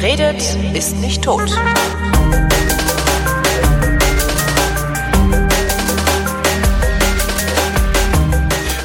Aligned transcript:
Wer 0.00 0.12
redet, 0.12 0.56
ist 0.74 0.96
nicht 0.96 1.22
tot. 1.22 1.50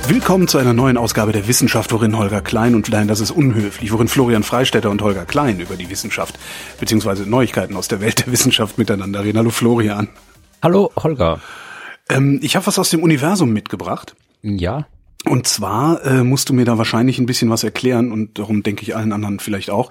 Willkommen 0.10 0.50
zu 0.50 0.58
einer 0.58 0.74
neuen 0.74 0.98
Ausgabe 0.98 1.32
der 1.32 1.48
Wissenschaft, 1.48 1.94
worin 1.94 2.18
Holger 2.18 2.42
Klein 2.42 2.76
und 2.76 2.90
nein, 2.90 3.08
das 3.08 3.22
ist 3.22 3.32
unhöflich, 3.32 3.94
worin 3.94 4.10
Florian 4.10 4.44
Freistetter 4.44 4.90
und 4.90 5.02
Holger 5.02 5.24
Klein 5.24 5.62
über 5.62 5.78
die 5.78 5.90
Wissenschaft 5.90 6.38
beziehungsweise 6.82 7.24
Neuigkeiten 7.24 7.78
aus 7.78 7.88
der 7.88 8.02
Welt 8.02 8.26
der 8.26 8.34
Wissenschaft 8.34 8.78
miteinander 8.78 9.24
reden. 9.24 9.38
Hallo 9.38 9.52
Florian. 9.52 10.10
Hallo 10.62 10.92
Holger. 11.02 11.40
Ähm, 12.10 12.42
ich 12.44 12.58
habe 12.58 12.68
was 12.68 12.78
aus 12.78 12.90
dem 12.90 13.02
Universum 13.02 13.54
mitgebracht. 13.54 14.18
Ja. 14.42 14.86
Und 15.28 15.48
zwar 15.48 16.06
äh, 16.06 16.24
musst 16.24 16.50
du 16.50 16.54
mir 16.54 16.66
da 16.66 16.78
wahrscheinlich 16.78 17.18
ein 17.18 17.26
bisschen 17.26 17.50
was 17.50 17.64
erklären 17.64 18.12
und 18.12 18.38
darum 18.38 18.64
denke 18.64 18.84
ich 18.84 18.96
allen 18.96 19.12
anderen 19.12 19.40
vielleicht 19.40 19.70
auch. 19.70 19.90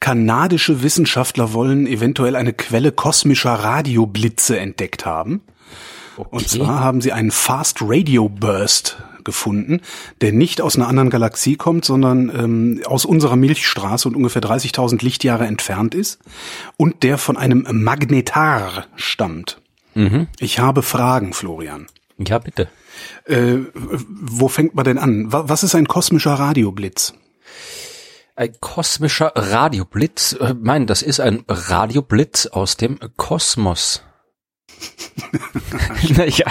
Kanadische 0.00 0.82
Wissenschaftler 0.82 1.52
wollen 1.52 1.86
eventuell 1.86 2.34
eine 2.36 2.52
Quelle 2.52 2.92
kosmischer 2.92 3.52
Radioblitze 3.52 4.58
entdeckt 4.58 5.06
haben. 5.06 5.42
Okay. 6.16 6.28
Und 6.30 6.48
zwar 6.48 6.80
haben 6.80 7.00
sie 7.00 7.12
einen 7.12 7.30
Fast 7.30 7.78
Radio 7.82 8.28
Burst 8.28 8.98
gefunden, 9.24 9.80
der 10.20 10.32
nicht 10.32 10.60
aus 10.60 10.76
einer 10.76 10.86
anderen 10.86 11.10
Galaxie 11.10 11.56
kommt, 11.56 11.84
sondern 11.84 12.28
ähm, 12.28 12.82
aus 12.84 13.04
unserer 13.04 13.36
Milchstraße 13.36 14.08
und 14.08 14.16
ungefähr 14.16 14.42
30.000 14.42 15.02
Lichtjahre 15.02 15.46
entfernt 15.46 15.94
ist 15.94 16.20
und 16.76 17.02
der 17.02 17.18
von 17.18 17.36
einem 17.36 17.66
Magnetar 17.70 18.86
stammt. 18.96 19.60
Mhm. 19.94 20.28
Ich 20.38 20.58
habe 20.58 20.82
Fragen, 20.82 21.32
Florian. 21.32 21.86
Ja, 22.18 22.38
bitte. 22.38 22.68
Äh, 23.26 23.58
wo 23.72 24.48
fängt 24.48 24.74
man 24.74 24.84
denn 24.84 24.98
an? 24.98 25.26
Was 25.28 25.62
ist 25.62 25.74
ein 25.74 25.88
kosmischer 25.88 26.34
Radioblitz? 26.34 27.14
Ein 28.36 28.52
kosmischer 28.60 29.32
Radioblitz? 29.34 30.36
Äh, 30.40 30.54
mein, 30.60 30.86
das 30.86 31.02
ist 31.02 31.20
ein 31.20 31.44
Radioblitz 31.48 32.46
aus 32.46 32.76
dem 32.76 32.98
Kosmos. 33.16 34.02
ja. 36.02 36.46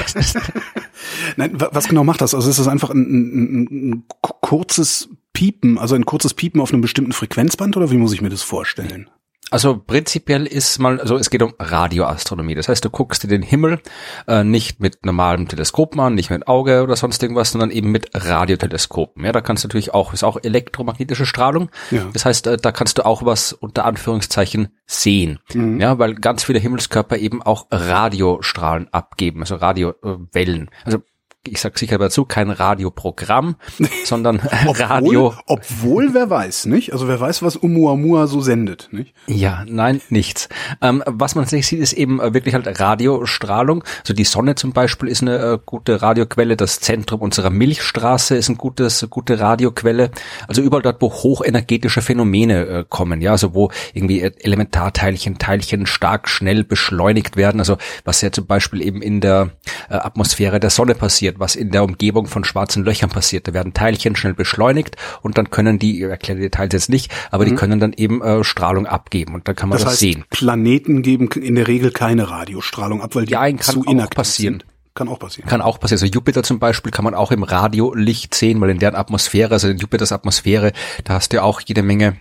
Nein, 1.35 1.51
was 1.55 1.87
genau 1.87 2.03
macht 2.03 2.21
das? 2.21 2.33
Also 2.33 2.49
ist 2.49 2.59
das 2.59 2.67
einfach 2.67 2.89
ein, 2.89 3.01
ein, 3.01 3.89
ein 3.89 4.03
kurzes 4.41 5.09
Piepen, 5.33 5.77
also 5.77 5.95
ein 5.95 6.05
kurzes 6.05 6.33
Piepen 6.33 6.61
auf 6.61 6.71
einem 6.71 6.81
bestimmten 6.81 7.11
Frequenzband 7.11 7.75
oder 7.75 7.91
wie 7.91 7.97
muss 7.97 8.13
ich 8.13 8.21
mir 8.21 8.29
das 8.29 8.43
vorstellen? 8.43 9.09
Also 9.52 9.77
prinzipiell 9.77 10.47
ist 10.47 10.80
mal, 10.80 10.99
also 10.99 11.16
es 11.16 11.30
geht 11.30 11.44
um 11.44 11.53
Radioastronomie. 11.59 12.55
Das 12.55 12.69
heißt, 12.69 12.83
du 12.83 12.89
guckst 12.89 13.23
dir 13.23 13.27
den 13.27 13.44
Himmel 13.44 13.81
äh, 14.27 14.44
nicht 14.44 14.80
mit 14.80 15.05
normalem 15.05 15.47
Teleskopen 15.47 16.00
an, 16.00 16.16
nicht 16.16 16.31
mit 16.31 16.47
Auge 16.47 16.81
oder 16.81 16.95
sonst 16.95 17.22
irgendwas, 17.22 17.52
sondern 17.52 17.69
eben 17.69 17.91
mit 17.91 18.09
Radioteleskopen. 18.13 19.23
Ja, 19.23 19.31
da 19.31 19.41
kannst 19.41 19.63
du 19.63 19.67
natürlich 19.67 19.94
auch, 19.94 20.13
ist 20.13 20.23
auch 20.23 20.38
elektromagnetische 20.41 21.25
Strahlung. 21.25 21.69
Ja. 21.91 22.08
Das 22.13 22.25
heißt, 22.25 22.47
äh, 22.47 22.58
da 22.58 22.72
kannst 22.72 22.97
du 22.97 23.05
auch 23.05 23.25
was 23.25 23.53
unter 23.53 23.85
Anführungszeichen 23.85 24.69
sehen. 24.85 25.39
Mhm. 25.53 25.80
Ja, 25.80 26.00
weil 26.00 26.16
ganz 26.16 26.44
viele 26.44 26.59
Himmelskörper 26.59 27.17
eben 27.17 27.44
auch 27.44 27.67
Radiostrahlen 27.69 28.91
abgeben, 28.91 29.41
also 29.41 29.55
Radiowellen. 29.55 30.69
Also 30.83 31.03
ich 31.45 31.59
sag 31.59 31.77
sicher 31.77 31.97
dazu, 31.97 32.23
kein 32.23 32.49
Radioprogramm, 32.49 33.55
sondern 34.05 34.39
obwohl, 34.66 34.86
Radio. 34.86 35.33
Obwohl, 35.45 36.13
wer 36.13 36.30
weiß, 36.30 36.67
nicht? 36.67 36.94
Also 36.94 37.09
wer 37.09 37.19
weiß, 37.19 37.44
was 37.44 37.58
Umuamua 37.58 38.27
so 38.27 38.39
sendet, 38.39 38.88
nicht? 38.91 39.13
Ja, 39.27 39.66
nein, 39.67 40.00
nichts. 40.09 40.47
Ähm, 40.81 41.03
was 41.05 41.35
man 41.35 41.45
nicht 41.52 41.67
sieht, 41.67 41.81
ist 41.81 41.91
eben 41.91 42.22
äh, 42.22 42.33
wirklich 42.33 42.55
halt 42.55 42.80
Radiostrahlung. 42.80 43.83
Also 44.00 44.13
die 44.13 44.23
Sonne 44.23 44.55
zum 44.55 44.72
Beispiel 44.72 45.09
ist 45.09 45.22
eine 45.22 45.38
äh, 45.38 45.59
gute 45.66 46.02
Radioquelle. 46.02 46.55
Das 46.55 46.80
Zentrum 46.80 47.19
unserer 47.19 47.50
Milchstraße 47.50 48.38
ist 48.38 48.47
ein 48.47 48.57
gutes, 48.57 49.05
gute 49.09 49.41
Radioquelle. 49.41 50.11
Also 50.47 50.61
überall 50.61 50.81
dort, 50.81 51.02
wo 51.02 51.11
hochenergetische 51.11 52.02
Phänomene 52.02 52.66
äh, 52.66 52.85
kommen, 52.88 53.19
ja, 53.19 53.31
also 53.31 53.53
wo 53.53 53.69
irgendwie 53.94 54.22
Elementarteilchen, 54.22 55.40
Teilchen 55.40 55.88
stark 55.88 56.29
schnell 56.29 56.63
beschleunigt 56.63 57.35
werden. 57.35 57.59
Also 57.59 57.78
was 58.06 58.22
ja 58.22 58.31
zum 58.31 58.46
Beispiel 58.46 58.81
eben 58.81 59.01
in 59.01 59.19
der 59.19 59.51
äh, 59.90 59.96
Atmosphäre 59.96 60.62
der 60.62 60.69
Sonne 60.69 60.96
passiert 60.96 61.32
passiert, 61.33 61.39
was 61.39 61.55
in 61.55 61.71
der 61.71 61.83
Umgebung 61.83 62.27
von 62.27 62.44
schwarzen 62.44 62.83
Löchern 62.83 63.09
passiert. 63.09 63.47
Da 63.47 63.53
werden 63.53 63.73
Teilchen 63.73 64.16
schnell 64.16 64.33
beschleunigt 64.33 64.95
und 65.21 65.38
dann 65.38 65.49
können 65.49 65.79
die, 65.79 65.97
ich 65.97 66.03
erkläre 66.03 66.38
die 66.38 66.44
Details 66.44 66.73
jetzt 66.73 66.89
nicht, 66.89 67.11
aber 67.31 67.45
mhm. 67.45 67.49
die 67.49 67.55
können 67.55 67.79
dann 67.79 67.94
eben 67.94 68.21
äh, 68.21 68.44
Strahlung 68.44 68.85
abgeben 68.85 69.33
und 69.33 69.47
dann 69.47 69.55
kann 69.55 69.69
man 69.69 69.77
das, 69.77 69.83
das 69.83 69.91
heißt, 69.93 69.99
sehen. 69.99 70.25
Planeten 70.29 71.01
geben 71.01 71.29
in 71.29 71.55
der 71.55 71.67
Regel 71.67 71.91
keine 71.91 72.29
Radiostrahlung 72.29 73.01
ab, 73.01 73.16
weil 73.16 73.25
die 73.25 73.33
ja, 73.33 73.57
zu 73.57 73.83
inaktiv 73.83 74.16
passieren. 74.16 74.53
Sind. 74.55 74.66
Kann 74.95 75.07
auch 75.07 75.17
passieren. 75.17 75.49
Kann 75.49 75.61
auch 75.61 75.79
passieren. 75.79 76.03
Also 76.03 76.13
Jupiter 76.13 76.43
zum 76.43 76.59
Beispiel 76.59 76.91
kann 76.91 77.03
man 77.03 77.16
auch 77.16 77.31
im 77.31 77.41
Radiolicht 77.41 78.35
sehen, 78.35 78.61
weil 78.61 78.69
in 78.69 78.77
deren 78.77 78.93
Atmosphäre, 78.93 79.51
also 79.51 79.67
in 79.67 79.77
Jupiters 79.77 80.11
Atmosphäre, 80.11 80.72
da 81.03 81.16
hast 81.16 81.33
du 81.33 81.38
ja 81.38 81.43
auch 81.43 81.61
jede 81.61 81.81
Menge 81.81 82.17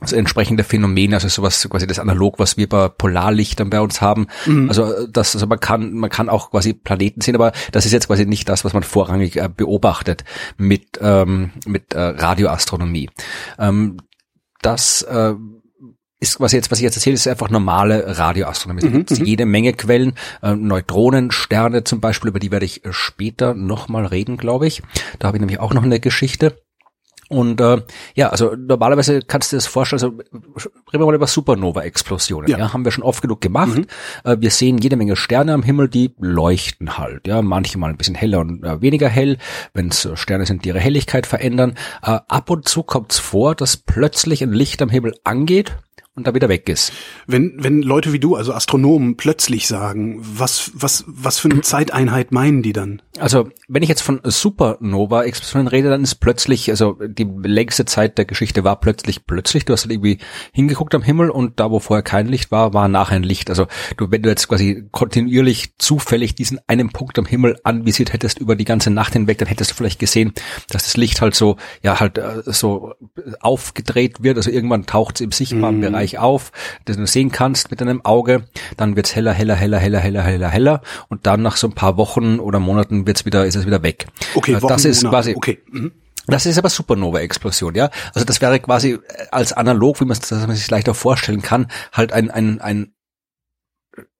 also 0.00 0.16
entsprechende 0.16 0.64
Phänomene, 0.64 1.16
also 1.16 1.28
sowas 1.28 1.68
quasi 1.68 1.86
das 1.86 1.98
Analog, 1.98 2.38
was 2.38 2.56
wir 2.56 2.68
bei 2.68 2.88
Polarlichtern 2.88 3.70
bei 3.70 3.80
uns 3.80 4.00
haben. 4.00 4.28
Mhm. 4.46 4.68
Also 4.68 5.06
das, 5.06 5.34
also 5.34 5.46
man 5.46 5.60
kann, 5.60 5.94
man 5.94 6.10
kann 6.10 6.28
auch 6.28 6.50
quasi 6.50 6.72
Planeten 6.72 7.20
sehen, 7.20 7.34
aber 7.34 7.52
das 7.72 7.86
ist 7.86 7.92
jetzt 7.92 8.06
quasi 8.06 8.26
nicht 8.26 8.48
das, 8.48 8.64
was 8.64 8.72
man 8.72 8.82
vorrangig 8.82 9.36
äh, 9.36 9.48
beobachtet 9.54 10.24
mit 10.56 10.98
ähm, 11.00 11.50
mit 11.66 11.92
äh, 11.92 12.00
Radioastronomie. 12.00 13.10
Ähm, 13.58 13.98
das 14.62 15.02
äh, 15.02 15.34
ist 16.20 16.38
was 16.38 16.52
jetzt, 16.52 16.70
was 16.70 16.78
ich 16.78 16.84
jetzt 16.84 16.96
erzähle, 16.96 17.14
ist 17.14 17.26
einfach 17.26 17.50
normale 17.50 18.18
Radioastronomie. 18.18 18.84
Mhm, 18.84 19.00
es 19.00 19.06
gibt 19.06 19.20
mhm. 19.20 19.26
jede 19.26 19.46
Menge 19.46 19.72
Quellen, 19.72 20.12
äh, 20.42 20.54
Neutronen, 20.54 21.30
Sterne 21.30 21.82
zum 21.84 22.00
Beispiel, 22.00 22.28
über 22.28 22.38
die 22.38 22.50
werde 22.50 22.66
ich 22.66 22.82
später 22.90 23.54
nochmal 23.54 24.06
reden, 24.06 24.36
glaube 24.36 24.66
ich. 24.66 24.82
Da 25.18 25.28
habe 25.28 25.38
ich 25.38 25.40
nämlich 25.40 25.60
auch 25.60 25.72
noch 25.72 25.82
eine 25.82 25.98
Geschichte. 25.98 26.58
Und 27.30 27.60
äh, 27.60 27.80
ja, 28.16 28.30
also 28.30 28.56
normalerweise 28.56 29.20
kannst 29.22 29.52
du 29.52 29.56
dir 29.56 29.58
das 29.58 29.68
vorstellen, 29.68 30.02
also 30.02 30.18
reden 30.92 31.00
wir 31.00 31.06
mal 31.06 31.14
über 31.14 31.28
Supernova-Explosionen. 31.28 32.50
Ja. 32.50 32.58
ja. 32.58 32.72
haben 32.72 32.84
wir 32.84 32.90
schon 32.90 33.04
oft 33.04 33.22
genug 33.22 33.40
gemacht. 33.40 33.78
Mhm. 33.78 33.86
Äh, 34.24 34.36
wir 34.40 34.50
sehen 34.50 34.78
jede 34.78 34.96
Menge 34.96 35.14
Sterne 35.14 35.54
am 35.54 35.62
Himmel, 35.62 35.88
die 35.88 36.12
leuchten 36.18 36.98
halt. 36.98 37.28
Ja, 37.28 37.40
manchmal 37.40 37.90
ein 37.90 37.96
bisschen 37.96 38.16
heller 38.16 38.40
und 38.40 38.64
äh, 38.64 38.82
weniger 38.82 39.08
hell, 39.08 39.38
wenn 39.74 39.88
es 39.90 40.04
äh, 40.04 40.16
Sterne 40.16 40.44
sind, 40.44 40.64
die 40.64 40.70
ihre 40.70 40.80
Helligkeit 40.80 41.24
verändern. 41.24 41.76
Äh, 42.02 42.18
ab 42.26 42.50
und 42.50 42.68
zu 42.68 42.82
kommt 42.82 43.12
es 43.12 43.20
vor, 43.20 43.54
dass 43.54 43.76
plötzlich 43.76 44.42
ein 44.42 44.52
Licht 44.52 44.82
am 44.82 44.88
Himmel 44.88 45.14
angeht 45.22 45.76
und 46.16 46.26
da 46.26 46.34
wieder 46.34 46.48
weg 46.48 46.68
ist. 46.68 46.92
Wenn, 47.28 47.54
wenn 47.58 47.82
Leute 47.82 48.12
wie 48.12 48.18
du, 48.18 48.34
also 48.34 48.52
Astronomen, 48.52 49.16
plötzlich 49.16 49.68
sagen, 49.68 50.18
was, 50.20 50.72
was, 50.74 51.04
was 51.06 51.38
für 51.38 51.48
eine 51.48 51.60
Zeiteinheit 51.62 52.32
meinen 52.32 52.62
die 52.62 52.72
dann? 52.72 53.00
Also, 53.18 53.48
wenn 53.68 53.82
ich 53.82 53.88
jetzt 53.88 54.02
von 54.02 54.20
Supernova-Explosionen 54.24 55.68
rede, 55.68 55.88
dann 55.88 56.02
ist 56.02 56.16
plötzlich, 56.16 56.68
also 56.70 56.98
die 57.00 57.28
längste 57.42 57.84
Zeit 57.84 58.18
der 58.18 58.24
Geschichte 58.24 58.64
war 58.64 58.80
plötzlich 58.80 59.24
plötzlich, 59.24 59.64
du 59.64 59.72
hast 59.72 59.82
halt 59.82 59.92
irgendwie 59.92 60.18
hingeguckt 60.52 60.94
am 60.96 61.02
Himmel 61.02 61.30
und 61.30 61.60
da, 61.60 61.70
wo 61.70 61.78
vorher 61.78 62.02
kein 62.02 62.26
Licht 62.26 62.50
war, 62.50 62.74
war 62.74 62.88
nachher 62.88 63.16
ein 63.16 63.22
Licht. 63.22 63.48
Also, 63.48 63.66
du, 63.96 64.10
wenn 64.10 64.22
du 64.22 64.30
jetzt 64.30 64.48
quasi 64.48 64.88
kontinuierlich 64.90 65.76
zufällig 65.78 66.34
diesen 66.34 66.58
einen 66.66 66.90
Punkt 66.90 67.18
am 67.20 67.26
Himmel 67.26 67.60
anvisiert 67.62 68.12
hättest 68.12 68.40
über 68.40 68.56
die 68.56 68.64
ganze 68.64 68.90
Nacht 68.90 69.12
hinweg, 69.12 69.38
dann 69.38 69.48
hättest 69.48 69.70
du 69.70 69.74
vielleicht 69.76 70.00
gesehen, 70.00 70.32
dass 70.70 70.82
das 70.82 70.96
Licht 70.96 71.20
halt 71.20 71.36
so, 71.36 71.56
ja, 71.82 72.00
halt 72.00 72.18
äh, 72.18 72.42
so 72.46 72.94
aufgedreht 73.40 74.24
wird. 74.24 74.38
Also 74.38 74.50
irgendwann 74.50 74.86
taucht 74.86 75.16
es 75.16 75.20
im 75.20 75.30
sichtbaren 75.30 75.78
mm. 75.78 75.80
Bereich 75.80 75.99
Bereich 76.00 76.18
auf, 76.18 76.52
den 76.88 76.96
du 76.96 77.06
sehen 77.06 77.30
kannst 77.30 77.70
mit 77.70 77.80
deinem 77.80 78.04
Auge. 78.04 78.44
Dann 78.76 78.96
wird's 78.96 79.14
heller, 79.14 79.32
heller, 79.32 79.54
heller, 79.54 79.78
heller, 79.78 80.00
heller, 80.00 80.22
heller, 80.22 80.48
heller. 80.48 80.80
Und 81.08 81.26
dann 81.26 81.42
nach 81.42 81.56
so 81.56 81.68
ein 81.68 81.74
paar 81.74 81.96
Wochen 81.96 82.40
oder 82.40 82.58
Monaten 82.58 83.06
wird's 83.06 83.26
wieder, 83.26 83.44
ist 83.44 83.54
es 83.54 83.66
wieder 83.66 83.82
weg. 83.82 84.06
Okay, 84.34 84.52
äh, 84.52 84.62
Wochen, 84.62 84.68
das 84.68 84.84
ist 84.84 85.06
quasi. 85.06 85.34
Okay. 85.36 85.58
Mhm. 85.70 85.92
Das 86.26 86.46
ist 86.46 86.58
aber 86.58 86.68
Supernova-Explosion, 86.68 87.74
ja. 87.74 87.90
Also 88.14 88.24
das 88.24 88.40
wäre 88.40 88.60
quasi 88.60 88.98
als 89.30 89.52
analog, 89.52 90.00
wie 90.00 90.04
man 90.04 90.16
es 90.16 90.28
sich 90.28 90.70
leichter 90.70 90.94
vorstellen 90.94 91.42
kann, 91.42 91.66
halt 91.92 92.12
ein, 92.12 92.30
ein, 92.30 92.60
ein 92.60 92.92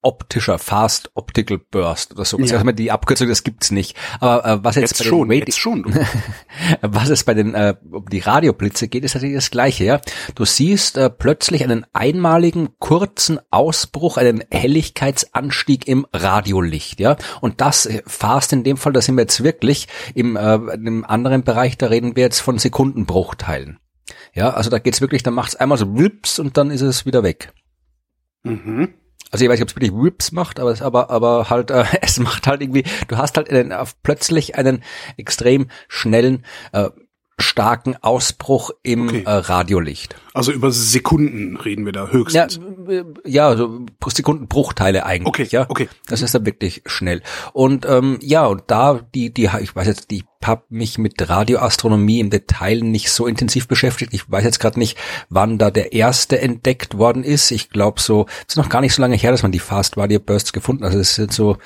optischer 0.03 0.59
Fast 0.59 1.11
Optical 1.15 1.59
Burst 1.59 2.13
oder 2.13 2.25
so. 2.25 2.39
Ja. 2.39 2.59
Also 2.59 2.73
die 2.73 2.91
Abkürzung, 2.91 3.29
das 3.29 3.45
gibt's 3.45 3.71
nicht. 3.71 3.97
Aber 4.19 4.45
äh, 4.45 4.65
was 4.65 4.77
jetzt, 4.77 4.93
jetzt 4.93 4.99
bei 5.01 5.05
schon, 5.05 5.29
den 5.29 5.39
jetzt 5.41 5.59
schon. 5.59 5.85
was 6.81 7.11
es 7.11 7.25
bei 7.25 7.35
den 7.35 7.55
äh, 7.55 7.75
um 7.91 8.07
die 8.07 8.21
Radioblitze 8.21 8.89
geht, 8.89 9.05
ist 9.05 9.15
natürlich 9.15 9.37
das 9.37 9.51
Gleiche. 9.51 9.85
Ja, 9.85 10.01
du 10.35 10.45
siehst 10.45 10.97
äh, 10.97 11.11
plötzlich 11.11 11.65
einen 11.65 11.87
einmaligen 11.93 12.71
kurzen 12.79 13.39
Ausbruch, 13.51 14.17
einen 14.17 14.43
Helligkeitsanstieg 14.51 15.87
im 15.87 16.07
Radiolicht. 16.13 16.99
Ja, 17.01 17.17
und 17.41 17.61
das 17.61 17.87
äh, 17.87 18.03
Fast 18.07 18.53
in 18.53 18.65
dem 18.65 18.77
Fall, 18.77 18.93
da 18.93 19.03
sind 19.03 19.17
wir 19.17 19.23
jetzt 19.23 19.45
wirklich 19.45 19.87
im, 20.15 20.37
äh, 20.37 20.55
im 20.55 21.05
anderen 21.05 21.45
Bereich. 21.45 21.77
Da 21.77 21.87
reden 21.87 22.17
wir 22.17 22.23
jetzt 22.23 22.41
von 22.41 22.59
Sekundenbruchteilen. 22.59 23.79
Ja, 24.33 24.51
also 24.51 24.71
da 24.71 24.79
geht's 24.79 25.01
wirklich, 25.01 25.23
da 25.23 25.31
macht's 25.31 25.57
einmal 25.57 25.79
so 25.79 25.97
wips 25.97 26.39
und 26.39 26.57
dann 26.57 26.71
ist 26.71 26.81
es 26.81 27.07
wieder 27.07 27.23
weg. 27.23 27.53
Mhm. 28.43 28.95
Also 29.31 29.45
ich 29.45 29.51
weiß 29.51 29.61
nicht, 29.61 29.63
ob 29.63 29.69
es 29.69 29.77
wirklich 29.77 29.93
Whips 29.93 30.33
macht, 30.33 30.59
aber 30.59 30.73
es 30.73 30.83
aber 30.83 31.11
aber 31.11 31.51
halt 31.51 31.71
äh, 31.71 31.85
es 32.03 32.19
macht 32.19 32.47
halt 32.47 32.63
irgendwie. 32.63 32.85
Du 33.09 33.17
hast 33.17 33.37
halt 33.37 33.51
einen, 33.51 33.73
plötzlich 34.03 34.57
einen 34.57 34.83
extrem 35.17 35.69
schnellen 35.89 36.45
äh, 36.73 36.91
starken 37.41 37.97
Ausbruch 38.01 38.71
im 38.83 39.09
okay. 39.09 39.23
äh, 39.25 39.31
Radiolicht. 39.31 40.15
Also 40.35 40.53
über 40.53 40.71
Sekunden 40.71 41.57
reden 41.57 41.85
wir 41.85 41.93
da 41.93 42.09
höchstens. 42.09 42.61
Ja, 42.89 43.05
ja 43.25 43.57
so 43.57 43.87
Sekundenbruchteile 44.07 45.05
eigentlich. 45.07 45.29
Okay, 45.29 45.49
ja, 45.51 45.67
okay. 45.69 45.89
Das 46.07 46.23
ist 46.23 46.35
dann 46.35 46.47
wirklich 46.47 46.83
schnell. 46.87 47.23
Und 47.53 47.87
ähm, 47.87 48.19
ja, 48.21 48.47
und 48.47 48.65
da 48.67 49.01
die 49.15 49.33
die 49.33 49.49
ich 49.61 49.75
weiß 49.75 49.87
jetzt 49.87 50.11
die 50.11 50.25
habe 50.43 50.63
mich 50.71 50.97
mit 50.97 51.29
Radioastronomie 51.29 52.19
im 52.19 52.31
Detail 52.31 52.81
nicht 52.81 53.11
so 53.11 53.27
intensiv 53.27 53.69
beschäftigt. 53.69 54.15
Ich 54.15 54.31
weiß 54.31 54.43
jetzt 54.43 54.59
gerade 54.59 54.79
nicht, 54.79 54.97
wann 55.29 55.59
da 55.59 55.71
der 55.71 55.93
erste 55.93 56.41
entdeckt 56.41 56.97
worden 56.97 57.25
ist. 57.25 57.51
Ich 57.51 57.69
glaube 57.69 58.01
so, 58.01 58.27
es 58.47 58.55
ist 58.55 58.57
noch 58.57 58.71
gar 58.71 58.81
nicht 58.81 58.95
so 58.95 59.03
lange 59.03 59.17
her, 59.17 59.33
dass 59.33 59.43
man 59.43 59.53
die 59.53 59.59
Fast 59.59 59.99
Radio 59.99 60.19
Bursts 60.19 60.55
gefunden 60.55 60.85
hat. 60.85 60.93
Also 60.93 61.01
es 61.01 61.19
ist 61.19 61.33
so, 61.35 61.59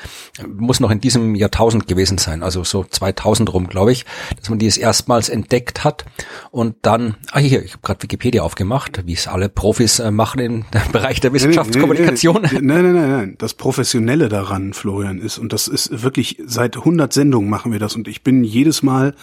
muss 0.49 0.81
noch 0.81 0.91
in 0.91 1.01
diesem 1.01 1.37
Jahrtausend 1.37 1.87
gewesen 1.87 2.19
sein, 2.19 2.43
also 2.43 2.65
so 2.65 2.83
2000 2.83 3.53
rum, 3.53 3.69
glaube 3.69 3.93
ich, 3.93 4.07
dass 4.41 4.51
man 4.51 4.59
die 4.59 4.67
es 4.67 4.77
erstmals 4.77 5.29
entdeckt 5.29 5.85
hat. 5.85 6.05
Und 6.51 6.75
dann, 6.83 7.15
ah 7.31 7.39
hier, 7.39 7.65
ich 7.65 7.75
habe 7.75 7.83
gerade 7.83 8.03
Wikipedia 8.03 8.43
aufgemacht, 8.43 9.07
wie 9.07 9.13
es 9.13 9.29
alle 9.29 9.49
Profis 9.49 10.01
äh, 10.01 10.11
machen 10.11 10.41
im 10.41 10.65
Bereich 10.93 11.21
der 11.21 11.33
Wissenschaftskommunikation. 11.33 12.43
Nein, 12.43 12.65
nein, 12.65 12.83
nein, 12.83 12.95
nein, 12.95 13.11
nein. 13.11 13.35
Das 13.39 13.55
Professionelle 13.55 14.29
daran, 14.29 14.73
Florian, 14.73 15.21
ist, 15.21 15.39
und 15.39 15.53
das 15.53 15.69
ist 15.69 16.03
wirklich, 16.03 16.39
seit 16.45 16.77
100 16.77 17.13
Sendungen 17.13 17.49
machen 17.49 17.71
wir 17.71 17.79
das 17.79 17.95
und 17.95 18.09
ich 18.09 18.25
bin 18.25 18.43
je 18.43 18.64
jedes 18.65 18.83
Mal 18.83 19.15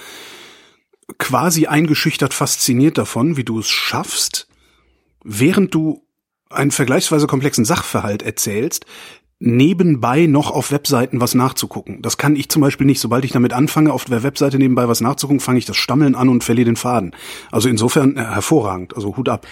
quasi 1.17 1.65
eingeschüchtert 1.65 2.33
fasziniert 2.33 2.97
davon, 2.97 3.37
wie 3.37 3.43
du 3.43 3.59
es 3.59 3.67
schaffst, 3.67 4.47
während 5.23 5.73
du 5.73 6.03
einen 6.49 6.71
vergleichsweise 6.71 7.27
komplexen 7.27 7.65
Sachverhalt 7.65 8.21
erzählst, 8.21 8.85
nebenbei 9.39 10.27
noch 10.27 10.51
auf 10.51 10.71
Webseiten 10.71 11.19
was 11.19 11.33
nachzugucken. 11.33 12.03
Das 12.03 12.17
kann 12.17 12.35
ich 12.35 12.49
zum 12.49 12.61
Beispiel 12.61 12.85
nicht. 12.85 12.99
Sobald 12.99 13.25
ich 13.25 13.31
damit 13.31 13.53
anfange, 13.53 13.91
auf 13.91 14.05
der 14.05 14.21
Webseite 14.21 14.59
nebenbei 14.59 14.87
was 14.87 15.01
nachzugucken, 15.01 15.39
fange 15.39 15.57
ich 15.57 15.65
das 15.65 15.77
Stammeln 15.77 16.13
an 16.13 16.29
und 16.29 16.43
verliere 16.43 16.65
den 16.65 16.75
Faden. 16.75 17.15
Also 17.51 17.67
insofern 17.67 18.15
äh, 18.17 18.23
hervorragend. 18.23 18.95
Also 18.95 19.17
Hut 19.17 19.29
ab. 19.29 19.47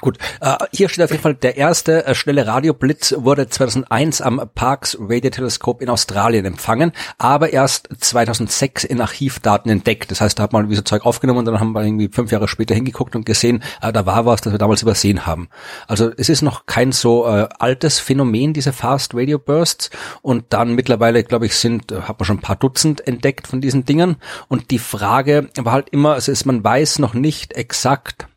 Gut, 0.00 0.18
äh, 0.40 0.56
hier 0.72 0.88
steht 0.88 1.04
auf 1.04 1.10
jeden 1.10 1.22
Fall, 1.22 1.34
der 1.34 1.56
erste 1.56 2.06
äh, 2.06 2.14
schnelle 2.14 2.46
Radioblitz 2.46 3.14
wurde 3.18 3.48
2001 3.48 4.20
am 4.20 4.40
Parkes 4.54 4.96
Radioteleskop 5.00 5.82
in 5.82 5.88
Australien 5.88 6.44
empfangen, 6.44 6.92
aber 7.18 7.52
erst 7.52 7.88
2006 7.98 8.84
in 8.84 9.00
Archivdaten 9.00 9.70
entdeckt. 9.70 10.10
Das 10.10 10.20
heißt, 10.20 10.38
da 10.38 10.44
hat 10.44 10.52
man 10.52 10.72
so 10.72 10.82
Zeug 10.82 11.04
aufgenommen 11.04 11.40
und 11.40 11.44
dann 11.46 11.60
haben 11.60 11.72
wir 11.72 11.82
irgendwie 11.82 12.08
fünf 12.08 12.30
Jahre 12.30 12.48
später 12.48 12.74
hingeguckt 12.74 13.16
und 13.16 13.26
gesehen, 13.26 13.62
äh, 13.82 13.92
da 13.92 14.06
war 14.06 14.24
was, 14.24 14.40
das 14.40 14.52
wir 14.52 14.58
damals 14.58 14.82
übersehen 14.82 15.26
haben. 15.26 15.48
Also 15.88 16.10
es 16.16 16.28
ist 16.28 16.42
noch 16.42 16.66
kein 16.66 16.92
so 16.92 17.26
äh, 17.26 17.48
altes 17.58 17.98
Phänomen, 17.98 18.52
diese 18.52 18.72
Fast 18.72 19.14
Radio 19.14 19.38
Bursts 19.38 19.90
und 20.22 20.46
dann 20.50 20.74
mittlerweile, 20.74 21.24
glaube 21.24 21.46
ich, 21.46 21.56
sind, 21.56 21.90
äh, 21.90 22.02
hat 22.02 22.20
man 22.20 22.26
schon 22.26 22.38
ein 22.38 22.42
paar 22.42 22.56
Dutzend 22.56 23.06
entdeckt 23.06 23.48
von 23.48 23.60
diesen 23.60 23.84
Dingern 23.84 24.16
und 24.46 24.70
die 24.70 24.78
Frage 24.78 25.48
war 25.56 25.72
halt 25.72 25.88
immer, 25.90 26.14
also 26.14 26.30
ist, 26.30 26.46
man 26.46 26.62
weiß 26.62 27.00
noch 27.00 27.14
nicht 27.14 27.54
exakt, 27.54 28.28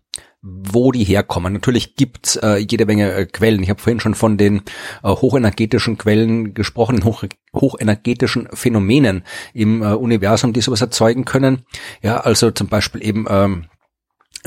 wo 0.41 0.91
die 0.91 1.03
herkommen. 1.03 1.53
Natürlich 1.53 1.95
gibt's 1.95 2.35
äh, 2.35 2.57
jede 2.57 2.85
Menge 2.85 3.11
äh, 3.11 3.25
Quellen. 3.25 3.61
Ich 3.61 3.69
habe 3.69 3.81
vorhin 3.81 3.99
schon 3.99 4.15
von 4.15 4.37
den 4.37 4.63
äh, 5.03 5.09
hochenergetischen 5.09 5.97
Quellen 5.97 6.53
gesprochen, 6.53 7.03
hoch, 7.05 7.23
hochenergetischen 7.53 8.47
Phänomenen 8.53 9.23
im 9.53 9.83
äh, 9.83 9.93
Universum, 9.93 10.53
die 10.53 10.61
sowas 10.61 10.81
erzeugen 10.81 11.25
können. 11.25 11.63
Ja, 12.01 12.17
also 12.21 12.49
zum 12.49 12.67
Beispiel 12.67 13.05
eben 13.05 13.27
ähm, 13.29 13.65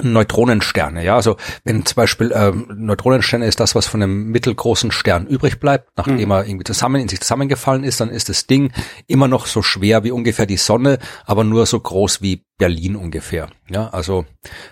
Neutronensterne, 0.02 1.04
ja, 1.04 1.14
also 1.14 1.36
wenn 1.64 1.86
zum 1.86 1.96
Beispiel 1.96 2.32
ähm, 2.34 2.66
Neutronensterne 2.74 3.46
ist 3.46 3.60
das, 3.60 3.74
was 3.74 3.86
von 3.86 4.02
einem 4.02 4.30
mittelgroßen 4.30 4.90
Stern 4.90 5.26
übrig 5.26 5.60
bleibt, 5.60 5.90
nachdem 5.96 6.16
mhm. 6.16 6.30
er 6.30 6.46
irgendwie 6.46 6.64
zusammen 6.64 7.00
in 7.00 7.08
sich 7.08 7.20
zusammengefallen 7.20 7.84
ist, 7.84 8.00
dann 8.00 8.10
ist 8.10 8.28
das 8.28 8.46
Ding 8.46 8.72
immer 9.06 9.28
noch 9.28 9.46
so 9.46 9.62
schwer 9.62 10.02
wie 10.02 10.10
ungefähr 10.10 10.46
die 10.46 10.56
Sonne, 10.56 10.98
aber 11.26 11.44
nur 11.44 11.66
so 11.66 11.78
groß 11.78 12.22
wie 12.22 12.44
Berlin 12.58 12.96
ungefähr. 12.96 13.50
Ja, 13.68 13.88
also 13.88 14.26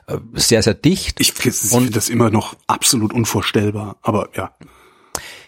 äh, 0.06 0.18
sehr 0.34 0.62
sehr 0.62 0.74
dicht. 0.74 1.20
Ich 1.20 1.32
finde 1.32 1.90
das 1.90 2.08
immer 2.08 2.30
noch 2.30 2.56
absolut 2.66 3.12
unvorstellbar, 3.12 3.96
aber 4.02 4.28
ja. 4.34 4.56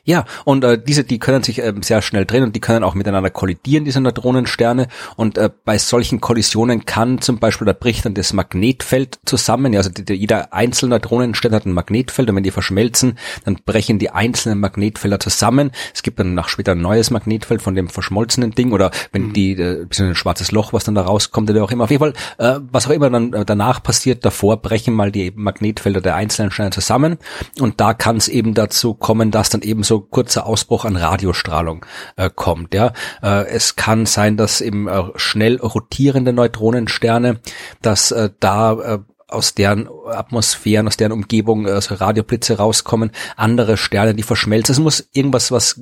Ja, 0.07 0.27
und 0.45 0.63
äh, 0.65 0.79
diese, 0.79 1.03
die 1.03 1.19
können 1.19 1.43
sich 1.43 1.61
äh, 1.61 1.73
sehr 1.81 2.03
schnell 2.03 2.27
drehen 2.27 2.43
und 2.43 2.55
die 2.55 2.61
können 2.61 2.85
auch 2.85 2.95
miteinander 2.95 3.31
kollidieren, 3.31 3.87
diese 3.87 4.03
Neutronensterne. 4.03 4.89
Und 5.17 5.39
äh, 5.39 5.49
bei 5.65 5.79
solchen 5.79 6.21
Kollisionen 6.21 6.85
kann 6.85 7.23
zum 7.23 7.39
Beispiel, 7.39 7.67
da 7.67 7.73
bricht 7.73 8.05
dann 8.05 8.13
das 8.13 8.35
Magnetfeld 8.35 9.19
zusammen. 9.25 9.73
Ja, 9.73 9.79
also 9.79 9.89
die, 9.89 10.05
die, 10.05 10.13
jeder 10.13 10.53
einzelne 10.53 10.91
Neutronenstern 10.91 11.55
hat 11.55 11.65
ein 11.65 11.73
Magnetfeld 11.73 12.29
und 12.29 12.37
wenn 12.37 12.43
die 12.43 12.51
verschmelzen, 12.51 13.19
dann 13.47 13.57
brechen 13.65 13.99
die 13.99 14.11
einzelnen 14.11 14.61
Magnetfelder 14.61 15.19
zusammen. 15.21 15.71
Es 15.95 16.03
gibt 16.03 16.19
dann 16.19 16.35
nach 16.35 16.49
später 16.51 16.73
ein 16.73 16.83
neues 16.83 17.11
Magnetfeld 17.11 17.63
von 17.63 17.75
dem 17.75 17.89
verschmolzenen 17.89 18.51
Ding 18.51 18.73
oder 18.73 18.91
wenn 19.13 19.29
mhm. 19.29 19.33
die, 19.33 19.53
äh, 19.53 19.87
ein 19.99 20.15
schwarzes 20.15 20.53
Loch, 20.53 20.75
was 20.75 20.85
dann 20.85 20.95
da 20.95 21.03
rauskommt 21.03 21.49
oder 21.49 21.65
auch 21.65 21.71
immer. 21.71 21.85
Auf 21.85 21.91
jeden 21.91 22.01
Fall, 22.01 22.13
äh, 22.37 22.61
was 22.71 22.87
auch 22.87 22.91
immer 22.91 23.09
dann 23.09 23.33
äh, 23.33 23.47
danach 23.47 23.83
passiert, 23.83 24.27
davor 24.27 24.59
brechen 24.59 24.93
mal 24.93 25.11
die 25.11 25.33
Magnetfelder 25.35 26.03
der 26.03 26.15
einzelnen 26.15 26.51
Sterne 26.51 26.73
zusammen. 26.73 27.17
Und 27.59 27.81
da 27.81 27.95
kann 27.95 28.19
es 28.19 28.29
eben 28.29 28.53
dazu 28.53 28.93
kommen, 28.93 29.31
dass 29.31 29.49
dann 29.49 29.63
eben 29.63 29.83
so 29.83 29.94
so 29.95 30.01
kurzer 30.01 30.47
Ausbruch 30.47 30.85
an 30.85 30.97
Radiostrahlung 30.97 31.87
äh, 32.17 32.31
kommt. 32.35 32.75
Ja, 32.75 32.93
äh, 33.23 33.47
es 33.47 33.77
kann 33.77 34.07
sein, 34.07 34.37
dass 34.37 34.61
eben 34.61 34.89
äh, 34.89 35.05
schnell 35.17 35.57
rotierende 35.57 36.33
Neutronensterne, 36.33 37.41
dass 37.81 38.11
äh, 38.11 38.31
da 38.41 38.73
äh, 38.73 38.99
aus 39.29 39.55
deren 39.55 39.89
Atmosphären, 40.09 40.87
aus 40.87 40.97
deren 40.97 41.13
Umgebung 41.13 41.67
äh, 41.67 41.81
so 41.81 41.95
Radioblitze 41.95 42.57
rauskommen, 42.57 43.11
andere 43.37 43.77
Sterne, 43.77 44.15
die 44.15 44.23
verschmelzen. 44.23 44.73
Es 44.73 44.79
muss 44.81 45.09
irgendwas, 45.13 45.53
was 45.53 45.81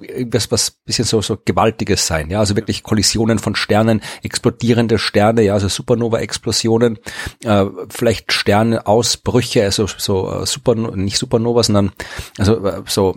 irgendwas 0.00 0.50
was 0.50 0.70
bisschen 0.70 1.04
so 1.04 1.22
so 1.22 1.38
gewaltiges 1.42 2.06
sein, 2.06 2.30
ja, 2.30 2.40
also 2.40 2.56
wirklich 2.56 2.82
Kollisionen 2.82 3.38
von 3.38 3.54
Sternen, 3.54 4.02
explodierende 4.22 4.98
Sterne, 4.98 5.42
ja, 5.42 5.54
also 5.54 5.68
Supernova-Explosionen, 5.68 6.98
äh, 7.44 7.64
vielleicht 7.88 8.32
Sterneausbrüche, 8.32 9.62
also 9.62 9.86
so 9.86 10.30
äh, 10.30 10.46
Super 10.46 10.74
nicht 10.74 11.18
Supernova, 11.18 11.62
sondern 11.62 11.92
also 12.38 12.64
äh, 12.64 12.82
so 12.86 13.16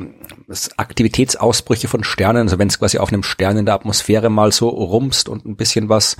Aktivitätsausbrüche 0.78 1.88
von 1.88 2.04
Sternen, 2.04 2.44
also 2.44 2.60
wenn 2.60 2.70
es 2.70 2.80
quasi 2.80 2.98
auf 2.98 3.10
einem 3.10 3.24
Stern 3.24 3.58
in 3.58 3.66
der 3.66 3.76
Atmosphäre 3.76 4.30
mal 4.30 4.52
so 4.52 4.70
rumst 4.70 5.28
und 5.28 5.46
ein 5.46 5.56
bisschen 5.56 5.90
was 5.90 6.18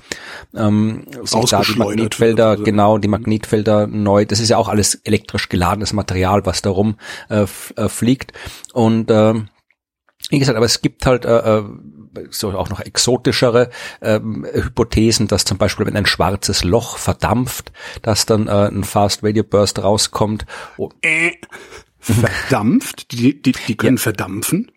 ähm, 0.56 1.06
sich 1.24 1.46
da 1.50 1.62
die 1.62 1.78
Magnetfelder, 1.78 2.50
also. 2.50 2.64
genau, 2.64 2.98
die 2.98 3.08
Magnetfelder 3.08 3.88
neu, 3.88 4.26
das 4.26 4.40
ist 4.40 4.50
ja 4.50 4.58
auch 4.58 4.68
alles 4.68 4.96
elektrisch 4.96 5.50
geladenes 5.50 5.94
Material, 5.94 6.46
was 6.46 6.62
da 6.62 6.70
rum 6.70 6.96
äh, 7.30 7.46
äh 7.76 7.90
fliegt. 7.90 8.34
Und 8.74 9.10
äh, 9.10 9.34
wie 10.30 10.40
gesagt, 10.40 10.56
aber 10.56 10.66
es 10.66 10.82
gibt 10.82 11.06
halt 11.06 11.26
äh, 11.26 11.58
äh, 11.58 11.64
so 12.30 12.52
auch 12.52 12.70
noch 12.70 12.80
exotischere 12.80 13.70
ähm, 14.02 14.46
Hypothesen, 14.52 15.28
dass 15.28 15.46
zum 15.46 15.58
Beispiel, 15.58 15.86
wenn 15.86 15.98
ein 15.98 16.06
schwarzes 16.06 16.64
Loch 16.64 16.98
verdampft, 16.98 17.72
dass 18.02 18.26
dann 18.26 18.48
äh, 18.48 18.68
ein 18.68 18.84
Fast 18.84 19.24
Radio 19.24 19.44
Burst 19.44 19.84
rauskommt. 19.84 20.46
Oh. 20.78 20.90
Äh, 21.02 21.32
verdampft? 22.00 23.12
Die, 23.12 23.42
die, 23.42 23.52
die 23.52 23.76
können 23.76 23.98
ja. 23.98 24.04
verdampfen? 24.04 24.72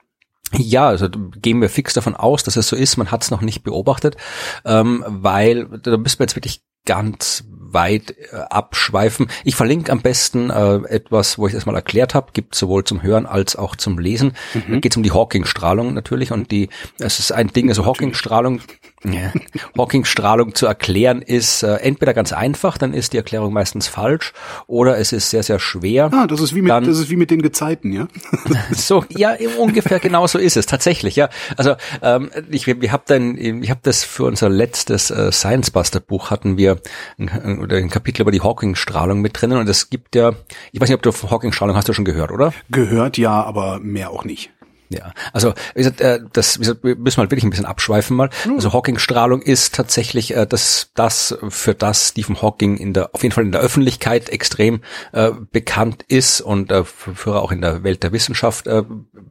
Ja, 0.54 0.88
also 0.88 1.08
gehen 1.08 1.60
wir 1.60 1.70
fix 1.70 1.94
davon 1.94 2.14
aus, 2.14 2.43
dass 2.43 2.56
es 2.56 2.69
so 2.69 2.76
ist. 2.76 2.96
Man 2.96 3.10
hat 3.10 3.22
es 3.22 3.31
noch 3.31 3.40
nicht 3.40 3.62
beobachtet, 3.62 4.16
ähm, 4.64 5.04
weil 5.06 5.66
da 5.66 5.97
müssen 5.97 6.18
wir 6.18 6.25
jetzt 6.25 6.37
wirklich 6.37 6.62
ganz 6.85 7.44
weit 7.73 8.14
äh, 8.33 8.37
abschweifen. 8.37 9.29
Ich 9.45 9.57
verlinke 9.57 9.93
am 9.93 10.00
besten 10.00 10.50
äh, 10.50 10.76
etwas, 10.88 11.38
wo 11.38 11.47
ich 11.47 11.52
das 11.55 11.67
mal 11.67 11.75
erklärt 11.75 12.14
habe, 12.14 12.33
gibt 12.33 12.55
sowohl 12.55 12.85
zum 12.85 13.02
Hören 13.02 13.26
als 13.26 13.57
auch 13.57 13.76
zum 13.76 13.99
Lesen. 13.99 14.35
Mhm. 14.55 14.81
Geht 14.81 14.97
um 14.97 15.02
die 15.02 15.12
Hawking-Strahlung 15.12 15.95
natürlich 15.95 16.33
und 16.33 16.50
die, 16.50 16.69
es 16.99 17.19
ist 17.19 17.33
ein 17.33 17.49
Ding, 17.49 17.69
also 17.69 17.87
Hawking-Strahlung 17.87 18.61
ja. 19.04 19.32
Hawking-Strahlung 19.76 20.54
zu 20.54 20.66
erklären 20.66 21.23
ist 21.23 21.62
äh, 21.62 21.76
entweder 21.76 22.14
ganz 22.14 22.32
einfach, 22.32 22.78
dann 22.78 22.94
ist 22.94 23.12
die 23.12 23.16
Erklärung 23.16 23.52
meistens 23.52 23.88
falsch, 23.88 24.32
oder 24.66 24.99
es 24.99 25.12
ist 25.12 25.30
sehr, 25.30 25.42
sehr 25.42 25.59
schwer. 25.59 26.11
Ah, 26.12 26.26
das 26.26 26.40
ist 26.40 26.54
wie 26.54 26.62
mit, 26.62 26.71
dann, 26.71 26.85
das 26.85 26.99
ist 26.99 27.11
wie 27.11 27.16
mit 27.16 27.30
den 27.30 27.42
Gezeiten, 27.42 27.92
ja? 27.92 28.09
so, 28.73 29.04
ja, 29.09 29.35
ungefähr 29.59 29.99
genau 29.99 30.26
so 30.26 30.38
ist 30.38 30.56
es, 30.56 30.66
tatsächlich, 30.66 31.16
ja. 31.16 31.28
Also 31.56 31.75
ähm, 32.02 32.30
ich, 32.50 32.66
wir 32.66 32.92
hab 32.92 33.06
dann, 33.06 33.37
ich 33.37 33.71
habe 33.71 33.80
das 33.82 34.04
für 34.04 34.25
unser 34.25 34.49
letztes 34.49 35.11
äh, 35.11 35.32
Science 35.32 35.71
Buster 35.71 36.00
Buch 36.00 36.30
hatten 36.30 36.56
wir 36.56 36.78
ein, 37.18 37.59
oder 37.61 37.76
ein 37.76 37.90
Kapitel 37.90 38.23
über 38.23 38.30
die 38.30 38.40
Hawking-Strahlung 38.40 39.21
mit 39.21 39.40
drinnen 39.40 39.59
und 39.59 39.68
es 39.68 39.90
gibt 39.90 40.14
ja, 40.14 40.32
ich 40.73 40.80
weiß 40.80 40.88
nicht, 40.88 40.97
ob 40.97 41.02
du 41.02 41.12
Hawking-Strahlung 41.12 41.76
hast 41.76 41.88
du 41.88 41.92
schon 41.92 42.04
gehört, 42.04 42.30
oder? 42.30 42.52
Gehört 42.71 43.18
ja, 43.18 43.42
aber 43.42 43.80
mehr 43.80 44.11
auch 44.11 44.25
nicht. 44.25 44.50
Ja, 44.92 45.12
also 45.32 45.54
wie 45.75 45.78
gesagt, 45.78 46.00
äh, 46.00 46.20
das 46.32 46.56
wie 46.58 46.61
gesagt, 46.61 46.84
wir 46.84 46.96
müssen 46.96 47.20
mal 47.20 47.30
wirklich 47.30 47.44
ein 47.44 47.50
bisschen 47.50 47.64
abschweifen 47.66 48.16
mal. 48.16 48.30
Mhm. 48.44 48.56
Also 48.56 48.72
Hawking-Strahlung 48.72 49.40
ist 49.40 49.75
tatsächlich 49.75 50.37
äh, 50.37 50.46
das, 50.46 50.90
das 50.94 51.37
für 51.49 51.75
das 51.75 52.11
Stephen 52.11 52.42
Hawking 52.42 52.76
in 52.76 52.92
der 52.92 53.14
auf 53.14 53.22
jeden 53.22 53.34
Fall 53.34 53.44
in 53.44 53.52
der 53.52 53.61
Öffentlichkeit 53.61 54.28
extrem 54.28 54.82
äh, 55.12 55.30
bekannt 55.50 56.04
ist 56.08 56.40
und 56.40 56.70
äh, 56.70 56.84
für 56.84 57.42
auch 57.42 57.52
in 57.52 57.61
der 57.61 57.84
Welt 57.84 58.02
der 58.02 58.12
Wissenschaft 58.12 58.66
äh, 58.66 58.82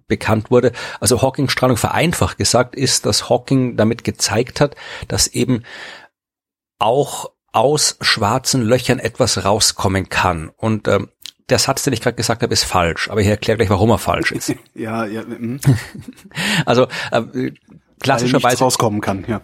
bekannt 0.07 0.51
wurde. 0.51 0.71
Also 0.99 1.21
Hawking-Strahlung 1.21 1.77
vereinfacht 1.77 2.37
gesagt 2.37 2.75
ist, 2.75 3.05
dass 3.05 3.29
Hawking 3.29 3.77
damit 3.77 4.03
gezeigt 4.03 4.61
hat, 4.61 4.75
dass 5.07 5.27
eben 5.27 5.63
auch 6.79 7.31
aus 7.53 7.97
schwarzen 8.01 8.61
Löchern 8.61 8.99
etwas 8.99 9.43
rauskommen 9.43 10.09
kann. 10.09 10.49
Und 10.49 10.87
ähm, 10.87 11.09
der 11.49 11.59
Satz, 11.59 11.83
den 11.83 11.93
ich 11.93 12.01
gerade 12.01 12.15
gesagt 12.15 12.41
habe, 12.43 12.53
ist 12.53 12.63
falsch, 12.63 13.09
aber 13.09 13.21
ich 13.21 13.27
erkläre 13.27 13.57
gleich, 13.57 13.69
warum 13.69 13.89
er 13.89 13.97
falsch 13.97 14.31
ist. 14.31 14.53
ja, 14.73 15.05
ja. 15.05 15.23
Mm. 15.23 15.59
also 16.65 16.87
äh, 17.11 17.51
klassischerweise 17.99 18.63
rauskommen 18.63 19.01
kann, 19.01 19.25
ja. 19.27 19.41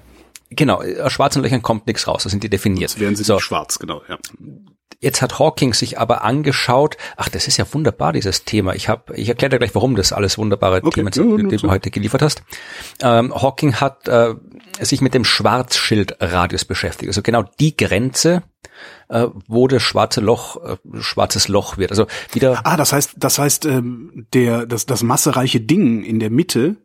Genau, 0.49 0.81
aus 1.01 1.11
schwarzen 1.11 1.41
Löchern 1.41 1.61
kommt 1.61 1.87
nichts 1.87 2.07
raus, 2.07 2.23
da 2.23 2.29
sind 2.29 2.43
die 2.43 2.49
definiert. 2.49 2.91
Jetzt 2.91 2.99
wären 2.99 3.15
sie 3.15 3.23
so. 3.23 3.39
schwarz, 3.39 3.79
genau, 3.79 4.01
ja. 4.07 4.17
Jetzt 4.99 5.21
hat 5.21 5.37
Hawking 5.37 5.75
sich 5.75 5.99
aber 5.99 6.23
angeschaut, 6.23 6.97
ach, 7.17 7.29
das 7.29 7.47
ist 7.47 7.57
ja 7.57 7.71
wunderbar, 7.71 8.13
dieses 8.13 8.45
Thema. 8.45 8.73
Ich 8.73 8.89
habe, 8.89 9.15
ich 9.15 9.29
erkläre 9.29 9.51
dir 9.51 9.59
gleich, 9.59 9.75
warum 9.75 9.95
das 9.95 10.11
alles 10.11 10.39
wunderbare 10.39 10.77
okay. 10.77 10.89
Themen 10.89 11.13
sind, 11.13 11.37
ja, 11.37 11.47
die 11.49 11.57
du 11.57 11.69
heute 11.69 11.91
geliefert 11.91 12.23
hast. 12.23 12.41
Ähm, 13.01 13.31
Hawking 13.35 13.75
hat 13.75 14.07
äh, 14.07 14.33
sich 14.79 15.01
mit 15.01 15.13
dem 15.13 15.23
Schwarzschildradius 15.23 16.65
beschäftigt, 16.65 17.09
also 17.09 17.21
genau 17.21 17.43
die 17.59 17.77
Grenze, 17.77 18.41
äh, 19.09 19.27
wo 19.47 19.67
das 19.67 19.83
schwarze 19.83 20.21
Loch 20.21 20.57
äh, 20.63 20.77
schwarzes 20.99 21.47
Loch 21.47 21.77
wird. 21.77 21.91
Also 21.91 22.07
wieder. 22.31 22.61
Ah, 22.63 22.77
das 22.77 22.91
heißt, 22.91 23.15
das 23.17 23.37
heißt, 23.37 23.65
ähm, 23.65 24.25
der 24.33 24.65
das 24.65 24.87
das 24.87 25.03
massereiche 25.03 25.61
Ding 25.61 26.03
in 26.03 26.19
der 26.19 26.31
Mitte 26.31 26.77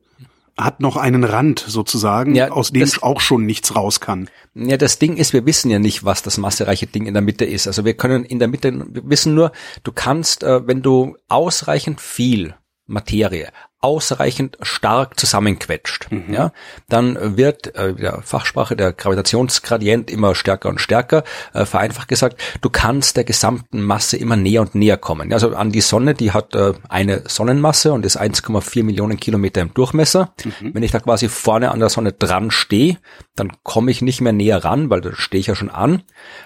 hat 0.59 0.81
noch 0.81 0.97
einen 0.97 1.25
Rand 1.25 1.65
sozusagen, 1.67 2.35
ja, 2.35 2.51
aus 2.51 2.73
dem 2.73 2.89
auch 3.01 3.21
schon 3.21 3.47
nichts 3.47 3.75
raus 3.75 4.01
kann. 4.01 4.29
Ja, 4.55 4.77
das 4.77 4.99
Ding 4.99 5.17
ist, 5.17 5.33
wir 5.33 5.47
wissen 5.47 5.71
ja 5.71 5.79
nicht, 5.79 6.05
was 6.05 6.23
das 6.23 6.39
massereiche 6.39 6.87
Ding 6.87 7.07
in 7.07 7.15
der 7.15 7.23
Mitte 7.23 7.45
ist. 7.45 7.67
Also 7.67 7.85
wir 7.85 7.95
können 7.95 8.25
in 8.25 8.39
der 8.39 8.49
Mitte, 8.49 8.73
wir 8.73 9.09
wissen 9.09 9.35
nur, 9.35 9.53
du 9.83 9.93
kannst, 9.93 10.43
äh, 10.43 10.67
wenn 10.67 10.83
du 10.83 11.17
ausreichend 11.29 12.01
viel 12.01 12.55
Materie 12.87 13.49
ausreichend 13.83 14.57
stark 14.63 15.19
zusammenquetscht, 15.19 16.11
mhm. 16.11 16.33
ja, 16.33 16.53
dann 16.89 17.37
wird 17.37 17.75
äh, 17.75 17.95
der 17.95 18.23
Fachsprache 18.23 18.77
der 18.77 18.93
Gravitationsgradient 18.93 20.11
immer 20.11 20.35
stärker 20.35 20.69
und 20.69 20.81
stärker. 20.81 21.25
Äh, 21.53 21.67
vereinfacht 21.67 22.09
gesagt, 22.09 22.41
du 22.61 22.71
kannst 22.71 23.17
der 23.17 23.25
gesamten 23.25 23.83
Masse 23.83 24.17
immer 24.17 24.37
näher 24.37 24.63
und 24.63 24.75
näher 24.75 24.97
kommen. 24.97 25.33
Also 25.33 25.55
an 25.55 25.73
die 25.73 25.81
Sonne, 25.81 26.15
die 26.15 26.31
hat 26.31 26.55
äh, 26.55 26.73
eine 26.89 27.25
Sonnenmasse 27.27 27.93
und 27.93 28.07
ist 28.07 28.21
1,4 28.21 28.85
Millionen 28.85 29.19
Kilometer 29.19 29.61
im 29.61 29.75
Durchmesser. 29.75 30.33
Mhm. 30.45 30.75
Wenn 30.75 30.83
ich 30.83 30.93
da 30.93 31.01
quasi 31.01 31.29
vorne 31.29 31.73
an 31.73 31.81
der 31.81 31.89
Sonne 31.89 32.13
dran 32.13 32.51
stehe, 32.53 32.99
dann 33.35 33.53
komme 33.63 33.91
ich 33.91 34.03
nicht 34.03 34.21
mehr 34.21 34.33
näher 34.33 34.63
ran, 34.63 34.91
weil 34.91 35.01
da 35.01 35.15
stehe 35.15 35.41
ich 35.41 35.47
ja 35.47 35.55
schon 35.55 35.71
an. 35.71 36.03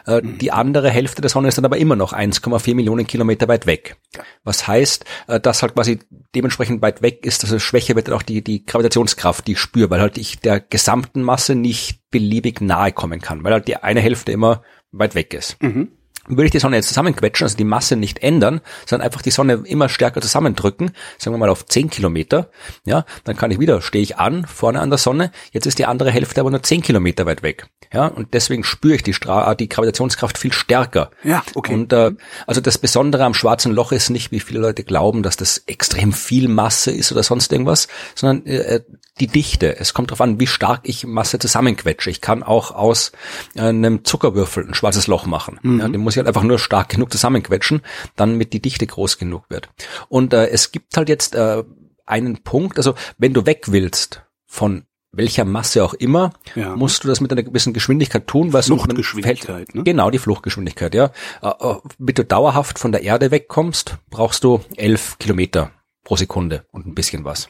Äh, 0.07 0.21
mhm. 0.21 0.39
Die 0.39 0.53
andere 0.53 0.91
Hälfte 0.91 1.21
der 1.21 1.31
Sonne 1.31 1.49
ist 1.49 1.59
dann 1.59 1.65
aber 1.65 1.79
immer 1.79 1.97
noch 1.97 2.13
1,4 2.13 2.75
Millionen 2.75 3.07
Kilometer 3.07 3.49
weit 3.49 3.67
weg. 3.67 3.97
Was 4.45 4.69
heißt, 4.69 5.05
äh, 5.27 5.41
dass 5.41 5.63
halt 5.63 5.75
quasi 5.75 5.99
dementsprechend 6.35 6.83
weit 6.83 7.03
weg 7.03 7.27
ist, 7.27 7.43
also 7.43 7.59
schwächer 7.59 7.97
wird 7.97 8.09
dann 8.09 8.15
auch 8.15 8.23
die, 8.23 8.43
die 8.43 8.65
Gravitationskraft, 8.65 9.47
die 9.47 9.53
ich 9.53 9.59
spüre, 9.59 9.91
weil 9.91 10.01
halt 10.01 10.17
ich 10.17 10.39
der 10.39 10.61
gesamten 10.61 11.23
Masse 11.23 11.57
nicht 11.57 12.01
beliebig 12.11 12.61
nahe 12.61 12.93
kommen 12.93 13.21
kann, 13.21 13.43
weil 13.43 13.53
halt 13.53 13.67
die 13.67 13.77
eine 13.77 14.01
Hälfte 14.01 14.31
immer 14.31 14.63
weit 14.93 15.15
weg 15.15 15.35
ist. 15.35 15.61
Mhm. 15.63 15.96
Würde 16.29 16.45
ich 16.47 16.51
die 16.51 16.59
Sonne 16.59 16.77
jetzt 16.77 16.89
zusammenquetschen, 16.89 17.45
also 17.45 17.57
die 17.57 17.65
Masse 17.65 17.97
nicht 17.97 18.23
ändern, 18.23 18.61
sondern 18.87 19.07
einfach 19.07 19.23
die 19.23 19.31
Sonne 19.31 19.63
immer 19.65 19.89
stärker 19.89 20.21
zusammendrücken, 20.21 20.91
sagen 21.19 21.35
wir 21.35 21.39
mal 21.39 21.49
auf 21.49 21.67
10 21.67 21.91
Kilometer, 21.91 22.51
ja, 22.85 23.05
dann 23.25 23.37
kann 23.37 23.51
ich 23.51 23.61
wieder, 23.61 23.81
stehe 23.81 24.03
ich 24.03 24.19
an, 24.19 24.47
vorne 24.47 24.81
an 24.81 24.91
der 24.91 24.99
Sonne, 24.99 25.31
jetzt 25.53 25.67
ist 25.67 25.79
die 25.79 25.87
andere 25.87 26.11
Hälfte 26.11 26.41
aber 26.41 26.51
nur 26.51 26.63
10 26.63 26.83
Kilometer 26.83 27.27
weit 27.27 27.43
weg. 27.43 27.67
Ja, 27.93 28.07
und 28.07 28.35
deswegen 28.35 28.65
spüre 28.65 28.97
ich 28.97 29.03
die, 29.03 29.13
Stra 29.13 29.55
die 29.55 29.69
Gravitationskraft 29.69 30.39
viel 30.39 30.53
stärker. 30.53 31.11
Ja, 31.23 31.43
okay. 31.55 31.75
Und 31.75 31.93
äh, 31.93 32.13
also 32.47 32.61
das 32.61 32.79
Besondere 32.79 33.25
am 33.25 33.35
schwarzen 33.35 33.73
Loch 33.73 33.93
ist 33.93 34.11
nicht, 34.11 34.33
wie 34.33 34.41
viele 34.41 34.61
Leute 34.61 34.83
glauben, 34.83 35.23
dass 35.23 35.37
das 35.37 35.59
extrem 35.67 36.13
viel 36.13 36.49
Masse 36.49 36.91
ist 36.91 37.13
oder 37.13 37.23
sonst 37.23 37.53
irgendwas, 37.53 37.89
sondern 38.15 38.47
äh, 38.47 38.81
die 39.21 39.27
Dichte. 39.27 39.79
Es 39.79 39.95
kommt 39.95 40.11
darauf 40.11 40.21
an, 40.21 40.41
wie 40.41 40.47
stark 40.47 40.81
ich 40.85 41.07
Masse 41.07 41.39
zusammenquetsche. 41.39 42.11
Ich 42.11 42.21
kann 42.21 42.43
auch 42.43 42.71
aus 42.71 43.13
äh, 43.55 43.63
einem 43.63 44.05
Zuckerwürfel 44.05 44.67
ein 44.67 44.75
schwarzes 44.75 45.07
Loch 45.07 45.27
machen. 45.27 45.59
Mhm. 45.63 45.81
Ja, 45.81 45.89
den 45.89 46.01
muss 46.01 46.15
ich 46.15 46.19
halt 46.19 46.29
einfach 46.29 46.43
nur 46.43 46.59
stark 46.59 46.91
genug 46.91 47.11
zusammenquetschen, 47.11 47.83
dann 48.15 48.37
mit 48.37 48.53
die 48.53 48.61
Dichte 48.61 48.87
groß 48.87 49.19
genug 49.19 49.45
wird. 49.49 49.71
Und 50.09 50.33
äh, 50.33 50.49
es 50.49 50.73
gibt 50.73 50.97
halt 50.97 51.09
jetzt 51.09 51.35
äh, 51.35 51.65
einen 52.05 52.43
Punkt, 52.43 52.77
also 52.79 52.95
wenn 53.19 53.33
du 53.33 53.47
weg 53.47 53.65
willst 53.69 54.23
von 54.47 54.85
welcher 55.13 55.47
Masse 55.47 55.83
auch 55.83 55.95
immer, 55.95 56.33
ja. 56.55 56.77
musst 56.77 57.03
du 57.03 57.09
das 57.09 57.21
mit 57.21 57.33
einer 57.33 57.43
gewissen 57.43 57.73
Geschwindigkeit 57.73 58.27
tun, 58.27 58.53
was 58.53 58.67
Fluchtgeschwindigkeit, 58.67 59.75
ne? 59.75 59.83
Genau, 59.83 60.11
die 60.11 60.19
Fluchtgeschwindigkeit, 60.19 60.95
ja. 60.95 61.11
Äh, 61.43 61.49
äh, 61.49 61.77
damit 61.99 62.19
du 62.19 62.25
dauerhaft 62.25 62.79
von 62.79 62.93
der 62.93 63.03
Erde 63.03 63.31
wegkommst, 63.31 63.97
brauchst 64.11 64.45
du 64.45 64.61
elf 64.77 65.19
Kilometer 65.19 65.71
pro 66.05 66.17
Sekunde 66.17 66.67
und 66.71 66.87
ein 66.87 66.95
bisschen 66.95 67.25
was. 67.25 67.49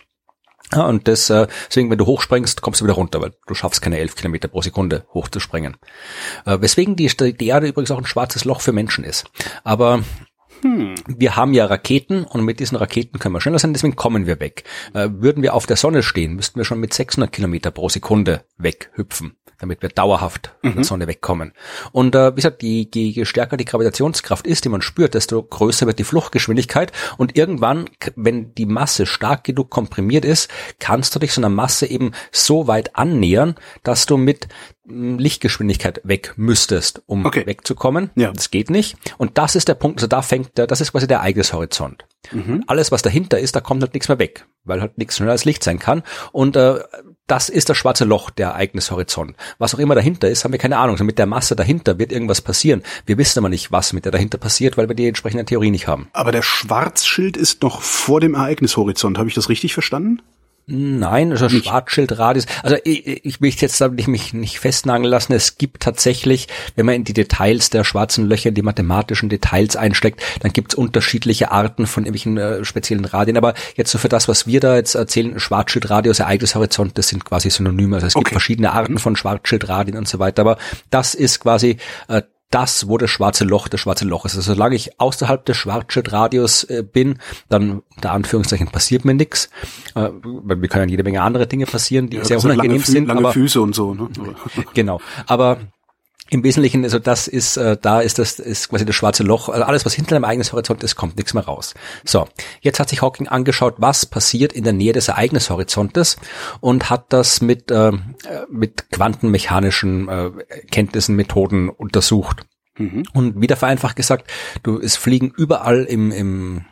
Ja, 0.72 0.86
und 0.86 1.06
das, 1.06 1.30
äh, 1.30 1.46
deswegen, 1.68 1.90
wenn 1.90 1.98
du 1.98 2.06
hochspringst, 2.06 2.60
kommst 2.60 2.80
du 2.80 2.84
wieder 2.84 2.94
runter, 2.94 3.20
weil 3.20 3.32
du 3.46 3.54
schaffst 3.54 3.82
keine 3.82 3.98
elf 3.98 4.16
Kilometer 4.16 4.48
pro 4.48 4.62
Sekunde 4.62 5.06
hochzuspringen. 5.14 5.76
Äh, 6.44 6.60
weswegen 6.60 6.96
die, 6.96 7.08
die 7.08 7.46
Erde 7.46 7.68
übrigens 7.68 7.90
auch 7.90 7.98
ein 7.98 8.06
schwarzes 8.06 8.44
Loch 8.44 8.60
für 8.60 8.72
Menschen 8.72 9.04
ist. 9.04 9.26
Aber 9.62 10.02
hm. 10.62 10.94
Wir 11.06 11.36
haben 11.36 11.54
ja 11.54 11.66
Raketen 11.66 12.24
und 12.24 12.44
mit 12.44 12.60
diesen 12.60 12.76
Raketen 12.76 13.18
können 13.18 13.34
wir 13.34 13.40
schneller 13.40 13.58
sein, 13.58 13.72
deswegen 13.72 13.96
kommen 13.96 14.26
wir 14.26 14.40
weg. 14.40 14.64
Äh, 14.94 15.08
würden 15.12 15.42
wir 15.42 15.54
auf 15.54 15.66
der 15.66 15.76
Sonne 15.76 16.02
stehen, 16.02 16.34
müssten 16.34 16.58
wir 16.58 16.64
schon 16.64 16.80
mit 16.80 16.94
600 16.94 17.32
Kilometer 17.32 17.70
pro 17.70 17.88
Sekunde 17.88 18.44
weghüpfen 18.58 19.36
damit 19.58 19.82
wir 19.82 19.88
dauerhaft 19.88 20.54
von 20.60 20.72
der 20.72 20.80
mhm. 20.80 20.84
Sonne 20.84 21.06
wegkommen. 21.06 21.52
Und 21.92 22.14
äh, 22.14 22.32
wie 22.32 22.36
gesagt, 22.36 22.62
je, 22.62 22.86
je, 22.92 23.08
je 23.08 23.24
stärker 23.24 23.56
die 23.56 23.64
Gravitationskraft 23.64 24.46
ist, 24.46 24.64
die 24.64 24.68
man 24.68 24.82
spürt, 24.82 25.14
desto 25.14 25.42
größer 25.42 25.86
wird 25.86 25.98
die 25.98 26.04
Fluchtgeschwindigkeit. 26.04 26.92
Und 27.16 27.36
irgendwann, 27.36 27.88
wenn 28.16 28.54
die 28.54 28.66
Masse 28.66 29.06
stark 29.06 29.44
genug 29.44 29.70
komprimiert 29.70 30.24
ist, 30.24 30.50
kannst 30.78 31.14
du 31.14 31.18
dich 31.18 31.32
so 31.32 31.40
einer 31.40 31.48
Masse 31.48 31.86
eben 31.86 32.12
so 32.32 32.66
weit 32.66 32.96
annähern, 32.96 33.54
dass 33.82 34.06
du 34.06 34.16
mit 34.16 34.48
Lichtgeschwindigkeit 34.88 36.00
weg 36.04 36.34
müsstest, 36.36 37.02
um 37.06 37.26
okay. 37.26 37.44
wegzukommen. 37.46 38.10
Ja. 38.14 38.32
Das 38.32 38.50
geht 38.50 38.70
nicht. 38.70 38.96
Und 39.18 39.38
das 39.38 39.56
ist 39.56 39.68
der 39.68 39.74
Punkt, 39.74 39.98
also 39.98 40.06
da 40.06 40.22
fängt 40.22 40.56
der, 40.58 40.66
das 40.66 40.80
ist 40.80 40.92
quasi 40.92 41.06
der 41.06 41.18
Ereignishorizont. 41.18 42.04
Mhm. 42.32 42.64
Alles, 42.66 42.92
was 42.92 43.02
dahinter 43.02 43.38
ist, 43.38 43.56
da 43.56 43.60
kommt 43.60 43.82
halt 43.82 43.94
nichts 43.94 44.08
mehr 44.08 44.18
weg, 44.18 44.46
weil 44.64 44.80
halt 44.80 44.98
nichts 44.98 45.16
schneller 45.16 45.32
als 45.32 45.44
Licht 45.44 45.62
sein 45.62 45.78
kann. 45.78 46.02
Und 46.32 46.56
äh, 46.56 46.80
das 47.26 47.48
ist 47.48 47.68
das 47.68 47.76
schwarze 47.76 48.04
Loch, 48.04 48.30
der 48.30 48.48
Ereignishorizont. 48.48 49.36
Was 49.58 49.74
auch 49.74 49.78
immer 49.78 49.94
dahinter 49.94 50.28
ist, 50.28 50.44
haben 50.44 50.52
wir 50.52 50.58
keine 50.58 50.78
Ahnung. 50.78 50.94
Also 50.94 51.04
mit 51.04 51.18
der 51.18 51.26
Masse 51.26 51.56
dahinter 51.56 51.98
wird 51.98 52.12
irgendwas 52.12 52.40
passieren. 52.40 52.82
Wir 53.04 53.18
wissen 53.18 53.38
aber 53.40 53.48
nicht, 53.48 53.72
was 53.72 53.92
mit 53.92 54.04
der 54.04 54.12
dahinter 54.12 54.38
passiert, 54.38 54.76
weil 54.76 54.88
wir 54.88 54.94
die 54.94 55.08
entsprechende 55.08 55.44
Theorie 55.44 55.70
nicht 55.70 55.88
haben. 55.88 56.08
Aber 56.12 56.32
der 56.32 56.42
Schwarzschild 56.42 57.36
ist 57.36 57.62
noch 57.62 57.80
vor 57.82 58.20
dem 58.20 58.34
Ereignishorizont. 58.34 59.18
Habe 59.18 59.28
ich 59.28 59.34
das 59.34 59.48
richtig 59.48 59.74
verstanden? 59.74 60.22
Nein, 60.68 61.30
also 61.30 61.46
nicht. 61.46 61.66
Schwarzschildradius. 61.66 62.46
Also 62.64 62.76
ich, 62.82 63.24
ich 63.24 63.40
will 63.40 63.52
jetzt 63.56 63.80
nicht, 63.80 64.08
mich 64.08 64.32
nicht 64.32 64.58
festnageln 64.58 65.08
lassen. 65.08 65.32
Es 65.32 65.58
gibt 65.58 65.80
tatsächlich, 65.80 66.48
wenn 66.74 66.86
man 66.86 66.96
in 66.96 67.04
die 67.04 67.12
Details 67.12 67.70
der 67.70 67.84
schwarzen 67.84 68.26
Löcher, 68.26 68.48
in 68.48 68.56
die 68.56 68.62
mathematischen 68.62 69.28
Details 69.28 69.76
einsteckt, 69.76 70.20
dann 70.40 70.52
gibt 70.52 70.72
es 70.72 70.74
unterschiedliche 70.74 71.52
Arten 71.52 71.86
von 71.86 72.04
irgendwelchen 72.04 72.36
äh, 72.36 72.64
speziellen 72.64 73.04
Radien. 73.04 73.36
Aber 73.36 73.54
jetzt 73.76 73.92
so 73.92 73.98
für 73.98 74.08
das, 74.08 74.26
was 74.26 74.48
wir 74.48 74.58
da 74.58 74.74
jetzt 74.74 74.96
erzählen, 74.96 75.38
Schwarzschildradius, 75.38 76.18
Ereignishorizont, 76.18 76.98
das 76.98 77.06
sind 77.08 77.24
quasi 77.24 77.48
Synonyme. 77.48 77.94
Also 77.96 78.08
es 78.08 78.16
okay. 78.16 78.24
gibt 78.24 78.32
verschiedene 78.32 78.72
Arten 78.72 78.98
von 78.98 79.14
Schwarzschildradien 79.14 79.96
und 79.96 80.08
so 80.08 80.18
weiter. 80.18 80.42
Aber 80.42 80.58
das 80.90 81.14
ist 81.14 81.38
quasi 81.38 81.76
äh, 82.08 82.22
das, 82.50 82.88
wo 82.88 82.96
das 82.96 83.10
schwarze 83.10 83.44
Loch 83.44 83.68
das 83.68 83.80
schwarze 83.80 84.04
Loch 84.04 84.24
ist. 84.24 84.36
Also 84.36 84.54
solange 84.54 84.76
ich 84.76 85.00
außerhalb 85.00 85.44
des 85.44 85.56
Schwarzschildradius 85.56 86.64
äh, 86.64 86.82
bin, 86.82 87.18
dann 87.48 87.82
unter 87.94 88.12
Anführungszeichen 88.12 88.68
passiert 88.68 89.04
mir 89.04 89.14
nichts. 89.14 89.50
Äh, 89.94 90.10
weil 90.22 90.60
wir 90.62 90.68
können 90.68 90.88
ja 90.88 90.92
jede 90.92 91.02
Menge 91.02 91.22
andere 91.22 91.46
Dinge 91.46 91.66
passieren, 91.66 92.08
die 92.08 92.18
ja, 92.18 92.24
sehr 92.24 92.38
unangenehm 92.38 92.72
lange 92.72 92.84
sind. 92.84 93.08
Lange 93.08 93.20
aber, 93.20 93.32
Füße 93.32 93.60
und 93.60 93.74
so. 93.74 93.94
Ne? 93.94 94.08
genau. 94.74 95.00
Aber 95.26 95.58
im 96.28 96.42
Wesentlichen, 96.42 96.82
also 96.84 96.98
das 96.98 97.28
ist, 97.28 97.56
äh, 97.56 97.76
da 97.80 98.00
ist 98.00 98.18
das 98.18 98.38
ist 98.38 98.68
quasi 98.68 98.84
das 98.84 98.94
schwarze 98.94 99.22
Loch. 99.22 99.48
Also 99.48 99.64
alles, 99.64 99.86
was 99.86 99.94
hinter 99.94 100.16
dem 100.16 100.24
eigenen 100.24 100.50
Horizont 100.50 100.82
ist, 100.82 100.96
kommt 100.96 101.16
nichts 101.16 101.34
mehr 101.34 101.44
raus. 101.44 101.74
So, 102.04 102.26
jetzt 102.60 102.80
hat 102.80 102.88
sich 102.88 103.02
Hawking 103.02 103.28
angeschaut, 103.28 103.74
was 103.78 104.06
passiert 104.06 104.52
in 104.52 104.64
der 104.64 104.72
Nähe 104.72 104.92
des 104.92 105.08
Ereignishorizontes 105.08 106.16
und 106.60 106.90
hat 106.90 107.12
das 107.12 107.40
mit 107.40 107.70
äh, 107.70 107.92
mit 108.50 108.90
quantenmechanischen 108.90 110.08
äh, 110.08 110.30
Kenntnissen, 110.70 111.14
Methoden 111.14 111.68
untersucht. 111.68 112.44
Mhm. 112.78 113.04
Und 113.12 113.40
wieder 113.40 113.56
vereinfacht 113.56 113.96
gesagt, 113.96 114.30
du 114.62 114.80
es 114.80 114.96
fliegen 114.96 115.32
überall 115.36 115.84
im 115.84 116.10
im 116.10 116.64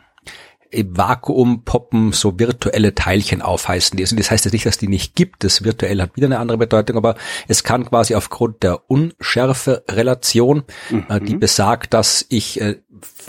im 0.75 0.97
Vakuum 0.97 1.63
poppen 1.63 2.11
so 2.11 2.37
virtuelle 2.37 2.93
Teilchen 2.93 3.41
auf, 3.41 3.67
heißen 3.67 3.97
die. 3.97 4.03
Also 4.03 4.15
das 4.15 4.29
heißt 4.29 4.45
jetzt 4.45 4.53
nicht, 4.53 4.65
dass 4.65 4.77
die 4.77 4.87
nicht 4.87 5.15
gibt. 5.15 5.43
Das 5.43 5.63
virtuell 5.63 6.01
hat 6.01 6.15
wieder 6.15 6.27
eine 6.27 6.39
andere 6.39 6.57
Bedeutung, 6.57 6.97
aber 6.97 7.15
es 7.47 7.63
kann 7.63 7.85
quasi 7.85 8.15
aufgrund 8.15 8.63
der 8.63 8.89
Unschärfe-Relation, 8.89 10.63
mhm. 10.89 11.05
äh, 11.09 11.19
die 11.21 11.35
besagt, 11.35 11.93
dass 11.93 12.25
ich 12.29 12.61
äh, 12.61 12.77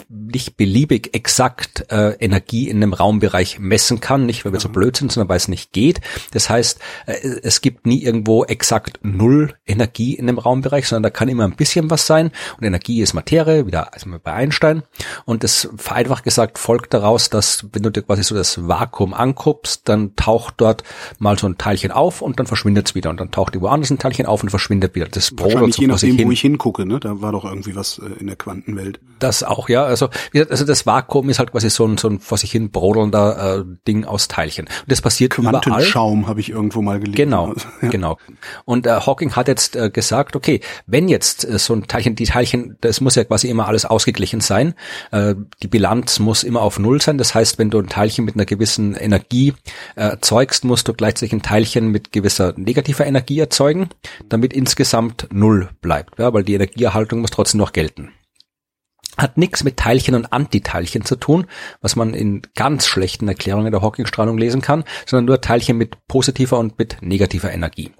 nicht 0.08 0.56
beliebig 0.56 1.14
exakt 1.14 1.90
äh, 1.90 2.12
Energie 2.18 2.68
in 2.68 2.78
einem 2.78 2.92
Raumbereich 2.92 3.58
messen 3.58 4.00
kann, 4.00 4.26
nicht 4.26 4.44
weil 4.44 4.52
wir 4.52 4.60
so 4.60 4.68
blöd 4.68 4.96
sind, 4.96 5.12
sondern 5.12 5.28
weil 5.28 5.36
es 5.36 5.48
nicht 5.48 5.72
geht. 5.72 6.00
Das 6.32 6.50
heißt, 6.50 6.78
äh, 7.06 7.12
es 7.42 7.60
gibt 7.60 7.86
nie 7.86 8.02
irgendwo 8.02 8.44
exakt 8.44 9.00
null 9.02 9.54
Energie 9.66 10.14
in 10.14 10.28
einem 10.28 10.38
Raumbereich, 10.38 10.88
sondern 10.88 11.04
da 11.04 11.10
kann 11.10 11.28
immer 11.28 11.44
ein 11.44 11.56
bisschen 11.56 11.90
was 11.90 12.06
sein. 12.06 12.30
Und 12.58 12.64
Energie 12.64 13.00
ist 13.00 13.14
Materie, 13.14 13.66
wieder 13.66 13.94
also 13.94 14.10
bei 14.22 14.32
Einstein. 14.32 14.82
Und 15.24 15.44
das 15.44 15.68
vereinfacht 15.76 16.24
gesagt 16.24 16.58
folgt 16.58 16.94
daraus, 16.94 17.30
dass 17.30 17.66
wenn 17.72 17.82
du 17.82 17.90
dir 17.90 18.02
quasi 18.02 18.22
so 18.22 18.34
das 18.34 18.68
Vakuum 18.68 19.14
anguckst, 19.14 19.88
dann 19.88 20.16
taucht 20.16 20.54
dort 20.58 20.82
mal 21.18 21.38
so 21.38 21.46
ein 21.46 21.58
Teilchen 21.58 21.90
auf 21.90 22.22
und 22.22 22.38
dann 22.38 22.46
verschwindet 22.46 22.88
es 22.88 22.94
wieder. 22.94 23.10
Und 23.10 23.20
dann 23.20 23.30
taucht 23.30 23.60
woanders 23.60 23.90
ein 23.90 23.98
Teilchen 23.98 24.26
auf 24.26 24.42
und 24.42 24.50
verschwindet 24.50 24.94
wieder. 24.94 25.06
Das 25.06 25.32
Wahrscheinlich 25.36 25.76
je 25.76 25.86
nachdem, 25.86 26.24
wo 26.24 26.30
ich 26.30 26.40
hingucke, 26.40 26.86
ne? 26.86 27.00
Da 27.00 27.20
war 27.20 27.32
doch 27.32 27.44
irgendwie 27.44 27.74
was 27.74 27.98
äh, 27.98 28.20
in 28.20 28.26
der 28.26 28.36
Quantenwelt. 28.36 29.00
Das 29.18 29.42
auch, 29.42 29.68
ja 29.68 29.85
also, 29.86 30.08
also 30.50 30.64
das 30.64 30.86
Vakuum 30.86 31.28
ist 31.28 31.38
halt 31.38 31.52
quasi 31.52 31.70
so 31.70 31.86
ein, 31.86 31.98
so 31.98 32.08
ein 32.08 32.20
vor 32.20 32.38
sich 32.38 32.52
hin 32.52 32.70
brodelnder 32.70 33.58
äh, 33.58 33.64
Ding 33.86 34.04
aus 34.04 34.28
Teilchen. 34.28 34.66
Und 34.66 34.90
das 34.90 35.00
passiert 35.00 35.32
Quantenschaum 35.32 36.26
habe 36.26 36.40
ich 36.40 36.50
irgendwo 36.50 36.82
mal 36.82 36.98
gelesen. 36.98 37.16
Genau, 37.16 37.54
ja. 37.82 37.88
genau. 37.88 38.18
Und 38.64 38.86
äh, 38.86 39.00
Hawking 39.00 39.32
hat 39.36 39.48
jetzt 39.48 39.76
äh, 39.76 39.90
gesagt, 39.90 40.36
okay, 40.36 40.60
wenn 40.86 41.08
jetzt 41.08 41.44
äh, 41.44 41.58
so 41.58 41.74
ein 41.74 41.86
Teilchen, 41.86 42.14
die 42.14 42.24
Teilchen, 42.24 42.76
das 42.80 43.00
muss 43.00 43.14
ja 43.14 43.24
quasi 43.24 43.48
immer 43.48 43.66
alles 43.66 43.84
ausgeglichen 43.84 44.40
sein. 44.40 44.74
Äh, 45.12 45.34
die 45.62 45.68
Bilanz 45.68 46.18
muss 46.18 46.42
immer 46.42 46.62
auf 46.62 46.78
Null 46.78 47.00
sein. 47.00 47.18
Das 47.18 47.34
heißt, 47.34 47.58
wenn 47.58 47.70
du 47.70 47.78
ein 47.78 47.88
Teilchen 47.88 48.24
mit 48.24 48.34
einer 48.34 48.44
gewissen 48.44 48.94
Energie 48.94 49.54
äh, 49.94 50.02
erzeugst, 50.02 50.64
musst 50.64 50.88
du 50.88 50.94
gleichzeitig 50.94 51.32
ein 51.32 51.42
Teilchen 51.42 51.88
mit 51.88 52.12
gewisser 52.12 52.54
negativer 52.56 53.06
Energie 53.06 53.38
erzeugen, 53.38 53.88
damit 54.28 54.52
insgesamt 54.52 55.28
Null 55.32 55.68
bleibt. 55.80 56.18
Ja, 56.18 56.32
weil 56.32 56.44
die 56.44 56.54
Energieerhaltung 56.54 57.20
muss 57.20 57.30
trotzdem 57.30 57.58
noch 57.58 57.72
gelten 57.72 58.10
hat 59.16 59.38
nichts 59.38 59.64
mit 59.64 59.76
Teilchen 59.76 60.14
und 60.14 60.32
Antiteilchen 60.32 61.04
zu 61.04 61.16
tun, 61.16 61.46
was 61.80 61.96
man 61.96 62.14
in 62.14 62.42
ganz 62.54 62.86
schlechten 62.86 63.28
Erklärungen 63.28 63.72
der 63.72 63.82
Hawking-Strahlung 63.82 64.38
lesen 64.38 64.60
kann, 64.60 64.84
sondern 65.06 65.26
nur 65.26 65.40
Teilchen 65.40 65.78
mit 65.78 66.06
positiver 66.06 66.58
und 66.58 66.78
mit 66.78 66.98
negativer 67.00 67.52
Energie. 67.52 67.92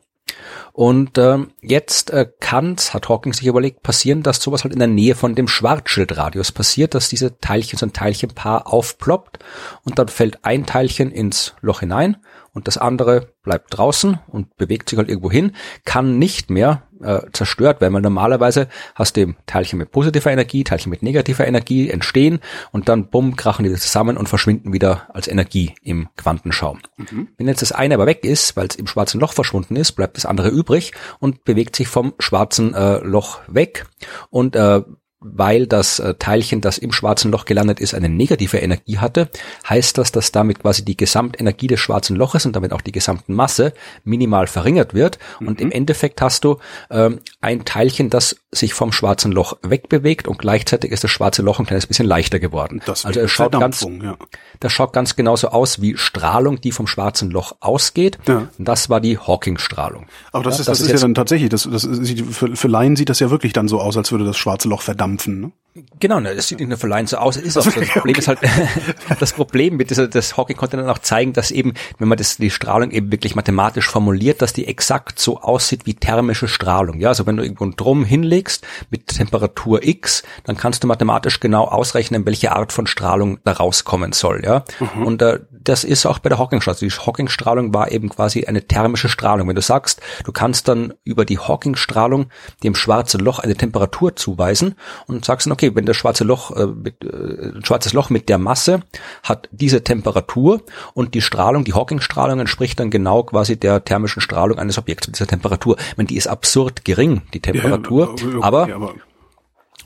Und 0.73 1.17
äh, 1.17 1.39
jetzt 1.63 2.11
äh, 2.11 2.27
kann 2.41 2.77
hat 2.91 3.09
Hawking 3.09 3.33
sich 3.33 3.47
überlegt, 3.47 3.83
passieren, 3.83 4.23
dass 4.23 4.43
sowas 4.43 4.65
halt 4.65 4.75
in 4.75 4.79
der 4.79 4.89
Nähe 4.89 5.15
von 5.15 5.35
dem 5.35 5.49
Schwarzschildradius 5.49 6.53
passiert, 6.53 6.95
dass 6.95 7.09
diese 7.09 7.39
Teilchen, 7.39 7.79
so 7.79 7.87
ein 7.87 7.95
Teilchenpaar 7.95 8.71
aufploppt 8.71 9.39
und 9.85 9.99
dann 9.99 10.09
fällt 10.09 10.45
ein 10.45 10.67
Teilchen 10.67 11.11
ins 11.11 11.55
Loch 11.63 11.81
hinein 11.81 12.19
und 12.53 12.69
das 12.69 12.77
andere 12.77 13.33
bleibt 13.43 13.77
draußen 13.77 14.19
und 14.27 14.57
bewegt 14.57 14.91
sich 14.91 14.99
halt 14.99 15.09
irgendwo 15.09 15.31
hin, 15.31 15.53
kann 15.85 16.19
nicht 16.19 16.51
mehr 16.51 16.83
äh, 17.03 17.21
zerstört 17.33 17.81
werden, 17.81 17.95
weil 17.95 18.03
normalerweise 18.03 18.69
hast 18.95 19.17
du 19.17 19.23
eben 19.23 19.37
Teilchen 19.47 19.79
mit 19.79 19.91
positiver 19.91 20.31
Energie, 20.31 20.65
Teilchen 20.65 20.91
mit 20.91 21.03
negativer 21.03 21.47
Energie 21.47 21.91
entstehen 21.91 22.41
und 22.73 22.89
dann 22.89 23.09
bumm, 23.09 23.37
krachen 23.37 23.65
die 23.65 23.75
zusammen 23.75 24.17
und 24.17 24.29
verschwinden 24.29 24.73
wieder 24.73 25.09
als 25.15 25.29
Energie 25.29 25.75
im 25.83 26.09
Quantenschaum. 26.17 26.81
Mhm. 26.97 27.29
Wenn 27.37 27.49
jetzt 27.49 27.63
das 27.63 27.73
eine 27.73 27.95
aber 27.95 28.07
weg 28.07 28.25
ist, 28.25 28.57
weil 28.57 28.67
es 28.67 28.77
im 28.77 28.87
schwarzen 28.87 29.21
Loch 29.21 29.33
verschwunden 29.33 29.77
ist, 29.77 29.93
bleibt 29.93 30.17
das 30.17 30.27
andere 30.27 30.49
übrig 30.49 30.93
und 31.19 31.45
bewegt 31.45 31.77
sich 31.77 31.89
vom 31.89 32.15
schwarzen 32.19 32.75
äh, 32.75 32.99
Loch 32.99 33.41
weg 33.49 33.87
und 34.31 34.57
äh, 34.57 34.83
weil 35.21 35.67
das 35.67 35.99
äh, 35.99 36.15
Teilchen, 36.15 36.61
das 36.61 36.77
im 36.77 36.93
schwarzen 36.93 37.31
Loch 37.31 37.47
gelandet 37.47 37.81
ist, 37.81 37.95
eine 37.95 38.09
negative 38.09 38.59
Energie 38.59 38.99
hatte, 38.99 39.29
heißt 39.69 39.97
das, 39.97 40.13
dass 40.13 40.31
damit 40.31 40.61
quasi 40.61 40.85
die 40.85 40.97
Gesamtenergie 40.97 41.69
des 41.69 41.81
schwarzen 41.81 42.17
Loches 42.17 42.45
und 42.45 42.55
damit 42.55 42.73
auch 42.73 42.83
die 42.83 42.93
gesamten 42.93 43.33
Masse 43.33 43.73
minimal 44.05 44.47
verringert 44.47 44.93
wird. 44.93 45.19
Mhm. 45.41 45.49
Und 45.49 45.61
im 45.61 45.71
Endeffekt 45.71 46.21
hast 46.21 46.45
du 46.45 46.59
ähm, 46.91 47.21
ein 47.41 47.65
Teilchen, 47.65 48.11
das 48.11 48.37
sich 48.51 48.75
vom 48.75 48.93
schwarzen 48.93 49.33
Loch 49.33 49.57
wegbewegt 49.63 50.29
und 50.29 50.39
gleichzeitig 50.39 50.93
ist 50.93 51.05
das 51.05 51.11
schwarze 51.11 51.43
Loch 51.43 51.61
ein 51.61 51.67
kleines 51.67 51.87
bisschen 51.87 52.07
leichter 52.07 52.39
geworden. 52.39 52.83
Das 52.85 53.07
also 53.07 53.21
es 53.21 53.31
schaut 53.31 53.53
ganz, 53.53 53.87
ja. 54.03 54.17
das 54.61 54.73
schaut 54.73 54.93
ganz 54.93 55.17
genauso 55.17 55.49
aus 55.49 55.81
wie 55.81 55.97
Strahlung, 55.97 56.61
die 56.61 56.73
vom 56.73 56.87
schwarzen 56.87 57.31
Loch 57.31 57.57
ausgeht. 57.61 58.19
Ja. 58.27 58.49
Und 58.59 58.69
das 58.69 58.91
war 58.91 59.01
die 59.01 59.19
Hawking-Strahlung. 59.19 60.07
Aber 60.33 60.45
das, 60.45 60.57
ja, 60.57 60.61
ist, 60.61 60.69
das, 60.69 60.79
das 60.79 60.87
ist, 60.89 60.93
ja 60.93 60.99
dann 60.99 61.15
tatsächlich, 61.15 61.49
das, 61.49 61.69
das 61.71 61.89
für, 62.31 62.55
für 62.55 62.69
Laien 62.69 62.97
sieht 62.97 63.09
das 63.09 63.21
ja 63.21 63.31
wirklich 63.31 63.55
dann 63.55 63.69
so 63.69 63.81
aus, 63.81 63.97
als 63.97 64.13
würde 64.13 64.25
das 64.25 64.37
schwarze 64.37 64.69
Loch 64.69 64.83
verdampfen. 64.83 65.06
Ne? 65.15 65.53
Genau, 66.01 66.21
ne, 66.21 66.35
das 66.35 66.49
sieht 66.49 66.61
in 66.61 66.71
der 66.71 66.79
Verleihen 66.79 67.07
so 67.07 67.19
aus. 67.19 67.37
Ist 67.37 67.57
auch. 67.59 67.65
Das 67.65 67.89
Problem 67.91 68.17
ist 68.17 68.29
halt, 68.29 68.39
das 69.21 69.33
Problem 69.33 69.77
mit 69.77 69.91
dieser, 69.91 70.09
das 70.09 70.37
Hawking 70.37 70.57
konnte 70.57 70.77
dann 70.77 70.89
auch 70.89 70.99
zeigen, 70.99 71.35
dass 71.35 71.51
eben, 71.51 71.75
wenn 71.99 72.09
man 72.09 72.17
das, 72.17 72.39
die 72.39 72.51
Strahlung 72.51 72.91
eben 72.91 73.13
wirklich 73.13 73.35
mathematisch 73.35 73.89
formuliert, 73.89 74.41
dass 74.41 74.53
die 74.53 74.67
exakt 74.67 75.19
so 75.19 75.41
aussieht 75.41 75.85
wie 75.85 75.95
thermische 75.95 76.49
Strahlung. 76.49 77.01
Ja, 77.01 77.09
also 77.09 77.27
wenn 77.27 77.37
du 77.37 77.43
irgendwo 77.43 77.65
einen 77.65 77.77
Drum 77.77 78.05
hinlegst 78.05 78.67
mit 78.91 79.09
Temperatur 79.09 79.87
X, 79.87 80.23
dann 80.45 80.57
kannst 80.57 80.83
du 80.83 80.87
mathematisch 80.87 81.41
genau 81.41 81.65
ausrechnen, 81.65 82.25
welche 82.25 82.53
Art 82.53 82.73
von 82.73 82.87
Strahlung 82.87 83.39
da 83.45 83.53
rauskommen 83.53 84.13
soll. 84.13 84.43
Ja, 84.45 84.65
mhm. 84.81 85.07
und 85.07 85.23
äh, 85.23 85.41
das 85.51 85.85
ist 85.85 86.07
auch 86.07 86.21
bei 86.21 86.29
der 86.29 86.39
Hawking-Strahlung. 86.39 86.81
Die 86.81 86.91
Hawking-Strahlung 86.91 87.75
war 87.75 87.91
eben 87.91 88.09
quasi 88.09 88.45
eine 88.45 88.67
thermische 88.67 89.09
Strahlung. 89.09 89.49
Wenn 89.49 89.57
du 89.57 89.63
sagst, 89.63 90.01
du 90.25 90.33
kannst 90.33 90.69
dann 90.69 90.95
über 91.05 91.25
die 91.25 91.39
Hawking-Strahlung 91.39 92.27
dem 92.63 92.75
schwarzen 92.75 93.21
Loch 93.21 93.41
eine 93.41 93.57
Temperatur 93.57 94.17
zuweisen 94.17 94.77
und 95.07 95.25
sagst 95.25 95.47
dann, 95.47 95.53
okay, 95.53 95.75
wenn 95.75 95.87
das 95.87 95.97
schwarze 95.97 96.25
Loch, 96.25 96.51
äh, 96.57 96.67
mit, 96.67 97.05
äh, 97.05 97.55
ein 97.55 97.65
schwarzes 97.65 97.93
Loch 97.93 98.11
mit 98.11 98.29
der 98.29 98.39
Masse 98.39 98.81
hat 99.23 99.49
diese 99.53 99.83
Temperatur 99.85 100.63
und 100.95 101.15
die 101.15 101.23
Strahlung, 101.23 101.65
die 101.65 101.75
Hawking-Strahlung 101.75 102.41
entspricht 102.41 102.81
dann 102.81 102.91
genau 102.91 103.23
quasi 103.23 103.59
der 103.59 103.85
thermischen 103.85 104.21
Strahlung 104.21 104.59
eines 104.59 104.79
Objekts 104.79 105.07
mit 105.07 105.17
dieser 105.17 105.27
Temperatur. 105.27 105.77
Ich 105.79 105.97
meine, 105.97 106.09
die 106.09 106.17
ist 106.17 106.27
absurd 106.27 106.85
gering, 106.85 107.23
die 107.35 107.41
Temperatur, 107.41 108.15
ja, 108.19 108.27
okay, 108.27 108.39
aber, 108.41 108.75
aber 108.75 108.95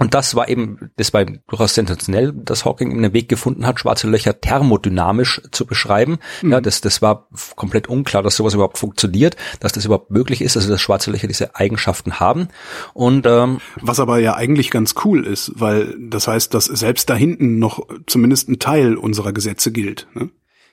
und 0.00 0.14
das 0.14 0.34
war 0.34 0.48
eben, 0.48 0.90
das 0.96 1.12
war 1.12 1.26
durchaus 1.26 1.74
sensationell, 1.74 2.32
dass 2.32 2.64
Hawking 2.64 2.90
einen 2.90 3.12
Weg 3.12 3.28
gefunden 3.28 3.66
hat, 3.66 3.80
schwarze 3.80 4.08
Löcher 4.08 4.40
thermodynamisch 4.40 5.42
zu 5.50 5.66
beschreiben. 5.66 6.16
Mhm. 6.40 6.52
Ja, 6.52 6.62
das, 6.62 6.80
das 6.80 7.02
war 7.02 7.28
komplett 7.54 7.86
unklar, 7.86 8.22
dass 8.22 8.34
sowas 8.34 8.54
überhaupt 8.54 8.78
funktioniert, 8.78 9.36
dass 9.60 9.72
das 9.72 9.84
überhaupt 9.84 10.10
möglich 10.10 10.40
ist, 10.40 10.56
also 10.56 10.70
dass 10.70 10.80
schwarze 10.80 11.10
Löcher 11.10 11.28
diese 11.28 11.54
Eigenschaften 11.54 12.18
haben. 12.18 12.48
Und 12.94 13.26
ähm, 13.26 13.60
was 13.76 14.00
aber 14.00 14.18
ja 14.20 14.34
eigentlich 14.36 14.70
ganz 14.70 14.94
cool 15.04 15.26
ist, 15.26 15.52
weil 15.56 15.94
das 16.00 16.26
heißt, 16.26 16.54
dass 16.54 16.64
selbst 16.64 17.10
da 17.10 17.14
hinten 17.14 17.58
noch 17.58 17.86
zumindest 18.06 18.48
ein 18.48 18.58
Teil 18.58 18.96
unserer 18.96 19.34
Gesetze 19.34 19.70
gilt. 19.70 20.06
Ne? 20.14 20.30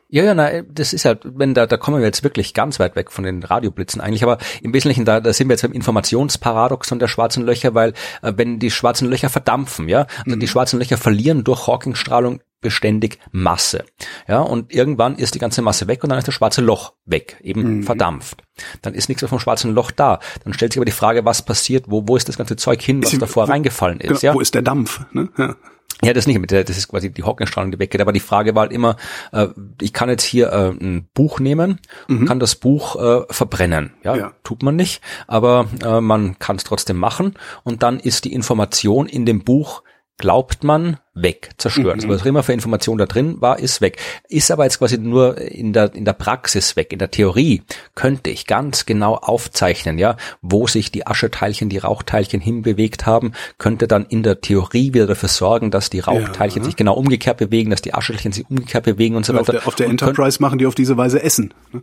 Ja, 0.10 0.24
ja, 0.24 0.34
na, 0.34 0.62
das 0.62 0.94
ist 0.94 1.04
halt, 1.04 1.22
wenn 1.24 1.54
da, 1.54 1.66
da 1.66 1.76
kommen 1.76 2.00
wir 2.00 2.06
jetzt 2.06 2.24
wirklich 2.24 2.54
ganz 2.54 2.80
weit 2.80 2.96
weg 2.96 3.12
von 3.12 3.26
den 3.26 3.44
Radioblitzen 3.44 4.00
eigentlich, 4.00 4.24
aber 4.24 4.38
im 4.62 4.74
Wesentlichen 4.74 5.04
da, 5.04 5.20
da 5.20 5.34
sind 5.34 5.50
wir 5.50 5.54
jetzt 5.54 5.64
beim 5.64 5.74
Informationsparadoxon 5.74 7.00
der 7.00 7.10
schwarzen 7.10 7.44
Löcher, 7.44 7.74
weil 7.74 7.94
äh, 8.22 8.32
wenn 8.36 8.60
die 8.60 8.72
schwarzen 8.72 9.10
Löcher 9.10 9.30
verdampfen, 9.30 9.90
ja, 9.90 10.08
also 10.24 10.38
mhm. 10.38 10.40
die 10.40 10.48
schwarzen 10.48 10.80
Löcher 10.80 10.98
verlieren 10.98 11.44
durch 11.44 11.68
Hawking-Strahlung 11.68 12.40
beständig 12.62 13.20
Masse. 13.32 13.84
Ja, 14.28 14.40
und 14.40 14.74
irgendwann 14.74 15.16
ist 15.16 15.36
die 15.36 15.40
ganze 15.40 15.62
Masse 15.62 15.88
weg 15.88 16.04
und 16.04 16.10
dann 16.10 16.20
ist 16.20 16.28
das 16.28 16.36
schwarze 16.36 16.62
Loch 16.62 16.94
weg, 17.06 17.38
eben 17.44 17.78
mhm. 17.78 17.84
verdampft. 17.84 18.44
Dann 18.82 18.94
ist 18.94 19.10
nichts 19.10 19.22
mehr 19.22 19.30
vom 19.30 19.40
schwarzen 19.40 19.74
Loch 19.74 19.92
da. 19.92 20.20
Dann 20.44 20.54
stellt 20.54 20.72
sich 20.72 20.80
aber 20.80 20.86
die 20.86 20.92
Frage, 20.92 21.26
was 21.26 21.42
passiert, 21.42 21.86
wo, 21.88 22.08
wo 22.08 22.16
ist 22.16 22.30
das 22.30 22.38
ganze 22.38 22.56
Zeug 22.56 22.82
hin, 22.82 23.04
was 23.04 23.14
ist, 23.14 23.22
davor 23.22 23.48
wo, 23.48 23.52
reingefallen 23.52 24.00
ist, 24.00 24.08
genau, 24.08 24.20
ja? 24.22 24.34
Wo 24.34 24.40
ist 24.40 24.56
der 24.56 24.62
Dampf, 24.62 25.02
ne? 25.12 25.30
Ja. 25.38 25.56
Ja, 26.04 26.14
das 26.14 26.28
nicht, 26.28 26.52
das 26.52 26.70
ist 26.70 26.88
quasi 26.90 27.12
die 27.12 27.24
Hawking-Strahlung, 27.24 27.72
die 27.72 27.80
weggeht. 27.80 28.02
Aber 28.02 28.12
die 28.12 28.20
Frage 28.20 28.54
war 28.54 28.62
halt 28.62 28.72
immer, 28.72 28.98
äh, 29.32 29.48
ich 29.82 29.94
kann 29.94 30.10
jetzt 30.10 30.24
hier 30.24 30.52
äh, 30.52 30.70
ein 30.70 31.10
Buch 31.14 31.40
nehmen, 31.40 31.80
mhm. 32.08 32.26
kann 32.26 32.40
das 32.40 32.56
Buch 32.56 32.96
äh, 32.96 33.34
verbrennen. 33.34 33.94
Ja, 34.04 34.16
ja, 34.16 34.34
tut 34.44 34.62
man 34.62 34.76
nicht, 34.76 35.02
aber 35.26 35.68
äh, 35.84 36.00
man 36.00 36.38
kann 36.38 36.58
es 36.58 36.64
trotzdem 36.64 36.98
machen. 36.98 37.34
Und 37.64 37.82
dann 37.82 38.00
ist 38.00 38.26
die 38.26 38.34
Information 38.34 39.08
in 39.08 39.26
dem 39.26 39.44
Buch, 39.44 39.82
glaubt 40.18 40.64
man, 40.64 41.00
weg, 41.22 41.50
zerstört. 41.58 41.98
Mhm. 41.98 42.10
Also 42.10 42.10
was 42.10 42.26
immer 42.26 42.44
für 42.44 42.54
Information 42.54 42.98
da 42.98 43.06
drin 43.06 43.38
war, 43.40 43.60
ist 43.60 43.82
weg. 43.82 43.98
Ist 44.30 44.52
aber 44.52 44.64
jetzt 44.64 44.80
quasi 44.80 44.98
nur 44.98 45.38
in 45.38 45.74
der, 45.74 45.94
in 45.94 46.06
der 46.06 46.14
Praxis 46.14 46.76
weg. 46.76 46.94
In 46.94 47.00
der 47.00 47.12
Theorie 47.12 47.64
könnte 47.96 48.30
ich 48.30 48.48
ganz 48.48 48.86
genau 48.86 49.16
aufzeichnen, 49.16 49.98
ja, 49.98 50.18
wo 50.42 50.68
sich 50.68 50.92
die 50.92 51.08
Ascheteilchen, 51.08 51.70
die 51.70 51.78
Rauchteilchen 51.78 52.42
hinbewegt 52.42 53.06
haben, 53.06 53.34
könnte 53.58 53.88
dann 53.88 54.06
in 54.06 54.24
der 54.24 54.42
Theorie 54.42 54.94
wieder 54.94 55.08
dafür 55.08 55.30
sorgen, 55.30 55.72
dass 55.72 55.90
die 55.90 56.00
Rauchteilchen 56.00 56.62
ja. 56.62 56.66
sich 56.66 56.76
genau 56.76 56.94
umgekehrt 56.94 57.38
bewegen, 57.38 57.70
dass 57.70 57.82
die 57.82 57.94
Ascheteilchen 57.94 58.32
sich 58.32 58.50
umgekehrt 58.50 58.86
bewegen 58.86 59.16
und 59.16 59.26
so 59.26 59.34
weiter. 59.34 59.42
Auf 59.42 59.50
der, 59.50 59.68
auf 59.68 59.76
der 59.76 59.88
Enterprise 59.88 60.42
machen 60.42 60.60
die 60.60 60.66
auf 60.66 60.76
diese 60.76 60.98
Weise 60.98 61.22
Essen. 61.22 61.54
Ne? 61.72 61.82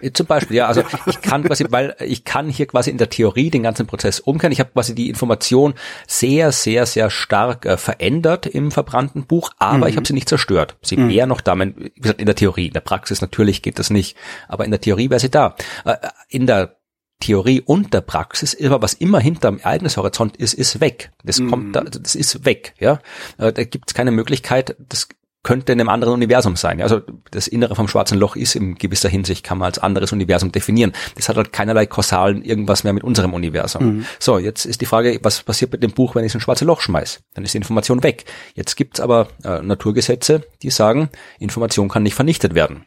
Äh, 0.00 0.12
zum 0.12 0.26
Beispiel, 0.26 0.56
ja, 0.56 0.66
also 0.66 0.82
ich 1.06 1.20
kann 1.20 1.42
quasi, 1.44 1.64
weil 1.70 1.96
ich 2.00 2.24
kann 2.24 2.48
hier 2.48 2.66
quasi 2.66 2.90
in 2.90 2.98
der 2.98 3.10
Theorie 3.10 3.50
den 3.50 3.62
ganzen 3.62 3.86
Prozess 3.86 4.20
umkehren. 4.20 4.52
Ich 4.52 4.60
habe 4.60 4.70
quasi 4.72 4.94
die 4.94 5.08
Information 5.08 5.74
sehr, 6.06 6.52
sehr, 6.52 6.86
sehr 6.86 7.10
stark 7.10 7.66
äh, 7.66 7.76
verändert 7.76 8.46
im 8.46 8.69
verbrannten 8.70 9.24
Buch, 9.24 9.50
aber 9.58 9.78
mhm. 9.78 9.86
ich 9.86 9.96
habe 9.96 10.06
sie 10.06 10.12
nicht 10.12 10.28
zerstört. 10.28 10.76
Sie 10.82 10.96
mhm. 10.96 11.08
wäre 11.08 11.26
noch 11.26 11.40
da. 11.40 11.58
Wie 11.58 11.90
gesagt, 12.00 12.20
in 12.20 12.26
der 12.26 12.34
Theorie, 12.34 12.66
in 12.66 12.72
der 12.72 12.80
Praxis 12.80 13.20
natürlich 13.20 13.62
geht 13.62 13.78
das 13.78 13.90
nicht, 13.90 14.16
aber 14.48 14.64
in 14.64 14.70
der 14.70 14.80
Theorie 14.80 15.10
wäre 15.10 15.20
sie 15.20 15.30
da. 15.30 15.56
Äh, 15.84 15.96
in 16.28 16.46
der 16.46 16.76
Theorie 17.20 17.60
und 17.60 17.92
der 17.92 18.00
Praxis, 18.00 18.56
aber 18.64 18.80
was 18.80 18.94
immer 18.94 19.20
hinterm 19.20 19.58
Ereignishorizont 19.58 20.36
ist, 20.36 20.54
ist 20.54 20.80
weg. 20.80 21.12
Das 21.22 21.38
mhm. 21.38 21.50
kommt, 21.50 21.76
da, 21.76 21.82
das 21.82 22.14
ist 22.14 22.44
weg. 22.44 22.74
Ja, 22.78 23.00
äh, 23.36 23.52
da 23.52 23.64
gibt 23.64 23.90
es 23.90 23.94
keine 23.94 24.10
Möglichkeit. 24.10 24.74
Das 24.88 25.08
könnte 25.42 25.72
in 25.72 25.80
einem 25.80 25.88
anderen 25.88 26.14
Universum 26.14 26.56
sein. 26.56 26.82
Also 26.82 27.00
das 27.30 27.48
Innere 27.48 27.74
vom 27.74 27.88
schwarzen 27.88 28.18
Loch 28.18 28.36
ist 28.36 28.54
in 28.54 28.74
gewisser 28.74 29.08
Hinsicht, 29.08 29.44
kann 29.44 29.58
man 29.58 29.66
als 29.66 29.78
anderes 29.78 30.12
Universum 30.12 30.52
definieren. 30.52 30.92
Das 31.16 31.28
hat 31.28 31.36
halt 31.36 31.52
keinerlei 31.52 31.86
kausalen 31.86 32.42
irgendwas 32.42 32.84
mehr 32.84 32.92
mit 32.92 33.04
unserem 33.04 33.32
Universum. 33.32 33.84
Mhm. 33.84 34.06
So, 34.18 34.38
jetzt 34.38 34.66
ist 34.66 34.80
die 34.82 34.86
Frage, 34.86 35.18
was 35.22 35.42
passiert 35.42 35.72
mit 35.72 35.82
dem 35.82 35.92
Buch, 35.92 36.14
wenn 36.14 36.24
ich 36.24 36.30
es 36.30 36.34
in 36.34 36.38
ein 36.38 36.42
schwarzes 36.42 36.66
Loch 36.66 36.82
schmeiß? 36.82 37.22
Dann 37.34 37.44
ist 37.44 37.54
die 37.54 37.58
Information 37.58 38.02
weg. 38.02 38.24
Jetzt 38.54 38.76
gibt's 38.76 39.00
aber 39.00 39.28
äh, 39.44 39.62
Naturgesetze, 39.62 40.42
die 40.62 40.70
sagen, 40.70 41.08
Information 41.38 41.88
kann 41.88 42.02
nicht 42.02 42.14
vernichtet 42.14 42.54
werden. 42.54 42.84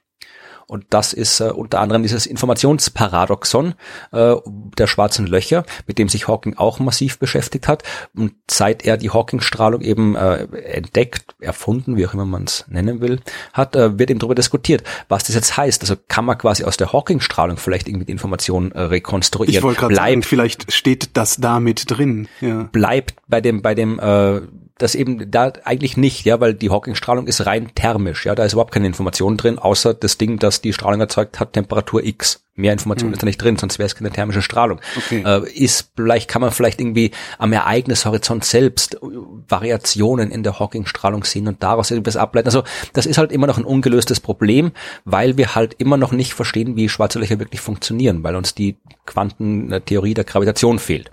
Und 0.68 0.86
das 0.90 1.14
ist 1.14 1.40
äh, 1.40 1.46
unter 1.46 1.80
anderem 1.80 2.04
dieses 2.04 2.26
Informationsparadoxon 2.26 3.76
äh, 4.12 4.36
der 4.78 4.88
schwarzen 4.88 5.28
Löcher, 5.28 5.66
mit 5.88 5.98
dem 5.98 6.10
sich 6.10 6.28
Hawking 6.28 6.58
auch 6.58 6.80
massiv 6.80 7.20
beschäftigt 7.20 7.68
hat. 7.68 7.84
Und 8.16 8.34
seit 8.50 8.86
er 8.86 8.98
die 8.98 9.10
Hawking-Strahlung 9.10 9.82
eben 9.82 10.16
äh, 10.16 10.46
entdeckt, 10.64 11.36
erfunden, 11.40 11.98
wie 11.98 12.08
auch 12.08 12.14
immer 12.14 12.26
man 12.26 12.46
es 12.46 12.66
nennen 12.68 13.02
will, 13.02 13.20
hat, 13.54 13.76
äh, 13.76 13.98
wird 14.00 14.10
eben 14.10 14.20
darüber 14.20 14.36
diskutiert, 14.36 14.84
was 15.10 15.24
das 15.24 15.36
jetzt 15.36 15.58
heißt. 15.58 15.82
Also 15.82 15.96
kann 16.08 16.26
man 16.26 16.38
quasi 16.38 16.64
aus 16.64 16.78
der 16.78 16.94
Hawking-Strahlung 16.94 17.58
vielleicht 17.58 17.88
irgendwie 17.88 18.06
die 18.06 18.12
Information 18.12 18.72
äh, 18.72 18.82
rekonstruieren. 18.82 19.56
Ich 19.56 19.64
wollte 19.64 19.80
gerade 19.80 19.96
sagen, 19.96 20.24
vielleicht 20.24 20.72
steht 20.72 21.18
das 21.18 21.38
da 21.38 21.60
mit 21.60 21.90
drin. 21.90 22.28
Ja. 22.42 22.64
Bleibt 22.72 23.16
bei 23.28 23.42
dem, 23.42 23.62
bei 23.62 23.76
dem 23.76 24.00
äh, 24.00 24.42
das 24.84 24.96
eben 24.96 25.32
da 25.32 25.54
eigentlich 25.64 25.96
nicht, 25.96 26.26
ja, 26.26 26.40
weil 26.42 26.54
die 26.54 26.70
Hawking-Strahlung 26.70 27.26
ist 27.26 27.46
rein 27.46 27.72
thermisch, 27.74 28.26
ja, 28.26 28.36
da 28.36 28.44
ist 28.44 28.54
überhaupt 28.54 28.74
keine 28.74 28.88
Information 28.88 29.38
drin, 29.38 29.58
außer 29.58 29.94
das 29.94 30.18
Ding, 30.18 30.40
das 30.40 30.62
die 30.62 30.74
Strahlung 30.74 31.00
erzeugt 31.00 31.40
hat, 31.40 31.54
Temperatur 31.54 32.04
X. 32.04 32.42
Mehr 32.56 32.74
Information 32.74 33.10
mhm. 33.10 33.14
ist 33.14 33.24
da 33.24 33.26
nicht 33.26 33.42
drin, 33.42 33.58
sonst 33.58 33.80
wäre 33.80 33.88
es 33.88 33.96
keine 33.96 34.12
thermische 34.12 34.44
Strahlung. 34.44 34.80
Okay. 34.96 35.24
Äh, 35.26 35.50
ist 35.54 35.92
vielleicht 35.96 36.30
kann 36.30 36.42
man 36.42 36.52
vielleicht 36.52 36.80
irgendwie 36.80 37.10
am 37.40 37.52
Ereignishorizont 37.52 38.46
selbst 38.46 39.00
Variationen 39.02 40.30
in 40.30 40.44
der 40.44 40.60
Hawking-Strahlung 40.60 41.24
sehen 41.24 41.48
und 41.48 41.64
daraus 41.64 41.90
etwas 41.90 42.16
ableiten. 42.16 42.48
Also 42.48 42.64
das 42.92 43.08
ist 43.08 43.18
halt 43.18 43.32
immer 43.32 43.48
noch 43.48 43.58
ein 43.58 43.66
ungelöstes 43.66 44.20
Problem, 44.20 44.72
weil 45.04 45.38
wir 45.38 45.56
halt 45.56 45.74
immer 45.80 45.98
noch 45.98 46.12
nicht 46.12 46.34
verstehen, 46.34 46.76
wie 46.76 46.90
schwarze 46.90 47.18
Löcher 47.18 47.40
wirklich 47.40 47.62
funktionieren, 47.62 48.24
weil 48.24 48.36
uns 48.36 48.54
die 48.54 48.78
Quantentheorie 49.08 50.14
der 50.14 50.26
Gravitation 50.26 50.78
fehlt. 50.78 51.10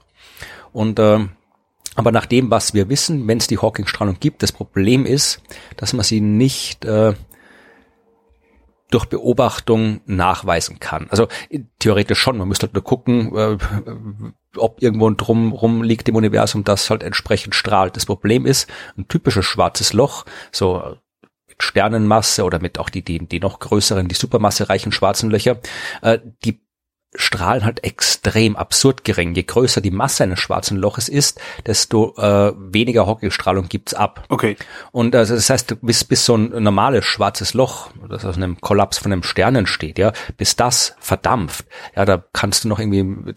Und 0.72 0.98
äh, 0.98 1.20
aber 1.96 2.12
nach 2.12 2.26
dem, 2.26 2.50
was 2.50 2.74
wir 2.74 2.88
wissen, 2.88 3.26
wenn 3.26 3.38
es 3.38 3.46
die 3.46 3.59
Hawking-Strahlung 3.59 4.18
gibt, 4.20 4.42
das 4.42 4.53
Problem 4.53 5.07
ist, 5.07 5.42
dass 5.76 5.92
man 5.92 6.05
sie 6.05 6.20
nicht 6.20 6.85
äh, 6.85 7.14
durch 8.90 9.07
Beobachtung 9.07 10.00
nachweisen 10.07 10.81
kann. 10.81 11.09
Also 11.11 11.29
theoretisch 11.79 12.18
schon, 12.18 12.38
man 12.38 12.48
müsste 12.48 12.66
halt 12.66 12.74
nur 12.74 12.85
gucken, 12.85 13.37
äh, 13.37 13.59
ob 14.57 14.83
irgendwo 14.83 15.09
ein 15.09 15.16
Drum 15.16 15.83
liegt 15.83 16.09
im 16.09 16.16
Universum, 16.16 16.64
das 16.64 16.90
halt 16.90 17.03
entsprechend 17.03 17.55
strahlt. 17.55 17.96
Das 17.96 18.07
Problem 18.07 18.46
ist, 18.46 18.68
ein 18.96 19.07
typisches 19.09 19.44
schwarzes 19.44 19.92
Loch, 19.92 20.24
so 20.50 20.96
mit 21.48 21.62
Sternenmasse 21.62 22.44
oder 22.44 22.61
mit 22.61 22.79
auch 22.79 22.90
die, 22.90 23.03
die, 23.03 23.26
die 23.26 23.40
noch 23.40 23.61
größeren, 23.61 24.09
die 24.09 24.14
supermassereichen 24.14 24.92
schwarzen 24.92 25.31
Löcher, 25.31 25.59
äh, 26.03 26.18
die 26.44 26.61
strahlen 27.16 27.64
halt 27.64 27.83
extrem 27.83 28.55
absurd 28.55 29.03
gering. 29.03 29.35
Je 29.35 29.42
größer 29.42 29.81
die 29.81 29.90
Masse 29.90 30.23
eines 30.23 30.38
schwarzen 30.38 30.77
Loches 30.77 31.09
ist, 31.09 31.40
desto 31.66 32.14
äh, 32.16 32.53
weniger 32.57 33.07
Hockeystrahlung 33.07 33.68
gibt's 33.68 33.94
ab. 33.94 34.25
Okay. 34.29 34.57
Und 34.92 35.16
also 35.16 35.35
das 35.35 35.51
heißt, 35.51 35.79
bis, 35.83 36.05
bis 36.05 36.25
so 36.25 36.37
ein 36.37 36.62
normales 36.62 37.05
schwarzes 37.05 37.53
Loch, 37.53 37.90
das 38.09 38.25
aus 38.25 38.37
einem 38.37 38.61
Kollaps 38.61 38.99
von 38.99 39.12
einem 39.12 39.25
Stern 39.25 39.57
entsteht, 39.57 39.99
ja, 39.99 40.12
bis 40.37 40.55
das 40.55 40.94
verdampft, 41.01 41.66
ja, 41.96 42.05
da 42.05 42.23
kannst 42.33 42.62
du 42.62 42.68
noch 42.68 42.79
irgendwie, 42.79 43.33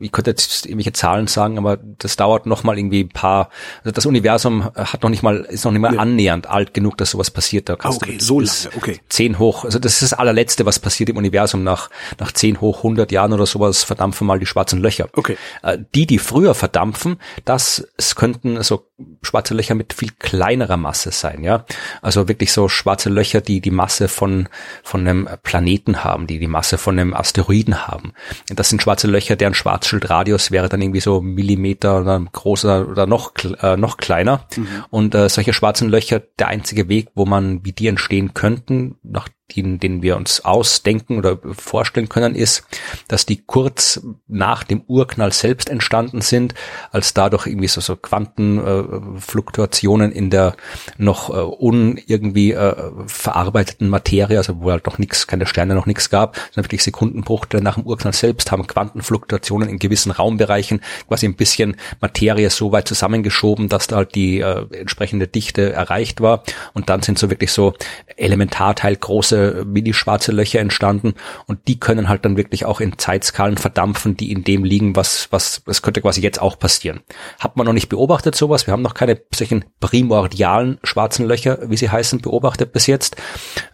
ich 0.00 0.10
könnte 0.10 0.30
jetzt 0.30 0.66
irgendwelche 0.66 0.92
Zahlen 0.92 1.28
sagen, 1.28 1.58
aber 1.58 1.76
das 1.76 2.16
dauert 2.16 2.46
noch 2.46 2.64
mal 2.64 2.76
irgendwie 2.76 3.04
ein 3.04 3.08
paar, 3.08 3.50
also 3.84 3.92
das 3.92 4.04
Universum 4.04 4.64
hat 4.74 5.04
noch 5.04 5.10
nicht 5.10 5.22
mal, 5.22 5.42
ist 5.42 5.64
noch 5.64 5.70
nicht 5.70 5.80
mal 5.80 5.94
ja. 5.94 6.00
annähernd 6.00 6.48
alt 6.48 6.74
genug, 6.74 6.98
dass 6.98 7.10
sowas 7.10 7.30
passiert. 7.30 7.68
Da 7.68 7.76
kannst 7.76 8.02
okay, 8.02 8.16
du 8.18 8.24
so 8.24 8.40
lange, 8.40 8.76
okay. 8.76 9.00
Zehn 9.08 9.38
hoch, 9.38 9.64
also 9.64 9.78
das 9.78 9.94
ist 9.94 10.10
das 10.10 10.18
allerletzte, 10.18 10.66
was 10.66 10.80
passiert 10.80 11.08
im 11.08 11.16
Universum 11.16 11.62
nach, 11.62 11.88
nach 12.18 12.32
zehn 12.32 12.60
hoch 12.60 12.78
100 12.78 13.11
Jahren 13.12 13.32
oder 13.32 13.46
sowas 13.46 13.84
verdampfen 13.84 14.26
mal 14.26 14.38
die 14.38 14.46
schwarzen 14.46 14.80
Löcher. 14.80 15.08
Okay. 15.14 15.36
Äh, 15.62 15.78
die, 15.94 16.06
die 16.06 16.18
früher 16.18 16.54
verdampfen, 16.54 17.18
das 17.44 17.86
es 17.96 18.16
könnten 18.16 18.62
so 18.62 18.88
schwarze 19.22 19.54
Löcher 19.54 19.74
mit 19.74 19.92
viel 19.92 20.10
kleinerer 20.18 20.76
Masse 20.76 21.10
sein, 21.10 21.42
ja. 21.42 21.64
Also 22.00 22.28
wirklich 22.28 22.52
so 22.52 22.68
schwarze 22.68 23.08
Löcher, 23.08 23.40
die 23.40 23.60
die 23.60 23.70
Masse 23.70 24.08
von, 24.08 24.48
von 24.82 25.00
einem 25.00 25.28
Planeten 25.42 26.04
haben, 26.04 26.26
die 26.26 26.38
die 26.38 26.48
Masse 26.48 26.78
von 26.78 26.98
einem 26.98 27.14
Asteroiden 27.14 27.86
haben. 27.86 28.12
Das 28.48 28.68
sind 28.68 28.82
schwarze 28.82 29.06
Löcher, 29.06 29.36
deren 29.36 29.54
Schwarzschildradius 29.54 30.50
wäre 30.50 30.68
dann 30.68 30.82
irgendwie 30.82 31.00
so 31.00 31.20
Millimeter 31.20 32.00
oder 32.00 32.20
großer 32.32 32.88
oder 32.88 33.06
noch, 33.06 33.32
äh, 33.62 33.76
noch 33.76 33.96
kleiner. 33.96 34.46
Mhm. 34.56 34.84
Und 34.90 35.14
äh, 35.14 35.28
solche 35.28 35.52
schwarzen 35.52 35.88
Löcher, 35.88 36.20
der 36.38 36.48
einzige 36.48 36.88
Weg, 36.88 37.08
wo 37.14 37.26
man, 37.26 37.64
wie 37.64 37.72
die 37.72 37.88
entstehen 37.88 38.34
könnten, 38.34 38.96
nach 39.02 39.28
den, 39.56 39.78
den 39.78 40.02
wir 40.02 40.16
uns 40.16 40.44
ausdenken 40.44 41.18
oder 41.18 41.38
vorstellen 41.52 42.08
können, 42.08 42.34
ist, 42.34 42.66
dass 43.08 43.26
die 43.26 43.42
kurz 43.44 44.00
nach 44.26 44.64
dem 44.64 44.82
Urknall 44.86 45.32
selbst 45.32 45.68
entstanden 45.68 46.20
sind, 46.20 46.54
als 46.90 47.14
dadurch 47.14 47.46
irgendwie 47.46 47.68
so, 47.68 47.80
so 47.80 47.96
Quantenfluktuationen 47.96 48.88
äh, 48.88 48.91
in 48.92 50.30
der 50.30 50.54
noch 50.98 51.30
äh, 51.30 51.32
un 51.32 51.98
irgendwie 52.06 52.52
äh, 52.52 52.74
verarbeiteten 53.06 53.88
Materie, 53.88 54.38
also 54.38 54.60
wo 54.60 54.70
halt 54.70 54.86
noch 54.86 54.98
nichts, 54.98 55.26
keine 55.26 55.46
Sterne, 55.46 55.74
noch 55.74 55.86
nichts 55.86 56.10
gab, 56.10 56.36
sondern 56.36 56.64
wirklich 56.64 56.82
Sekundenbruchteile 56.82 57.62
nach 57.62 57.74
dem 57.74 57.84
Urknall 57.84 58.12
selbst 58.12 58.50
haben 58.52 58.66
Quantenfluktuationen 58.66 59.68
in 59.68 59.78
gewissen 59.78 60.12
Raumbereichen 60.12 60.80
quasi 61.08 61.26
ein 61.26 61.34
bisschen 61.34 61.76
Materie 62.00 62.50
so 62.50 62.72
weit 62.72 62.88
zusammengeschoben, 62.88 63.68
dass 63.68 63.86
da 63.86 63.96
halt 63.96 64.14
die 64.14 64.40
äh, 64.40 64.66
entsprechende 64.72 65.28
Dichte 65.28 65.72
erreicht 65.72 66.20
war. 66.20 66.42
Und 66.72 66.88
dann 66.88 67.02
sind 67.02 67.18
so 67.18 67.30
wirklich 67.30 67.52
so 67.52 67.74
Elementarteil 68.16 68.96
große 68.96 69.64
mini-schwarze 69.66 70.32
Löcher 70.32 70.60
entstanden. 70.60 71.14
Und 71.46 71.68
die 71.68 71.78
können 71.78 72.08
halt 72.08 72.24
dann 72.24 72.36
wirklich 72.36 72.64
auch 72.64 72.80
in 72.80 72.98
Zeitskalen 72.98 73.56
verdampfen, 73.56 74.16
die 74.16 74.32
in 74.32 74.44
dem 74.44 74.64
liegen, 74.64 74.96
was, 74.96 75.28
was, 75.30 75.62
das 75.64 75.82
könnte 75.82 76.00
quasi 76.00 76.20
jetzt 76.20 76.40
auch 76.40 76.58
passieren. 76.58 77.00
Hat 77.38 77.56
man 77.56 77.66
noch 77.66 77.72
nicht 77.72 77.88
beobachtet 77.88 78.34
sowas, 78.34 78.66
wir 78.66 78.72
haben 78.72 78.81
noch 78.82 78.94
keine 78.94 79.20
solchen 79.34 79.64
primordialen 79.80 80.78
schwarzen 80.82 81.26
Löcher, 81.26 81.58
wie 81.70 81.76
sie 81.76 81.90
heißen, 81.90 82.20
beobachtet 82.20 82.72
bis 82.72 82.86
jetzt. 82.86 83.16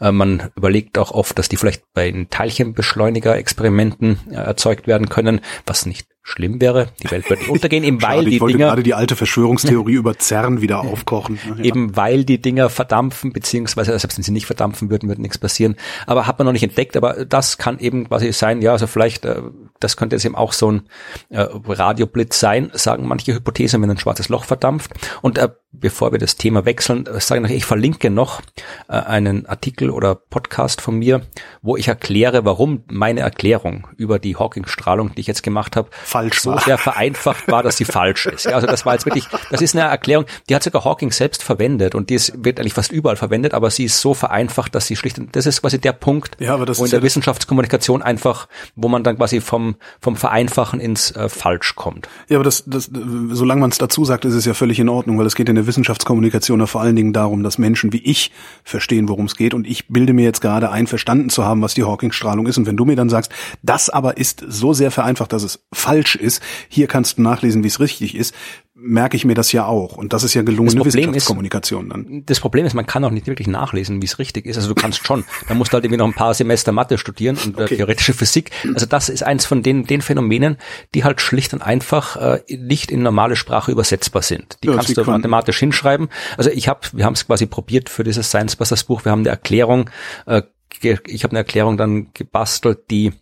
Äh, 0.01 0.13
man 0.13 0.51
überlegt 0.57 0.99
auch 0.99 1.11
oft, 1.11 1.39
dass 1.39 1.49
die 1.49 1.57
vielleicht 1.57 1.83
bei 1.95 2.27
Teilchenbeschleuniger-Experimenten 2.31 4.19
äh, 4.31 4.35
erzeugt 4.35 4.87
werden 4.87 5.09
können, 5.09 5.41
was 5.67 5.87
nicht 5.87 6.07
schlimm 6.29 6.61
wäre. 6.61 6.89
Die 7.03 7.11
Welt 7.11 7.29
nicht 7.31 7.49
untergehen, 7.49 7.85
eben 7.85 8.03
weil 8.03 8.19
Schade, 8.19 8.31
die 8.31 8.39
Dinger 8.39 8.67
gerade 8.69 8.83
die 8.83 8.95
alte 8.95 9.17
Verschwörungstheorie 9.17 9.95
über 9.95 10.19
CERN 10.19 10.61
wieder 10.61 10.81
aufkochen. 10.81 11.39
Ja. 11.57 11.65
Eben 11.65 11.97
weil 11.97 12.25
die 12.25 12.41
Dinger 12.41 12.69
verdampfen, 12.69 13.33
beziehungsweise 13.33 13.99
selbst 13.99 14.19
wenn 14.19 14.23
sie 14.23 14.33
nicht 14.33 14.47
verdampfen 14.47 14.91
würden, 14.91 15.09
würde 15.09 15.23
nichts 15.23 15.39
passieren. 15.39 15.77
Aber 16.07 16.27
hat 16.27 16.39
man 16.39 16.47
noch 16.47 16.53
nicht 16.53 16.63
entdeckt. 16.63 16.97
Aber 16.97 17.25
das 17.25 17.59
kann 17.59 17.79
eben 17.79 18.09
quasi 18.09 18.33
sein. 18.33 18.61
Ja, 18.63 18.73
also 18.73 18.87
vielleicht, 18.87 19.25
äh, 19.25 19.41
das 19.81 19.97
könnte 19.97 20.17
jetzt 20.17 20.25
eben 20.25 20.35
auch 20.35 20.53
so 20.53 20.73
ein 20.73 20.83
äh, 21.31 21.41
Radioblitz 21.41 22.39
sein, 22.39 22.71
sagen 22.75 23.07
manche 23.07 23.35
Hypothesen, 23.35 23.81
wenn 23.83 23.91
ein 23.91 23.99
schwarzes 23.99 24.29
Loch 24.29 24.45
verdampft. 24.45 24.93
Und 25.23 25.39
äh, 25.39 25.49
bevor 25.73 26.13
wir 26.13 26.19
das 26.19 26.37
Thema 26.37 26.65
wechseln, 26.65 27.09
sage 27.19 27.41
ich 27.41 27.49
noch, 27.49 27.57
ich 27.57 27.65
verlinke 27.65 28.11
noch 28.11 28.41
einen 28.89 29.47
Artikel 29.47 29.91
oder 29.91 30.15
Podcast 30.15 30.81
von 30.81 30.99
mir, 30.99 31.23
wo 31.63 31.77
ich 31.77 31.89
erkläre, 31.89 32.45
warum 32.45 32.85
meine 32.91 33.21
Erklärung 33.21 33.87
über 33.97 34.19
die 34.19 34.37
Hawking-Strahlung, 34.37 35.15
die 35.15 35.21
ich 35.21 35.27
jetzt 35.27 35.43
gemacht 35.43 35.77
habe, 35.77 35.91
falsch 36.21 36.41
so 36.41 36.51
war. 36.51 36.61
sehr 36.61 36.79
vereinfacht 36.79 37.49
war, 37.49 37.63
dass 37.63 37.77
sie 37.77 37.85
falsch 37.85 38.27
ist. 38.27 38.45
Ja, 38.45 38.53
also 38.53 38.67
das 38.67 38.85
war 38.87 38.95
jetzt 38.95 39.07
wirklich, 39.07 39.27
das 39.51 39.61
ist 39.61 39.75
eine 39.75 39.89
Erklärung, 39.89 40.27
die 40.49 40.55
hat 40.55 40.63
sogar 40.63 40.85
Hawking 40.85 41.13
selbst 41.13 41.43
verwendet 41.43 41.95
und 41.95 42.11
die 42.11 42.15
ist, 42.15 42.45
wird 42.45 42.59
eigentlich 42.59 42.75
fast 42.75 42.93
überall 42.93 43.17
verwendet, 43.17 43.55
aber 43.55 43.71
sie 43.71 43.85
ist 43.85 44.01
so 44.01 44.15
vereinfacht, 44.15 44.75
dass 44.75 44.87
sie 44.87 44.97
schlicht, 44.97 45.21
das 45.33 45.47
ist 45.47 45.61
quasi 45.61 45.79
der 45.79 45.93
Punkt, 45.93 46.37
ja, 46.41 46.59
wo 46.59 46.85
in 46.85 46.91
der 46.91 47.01
ja 47.01 47.03
Wissenschaftskommunikation 47.03 48.03
einfach, 48.03 48.49
wo 48.77 48.89
man 48.89 49.03
dann 49.03 49.17
quasi 49.17 49.41
vom, 49.41 49.77
vom 50.01 50.17
Vereinfachen 50.17 50.81
ins 50.81 51.11
äh, 51.13 51.29
Falsch 51.29 51.75
kommt. 51.77 52.09
Ja, 52.29 52.37
aber 52.37 52.45
das, 52.45 52.65
das, 52.67 52.91
solange 53.31 53.61
man 53.61 53.71
es 53.71 53.79
dazu 53.79 54.05
sagt, 54.05 54.25
ist 54.25 54.35
es 54.35 54.45
ja 54.45 54.55
völlig 54.55 54.79
in 54.79 54.89
Ordnung, 54.89 55.19
weil 55.19 55.27
es 55.27 55.35
geht 55.35 55.49
in 55.49 55.55
der 55.55 55.67
Wissenschaftskommunikation 55.67 56.61
ja 56.61 56.67
vor 56.67 56.81
allen 56.81 56.97
Dingen 56.97 57.13
darum, 57.13 57.43
dass 57.43 57.59
Menschen 57.59 57.93
wie 57.93 58.03
ich 58.05 58.33
verstehen, 58.65 59.09
worum 59.09 59.27
es 59.27 59.37
geht 59.37 59.55
und 59.55 59.67
ich 59.67 59.89
bilde 59.89 60.13
mir 60.13 60.25
jetzt 60.25 60.41
gerade 60.41 60.71
ein, 60.71 60.87
verstanden 60.87 61.31
zu 61.31 61.45
haben, 61.45 61.63
was 61.63 61.75
die 61.75 61.85
Hawking-Strahlung 61.85 62.47
ist 62.47 62.59
und 62.59 62.67
wenn 62.67 62.77
du 62.77 62.85
mir 62.85 62.97
dann 62.97 63.09
sagst, 63.09 63.33
das 63.63 63.91
aber 63.91 64.17
ist 64.17 64.45
so 64.47 64.73
sehr 64.73 64.91
vereinfacht, 64.91 65.33
dass 65.33 65.43
es 65.43 65.61
falsch 65.73 66.08
ist, 66.15 66.43
hier 66.69 66.87
kannst 66.87 67.19
du 67.19 67.23
nachlesen, 67.23 67.63
wie 67.63 67.69
es 67.69 67.81
richtig 67.81 68.15
ist, 68.15 68.35
merke 68.81 69.17
ich 69.17 69.25
mir 69.25 69.35
das 69.35 69.51
ja 69.53 69.67
auch. 69.67 69.97
Und 69.97 70.13
das 70.13 70.23
ist 70.23 70.35
ja 70.35 70.43
gelungene 70.43 70.85
Wissenschaftskommunikation 70.85 71.89
dann. 71.89 72.23
Das 72.27 72.39
Problem 72.39 72.65
ist, 72.65 72.75
man 72.75 72.87
kann 72.87 73.05
auch 73.05 73.11
nicht 73.11 73.27
wirklich 73.27 73.49
nachlesen, 73.49 74.01
wie 74.01 74.07
es 74.07 74.19
richtig 74.19 74.47
ist. 74.47 74.57
Also 74.57 74.69
du 74.69 74.75
kannst 74.75 75.05
schon. 75.05 75.25
Da 75.49 75.55
musst 75.55 75.73
du 75.73 75.75
halt 75.75 75.85
irgendwie 75.85 75.99
noch 75.99 76.07
ein 76.07 76.15
paar 76.15 76.33
Semester 76.33 76.71
Mathe 76.71 76.97
studieren 76.97 77.37
und 77.45 77.59
äh, 77.59 77.63
okay. 77.63 77.77
theoretische 77.77 78.15
Physik. 78.15 78.51
Also 78.73 78.87
das 78.87 79.09
ist 79.09 79.23
eins 79.23 79.47
von 79.47 79.63
den, 79.63 79.85
den 79.85 80.01
Phänomenen, 80.01 80.59
die 80.95 81.05
halt 81.05 81.21
schlicht 81.21 81.53
und 81.55 81.63
einfach 81.63 82.17
äh, 82.17 82.41
nicht 82.49 82.91
in 82.91 83.03
normale 83.03 83.37
Sprache 83.37 83.73
übersetzbar 83.73 84.23
sind. 84.23 84.59
Die 84.63 84.69
ja, 84.69 84.75
kannst 84.75 84.97
du 84.97 85.05
mathematisch 85.05 85.59
hinschreiben. 85.59 86.09
Also 86.37 86.51
ich 86.51 86.69
habe, 86.69 86.81
wir 86.93 87.05
haben 87.05 87.15
es 87.15 87.27
quasi 87.27 87.47
probiert 87.47 87.89
für 87.89 88.05
dieses 88.05 88.29
Science 88.29 88.55
Busters 88.57 88.85
Buch. 88.85 89.05
Wir 89.05 89.13
haben 89.13 89.21
eine 89.21 89.31
Erklärung, 89.31 89.91
äh, 90.27 90.43
ich 90.81 91.25
habe 91.25 91.33
eine 91.33 91.39
Erklärung 91.39 91.77
dann 91.77 92.13
gebastelt, 92.15 92.91
die 92.91 93.13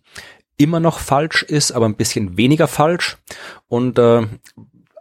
immer 0.57 0.79
noch 0.79 0.99
falsch 0.99 1.43
ist, 1.43 1.71
aber 1.71 1.85
ein 1.85 1.95
bisschen 1.95 2.37
weniger 2.37 2.67
falsch 2.67 3.17
und 3.67 3.97
äh, 3.99 4.27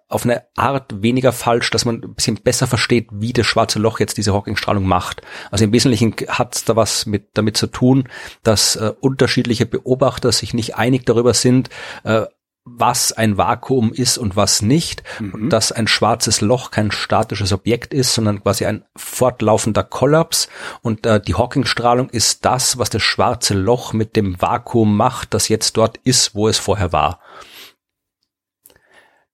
auf 0.09 0.25
eine 0.25 0.45
Art 0.55 1.03
weniger 1.03 1.33
falsch, 1.33 1.71
dass 1.71 1.85
man 1.85 1.97
ein 1.97 2.15
bisschen 2.15 2.37
besser 2.37 2.69
versteht, 2.69 3.09
wie 3.11 3.33
das 3.33 3.47
schwarze 3.47 3.81
Loch 3.81 3.99
jetzt 3.99 4.17
diese 4.17 4.33
Hawking-Strahlung 4.33 4.87
macht. 4.87 5.23
Also 5.51 5.65
im 5.65 5.73
Wesentlichen 5.73 6.15
hat 6.29 6.55
es 6.55 6.65
da 6.65 6.77
was 6.77 7.07
mit 7.07 7.31
damit 7.35 7.57
zu 7.57 7.67
tun, 7.67 8.09
dass 8.45 8.77
äh, 8.77 8.93
unterschiedliche 9.01 9.67
Beobachter 9.67 10.31
sich 10.31 10.55
nicht 10.55 10.77
einig 10.77 11.07
darüber 11.07 11.35
sind, 11.35 11.71
äh, 12.05 12.23
was 12.69 13.13
ein 13.13 13.39
Vakuum 13.39 13.93
ist 13.93 14.19
und 14.19 14.35
was 14.35 14.61
nicht, 14.61 15.05
mhm. 15.21 15.35
und 15.35 15.51
dass 15.51 15.71
ein 15.71 15.87
schwarzes 15.87 16.41
Loch 16.41 16.73
kein 16.73 16.91
statisches 16.91 17.53
Objekt 17.53 17.95
ist, 17.95 18.13
sondern 18.13 18.43
quasi 18.43 18.67
ein 18.67 18.85
fortlaufender 18.97 19.85
Kollaps 19.85 20.49
und 20.83 21.07
äh, 21.07 21.21
die 21.21 21.35
Hawking-Strahlung 21.35 22.11
ist 22.11 22.45
das, 22.45 22.77
was 22.77 22.91
das 22.91 23.03
schwarze 23.03 23.55
Loch 23.55 23.93
mit 23.93 24.17
dem 24.17 24.43
Vakuum 24.43 24.97
macht, 24.97 25.33
das 25.33 25.49
jetzt 25.49 25.77
dort 25.77 25.99
ist, 25.99 26.35
wo 26.35 26.49
es 26.49 26.59
vorher 26.59 26.93
war. 26.93 27.21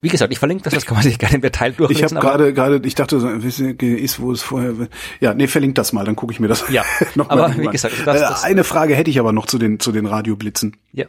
Wie 0.02 0.08
gesagt, 0.08 0.32
ich 0.32 0.38
verlinke 0.40 0.64
das, 0.64 0.74
das 0.74 0.84
kann 0.84 0.96
man 0.96 1.04
sich 1.04 1.16
gerne 1.16 1.36
im 1.36 1.42
Detail 1.42 1.72
durchlesen. 1.72 2.04
Ich 2.04 2.12
habe 2.12 2.26
gerade, 2.26 2.52
gerade, 2.52 2.80
ich 2.84 2.96
dachte, 2.96 3.20
so, 3.20 3.28
ist, 3.28 4.20
wo 4.20 4.32
es 4.32 4.42
vorher, 4.42 4.74
ja, 5.20 5.32
nee, 5.32 5.46
verlinkt 5.46 5.78
das 5.78 5.92
mal, 5.92 6.04
dann 6.04 6.16
gucke 6.16 6.32
ich 6.32 6.40
mir 6.40 6.48
das 6.48 6.64
ja, 6.70 6.84
noch 7.14 7.30
aber 7.30 7.56
wie 7.56 7.68
gesagt, 7.68 7.94
das, 8.04 8.20
das, 8.20 8.42
eine 8.42 8.64
Frage 8.64 8.96
hätte 8.96 9.10
ich 9.10 9.20
aber 9.20 9.32
noch 9.32 9.46
zu 9.46 9.58
den 9.58 9.78
zu 9.78 9.92
den 9.92 10.06
Radioblitzen. 10.06 10.76
Ja, 10.92 11.06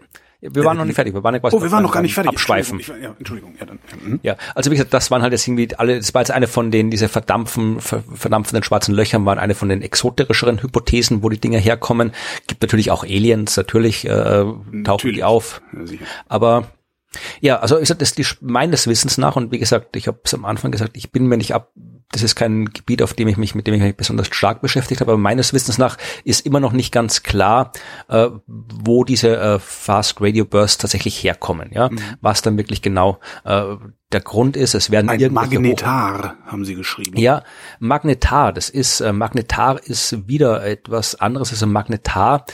wir 0.50 0.66
waren 0.66 0.78
noch 0.78 0.86
nicht 0.86 0.96
fertig. 0.96 1.14
Wir 1.14 1.24
waren 1.24 1.34
ja 1.34 1.40
quasi 1.40 1.56
oh, 1.56 1.62
wir 1.62 1.72
waren 1.72 1.84
noch 1.84 1.92
gar 1.92 2.02
nicht 2.02 2.14
fertig. 2.14 2.32
Abschweifen. 2.32 2.80
Entschuldigung, 2.80 3.10
ja, 3.12 3.16
Entschuldigung. 3.18 3.56
Ja, 3.60 3.66
dann, 3.66 3.80
ja, 3.90 4.06
hm. 4.06 4.20
ja, 4.24 4.36
also 4.56 4.72
wie 4.72 4.76
gesagt, 4.76 4.94
das 4.94 5.10
waren 5.12 5.22
halt 5.22 5.32
jetzt 5.32 5.48
irgendwie 5.48 5.76
alle, 5.76 5.98
das 5.98 6.14
war 6.14 6.22
jetzt 6.22 6.32
eine 6.32 6.48
von 6.48 6.72
den, 6.72 6.92
diese 6.92 7.08
verdampfen, 7.08 7.80
verdampfenden 7.80 8.64
schwarzen 8.64 8.94
Löchern 8.94 9.26
waren 9.26 9.40
eine 9.40 9.56
von 9.56 9.70
den 9.70 9.82
exoterischeren 9.82 10.62
Hypothesen, 10.62 11.24
wo 11.24 11.30
die 11.30 11.40
Dinger 11.40 11.60
herkommen. 11.60 12.12
Gibt 12.48 12.62
natürlich 12.62 12.92
auch 12.92 13.04
Aliens, 13.04 13.56
natürlich, 13.58 14.06
äh, 14.06 14.10
tauchen 14.10 14.84
natürlich. 14.84 15.18
die 15.18 15.24
auf. 15.24 15.62
Ja, 15.74 15.98
Aber 16.28 16.68
ja, 17.42 17.60
also 17.60 17.78
ist 17.78 17.94
das 18.02 18.14
die, 18.14 18.26
meines 18.42 18.88
Wissens 18.88 19.18
nach 19.18 19.36
und 19.36 19.52
wie 19.52 19.60
gesagt, 19.60 19.96
ich 19.96 20.08
habe 20.08 20.20
es 20.24 20.34
am 20.34 20.46
Anfang 20.46 20.72
gesagt, 20.72 20.98
ich 20.98 21.12
bin 21.12 21.28
mir 21.28 21.38
nicht 21.38 21.54
ab, 21.54 21.72
das 22.12 22.22
ist 22.22 22.36
kein 22.36 22.66
Gebiet, 22.66 23.02
auf 23.02 23.14
dem 23.14 23.28
ich 23.28 23.38
mich, 23.38 23.56
mit 23.56 23.66
dem 23.68 23.74
ich 23.74 23.82
mich 23.82 23.98
besonders 23.98 24.28
stark 24.28 24.62
beschäftigt 24.62 25.02
habe, 25.02 25.12
aber 25.12 25.20
meines 25.20 25.54
Wissens 25.54 25.78
nach 25.78 25.98
ist 26.24 26.46
immer 26.46 26.60
noch 26.60 26.72
nicht 26.72 26.92
ganz 26.92 27.24
klar, 27.24 27.72
äh, 28.08 28.30
wo 28.48 29.04
diese 29.04 29.36
äh, 29.38 29.60
Fast 29.60 30.22
Radio 30.22 30.46
Bursts 30.46 30.78
tatsächlich 30.78 31.24
herkommen, 31.24 31.72
ja, 31.74 31.90
mhm. 31.90 32.00
was 32.22 32.42
dann 32.42 32.58
wirklich 32.58 32.82
genau 32.82 33.20
äh, 33.46 33.76
der 34.12 34.22
Grund 34.22 34.56
ist. 34.56 34.76
Es 34.76 34.92
werden 34.92 35.10
Ein 35.10 35.34
Magnetar 35.34 36.36
haben 36.46 36.66
Sie 36.66 36.76
geschrieben. 36.76 37.18
Ja, 37.18 37.44
Magnetar, 37.80 38.54
das 38.54 38.70
ist 38.70 39.02
äh, 39.02 39.12
Magnetar 39.12 39.82
ist 39.84 40.28
wieder 40.28 40.64
etwas 40.64 41.16
anderes 41.16 41.52
als 41.52 41.64
ein 41.64 41.72
Magnetar 41.72 42.46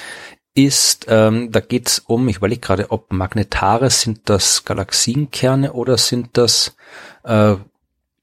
ist, 0.66 1.06
ähm, 1.10 1.52
da 1.52 1.60
geht's 1.60 2.00
um, 2.00 2.28
ich 2.28 2.38
überlege 2.38 2.62
gerade, 2.62 2.92
ob 2.92 3.12
Magnetare, 3.12 3.90
sind 3.90 4.22
das 4.26 4.66
Galaxienkerne 4.66 5.74
oder 5.74 5.98
sind 5.98 6.30
das 6.34 6.76
äh, 7.24 7.56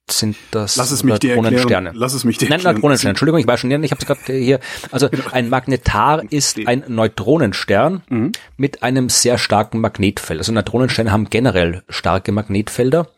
sind 0.08 0.36
das 0.52 0.76
Lass 0.76 0.92
es 0.92 1.02
mich 1.02 1.20
Neutronensterne. 1.20 1.90
Lass 1.94 2.14
es 2.14 2.24
mich 2.24 2.38
dir 2.38 2.48
Nein, 2.48 2.60
Neutronensterne. 2.62 3.10
Entschuldigung, 3.10 3.40
ich 3.40 3.46
weiß 3.46 3.60
schon, 3.60 3.70
ich 3.70 3.90
habe 3.90 4.00
es 4.00 4.06
gerade 4.06 4.32
hier. 4.32 4.60
Also 4.92 5.08
genau. 5.08 5.24
ein 5.32 5.48
Magnetar 5.48 6.22
ist 6.30 6.58
ein 6.64 6.84
Neutronenstern 6.86 8.02
mhm. 8.08 8.32
mit 8.56 8.82
einem 8.82 9.08
sehr 9.08 9.36
starken 9.36 9.80
Magnetfeld. 9.80 10.38
Also 10.38 10.52
Neutronensterne 10.52 11.10
haben 11.10 11.28
generell 11.28 11.82
starke 11.88 12.30
Magnetfelder, 12.30 13.08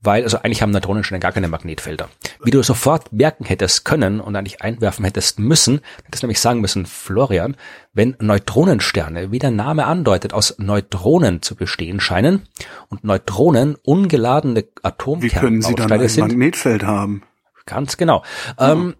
weil, 0.00 0.22
also 0.22 0.38
eigentlich 0.38 0.62
haben 0.62 0.70
Neutronensterne 0.70 1.20
gar 1.20 1.32
keine 1.32 1.48
Magnetfelder. 1.48 2.08
Wie 2.42 2.50
du 2.50 2.62
sofort 2.62 3.12
merken 3.12 3.44
hättest 3.44 3.84
können 3.84 4.20
und 4.20 4.36
eigentlich 4.36 4.62
einwerfen 4.62 5.04
hättest 5.04 5.38
müssen, 5.38 5.80
hättest 6.04 6.22
nämlich 6.22 6.40
sagen 6.40 6.60
müssen, 6.60 6.86
Florian, 6.86 7.56
wenn 7.92 8.16
Neutronensterne, 8.20 9.32
wie 9.32 9.38
der 9.38 9.50
Name 9.50 9.86
andeutet, 9.86 10.32
aus 10.32 10.54
Neutronen 10.58 11.42
zu 11.42 11.56
bestehen 11.56 12.00
scheinen 12.00 12.42
und 12.88 13.04
Neutronen 13.04 13.76
ungeladene 13.84 14.64
Atomkerne 14.82 16.08
sind. 16.08 16.28
Magnetfeld 16.28 16.84
haben? 16.84 17.22
Ganz 17.64 17.96
genau. 17.96 18.22
Ja. 18.60 18.72
Ähm, 18.72 18.94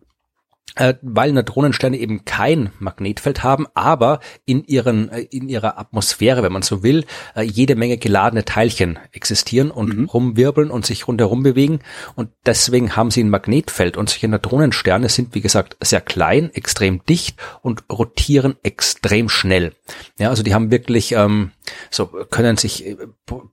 äh, 0.75 0.95
weil 1.01 1.33
Neutronensterne 1.33 1.97
eben 1.97 2.25
kein 2.25 2.71
Magnetfeld 2.79 3.43
haben, 3.43 3.67
aber 3.75 4.21
in 4.45 4.65
ihren 4.65 5.09
äh, 5.09 5.21
in 5.23 5.49
ihrer 5.49 5.79
Atmosphäre, 5.79 6.43
wenn 6.43 6.53
man 6.53 6.63
so 6.63 6.83
will, 6.83 7.05
äh, 7.35 7.43
jede 7.43 7.77
Menge 7.77 7.97
geladene 7.97 8.45
Teilchen 8.45 8.99
existieren 9.13 9.71
und 9.71 9.97
mhm. 9.97 10.05
rumwirbeln 10.05 10.71
und 10.71 10.85
sich 10.85 11.09
rundherum 11.09 11.43
bewegen 11.43 11.81
und 12.15 12.31
deswegen 12.45 12.97
haben 12.97 13.11
sie 13.11 13.23
ein 13.23 13.31
Magnetfeld 13.31 13.97
und 13.97 14.11
solche 14.11 14.29
Neutronensterne 14.29 15.09
sind 15.09 15.35
wie 15.35 15.41
gesagt 15.41 15.77
sehr 15.83 16.01
klein, 16.01 16.51
extrem 16.53 17.03
dicht 17.05 17.39
und 17.63 17.85
rotieren 17.91 18.57
extrem 18.63 19.29
schnell. 19.29 19.73
Ja, 20.19 20.29
also 20.29 20.43
die 20.43 20.55
haben 20.55 20.71
wirklich 20.71 21.13
ähm, 21.13 21.53
so 21.91 22.07
können 22.07 22.57
sich 22.57 22.97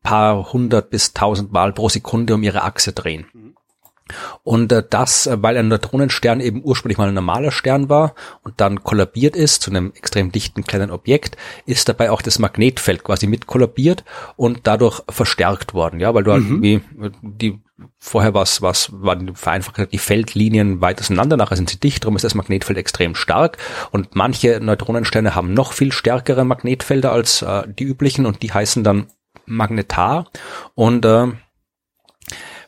paar 0.01 0.51
hundert 0.51 0.89
bis 0.89 1.13
tausend 1.13 1.51
Mal 1.51 1.73
pro 1.73 1.89
Sekunde 1.89 2.35
um 2.35 2.43
ihre 2.43 2.63
Achse 2.63 2.91
drehen. 2.91 3.25
Mhm. 3.33 3.55
Und 4.43 4.71
äh, 4.71 4.83
das, 4.87 5.27
äh, 5.27 5.41
weil 5.41 5.57
ein 5.57 5.67
Neutronenstern 5.67 6.39
eben 6.39 6.61
ursprünglich 6.63 6.97
mal 6.97 7.07
ein 7.07 7.13
normaler 7.13 7.51
Stern 7.51 7.89
war 7.89 8.15
und 8.43 8.59
dann 8.59 8.83
kollabiert 8.83 9.35
ist 9.35 9.61
zu 9.61 9.71
einem 9.71 9.93
extrem 9.95 10.31
dichten 10.31 10.63
kleinen 10.63 10.91
Objekt, 10.91 11.37
ist 11.65 11.87
dabei 11.87 12.11
auch 12.11 12.21
das 12.21 12.39
Magnetfeld 12.39 13.03
quasi 13.03 13.27
mit 13.27 13.47
kollabiert 13.47 14.03
und 14.35 14.61
dadurch 14.63 15.01
verstärkt 15.09 15.73
worden, 15.73 15.99
ja, 15.99 16.13
weil 16.13 16.23
du 16.23 16.31
halt 16.31 16.43
mhm. 16.43 16.63
irgendwie 16.63 16.81
die 17.21 17.61
vorher 17.97 18.33
was 18.33 18.61
was 18.61 18.91
waren 18.93 19.35
vereinfacht 19.35 19.91
die 19.91 19.97
Feldlinien 19.97 20.81
weit 20.81 20.99
auseinander, 20.99 21.37
nachher 21.37 21.55
sind 21.55 21.69
sie 21.69 21.79
dicht, 21.79 22.03
darum 22.03 22.15
ist 22.15 22.23
das 22.23 22.35
Magnetfeld 22.35 22.77
extrem 22.77 23.15
stark 23.15 23.57
und 23.91 24.15
manche 24.15 24.59
Neutronensterne 24.61 25.35
haben 25.35 25.53
noch 25.53 25.73
viel 25.73 25.91
stärkere 25.91 26.45
Magnetfelder 26.45 27.11
als 27.11 27.41
äh, 27.41 27.63
die 27.67 27.85
üblichen 27.85 28.25
und 28.25 28.43
die 28.43 28.53
heißen 28.53 28.83
dann 28.83 29.07
Magnetar 29.45 30.29
und 30.75 31.05
äh, 31.05 31.27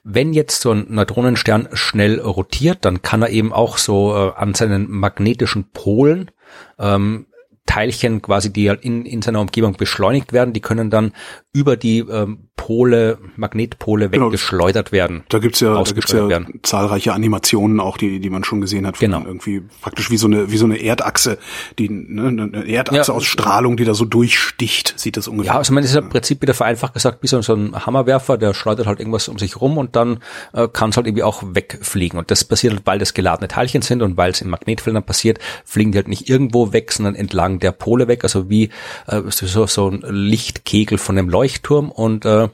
wenn 0.07 0.33
jetzt 0.33 0.61
so 0.61 0.71
ein 0.71 0.85
Neutronenstern 0.89 1.69
schnell 1.73 2.19
rotiert, 2.19 2.85
dann 2.85 3.01
kann 3.01 3.23
er 3.23 3.31
eben 3.31 3.51
auch 3.51 3.79
so 3.79 4.13
äh, 4.13 4.39
an 4.39 4.53
seinen 4.53 4.89
magnetischen 4.89 5.71
Polen 5.71 6.29
ähm, 6.77 7.25
Teilchen 7.65 8.21
quasi, 8.21 8.53
die 8.53 8.67
in, 8.67 9.03
in 9.05 9.23
seiner 9.23 9.41
Umgebung 9.41 9.73
beschleunigt 9.73 10.31
werden, 10.31 10.53
die 10.53 10.61
können 10.61 10.91
dann 10.91 11.13
über 11.53 11.75
die 11.75 11.99
ähm, 11.99 12.49
Pole, 12.55 13.17
Magnetpole 13.35 14.09
genau. 14.09 14.27
weggeschleudert 14.27 14.91
werden. 14.91 15.23
Da 15.29 15.39
gibt's 15.39 15.59
ja, 15.59 15.73
da 15.73 15.91
gibt's 15.91 16.11
ja 16.11 16.27
werden. 16.27 16.59
zahlreiche 16.63 17.13
Animationen 17.13 17.79
auch, 17.79 17.97
die, 17.97 18.19
die 18.19 18.29
man 18.29 18.43
schon 18.43 18.61
gesehen 18.61 18.87
hat. 18.87 18.97
Genau. 18.97 19.23
Irgendwie 19.25 19.61
praktisch 19.81 20.09
wie 20.09 20.17
so 20.17 20.27
eine, 20.27 20.51
wie 20.51 20.57
so 20.57 20.65
eine 20.65 20.77
Erdachse, 20.77 21.37
die, 21.77 21.89
ne, 21.89 22.27
eine 22.27 22.67
Erdachse 22.67 23.11
ja. 23.11 23.17
aus 23.17 23.25
Strahlung, 23.25 23.77
die 23.77 23.85
da 23.85 23.93
so 23.93 24.05
durchsticht, 24.05 24.93
sieht 24.97 25.17
das 25.17 25.27
ungefähr. 25.27 25.53
Ja, 25.53 25.57
also 25.59 25.73
man 25.73 25.83
ist 25.83 25.93
ja 25.93 26.01
im 26.01 26.09
Prinzip 26.09 26.41
wieder 26.41 26.53
vereinfacht 26.53 26.93
gesagt, 26.93 27.21
wie 27.21 27.27
so, 27.27 27.41
so 27.41 27.53
ein 27.53 27.85
Hammerwerfer, 27.85 28.37
der 28.37 28.53
schleudert 28.53 28.87
halt 28.87 28.99
irgendwas 28.99 29.27
um 29.27 29.37
sich 29.37 29.59
rum 29.59 29.77
und 29.77 29.95
dann 29.95 30.19
äh, 30.53 30.67
kann 30.67 30.89
es 30.89 30.97
halt 30.97 31.07
irgendwie 31.07 31.23
auch 31.23 31.43
wegfliegen. 31.45 32.17
Und 32.17 32.31
das 32.31 32.43
passiert 32.45 32.73
halt, 32.73 32.87
weil 32.87 32.99
das 32.99 33.13
geladene 33.13 33.47
Teilchen 33.47 33.81
sind 33.81 34.01
und 34.01 34.17
weil 34.17 34.31
es 34.31 34.41
in 34.41 34.49
Magnetfeldern 34.49 35.03
passiert, 35.03 35.39
fliegen 35.65 35.91
die 35.91 35.97
halt 35.97 36.07
nicht 36.07 36.29
irgendwo 36.29 36.73
weg, 36.73 36.91
sondern 36.91 37.15
entlang 37.15 37.59
der 37.59 37.73
Pole 37.73 38.07
weg, 38.07 38.23
also 38.23 38.49
wie 38.49 38.69
äh, 39.07 39.21
so, 39.27 39.67
so 39.67 39.89
ein 39.89 40.03
Lichtkegel 40.07 40.97
von 40.97 41.17
einem 41.17 41.29
Leuchtturm 41.29 41.91
und 41.91 42.25
äh, 42.25 42.44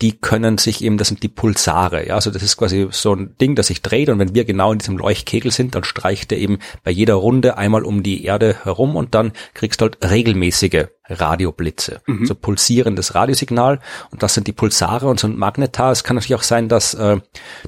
die 0.00 0.18
können 0.18 0.58
sich 0.58 0.82
eben, 0.82 0.96
das 0.96 1.08
sind 1.08 1.22
die 1.22 1.28
Pulsare, 1.28 2.06
ja, 2.06 2.14
also 2.14 2.30
das 2.30 2.42
ist 2.42 2.56
quasi 2.56 2.88
so 2.90 3.14
ein 3.14 3.36
Ding, 3.40 3.54
das 3.54 3.66
sich 3.66 3.82
dreht 3.82 4.08
und 4.08 4.18
wenn 4.18 4.34
wir 4.34 4.44
genau 4.44 4.72
in 4.72 4.78
diesem 4.78 4.96
Leuchtkegel 4.96 5.50
sind, 5.50 5.74
dann 5.74 5.84
streicht 5.84 6.32
er 6.32 6.38
eben 6.38 6.58
bei 6.84 6.90
jeder 6.90 7.14
Runde 7.14 7.58
einmal 7.58 7.84
um 7.84 8.02
die 8.02 8.24
Erde 8.24 8.56
herum 8.62 8.96
und 8.96 9.14
dann 9.14 9.32
kriegst 9.54 9.80
du 9.80 9.84
halt 9.84 9.98
regelmäßige 10.02 10.86
Radioblitze, 11.10 12.00
mhm. 12.06 12.24
so 12.24 12.34
pulsierendes 12.34 13.14
Radiosignal 13.14 13.80
und 14.10 14.22
das 14.22 14.34
sind 14.34 14.46
die 14.46 14.52
Pulsare 14.52 15.08
und 15.08 15.18
so 15.18 15.26
ein 15.26 15.36
Magnetar. 15.36 15.90
Es 15.90 16.04
kann 16.04 16.16
natürlich 16.16 16.36
auch 16.36 16.44
sein, 16.44 16.68
dass, 16.68 16.94
äh, 16.94 17.18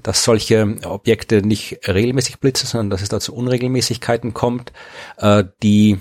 dass 0.03 0.25
solche 0.25 0.77
Objekte 0.85 1.43
nicht 1.43 1.81
regelmäßig 1.89 2.39
blitzen, 2.39 2.69
sondern 2.69 2.91
dass 2.91 3.03
es 3.03 3.09
da 3.09 3.21
zu 3.21 3.35
Unregelmäßigkeiten 3.35 4.33
kommt, 4.33 4.73
äh, 5.19 5.45
die 5.63 5.99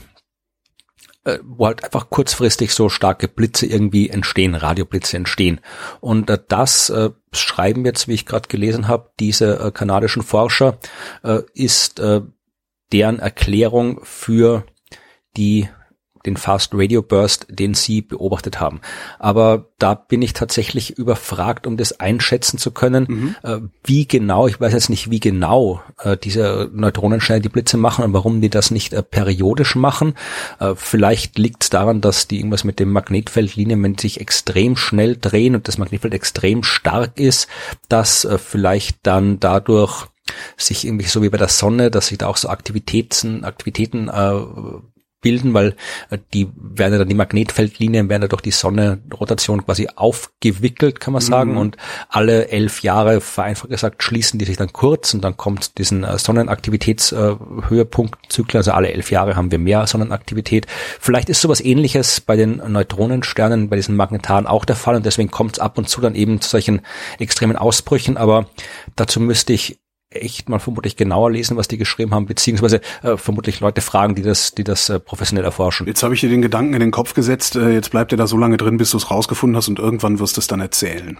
äh, 1.23 1.39
wo 1.43 1.67
halt 1.67 1.83
einfach 1.83 2.09
kurzfristig 2.09 2.73
so 2.73 2.89
starke 2.89 3.27
Blitze 3.27 3.65
irgendwie 3.65 4.09
entstehen, 4.09 4.55
Radioblitze 4.55 5.17
entstehen. 5.17 5.61
Und 5.99 6.29
äh, 6.29 6.39
das 6.47 6.89
äh, 6.89 7.11
schreiben 7.31 7.85
jetzt, 7.85 8.07
wie 8.07 8.13
ich 8.13 8.25
gerade 8.25 8.47
gelesen 8.47 8.87
habe, 8.87 9.11
diese 9.19 9.59
äh, 9.59 9.71
kanadischen 9.71 10.23
Forscher, 10.23 10.77
äh, 11.23 11.41
ist 11.53 12.01
deren 12.91 13.19
Erklärung 13.19 14.01
für 14.03 14.65
die 15.37 15.69
den 16.25 16.37
Fast 16.37 16.71
Radio 16.73 17.01
Burst, 17.01 17.47
den 17.49 17.73
Sie 17.73 18.01
beobachtet 18.01 18.59
haben. 18.59 18.81
Aber 19.19 19.65
da 19.79 19.95
bin 19.95 20.21
ich 20.21 20.33
tatsächlich 20.33 20.97
überfragt, 20.97 21.65
um 21.65 21.77
das 21.77 21.99
einschätzen 21.99 22.57
zu 22.57 22.71
können, 22.71 23.05
mhm. 23.07 23.35
äh, 23.43 23.59
wie 23.83 24.07
genau, 24.07 24.47
ich 24.47 24.59
weiß 24.59 24.73
jetzt 24.73 24.89
nicht, 24.89 25.09
wie 25.09 25.19
genau 25.19 25.81
äh, 25.99 26.17
diese 26.17 26.69
Neutronensterne 26.73 27.41
die 27.41 27.49
Blitze 27.49 27.77
machen 27.77 28.05
und 28.05 28.13
warum 28.13 28.41
die 28.41 28.49
das 28.49 28.71
nicht 28.71 28.93
äh, 28.93 29.03
periodisch 29.03 29.75
machen. 29.75 30.13
Vielleicht 30.75 31.37
liegt 31.37 31.63
es 31.63 31.69
daran, 31.69 32.01
dass 32.01 32.27
die 32.27 32.37
irgendwas 32.37 32.63
mit 32.63 32.79
dem 32.79 32.91
Magnetfeldlinien, 32.91 33.81
wenn 33.83 33.97
sich 33.97 34.19
extrem 34.19 34.75
schnell 34.75 35.17
drehen 35.17 35.55
und 35.55 35.67
das 35.67 35.77
Magnetfeld 35.77 36.13
extrem 36.13 36.63
stark 36.63 37.19
ist, 37.19 37.47
dass 37.89 38.27
vielleicht 38.37 38.99
dann 39.03 39.39
dadurch 39.39 40.07
sich 40.57 40.85
irgendwie 40.85 41.07
so 41.07 41.21
wie 41.21 41.29
bei 41.29 41.37
der 41.37 41.47
Sonne, 41.47 41.91
dass 41.91 42.07
sich 42.07 42.17
da 42.17 42.27
auch 42.27 42.37
so 42.37 42.49
Aktivitäten, 42.49 43.43
Aktivitäten 43.43 44.07
äh, 44.07 44.41
bilden, 45.21 45.53
weil 45.53 45.75
äh, 46.09 46.17
die 46.33 46.49
werden 46.55 46.99
dann 46.99 47.07
die 47.07 47.15
Magnetfeldlinien 47.15 48.09
werden 48.09 48.23
ja 48.23 48.27
durch 48.27 48.41
die 48.41 48.51
Sonne 48.51 48.99
Rotation 49.19 49.65
quasi 49.65 49.87
aufgewickelt, 49.95 50.99
kann 50.99 51.13
man 51.13 51.21
sagen, 51.21 51.51
mhm. 51.51 51.57
und 51.57 51.77
alle 52.09 52.49
elf 52.49 52.83
Jahre, 52.83 53.21
vereinfacht 53.21 53.69
gesagt, 53.69 54.03
schließen 54.03 54.37
die 54.39 54.45
sich 54.45 54.57
dann 54.57 54.73
kurz 54.73 55.13
und 55.13 55.23
dann 55.23 55.37
kommt 55.37 55.77
diesen 55.77 56.03
äh, 56.03 56.17
Sonnenaktivitätshöhepunktzyklus, 56.17 58.55
also 58.55 58.71
alle 58.71 58.91
elf 58.91 59.11
Jahre 59.11 59.35
haben 59.35 59.51
wir 59.51 59.59
mehr 59.59 59.85
Sonnenaktivität. 59.87 60.67
Vielleicht 60.99 61.29
ist 61.29 61.41
sowas 61.41 61.61
ähnliches 61.61 62.19
bei 62.21 62.35
den 62.35 62.59
Neutronensternen, 62.67 63.69
bei 63.69 63.75
diesen 63.75 63.95
Magnetaren 63.95 64.47
auch 64.47 64.65
der 64.65 64.75
Fall 64.75 64.95
und 64.95 65.05
deswegen 65.05 65.29
kommt 65.31 65.53
es 65.53 65.59
ab 65.59 65.77
und 65.77 65.87
zu 65.87 66.01
dann 66.01 66.15
eben 66.15 66.41
zu 66.41 66.49
solchen 66.49 66.81
extremen 67.19 67.55
Ausbrüchen, 67.55 68.17
aber 68.17 68.47
dazu 68.95 69.19
müsste 69.19 69.53
ich 69.53 69.77
echt 70.11 70.49
mal 70.49 70.59
vermutlich 70.59 70.95
genauer 70.95 71.31
lesen, 71.31 71.57
was 71.57 71.67
die 71.67 71.77
geschrieben 71.77 72.13
haben, 72.13 72.25
beziehungsweise 72.25 72.81
äh, 73.01 73.17
vermutlich 73.17 73.59
Leute 73.59 73.81
fragen, 73.81 74.15
die 74.15 74.21
das, 74.21 74.53
die 74.53 74.63
das 74.63 74.89
äh, 74.89 74.99
professionell 74.99 75.45
erforschen. 75.45 75.87
Jetzt 75.87 76.03
habe 76.03 76.13
ich 76.13 76.21
dir 76.21 76.29
den 76.29 76.41
Gedanken 76.41 76.73
in 76.73 76.79
den 76.79 76.91
Kopf 76.91 77.13
gesetzt, 77.13 77.55
äh, 77.55 77.69
jetzt 77.69 77.91
bleibt 77.91 78.11
er 78.11 78.17
da 78.17 78.27
so 78.27 78.37
lange 78.37 78.57
drin, 78.57 78.77
bis 78.77 78.91
du 78.91 78.97
es 78.97 79.09
rausgefunden 79.09 79.55
hast 79.55 79.69
und 79.69 79.79
irgendwann 79.79 80.19
wirst 80.19 80.37
du 80.37 80.41
es 80.41 80.47
dann 80.47 80.59
erzählen. 80.59 81.17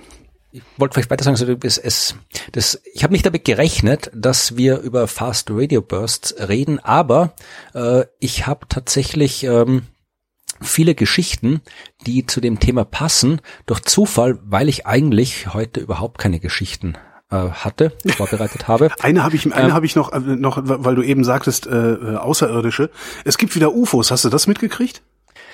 Ich 0.54 0.62
wollte 0.76 0.96
vielleicht 0.96 1.10
weiter 1.10 1.24
sagen, 1.24 1.38
also 1.40 1.56
es, 1.64 1.78
es, 1.78 2.16
das, 2.52 2.82
ich 2.94 3.04
habe 3.04 3.14
nicht 3.14 3.26
damit 3.26 3.46
gerechnet, 3.46 4.12
dass 4.14 4.58
wir 4.58 4.80
über 4.80 5.08
Fast 5.08 5.50
Radio 5.50 5.82
Bursts 5.82 6.36
reden, 6.38 6.80
aber 6.80 7.34
äh, 7.74 8.04
ich 8.20 8.48
habe 8.48 8.68
tatsächlich 8.68 9.46
ähm, 9.46 9.84
viele 10.60 10.94
Geschichten, 10.94 11.62
die 12.06 12.26
zu 12.26 12.42
dem 12.42 12.60
Thema 12.60 12.84
passen, 12.84 13.40
durch 13.66 13.82
Zufall, 13.84 14.40
weil 14.44 14.68
ich 14.68 14.86
eigentlich 14.86 15.54
heute 15.54 15.80
überhaupt 15.80 16.18
keine 16.18 16.42
Geschichten 16.42 16.98
hatte, 17.32 17.94
vorbereitet 18.16 18.68
habe. 18.68 18.90
eine 19.00 19.24
habe 19.24 19.36
ich, 19.36 19.52
eine 19.54 19.68
ähm, 19.68 19.74
habe 19.74 19.86
ich 19.86 19.96
noch, 19.96 20.12
äh, 20.12 20.20
noch, 20.20 20.60
weil 20.64 20.96
du 20.96 21.02
eben 21.02 21.24
sagtest, 21.24 21.68
äh, 21.68 21.94
äh, 21.94 22.16
Außerirdische. 22.18 22.90
Es 23.26 23.38
gibt 23.38 23.56
wieder 23.56 23.74
UFOs. 23.74 24.12
Hast 24.12 24.26
du 24.26 24.30
das 24.30 24.48
mitgekriegt? 24.48 25.02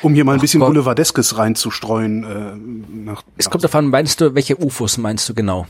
Um 0.04 0.14
hier 0.14 0.26
mal 0.26 0.34
ein 0.34 0.40
bisschen 0.40 0.60
Boulevardeskes 0.60 1.38
reinzustreuen. 1.38 2.24
Äh, 2.24 3.06
nach, 3.06 3.24
es 3.38 3.50
kommt 3.50 3.64
davon, 3.64 3.88
meinst 3.88 4.22
du, 4.22 4.36
welche 4.36 4.62
UFOs 4.62 4.98
meinst 5.00 5.28
du 5.28 5.34
genau? 5.34 5.66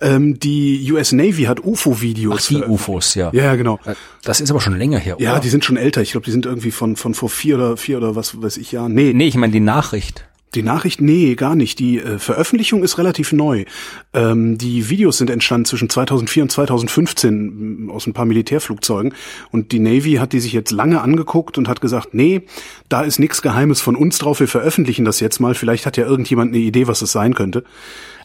Ähm, 0.00 0.38
die 0.38 0.90
US 0.92 1.10
Navy 1.12 1.44
hat 1.44 1.64
UFO-Videos. 1.64 2.44
Ach, 2.44 2.48
die 2.48 2.62
UFOs, 2.62 3.14
ja. 3.16 3.30
Ja, 3.32 3.56
genau. 3.56 3.80
Äh, 3.84 3.94
das 4.22 4.40
ist 4.40 4.50
aber 4.50 4.60
schon 4.60 4.78
länger 4.78 4.98
her, 4.98 5.16
oder? 5.16 5.24
Ja, 5.24 5.40
die 5.40 5.48
sind 5.48 5.64
schon 5.64 5.76
älter. 5.76 6.00
Ich 6.00 6.12
glaube, 6.12 6.24
die 6.24 6.30
sind 6.30 6.46
irgendwie 6.46 6.70
von, 6.70 6.94
von 6.94 7.14
vor 7.14 7.28
vier 7.28 7.56
oder 7.56 7.76
vier 7.76 7.98
oder 7.98 8.14
was 8.14 8.40
weiß 8.40 8.56
ich 8.58 8.70
Jahren. 8.70 8.94
Nee. 8.94 9.12
Nee, 9.14 9.26
ich 9.26 9.36
meine 9.36 9.52
die 9.52 9.60
Nachricht. 9.60 10.26
Die 10.54 10.62
Nachricht, 10.62 11.00
nee, 11.00 11.34
gar 11.34 11.54
nicht. 11.54 11.78
Die 11.78 11.98
äh, 11.98 12.18
Veröffentlichung 12.18 12.82
ist 12.82 12.98
relativ 12.98 13.32
neu. 13.32 13.64
Ähm, 14.12 14.58
die 14.58 14.90
Videos 14.90 15.16
sind 15.16 15.30
entstanden 15.30 15.64
zwischen 15.64 15.88
2004 15.88 16.42
und 16.42 16.52
2015 16.52 17.88
aus 17.90 18.06
ein 18.06 18.12
paar 18.12 18.26
Militärflugzeugen. 18.26 19.14
Und 19.50 19.72
die 19.72 19.78
Navy 19.78 20.14
hat 20.14 20.34
die 20.34 20.40
sich 20.40 20.52
jetzt 20.52 20.70
lange 20.70 21.00
angeguckt 21.00 21.56
und 21.56 21.68
hat 21.68 21.80
gesagt, 21.80 22.12
nee, 22.12 22.42
da 22.90 23.02
ist 23.02 23.18
nichts 23.18 23.40
Geheimes 23.40 23.80
von 23.80 23.96
uns 23.96 24.18
drauf, 24.18 24.40
wir 24.40 24.48
veröffentlichen 24.48 25.06
das 25.06 25.20
jetzt 25.20 25.40
mal. 25.40 25.54
Vielleicht 25.54 25.86
hat 25.86 25.96
ja 25.96 26.04
irgendjemand 26.04 26.52
eine 26.52 26.62
Idee, 26.62 26.86
was 26.86 27.00
es 27.00 27.12
sein 27.12 27.34
könnte. 27.34 27.64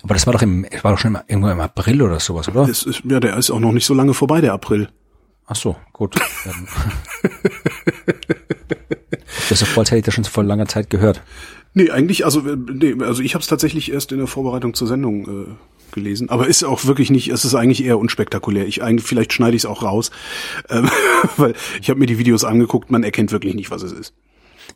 Aber 0.03 0.13
das 0.13 0.25
war 0.25 0.33
doch 0.33 0.41
im, 0.41 0.65
war 0.81 0.91
doch 0.91 0.99
schon 0.99 1.15
im, 1.15 1.21
irgendwo 1.27 1.49
im 1.49 1.61
April 1.61 2.01
oder 2.01 2.19
sowas, 2.19 2.49
oder? 2.49 2.67
Ist, 2.67 3.03
ja, 3.03 3.21
der 3.21 3.37
ist 3.37 3.51
auch 3.51 3.59
noch 3.59 3.71
nicht 3.71 3.85
so 3.85 3.93
lange 3.93 4.13
vorbei, 4.13 4.41
der 4.41 4.53
April. 4.53 4.89
Ach 5.45 5.55
so, 5.55 5.77
gut. 5.93 6.15
das 9.49 9.61
ist 9.61 9.67
voll, 9.69 9.85
hätte 9.85 9.97
ich 9.97 10.03
das 10.03 10.13
schon 10.13 10.25
vor 10.25 10.43
langer 10.43 10.67
Zeit 10.67 10.89
gehört. 10.89 11.21
Nee, 11.77 11.91
eigentlich, 11.91 12.25
also, 12.25 12.39
äh, 12.39 12.57
nee, 12.57 12.95
also 13.01 13.21
ich 13.21 13.35
habe 13.35 13.43
es 13.43 13.47
tatsächlich 13.47 13.91
erst 13.91 14.11
in 14.11 14.17
der 14.17 14.25
Vorbereitung 14.25 14.73
zur 14.73 14.87
Sendung 14.87 15.27
äh, 15.27 15.93
gelesen, 15.93 16.27
aber 16.31 16.47
ist 16.47 16.63
auch 16.63 16.85
wirklich 16.85 17.11
nicht, 17.11 17.27
es 17.27 17.45
ist 17.45 17.53
eigentlich 17.53 17.85
eher 17.85 17.99
unspektakulär. 17.99 18.65
Ich 18.65 18.81
eigentlich, 18.81 19.05
vielleicht 19.05 19.31
schneide 19.31 19.55
ich 19.55 19.61
es 19.61 19.65
auch 19.67 19.83
raus, 19.83 20.09
ähm, 20.71 20.89
weil 21.37 21.53
ich 21.79 21.91
habe 21.91 21.99
mir 21.99 22.07
die 22.07 22.17
Videos 22.17 22.43
angeguckt, 22.45 22.89
man 22.89 23.03
erkennt 23.03 23.31
wirklich 23.31 23.53
nicht, 23.53 23.69
was 23.69 23.83
es 23.83 23.91
ist. 23.91 24.15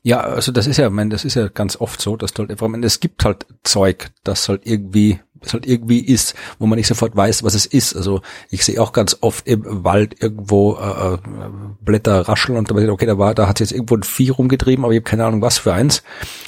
Ja, 0.03 0.19
also 0.19 0.51
das 0.51 0.67
ist 0.67 0.77
ja, 0.77 0.91
mein, 0.91 1.09
das 1.09 1.25
ist 1.25 1.33
ja 1.33 1.47
ganz 1.47 1.75
oft 1.75 1.99
so, 1.99 2.15
dass 2.17 2.33
du 2.33 2.43
halt 2.43 2.51
einfach, 2.51 2.69
es 2.83 2.99
gibt 2.99 3.25
halt 3.25 3.47
Zeug, 3.63 4.11
das 4.23 4.47
halt 4.47 4.61
irgendwie 4.65 5.19
es 5.41 5.53
halt 5.53 5.65
irgendwie 5.65 5.99
ist, 5.99 6.35
wo 6.59 6.65
man 6.65 6.77
nicht 6.77 6.87
sofort 6.87 7.15
weiß, 7.15 7.43
was 7.43 7.55
es 7.55 7.65
ist. 7.65 7.95
Also 7.95 8.21
ich 8.49 8.63
sehe 8.63 8.81
auch 8.81 8.93
ganz 8.93 9.17
oft 9.21 9.47
im 9.47 9.83
Wald 9.83 10.21
irgendwo 10.21 10.75
äh, 10.75 11.13
äh 11.15 11.17
Blätter 11.81 12.27
rascheln 12.27 12.57
und 12.57 12.69
da 12.69 12.75
okay, 12.75 13.05
da 13.05 13.17
war, 13.17 13.33
da 13.33 13.47
hat 13.47 13.59
jetzt 13.59 13.71
irgendwo 13.71 13.95
ein 13.95 14.03
Vieh 14.03 14.29
rumgetrieben, 14.29 14.85
aber 14.85 14.93
ich 14.93 14.99
habe 14.99 15.09
keine 15.09 15.25
Ahnung 15.25 15.41
was 15.41 15.57
für 15.57 15.73
eins. 15.73 16.03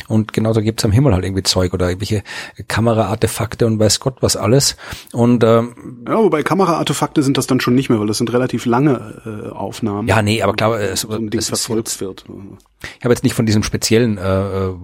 Und 0.07 0.33
genauso 0.33 0.61
gibt's 0.61 0.85
am 0.85 0.91
Himmel 0.91 1.13
halt 1.13 1.25
irgendwie 1.25 1.43
Zeug 1.43 1.73
oder 1.73 1.89
irgendwelche 1.89 2.23
Kameraartefakte 2.67 3.65
und 3.65 3.79
weiß 3.79 3.99
Gott 3.99 4.17
was 4.21 4.35
alles. 4.35 4.75
Und 5.11 5.43
ähm, 5.43 6.03
ja, 6.07 6.17
wobei 6.17 6.43
Kameraartefakte 6.43 7.23
sind 7.23 7.37
das 7.37 7.47
dann 7.47 7.59
schon 7.59 7.75
nicht 7.75 7.89
mehr, 7.89 7.99
weil 7.99 8.07
das 8.07 8.17
sind 8.17 8.31
relativ 8.31 8.65
lange 8.65 9.21
äh, 9.25 9.49
Aufnahmen. 9.49 10.07
Ja, 10.07 10.21
nee, 10.21 10.41
aber 10.41 10.53
klar, 10.53 10.79
es, 10.79 11.01
so 11.01 11.17
Ding 11.17 11.41
verfolgt 11.41 11.99
wird. 11.99 12.25
Ich 12.99 13.05
habe 13.05 13.13
jetzt 13.13 13.23
nicht 13.23 13.35
von 13.35 13.45
diesem 13.45 13.63
speziellen 13.63 14.17
äh, 14.17 14.67
äh 14.67 14.75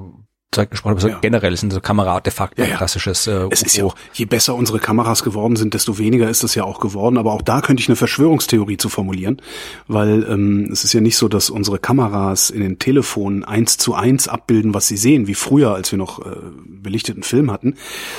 Zeug 0.51 0.71
gesprochen, 0.71 0.93
aber 0.93 1.01
so 1.01 1.09
ja. 1.09 1.19
generell 1.19 1.55
sind 1.55 1.71
so 1.71 1.79
Kameraartefakte 1.79 2.63
ja, 2.63 2.69
ja. 2.69 2.77
klassisches. 2.77 3.27
Äh, 3.27 3.47
es 3.51 3.61
ist 3.61 3.77
ja 3.77 3.85
auch, 3.85 3.95
je 4.13 4.25
besser 4.25 4.55
unsere 4.55 4.79
Kameras 4.79 5.23
geworden 5.23 5.55
sind, 5.55 5.75
desto 5.75 5.99
weniger 5.99 6.27
ist 6.27 6.43
es 6.43 6.55
ja 6.55 6.63
auch 6.63 6.79
geworden. 6.79 7.19
Aber 7.19 7.33
auch 7.33 7.43
da 7.43 7.61
könnte 7.61 7.81
ich 7.81 7.87
eine 7.87 7.95
Verschwörungstheorie 7.95 8.77
zu 8.77 8.89
formulieren, 8.89 9.41
weil 9.87 10.25
ähm, 10.27 10.69
es 10.71 10.83
ist 10.83 10.93
ja 10.93 11.01
nicht 11.01 11.17
so, 11.17 11.27
dass 11.27 11.51
unsere 11.51 11.77
Kameras 11.77 12.49
in 12.49 12.61
den 12.61 12.79
Telefonen 12.79 13.43
eins 13.43 13.77
zu 13.77 13.93
eins 13.93 14.27
abbilden, 14.27 14.73
was 14.73 14.87
sie 14.87 14.97
sehen, 14.97 15.27
wie 15.27 15.35
früher, 15.35 15.75
als 15.75 15.91
wir 15.91 15.99
noch 15.99 16.25
äh, 16.25 16.35
belichteten 16.65 17.21
Film 17.21 17.51
hatten, 17.51 17.75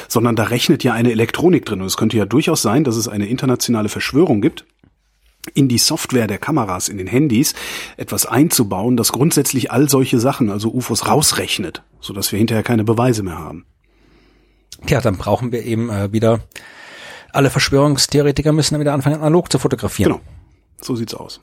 sondern 0.07 0.37
da 0.37 0.45
rechnet 0.45 0.85
ja 0.85 0.93
eine 0.93 1.11
Elektronik 1.11 1.67
drin. 1.67 1.81
Und 1.81 1.89
es 1.89 1.97
könnte 1.97 2.17
ja 2.17 2.27
durchaus 2.27 2.63
sein, 2.63 2.85
dass 2.85 2.95
es 2.95 3.09
eine 3.09 3.27
internationale 3.27 3.89
Verschwörung 3.89 4.41
gibt 4.41 4.65
in 5.55 5.69
die 5.69 5.79
Software 5.79 6.27
der 6.27 6.39
Kameras, 6.39 6.89
in 6.89 6.99
den 6.99 7.07
Handys 7.07 7.55
etwas 7.97 8.27
einzubauen, 8.27 8.97
das 8.97 9.13
grundsätzlich 9.13 9.71
all 9.71 9.89
solche 9.89 10.21
Sachen, 10.21 10.51
also 10.51 10.71
UFOs, 10.71 11.07
rausrechnet, 11.07 11.83
so 12.01 12.13
dass 12.13 12.31
wir 12.33 12.39
hinterher 12.39 12.63
keine 12.63 12.85
Beweise 12.85 13.23
mehr 13.23 13.39
haben. 13.39 13.65
Ja, 14.87 15.01
dann 15.01 15.17
brauchen 15.17 15.53
wir 15.53 15.65
eben 15.65 15.91
äh, 15.91 16.13
wieder 16.13 16.41
alle 17.33 17.51
Verschwörungstheoretiker 17.51 18.53
müssen 18.53 18.75
dann 18.75 18.81
wieder 18.81 18.93
anfangen, 18.93 19.17
analog 19.17 19.51
zu 19.51 19.59
fotografieren. 19.59 20.13
Genau. 20.13 20.23
So 20.81 20.97
sieht's 20.97 21.15
aus. 21.15 21.41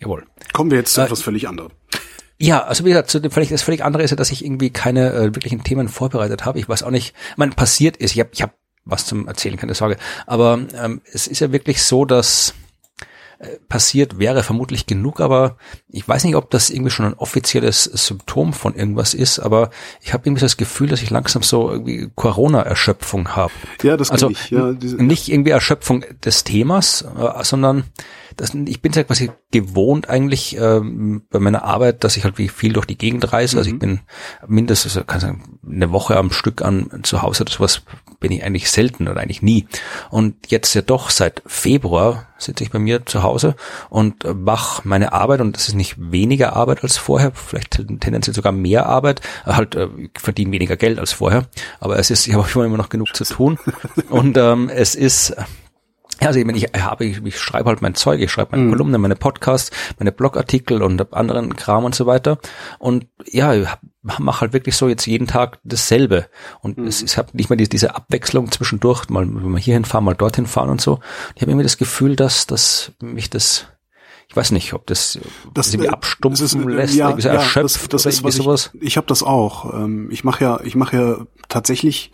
Jawohl. 0.00 0.26
Kommen 0.52 0.70
wir 0.70 0.78
jetzt 0.78 0.94
zu 0.94 1.00
äh, 1.00 1.04
etwas 1.04 1.22
völlig 1.22 1.48
anderem. 1.48 1.70
Ja, 2.38 2.64
also 2.64 2.84
wie 2.84 2.88
gesagt, 2.88 3.10
zu 3.10 3.20
dem 3.20 3.30
völlig, 3.30 3.50
das 3.50 3.62
völlig 3.62 3.84
andere 3.84 4.02
ist 4.02 4.10
ja, 4.10 4.16
dass 4.16 4.30
ich 4.30 4.44
irgendwie 4.44 4.70
keine 4.70 5.12
äh, 5.12 5.24
wirklichen 5.34 5.62
Themen 5.62 5.88
vorbereitet 5.88 6.46
habe. 6.46 6.58
Ich 6.58 6.68
weiß 6.68 6.82
auch 6.82 6.90
nicht, 6.90 7.14
man 7.36 7.50
passiert 7.50 7.98
ist, 7.98 8.12
ich 8.12 8.20
habe 8.20 8.30
ich 8.32 8.42
hab 8.42 8.54
was 8.86 9.04
zum 9.04 9.28
Erzählen, 9.28 9.58
keine 9.58 9.74
Sorge. 9.74 9.98
Aber 10.26 10.58
ähm, 10.74 11.02
es 11.12 11.26
ist 11.26 11.40
ja 11.40 11.52
wirklich 11.52 11.82
so, 11.82 12.06
dass 12.06 12.54
passiert 13.68 14.18
wäre 14.18 14.42
vermutlich 14.42 14.86
genug, 14.86 15.20
aber 15.20 15.56
ich 15.88 16.06
weiß 16.06 16.24
nicht, 16.24 16.36
ob 16.36 16.50
das 16.50 16.68
irgendwie 16.68 16.90
schon 16.90 17.06
ein 17.06 17.14
offizielles 17.14 17.84
Symptom 17.84 18.52
von 18.52 18.74
irgendwas 18.74 19.14
ist, 19.14 19.38
aber 19.38 19.70
ich 20.02 20.12
habe 20.12 20.26
irgendwie 20.26 20.42
das 20.42 20.58
Gefühl, 20.58 20.88
dass 20.88 21.00
ich 21.00 21.08
langsam 21.08 21.42
so 21.42 21.70
irgendwie 21.70 22.10
Corona-Erschöpfung 22.14 23.34
habe. 23.36 23.52
Ja, 23.82 23.96
das 23.96 24.10
also 24.10 24.28
ich. 24.28 24.50
Ja, 24.50 24.72
diese, 24.72 24.96
nicht 24.96 25.28
irgendwie 25.28 25.52
Erschöpfung 25.52 26.04
des 26.22 26.44
Themas, 26.44 27.02
äh, 27.02 27.44
sondern 27.44 27.84
das, 28.40 28.54
ich 28.54 28.80
bin 28.80 28.92
ja 28.92 29.04
quasi 29.04 29.30
gewohnt 29.50 30.08
eigentlich 30.08 30.56
ähm, 30.58 31.22
bei 31.30 31.38
meiner 31.38 31.62
Arbeit, 31.64 32.04
dass 32.04 32.16
ich 32.16 32.24
halt 32.24 32.38
wie 32.38 32.48
viel 32.48 32.72
durch 32.72 32.86
die 32.86 32.96
Gegend 32.96 33.32
reise. 33.34 33.58
Also 33.58 33.68
ich 33.68 33.74
mhm. 33.74 33.80
bin 33.80 34.00
mindestens, 34.46 34.96
also 34.96 35.06
kann 35.06 35.20
sagen, 35.20 35.58
eine 35.66 35.92
Woche 35.92 36.16
am 36.16 36.30
Stück 36.32 36.62
an 36.62 37.00
zu 37.02 37.20
Hause 37.20 37.42
oder 37.42 37.52
sowas 37.52 37.82
bin 38.18 38.32
ich 38.32 38.42
eigentlich 38.42 38.70
selten 38.70 39.08
oder 39.08 39.20
eigentlich 39.20 39.42
nie. 39.42 39.66
Und 40.08 40.50
jetzt 40.50 40.72
ja 40.72 40.80
doch 40.80 41.10
seit 41.10 41.42
Februar 41.44 42.28
sitze 42.38 42.64
ich 42.64 42.70
bei 42.70 42.78
mir 42.78 43.04
zu 43.04 43.22
Hause 43.22 43.56
und 43.90 44.24
mache 44.34 44.88
meine 44.88 45.12
Arbeit 45.12 45.42
und 45.42 45.54
das 45.54 45.68
ist 45.68 45.74
nicht 45.74 45.96
weniger 45.98 46.54
Arbeit 46.54 46.82
als 46.82 46.96
vorher, 46.96 47.32
vielleicht 47.34 47.72
tendenziell 47.72 48.34
sogar 48.34 48.52
mehr 48.52 48.86
Arbeit, 48.86 49.20
halt 49.44 49.74
äh, 49.74 49.88
ich 49.98 50.18
verdiene 50.18 50.52
weniger 50.52 50.78
Geld 50.78 50.98
als 50.98 51.12
vorher, 51.12 51.46
aber 51.78 51.98
es 51.98 52.10
ist, 52.10 52.26
ich 52.26 52.34
habe 52.34 52.64
immer 52.64 52.78
noch 52.78 52.88
genug 52.88 53.14
zu 53.14 53.24
tun 53.24 53.58
und 54.08 54.38
ähm, 54.38 54.70
es 54.70 54.94
ist 54.94 55.36
also 56.28 56.38
ich, 56.38 56.44
meine, 56.44 56.58
ich 56.58 56.64
habe, 56.64 57.04
ich, 57.04 57.24
ich 57.24 57.38
schreibe 57.38 57.68
halt 57.68 57.82
mein 57.82 57.94
Zeug, 57.94 58.20
ich 58.20 58.30
schreibe 58.30 58.52
meine 58.52 58.64
mhm. 58.64 58.70
Kolumnen, 58.70 59.00
meine 59.00 59.16
Podcasts, 59.16 59.70
meine 59.98 60.12
Blogartikel 60.12 60.82
und 60.82 61.12
anderen 61.14 61.56
Kram 61.56 61.84
und 61.84 61.94
so 61.94 62.06
weiter. 62.06 62.38
Und 62.78 63.06
ja, 63.26 63.54
ich 63.54 63.68
mache 64.02 64.42
halt 64.42 64.52
wirklich 64.52 64.76
so 64.76 64.88
jetzt 64.88 65.06
jeden 65.06 65.26
Tag 65.26 65.58
dasselbe. 65.64 66.26
Und 66.60 66.78
mhm. 66.78 66.86
es 66.86 67.02
ist 67.02 67.16
halt 67.16 67.34
nicht 67.34 67.50
mehr 67.50 67.56
diese, 67.56 67.70
diese 67.70 67.94
Abwechslung 67.94 68.50
zwischendurch, 68.50 69.08
mal, 69.08 69.26
mal 69.26 69.60
hierhin 69.60 69.84
fahren, 69.84 70.04
mal 70.04 70.14
dorthin 70.14 70.46
fahren 70.46 70.70
und 70.70 70.80
so. 70.80 71.00
Ich 71.34 71.42
habe 71.42 71.50
irgendwie 71.50 71.64
das 71.64 71.78
Gefühl, 71.78 72.16
dass, 72.16 72.46
dass 72.46 72.92
mich 73.00 73.30
das 73.30 73.66
ich 74.30 74.36
weiß 74.36 74.52
nicht, 74.52 74.72
ob 74.74 74.86
das, 74.86 75.18
das 75.52 75.74
irgendwie 75.74 75.88
äh, 75.88 75.92
abstumpfen 75.92 76.46
ist, 76.46 76.54
lässt, 76.54 76.94
ja, 76.94 77.08
irgendwie 77.08 77.22
so 77.22 77.28
erschöpft 77.30 77.92
das, 77.92 78.04
das 78.04 78.14
ist, 78.14 78.22
was 78.22 78.36
sowas. 78.36 78.70
Ich, 78.74 78.82
ich 78.82 78.96
habe 78.96 79.08
das 79.08 79.24
auch. 79.24 79.74
Ähm, 79.74 80.08
ich 80.12 80.22
mache 80.22 80.44
ja, 80.44 80.60
ich 80.62 80.76
mache 80.76 80.96
ja 80.96 81.16
tatsächlich, 81.48 82.12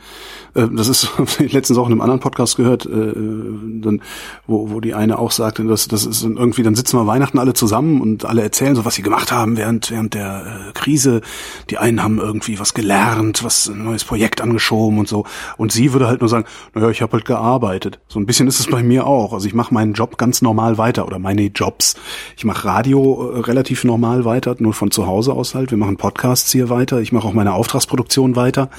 äh, 0.54 0.66
das 0.72 0.88
ist 0.88 1.10
letztens 1.38 1.78
auch 1.78 1.84
in 1.84 1.92
einem 1.92 2.00
anderen 2.00 2.20
Podcast 2.20 2.56
gehört, 2.56 2.86
äh, 2.86 2.88
dann, 2.88 4.00
wo, 4.46 4.70
wo 4.70 4.80
die 4.80 4.94
eine 4.94 5.18
auch 5.18 5.30
sagte, 5.30 5.62
dass 5.64 5.88
das 5.88 6.06
ist 6.06 6.24
irgendwie, 6.24 6.62
dann 6.62 6.74
sitzen 6.74 6.98
wir 6.98 7.06
Weihnachten 7.06 7.38
alle 7.38 7.52
zusammen 7.52 8.00
und 8.00 8.24
alle 8.24 8.40
erzählen 8.40 8.74
so, 8.74 8.86
was 8.86 8.94
sie 8.94 9.02
gemacht 9.02 9.30
haben 9.30 9.58
während 9.58 9.90
während 9.90 10.14
der 10.14 10.72
Krise. 10.72 11.20
Die 11.68 11.76
einen 11.76 12.02
haben 12.02 12.18
irgendwie 12.18 12.58
was 12.58 12.72
gelernt, 12.72 13.44
was 13.44 13.68
ein 13.68 13.84
neues 13.84 14.04
Projekt 14.04 14.40
angeschoben 14.40 14.98
und 14.98 15.06
so. 15.06 15.26
Und 15.58 15.70
sie 15.70 15.92
würde 15.92 16.06
halt 16.06 16.20
nur 16.20 16.30
sagen, 16.30 16.46
naja, 16.72 16.88
ich 16.88 17.02
habe 17.02 17.12
halt 17.12 17.26
gearbeitet. 17.26 18.00
So 18.08 18.18
ein 18.18 18.24
bisschen 18.24 18.48
ist 18.48 18.58
es 18.58 18.68
bei 18.68 18.82
mir 18.82 19.06
auch. 19.06 19.34
Also 19.34 19.46
ich 19.46 19.52
mache 19.52 19.74
meinen 19.74 19.92
Job 19.92 20.16
ganz 20.16 20.40
normal 20.40 20.78
weiter 20.78 21.06
oder 21.06 21.18
meine 21.18 21.42
Jobs 21.48 21.94
ich 22.36 22.44
mache 22.44 22.64
Radio 22.64 23.32
äh, 23.32 23.40
relativ 23.40 23.84
normal 23.84 24.24
weiter, 24.24 24.56
nur 24.58 24.74
von 24.74 24.90
zu 24.90 25.06
Hause 25.06 25.32
aus 25.32 25.54
halt. 25.54 25.70
Wir 25.70 25.78
machen 25.78 25.96
Podcasts 25.96 26.52
hier 26.52 26.68
weiter. 26.68 27.00
Ich 27.00 27.12
mache 27.12 27.26
auch 27.28 27.32
meine 27.32 27.54
Auftragsproduktion 27.54 28.36
weiter. 28.36 28.70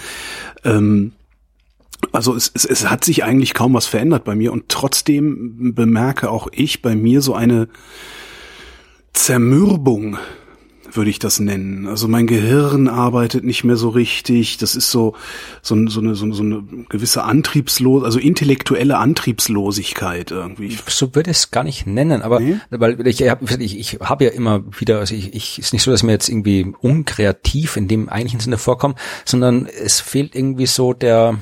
Ähm, 0.64 1.14
also 2.12 2.36
es, 2.36 2.52
es, 2.54 2.66
es 2.66 2.90
hat 2.90 3.04
sich 3.04 3.24
eigentlich 3.24 3.54
kaum 3.54 3.74
was 3.74 3.88
verändert 3.88 4.24
bei 4.24 4.36
mir 4.36 4.52
und 4.52 4.70
trotzdem 4.70 5.74
bemerke 5.74 6.30
auch 6.30 6.48
ich 6.52 6.82
bei 6.82 6.96
mir 6.96 7.22
so 7.22 7.34
eine 7.34 7.68
Zermürbung 9.14 10.18
würde 10.98 11.10
ich 11.10 11.20
das 11.20 11.40
nennen. 11.40 11.88
Also 11.88 12.08
mein 12.08 12.28
Gehirn 12.28 12.88
arbeitet 12.88 13.44
nicht 13.44 13.64
mehr 13.64 13.78
so 13.78 13.90
richtig. 13.90 14.58
Das 14.58 14.76
ist 14.76 14.92
so 14.92 15.16
so, 15.62 15.88
so, 15.88 16.02
eine, 16.02 16.16
so, 16.16 16.32
so 16.32 16.44
eine 16.44 16.64
gewisse 16.90 17.24
Antriebslos, 17.24 18.04
also 18.04 18.20
intellektuelle 18.20 18.98
Antriebslosigkeit 18.98 20.32
irgendwie. 20.32 20.78
So 20.88 21.16
würde 21.16 21.32
ich 21.32 21.38
es 21.38 21.52
gar 21.52 21.64
nicht 21.64 21.88
nennen, 21.88 22.22
aber 22.22 22.40
nee? 22.40 22.58
weil 22.70 23.08
ich, 23.08 23.22
ich, 23.22 23.80
ich 23.80 24.00
habe 24.02 24.26
ja 24.26 24.32
immer 24.32 24.64
wieder, 24.80 25.00
also 25.00 25.16
ich, 25.16 25.34
ich 25.34 25.60
ist 25.60 25.74
nicht 25.74 25.84
so, 25.84 25.92
dass 25.92 26.04
mir 26.04 26.12
jetzt 26.12 26.30
irgendwie 26.30 26.74
unkreativ 26.82 27.78
in 27.78 27.88
dem 27.88 28.10
eigentlichen 28.10 28.40
Sinne 28.40 28.58
vorkommt, 28.58 28.98
sondern 29.26 29.66
es 29.66 30.00
fehlt 30.00 30.36
irgendwie 30.36 30.66
so 30.66 30.94
der 30.94 31.38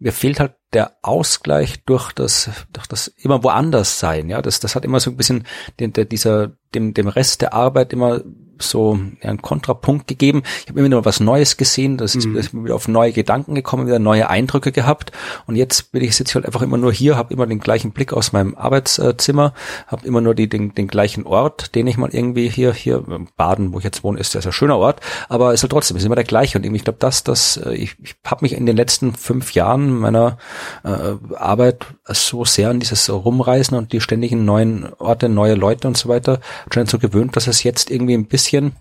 mir 0.00 0.12
fehlt 0.12 0.40
halt 0.40 0.54
der 0.72 0.96
Ausgleich 1.02 1.84
durch 1.84 2.12
das, 2.12 2.50
durch 2.72 2.86
das 2.86 3.08
immer 3.08 3.44
woanders 3.44 3.98
sein, 3.98 4.28
ja, 4.28 4.42
das, 4.42 4.60
das 4.60 4.74
hat 4.74 4.84
immer 4.84 4.98
so 4.98 5.10
ein 5.10 5.16
bisschen 5.16 5.46
den, 5.78 5.92
der, 5.92 6.06
dieser, 6.06 6.52
dem, 6.74 6.94
dem 6.94 7.08
Rest 7.08 7.42
der 7.42 7.54
Arbeit 7.54 7.92
immer 7.92 8.22
so 8.60 8.98
einen 9.22 9.42
Kontrapunkt 9.42 10.06
gegeben. 10.06 10.42
Ich 10.62 10.68
habe 10.68 10.78
immer 10.78 10.88
wieder 10.88 11.04
was 11.04 11.20
Neues 11.20 11.56
gesehen, 11.56 11.96
das 11.96 12.14
ist, 12.14 12.26
mhm. 12.26 12.36
ist 12.36 12.54
wieder 12.54 12.74
auf 12.74 12.88
neue 12.88 13.12
Gedanken 13.12 13.54
gekommen, 13.54 13.86
wieder 13.86 13.98
neue 13.98 14.28
Eindrücke 14.28 14.72
gehabt 14.72 15.12
und 15.46 15.56
jetzt 15.56 15.92
bin 15.92 16.02
ich 16.02 16.18
jetzt 16.18 16.34
halt 16.34 16.46
einfach 16.46 16.62
immer 16.62 16.76
nur 16.76 16.92
hier, 16.92 17.16
habe 17.16 17.32
immer 17.32 17.46
den 17.46 17.60
gleichen 17.60 17.92
Blick 17.92 18.12
aus 18.12 18.32
meinem 18.32 18.54
Arbeitszimmer, 18.54 19.54
habe 19.86 20.06
immer 20.06 20.20
nur 20.20 20.34
die, 20.34 20.48
den, 20.48 20.74
den 20.74 20.88
gleichen 20.88 21.26
Ort, 21.26 21.74
den 21.74 21.86
ich 21.86 21.96
mal 21.96 22.10
irgendwie 22.12 22.48
hier 22.48 22.72
hier 22.72 23.04
Baden, 23.36 23.72
wo 23.72 23.78
ich 23.78 23.84
jetzt 23.84 24.04
wohne, 24.04 24.18
ist 24.20 24.34
ja 24.34 24.40
ein 24.40 24.52
schöner 24.52 24.78
Ort, 24.78 25.00
aber 25.28 25.54
ist 25.54 25.62
halt 25.62 25.72
trotzdem 25.72 25.96
ist 25.96 26.04
immer 26.04 26.14
der 26.14 26.24
gleiche 26.24 26.58
und 26.58 26.64
irgendwie 26.64 26.78
ich 26.78 26.84
glaube, 26.84 26.98
dass 26.98 27.24
das 27.24 27.56
äh, 27.56 27.74
ich, 27.74 27.96
ich 28.02 28.16
habe 28.24 28.44
mich 28.44 28.52
in 28.52 28.66
den 28.66 28.76
letzten 28.76 29.14
fünf 29.14 29.54
Jahren 29.54 29.98
meiner 29.98 30.38
äh, 30.84 31.34
Arbeit 31.34 31.86
so 32.06 32.44
sehr 32.44 32.70
an 32.70 32.80
dieses 32.80 33.10
Rumreisen 33.10 33.76
und 33.76 33.92
die 33.92 34.00
ständigen 34.00 34.44
neuen 34.44 34.92
Orte, 34.98 35.28
neue 35.28 35.54
Leute 35.54 35.88
und 35.88 35.96
so 35.96 36.08
weiter 36.08 36.40
schon 36.72 36.86
so 36.86 36.98
gewöhnt, 36.98 37.36
dass 37.36 37.46
es 37.46 37.62
jetzt 37.62 37.90
irgendwie 37.90 38.14
ein 38.14 38.26
bisschen 38.26 38.49
bisschen. 38.50 38.72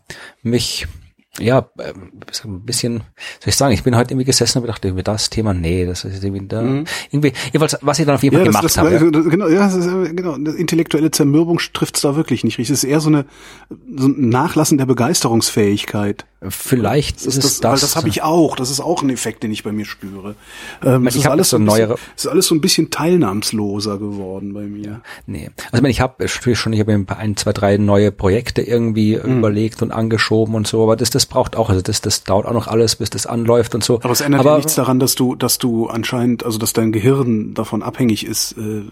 Mich 0.41 0.87
ja, 1.37 1.69
ähm, 1.79 2.11
ein 2.43 2.61
bisschen, 2.61 2.97
soll 3.39 3.49
ich 3.49 3.55
sagen, 3.55 3.73
ich 3.73 3.83
bin 3.83 3.95
heute 3.95 4.11
irgendwie 4.11 4.25
gesessen 4.25 4.57
und 4.57 4.63
gedacht, 4.63 4.83
irgendwie 4.83 5.03
das 5.03 5.29
Thema, 5.29 5.53
nee, 5.53 5.85
das 5.85 6.03
ist 6.03 6.23
irgendwie 6.23 6.47
da, 6.47 6.61
mhm. 6.61 6.85
irgendwie, 7.11 7.33
jedenfalls, 7.45 7.77
was 7.81 7.99
ich 7.99 8.05
dann 8.05 8.15
auf 8.15 8.23
jeden 8.23 8.35
Fall 8.35 8.45
ja, 8.45 8.51
gemacht 8.51 8.65
das, 8.65 8.77
habe. 8.77 8.91
Ja. 8.91 8.99
Genau, 8.99 9.47
ja, 9.47 9.59
das 9.59 9.75
ist, 9.75 10.15
genau, 10.15 10.33
eine 10.33 10.51
intellektuelle 10.51 11.11
Zermürbung 11.11 11.59
trifft's 11.73 12.01
da 12.01 12.15
wirklich 12.15 12.43
nicht 12.43 12.57
richtig. 12.57 12.73
Es 12.73 12.83
ist 12.83 12.89
eher 12.89 12.99
so 12.99 13.09
eine, 13.09 13.25
so 13.95 14.07
ein 14.07 14.29
Nachlassen 14.29 14.77
der 14.77 14.85
Begeisterungsfähigkeit. 14.85 16.25
Vielleicht 16.47 17.17
das 17.17 17.35
ist, 17.35 17.43
das, 17.43 17.59
das, 17.59 17.71
weil 17.71 17.79
das 17.79 17.95
habe 17.97 18.07
ich 18.07 18.21
auch. 18.21 18.55
Das 18.55 18.71
ist 18.71 18.79
auch 18.79 19.03
ein 19.03 19.09
Effekt, 19.09 19.43
den 19.43 19.51
ich 19.51 19.63
bei 19.63 19.73
mir 19.73 19.83
spüre. 19.83 20.35
Ähm, 20.81 21.05
ich 21.05 21.15
es 21.15 21.21
ist 21.21 21.27
alles 21.27 21.49
so 21.49 21.57
ein 21.57 21.65
neuere. 21.65 21.95
Es 22.15 22.23
ist 22.23 22.31
alles 22.31 22.47
so 22.47 22.55
ein 22.55 22.61
bisschen 22.61 22.91
teilnahmsloser 22.91 23.97
geworden 23.97 24.53
bei 24.53 24.61
mir. 24.61 25.01
Nee, 25.25 25.49
also 25.65 25.75
ich 25.75 25.81
meine, 25.81 25.89
ich 25.89 25.99
habe 25.99 26.27
schon, 26.29 26.71
ich 26.71 26.79
habe 26.79 27.05
ein, 27.17 27.35
zwei, 27.35 27.51
drei 27.51 27.75
neue 27.75 28.13
Projekte 28.13 28.61
irgendwie 28.61 29.17
mhm. 29.17 29.39
überlegt 29.39 29.81
und 29.81 29.91
angeschoben 29.91 30.55
und 30.55 30.65
so, 30.65 30.81
aber 30.81 30.95
das, 30.95 31.09
das 31.09 31.18
braucht 31.25 31.55
auch, 31.55 31.69
also 31.69 31.81
das, 31.81 32.01
das 32.01 32.23
dauert 32.23 32.45
auch 32.45 32.53
noch 32.53 32.67
alles, 32.67 32.95
bis 32.95 33.09
das 33.09 33.25
anläuft 33.25 33.75
und 33.75 33.83
so. 33.83 33.95
Aber 34.01 34.11
es 34.11 34.21
ändert 34.21 34.41
aber, 34.41 34.51
ja 34.51 34.57
nichts 34.57 34.75
daran, 34.75 34.99
dass 34.99 35.15
du, 35.15 35.35
dass 35.35 35.57
du 35.57 35.87
anscheinend, 35.87 36.45
also 36.45 36.57
dass 36.57 36.73
dein 36.73 36.91
Gehirn 36.91 37.53
davon 37.53 37.83
abhängig 37.83 38.25
ist, 38.25 38.53
äh, 38.53 38.83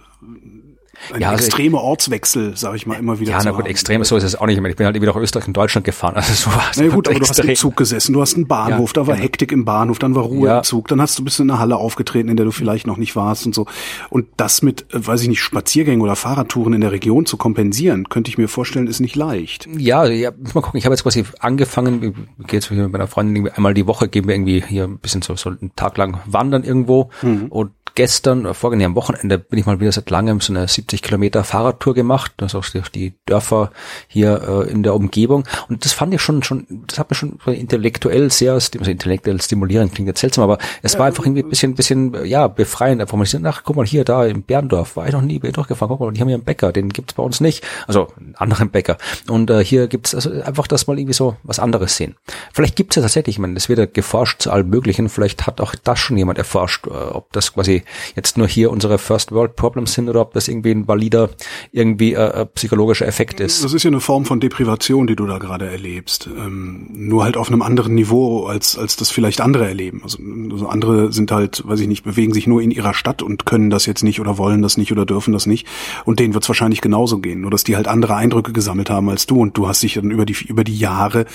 ein 1.13 1.21
ja, 1.21 1.29
also 1.29 1.45
extreme 1.45 1.77
Ortswechsel, 1.77 2.57
sage 2.57 2.75
ich 2.75 2.85
mal 2.85 2.95
immer 2.95 3.19
wieder. 3.19 3.31
Ja, 3.31 3.41
na 3.43 3.51
gut, 3.51 3.61
haben. 3.61 3.69
extrem 3.69 4.03
so 4.03 4.17
ist 4.17 4.23
es 4.23 4.35
auch 4.35 4.45
nicht. 4.45 4.57
Ich 4.57 4.75
bin 4.75 4.85
halt 4.85 4.95
wieder 4.95 5.13
nach 5.13 5.15
Österreich 5.15 5.47
und 5.47 5.55
Deutschland 5.55 5.85
gefahren. 5.85 6.15
Also 6.15 6.33
so 6.33 6.55
war 6.55 6.63
Na 6.75 6.87
gut, 6.87 7.07
aber 7.07 7.17
extrem. 7.17 7.35
du 7.35 7.43
hast 7.43 7.49
im 7.49 7.55
Zug 7.55 7.77
gesessen, 7.77 8.13
du 8.13 8.21
hast 8.21 8.35
einen 8.35 8.47
Bahnhof, 8.47 8.89
ja, 8.89 8.93
da 9.01 9.07
war 9.07 9.15
genau. 9.15 9.25
Hektik 9.25 9.51
im 9.51 9.65
Bahnhof, 9.65 9.99
dann 9.99 10.15
war 10.15 10.23
Ruhe 10.23 10.47
ja. 10.47 10.57
im 10.57 10.63
Zug, 10.63 10.87
dann 10.87 11.01
hast 11.01 11.17
du 11.17 11.23
bist 11.23 11.39
in 11.39 11.49
einer 11.49 11.59
Halle 11.59 11.77
aufgetreten, 11.77 12.29
in 12.29 12.37
der 12.37 12.45
du 12.45 12.51
vielleicht 12.51 12.87
noch 12.87 12.97
nicht 12.97 13.15
warst 13.15 13.45
und 13.45 13.55
so. 13.55 13.65
Und 14.09 14.27
das 14.37 14.61
mit, 14.61 14.93
äh, 14.93 15.07
weiß 15.07 15.21
ich 15.21 15.29
nicht, 15.29 15.41
Spaziergängen 15.41 16.01
oder 16.01 16.15
Fahrradtouren 16.15 16.73
in 16.73 16.81
der 16.81 16.91
Region 16.91 17.25
zu 17.25 17.37
kompensieren, 17.37 18.09
könnte 18.09 18.29
ich 18.29 18.37
mir 18.37 18.47
vorstellen, 18.47 18.87
ist 18.87 18.99
nicht 18.99 19.15
leicht. 19.15 19.67
Ja, 19.77 20.05
ja 20.05 20.31
muss 20.37 20.55
mal 20.55 20.61
gucken. 20.61 20.77
Ich 20.77 20.85
habe 20.85 20.93
jetzt 20.93 21.03
quasi 21.03 21.23
angefangen, 21.39 22.27
ich 22.39 22.47
gehe 22.47 22.59
jetzt 22.59 22.71
mit 22.71 22.91
meiner 22.91 23.07
Freundin 23.07 23.49
einmal 23.49 23.73
die 23.73 23.87
Woche, 23.87 24.07
gehen 24.07 24.27
wir 24.27 24.35
irgendwie 24.35 24.63
hier 24.67 24.85
ein 24.85 24.97
bisschen 24.97 25.21
so, 25.21 25.35
so 25.35 25.49
einen 25.49 25.71
Tag 25.75 25.97
lang 25.97 26.19
wandern 26.25 26.63
irgendwo 26.63 27.09
mhm. 27.21 27.47
und 27.49 27.71
gestern, 27.97 28.41
oder 28.41 28.53
vorgestern 28.53 28.85
am 28.85 28.95
Wochenende 28.95 29.39
bin 29.39 29.57
ich 29.57 29.65
mal 29.65 29.79
wieder 29.79 29.91
seit 29.91 30.09
langem 30.11 30.39
so 30.39 30.53
eine 30.53 30.67
70 30.67 31.01
Kilometer 31.01 31.43
Fahrradtour 31.43 31.95
gemacht, 31.95 32.31
das 32.37 32.53
auch 32.53 32.63
durch 32.63 32.89
die 32.89 33.15
Dörfer 33.25 33.71
hier 34.07 34.67
äh, 34.67 34.71
in 34.71 34.83
der 34.83 34.93
Umgebung. 34.93 35.45
Und 35.67 35.83
das 35.83 35.93
fand 35.93 36.13
ich 36.13 36.21
schon, 36.21 36.43
schon, 36.43 36.67
das 36.85 36.99
hat 36.99 37.09
mir 37.09 37.15
schon 37.15 37.39
intellektuell 37.47 38.29
sehr, 38.29 38.53
also 38.53 38.69
intellektuell 38.71 39.41
stimulierend, 39.41 39.95
klingt 39.95 40.07
jetzt 40.07 40.21
seltsam, 40.21 40.43
aber 40.43 40.59
es 40.83 40.93
ja, 40.93 40.99
war 40.99 41.07
einfach 41.07 41.25
irgendwie 41.25 41.41
ein 41.41 41.49
bisschen, 41.49 41.73
bisschen, 41.73 42.23
ja, 42.25 42.47
befreiend. 42.47 43.01
Einfach 43.01 43.17
mal, 43.17 43.25
ach, 43.45 43.63
guck 43.65 43.75
mal 43.75 43.85
hier, 43.85 44.05
da 44.05 44.25
im 44.25 44.43
Berndorf, 44.43 44.95
war 44.95 45.07
ich 45.07 45.13
noch 45.13 45.23
nie, 45.23 45.39
bin 45.39 45.49
ich 45.49 45.55
durchgefahren, 45.55 45.89
guck 45.89 45.99
mal, 45.99 46.13
die 46.13 46.21
haben 46.21 46.27
hier 46.27 46.37
einen 46.37 46.45
Bäcker, 46.45 46.71
den 46.71 46.89
gibt's 46.89 47.15
bei 47.15 47.23
uns 47.23 47.41
nicht. 47.41 47.65
Also 47.87 48.09
einen 48.19 48.35
anderen 48.35 48.69
Bäcker. 48.69 48.97
Und 49.27 49.49
äh, 49.49 49.65
hier 49.65 49.87
gibt's 49.87 50.13
also 50.13 50.29
einfach 50.43 50.67
das 50.67 50.85
mal 50.85 50.99
irgendwie 50.99 51.13
so 51.13 51.35
was 51.41 51.57
anderes 51.57 51.97
sehen. 51.97 52.15
Vielleicht 52.53 52.75
gibt's 52.75 52.95
ja 52.95 53.01
tatsächlich, 53.01 53.37
ich 53.37 53.39
meine, 53.39 53.57
es 53.57 53.69
wird 53.69 53.79
ja 53.79 53.87
geforscht 53.87 54.43
zu 54.43 54.51
allem 54.51 54.69
Möglichen, 54.69 55.09
vielleicht 55.09 55.47
hat 55.47 55.61
auch 55.61 55.73
das 55.83 55.97
schon 55.97 56.15
jemand 56.17 56.37
erforscht, 56.37 56.85
äh, 56.85 56.91
ob 56.91 57.33
das 57.33 57.53
quasi 57.55 57.83
jetzt 58.15 58.37
nur 58.37 58.47
hier 58.47 58.71
unsere 58.71 58.97
First 58.97 59.31
World 59.31 59.55
Problems 59.55 59.93
sind 59.93 60.09
oder 60.09 60.21
ob 60.21 60.33
das 60.33 60.47
irgendwie 60.47 60.71
ein 60.71 60.87
valider, 60.87 61.29
irgendwie 61.71 62.13
äh, 62.13 62.41
äh, 62.41 62.45
psychologischer 62.45 63.07
Effekt 63.07 63.39
ist. 63.39 63.63
Das 63.63 63.73
ist 63.73 63.83
ja 63.83 63.89
eine 63.89 63.99
Form 63.99 64.25
von 64.25 64.39
Deprivation, 64.39 65.07
die 65.07 65.15
du 65.15 65.25
da 65.25 65.37
gerade 65.37 65.67
erlebst. 65.67 66.27
Ähm, 66.27 66.87
nur 66.91 67.23
halt 67.23 67.37
auf 67.37 67.49
einem 67.49 67.61
anderen 67.61 67.95
Niveau, 67.95 68.45
als, 68.45 68.77
als 68.77 68.95
das 68.95 69.09
vielleicht 69.09 69.41
andere 69.41 69.67
erleben. 69.67 70.01
Also, 70.03 70.19
also 70.51 70.67
andere 70.67 71.11
sind 71.11 71.31
halt, 71.31 71.63
weiß 71.67 71.79
ich 71.79 71.87
nicht, 71.87 72.03
bewegen 72.03 72.33
sich 72.33 72.47
nur 72.47 72.61
in 72.61 72.71
ihrer 72.71 72.93
Stadt 72.93 73.21
und 73.21 73.45
können 73.45 73.69
das 73.69 73.85
jetzt 73.85 74.03
nicht 74.03 74.19
oder 74.19 74.37
wollen 74.37 74.61
das 74.61 74.77
nicht 74.77 74.91
oder 74.91 75.05
dürfen 75.05 75.33
das 75.33 75.45
nicht. 75.45 75.67
Und 76.05 76.19
denen 76.19 76.33
wird 76.33 76.43
es 76.43 76.49
wahrscheinlich 76.49 76.81
genauso 76.81 77.19
gehen. 77.19 77.41
Nur 77.41 77.51
dass 77.51 77.63
die 77.63 77.75
halt 77.75 77.87
andere 77.87 78.15
Eindrücke 78.15 78.53
gesammelt 78.53 78.89
haben 78.89 79.09
als 79.09 79.25
du 79.25 79.41
und 79.41 79.57
du 79.57 79.67
hast 79.67 79.83
dich 79.83 79.95
dann 79.95 80.11
über 80.11 80.25
die, 80.25 80.35
über 80.47 80.63
die 80.63 80.77
Jahre 80.77 81.25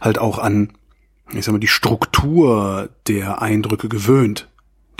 halt 0.00 0.18
auch 0.18 0.38
an 0.38 0.72
ich 1.34 1.44
sag 1.44 1.52
mal, 1.52 1.58
die 1.58 1.68
Struktur 1.68 2.90
der 3.06 3.40
Eindrücke 3.40 3.88
gewöhnt 3.88 4.48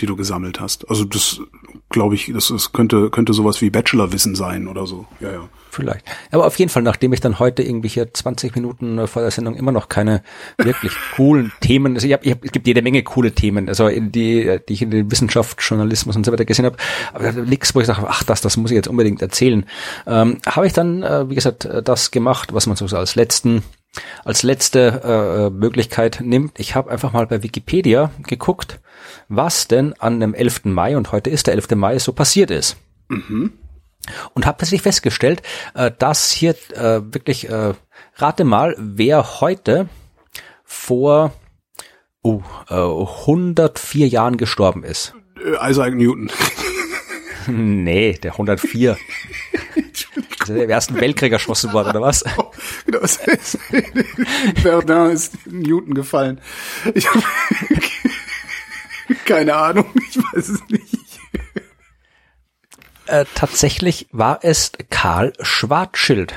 die 0.03 0.07
du 0.07 0.17
gesammelt 0.17 0.59
hast. 0.59 0.89
Also 0.89 1.05
das 1.05 1.39
glaube 1.87 2.15
ich, 2.15 2.29
das, 2.33 2.49
das 2.49 2.73
könnte 2.73 3.09
könnte 3.09 3.31
sowas 3.31 3.61
wie 3.61 3.69
Bachelorwissen 3.69 4.35
sein 4.35 4.67
oder 4.67 4.85
so. 4.85 5.05
Ja, 5.21 5.31
ja. 5.31 5.49
Vielleicht. 5.71 6.05
Aber 6.31 6.45
auf 6.45 6.59
jeden 6.59 6.69
Fall, 6.69 6.83
nachdem 6.83 7.13
ich 7.13 7.21
dann 7.21 7.39
heute 7.39 7.63
irgendwie 7.63 7.87
hier 7.87 8.13
20 8.13 8.53
Minuten 8.55 9.07
vor 9.07 9.21
der 9.21 9.31
Sendung 9.31 9.55
immer 9.55 9.71
noch 9.71 9.87
keine 9.87 10.21
wirklich 10.57 10.91
coolen 11.15 11.53
Themen, 11.61 11.95
also 11.95 12.05
ich 12.05 12.13
hab, 12.13 12.25
ich 12.25 12.31
hab, 12.31 12.43
es 12.43 12.51
gibt 12.51 12.67
jede 12.67 12.81
Menge 12.81 13.01
coole 13.01 13.31
Themen, 13.31 13.69
also 13.69 13.87
in 13.87 14.11
die, 14.11 14.59
die 14.67 14.73
ich 14.73 14.81
in 14.81 14.91
den 14.91 15.09
Wissenschaft, 15.09 15.57
Journalismus 15.61 16.15
und 16.15 16.25
so 16.25 16.31
weiter 16.31 16.45
gesehen 16.45 16.65
habe, 16.65 16.75
aber 17.13 17.31
nichts, 17.31 17.73
wo 17.73 17.79
ich 17.79 17.87
sage, 17.87 18.05
ach, 18.07 18.23
das, 18.23 18.41
das 18.41 18.57
muss 18.57 18.71
ich 18.71 18.75
jetzt 18.75 18.89
unbedingt 18.89 19.21
erzählen. 19.21 19.65
Ähm, 20.05 20.37
habe 20.45 20.67
ich 20.67 20.73
dann, 20.73 21.01
äh, 21.01 21.29
wie 21.29 21.35
gesagt, 21.35 21.67
das 21.83 22.11
gemacht, 22.11 22.53
was 22.53 22.67
man 22.67 22.75
so 22.75 22.85
als 22.95 23.15
letzten 23.15 23.63
als 24.23 24.43
letzte 24.43 25.01
äh, 25.03 25.49
Möglichkeit 25.49 26.19
nimmt. 26.23 26.59
Ich 26.59 26.75
habe 26.75 26.91
einfach 26.91 27.13
mal 27.13 27.27
bei 27.27 27.43
Wikipedia 27.43 28.11
geguckt, 28.23 28.79
was 29.27 29.67
denn 29.67 29.93
an 29.99 30.19
dem 30.19 30.33
11. 30.33 30.65
Mai, 30.65 30.97
und 30.97 31.11
heute 31.11 31.29
ist 31.29 31.47
der 31.47 31.53
11. 31.53 31.71
Mai, 31.75 31.99
so 31.99 32.13
passiert 32.13 32.51
ist. 32.51 32.77
Mhm. 33.09 33.53
Und 34.33 34.45
habe 34.45 34.57
plötzlich 34.57 34.81
festgestellt, 34.81 35.41
äh, 35.75 35.91
dass 35.97 36.31
hier 36.31 36.55
äh, 36.73 37.01
wirklich, 37.13 37.49
äh, 37.49 37.73
rate 38.15 38.43
mal, 38.43 38.75
wer 38.77 39.41
heute 39.41 39.87
vor 40.63 41.33
uh, 42.23 42.41
äh, 42.69 42.73
104 42.73 44.07
Jahren 44.07 44.37
gestorben 44.37 44.83
ist. 44.83 45.13
Äh, 45.37 45.69
Isaac 45.69 45.93
Newton. 45.93 46.29
nee, 47.47 48.13
der 48.13 48.33
104. 48.33 48.97
Der 50.47 50.63
im 50.63 50.69
Ersten 50.69 50.99
Weltkrieg 50.99 51.31
erschossen 51.31 51.73
worden, 51.73 51.89
oder 51.89 52.01
was? 52.01 52.23
Genau, 52.85 53.07
Verdun 54.61 55.11
ist 55.11 55.45
Newton 55.45 55.93
gefallen. 55.93 56.41
Ich 56.93 57.07
hab, 57.09 57.23
keine 59.25 59.55
Ahnung, 59.55 59.85
ich 60.09 60.17
weiß 60.17 60.49
es 60.49 60.67
nicht. 60.69 61.03
Äh, 63.05 63.25
tatsächlich 63.35 64.07
war 64.11 64.39
es 64.41 64.71
Karl 64.89 65.33
Schwarzschild. 65.41 66.33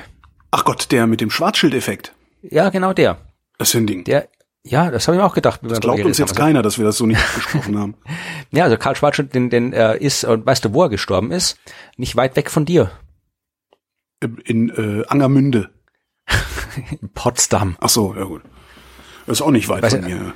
Ach 0.51 0.65
Gott, 0.65 0.91
der 0.91 1.07
mit 1.07 1.21
dem 1.21 1.31
Schwarzschild-Effekt. 1.31 2.13
Ja, 2.43 2.71
genau 2.71 2.93
der. 2.93 3.19
Das 3.59 3.69
ist 3.69 3.75
ein 3.75 3.87
Ding. 3.87 4.05
Der, 4.05 4.29
ja, 4.65 4.91
das 4.91 5.07
habe 5.07 5.17
ich 5.17 5.21
mir 5.21 5.27
auch 5.27 5.35
gedacht. 5.35 5.61
Das 5.63 5.81
glaubt 5.81 6.05
uns 6.05 6.19
jetzt 6.19 6.31
haben. 6.31 6.37
keiner, 6.37 6.63
dass 6.63 6.79
wir 6.79 6.85
das 6.85 6.97
so 6.97 7.07
nicht 7.07 7.23
besprochen 7.35 7.79
haben. 7.79 7.95
Ja, 8.53 8.65
also 8.65 8.77
Karl 8.77 8.95
Schwarzschild, 8.95 9.35
den, 9.35 9.51
den 9.51 9.73
äh, 9.73 9.99
ist, 9.99 10.23
und 10.25 10.47
weißt 10.47 10.65
du, 10.65 10.73
wo 10.73 10.85
er 10.85 10.89
gestorben 10.89 11.33
ist? 11.33 11.59
Nicht 11.97 12.15
weit 12.15 12.37
weg 12.37 12.49
von 12.49 12.65
dir. 12.65 12.93
In, 14.21 14.71
äh, 14.71 15.05
Angermünde. 15.07 15.71
in 17.01 17.09
Potsdam. 17.11 17.77
Ach 17.81 17.89
so, 17.89 18.15
ja 18.15 18.25
gut. 18.25 18.43
Das 19.27 19.39
ist 19.39 19.43
auch 19.43 19.51
nicht 19.51 19.69
weit 19.69 19.83
weißt 19.83 19.97
von 19.97 20.05
mir. 20.05 20.35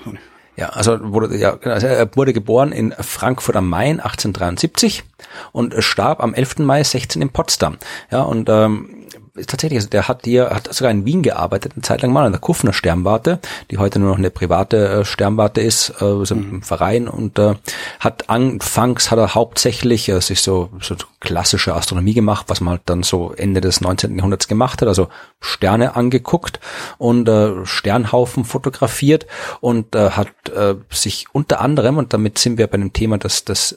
Ja, 0.56 0.70
also 0.70 0.98
wurde, 1.12 1.36
ja, 1.36 1.52
genau, 1.52 1.74
also 1.74 1.86
er 1.86 2.16
wurde 2.16 2.32
geboren 2.32 2.72
in 2.72 2.92
Frankfurt 2.92 3.56
am 3.56 3.68
Main 3.68 4.00
1873 4.00 5.04
und 5.52 5.74
starb 5.78 6.20
am 6.20 6.34
11. 6.34 6.58
Mai 6.58 6.82
16 6.82 7.22
in 7.22 7.30
Potsdam. 7.30 7.78
Ja, 8.10 8.22
und 8.22 8.48
ähm, 8.50 8.99
tatsächlich, 9.46 9.78
also 9.78 9.88
der 9.88 10.08
hat 10.08 10.24
hier, 10.24 10.50
hat 10.50 10.72
sogar 10.72 10.90
in 10.90 11.04
Wien 11.04 11.22
gearbeitet, 11.22 11.72
eine 11.74 11.82
Zeit 11.82 12.02
lang 12.02 12.12
mal 12.12 12.26
an 12.26 12.32
der 12.32 12.40
Kufner 12.40 12.72
Sternwarte, 12.72 13.38
die 13.70 13.78
heute 13.78 13.98
nur 13.98 14.10
noch 14.10 14.18
eine 14.18 14.30
private 14.30 14.88
äh, 14.88 15.04
Sternwarte 15.04 15.60
ist, 15.60 15.94
äh, 16.00 16.04
also 16.04 16.34
mhm. 16.34 16.50
im 16.50 16.62
Verein 16.62 17.08
und 17.08 17.38
äh, 17.38 17.54
hat 17.98 18.30
anfangs 18.30 19.10
hat 19.10 19.18
er 19.18 19.34
hauptsächlich 19.34 20.08
äh, 20.08 20.20
sich 20.20 20.42
so, 20.42 20.70
so 20.80 20.96
klassische 21.20 21.74
Astronomie 21.74 22.14
gemacht, 22.14 22.46
was 22.48 22.60
man 22.60 22.72
halt 22.72 22.82
dann 22.86 23.02
so 23.02 23.32
Ende 23.32 23.60
des 23.60 23.80
19. 23.80 24.16
Jahrhunderts 24.16 24.48
gemacht 24.48 24.80
hat, 24.80 24.88
also 24.88 25.08
Sterne 25.40 25.94
angeguckt 25.96 26.60
und 26.98 27.28
äh, 27.28 27.64
Sternhaufen 27.66 28.44
fotografiert 28.44 29.26
und 29.60 29.94
äh, 29.94 30.10
hat 30.10 30.28
äh, 30.54 30.76
sich 30.90 31.26
unter 31.32 31.60
anderem, 31.60 31.98
und 31.98 32.12
damit 32.12 32.38
sind 32.38 32.58
wir 32.58 32.66
bei 32.66 32.74
einem 32.74 32.92
Thema, 32.92 33.18
dass 33.18 33.44
das 33.44 33.76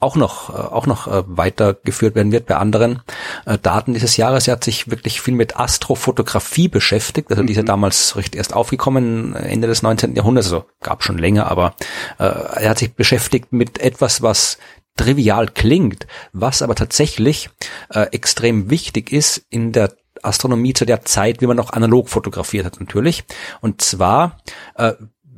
auch 0.00 0.16
noch, 0.16 0.50
äh, 0.50 0.52
auch 0.52 0.86
noch 0.86 1.06
äh, 1.06 1.22
weitergeführt 1.26 2.14
werden 2.14 2.32
wird 2.32 2.46
bei 2.46 2.56
anderen 2.56 3.02
äh, 3.46 3.58
Daten 3.58 3.94
dieses 3.94 4.16
Jahres, 4.16 4.48
er 4.48 4.52
hat 4.52 4.64
sich 4.64 4.90
wirklich 4.90 5.01
viel 5.10 5.34
mit 5.34 5.56
Astrofotografie 5.58 6.68
beschäftigt, 6.68 7.30
also 7.30 7.42
mhm. 7.42 7.46
die 7.46 7.52
ist 7.52 7.58
ja 7.58 7.62
damals 7.64 8.16
richtig 8.16 8.36
erst 8.36 8.54
aufgekommen, 8.54 9.34
Ende 9.34 9.66
des 9.66 9.82
19. 9.82 10.14
Jahrhunderts, 10.14 10.46
also 10.46 10.64
gab 10.80 11.02
schon 11.02 11.18
länger, 11.18 11.50
aber 11.50 11.74
äh, 12.18 12.24
er 12.24 12.70
hat 12.70 12.78
sich 12.78 12.94
beschäftigt 12.94 13.52
mit 13.52 13.78
etwas, 13.78 14.22
was 14.22 14.58
trivial 14.96 15.48
klingt, 15.48 16.06
was 16.32 16.62
aber 16.62 16.74
tatsächlich 16.74 17.50
äh, 17.90 18.02
extrem 18.12 18.70
wichtig 18.70 19.12
ist 19.12 19.44
in 19.50 19.72
der 19.72 19.92
Astronomie 20.22 20.74
zu 20.74 20.84
der 20.84 21.04
Zeit, 21.04 21.40
wie 21.40 21.46
man 21.46 21.56
noch 21.56 21.72
analog 21.72 22.08
fotografiert 22.08 22.66
hat 22.66 22.80
natürlich. 22.80 23.24
Und 23.60 23.80
zwar, 23.82 24.38
äh, 24.76 24.92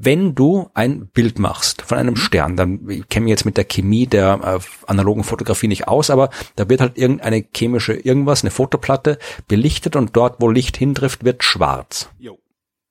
wenn 0.04 0.34
du 0.34 0.70
ein 0.74 1.06
Bild 1.06 1.38
machst 1.38 1.82
von 1.82 1.98
einem 1.98 2.14
mhm. 2.14 2.18
Stern, 2.18 2.56
dann 2.56 2.88
ich 2.88 3.08
kenne 3.08 3.24
mich 3.24 3.30
jetzt 3.30 3.44
mit 3.44 3.56
der 3.56 3.64
Chemie 3.64 4.06
der 4.06 4.40
äh, 4.42 4.58
analogen 4.86 5.24
Fotografie 5.24 5.68
nicht 5.68 5.88
aus, 5.88 6.10
aber 6.10 6.30
da 6.56 6.68
wird 6.68 6.80
halt 6.80 6.98
irgendeine 6.98 7.44
chemische 7.54 7.94
irgendwas, 7.94 8.42
eine 8.42 8.50
Fotoplatte 8.50 9.18
belichtet 9.48 9.96
und 9.96 10.16
dort, 10.16 10.36
wo 10.40 10.48
Licht 10.50 10.76
hintrifft, 10.76 11.24
wird 11.24 11.44
schwarz. 11.44 12.08
Jo. 12.18 12.38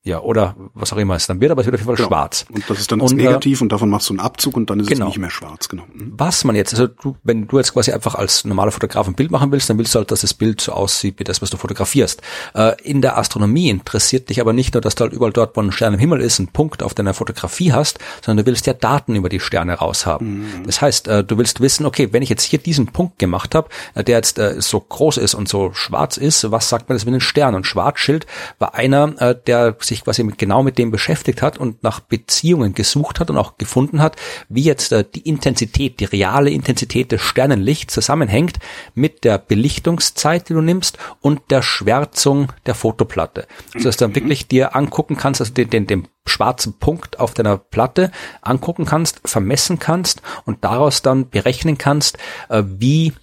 Ja, 0.06 0.20
oder 0.20 0.58
was 0.74 0.91
auch 0.91 0.97
immer 0.97 1.16
es 1.16 1.28
dann 1.28 1.39
wird, 1.39 1.51
aber 1.51 1.62
es 1.62 1.66
wird 1.66 1.76
auf 1.76 1.80
jeden 1.80 1.88
Fall 1.88 1.95
genau. 1.95 2.10
schwarz. 2.10 2.45
Und 2.51 2.70
das 2.70 2.78
ist 2.78 2.91
dann 2.91 2.99
das 2.99 3.14
und, 3.14 3.20
äh, 3.20 3.24
Negativ 3.24 3.62
und 3.62 3.72
davon 3.72 3.89
machst 3.89 4.10
du 4.10 4.14
einen 4.14 4.20
Abzug 4.20 4.58
und 4.58 4.70
dann 4.70 4.82
ist 4.82 4.88
genau. 4.88 5.06
es 5.06 5.12
nicht 5.12 5.20
mehr 5.20 5.30
schwarz, 5.30 5.70
genau. 5.70 5.84
Mhm. 5.93 6.12
Was 6.18 6.43
man 6.43 6.58
jetzt, 6.58 6.74
also 6.74 6.88
du, 6.88 7.16
wenn 7.24 7.47
du 7.47 7.58
jetzt 7.58 7.72
quasi 7.72 7.93
einfach 7.93 8.16
als 8.16 8.43
normaler 8.43 8.72
Fotograf 8.72 9.08
ein 9.08 9.14
Bild 9.14 9.32
machen 9.32 9.54
willst, 9.54 9.70
dann 9.70 9.78
willst 9.78 9.95
du 9.95 9.99
halt, 9.99 10.12
dass 10.12 10.20
das 10.20 10.34
Bild 10.34 10.60
so 10.60 10.74
aussieht 10.74 11.20
wie 11.20 11.24
das, 11.24 11.41
was 11.41 11.51
du 11.51 11.58
fotografierst. 11.58 12.22
Äh, 12.54 12.74
in 12.84 13.01
der 13.01 13.18
Astronomie 13.18 13.70
interessiert 13.70 14.30
dich 14.30 14.41
aber 14.41 14.51
nicht 14.51 14.74
nur, 14.74 14.82
dass 14.82 14.95
du 14.95 15.06
halt 15.06 15.14
überall 15.14 15.32
dort, 15.32 15.56
wo 15.56 15.62
ein 15.62 15.72
Stern 15.72 15.93
im 15.93 15.99
Himmel 16.01 16.20
ist, 16.20 16.38
einen 16.38 16.49
Punkt 16.49 16.84
auf 16.84 16.93
deiner 16.93 17.14
Fotografie 17.14 17.72
hast, 17.72 17.99
sondern 18.22 18.43
du 18.43 18.51
willst 18.51 18.68
ja 18.68 18.74
Daten 18.74 19.16
über 19.16 19.30
die 19.30 19.39
Sterne 19.39 19.76
raushaben. 19.76 20.41
Mhm. 20.41 20.66
Das 20.66 20.82
heißt, 20.82 21.08
äh, 21.08 21.24
du 21.24 21.38
willst 21.38 21.62
wissen, 21.62 21.86
okay, 21.86 22.10
wenn 22.12 22.22
ich 22.22 22.30
jetzt 22.30 22.43
hier 22.43 22.60
diesen 22.60 22.88
Punkt 22.88 23.20
gemacht 23.20 23.56
habe, 23.56 23.70
äh, 23.95 24.04
der 24.04 24.18
jetzt 24.18 24.38
äh, 24.38 24.60
so 24.60 24.82
groß 24.82 25.16
ist 25.16 25.34
und 25.34 25.47
so 25.47 25.72
schwarz 25.72 26.18
ist, 26.18 26.51
was 26.51 26.68
sagt 26.68 26.89
man 26.89 26.97
das 26.97 27.06
mit 27.06 27.14
den 27.14 27.22
Sternen? 27.22 27.56
Und 27.56 27.68
Schwarzschild 27.68 28.28
war 28.60 28.76
einer, 28.76 29.14
äh, 29.22 29.36
der 29.47 29.78
sich 29.80 29.93
quasi 30.02 30.24
mit, 30.24 30.38
genau 30.38 30.64
mit 30.64 30.78
dem 30.78 30.91
beschäftigt 30.91 31.41
hat 31.41 31.58
und 31.58 31.84
nach 31.84 32.00
Beziehungen 32.00 32.74
gesucht 32.74 33.20
hat 33.20 33.30
und 33.30 33.38
auch 33.38 33.58
gefunden 33.58 34.02
hat, 34.02 34.16
wie 34.50 34.64
jetzt 34.64 34.91
äh, 34.91 35.04
die 35.04 35.22
Intensität, 35.22 36.00
die 36.00 36.06
reale 36.06 36.50
Intensität 36.50 37.12
des 37.12 37.22
Sternenlichts 37.22 37.94
zusammenhängt 37.94 38.60
mit 38.96 39.24
der 39.24 39.38
Belichtungszeit, 39.38 40.50
die 40.50 40.54
du 40.54 40.62
nimmst 40.62 40.98
und 41.22 41.41
der 41.50 41.62
Schwärzung 41.62 42.52
der 42.66 42.76
Fotoplatte. 42.76 43.48
Also 43.74 43.89
dass 43.89 43.98
du 43.98 44.06
dann 44.06 44.16
wirklich 44.16 44.48
dir 44.48 44.76
angucken 44.76 45.18
kannst, 45.18 45.41
also 45.41 45.54
den, 45.54 45.70
den, 45.70 45.88
den 45.88 46.08
schwarzen 46.26 46.74
Punkt 46.80 47.20
auf 47.20 47.34
deiner 47.34 47.58
Platte 47.58 48.12
angucken 48.41 48.86
kannst, 48.86 49.22
vermessen 49.26 49.80
kannst 49.80 50.22
und 50.46 50.64
daraus 50.64 51.02
dann 51.02 51.30
berechnen 51.30 51.78
kannst, 51.78 52.18
äh, 52.50 52.64
wie 52.66 53.14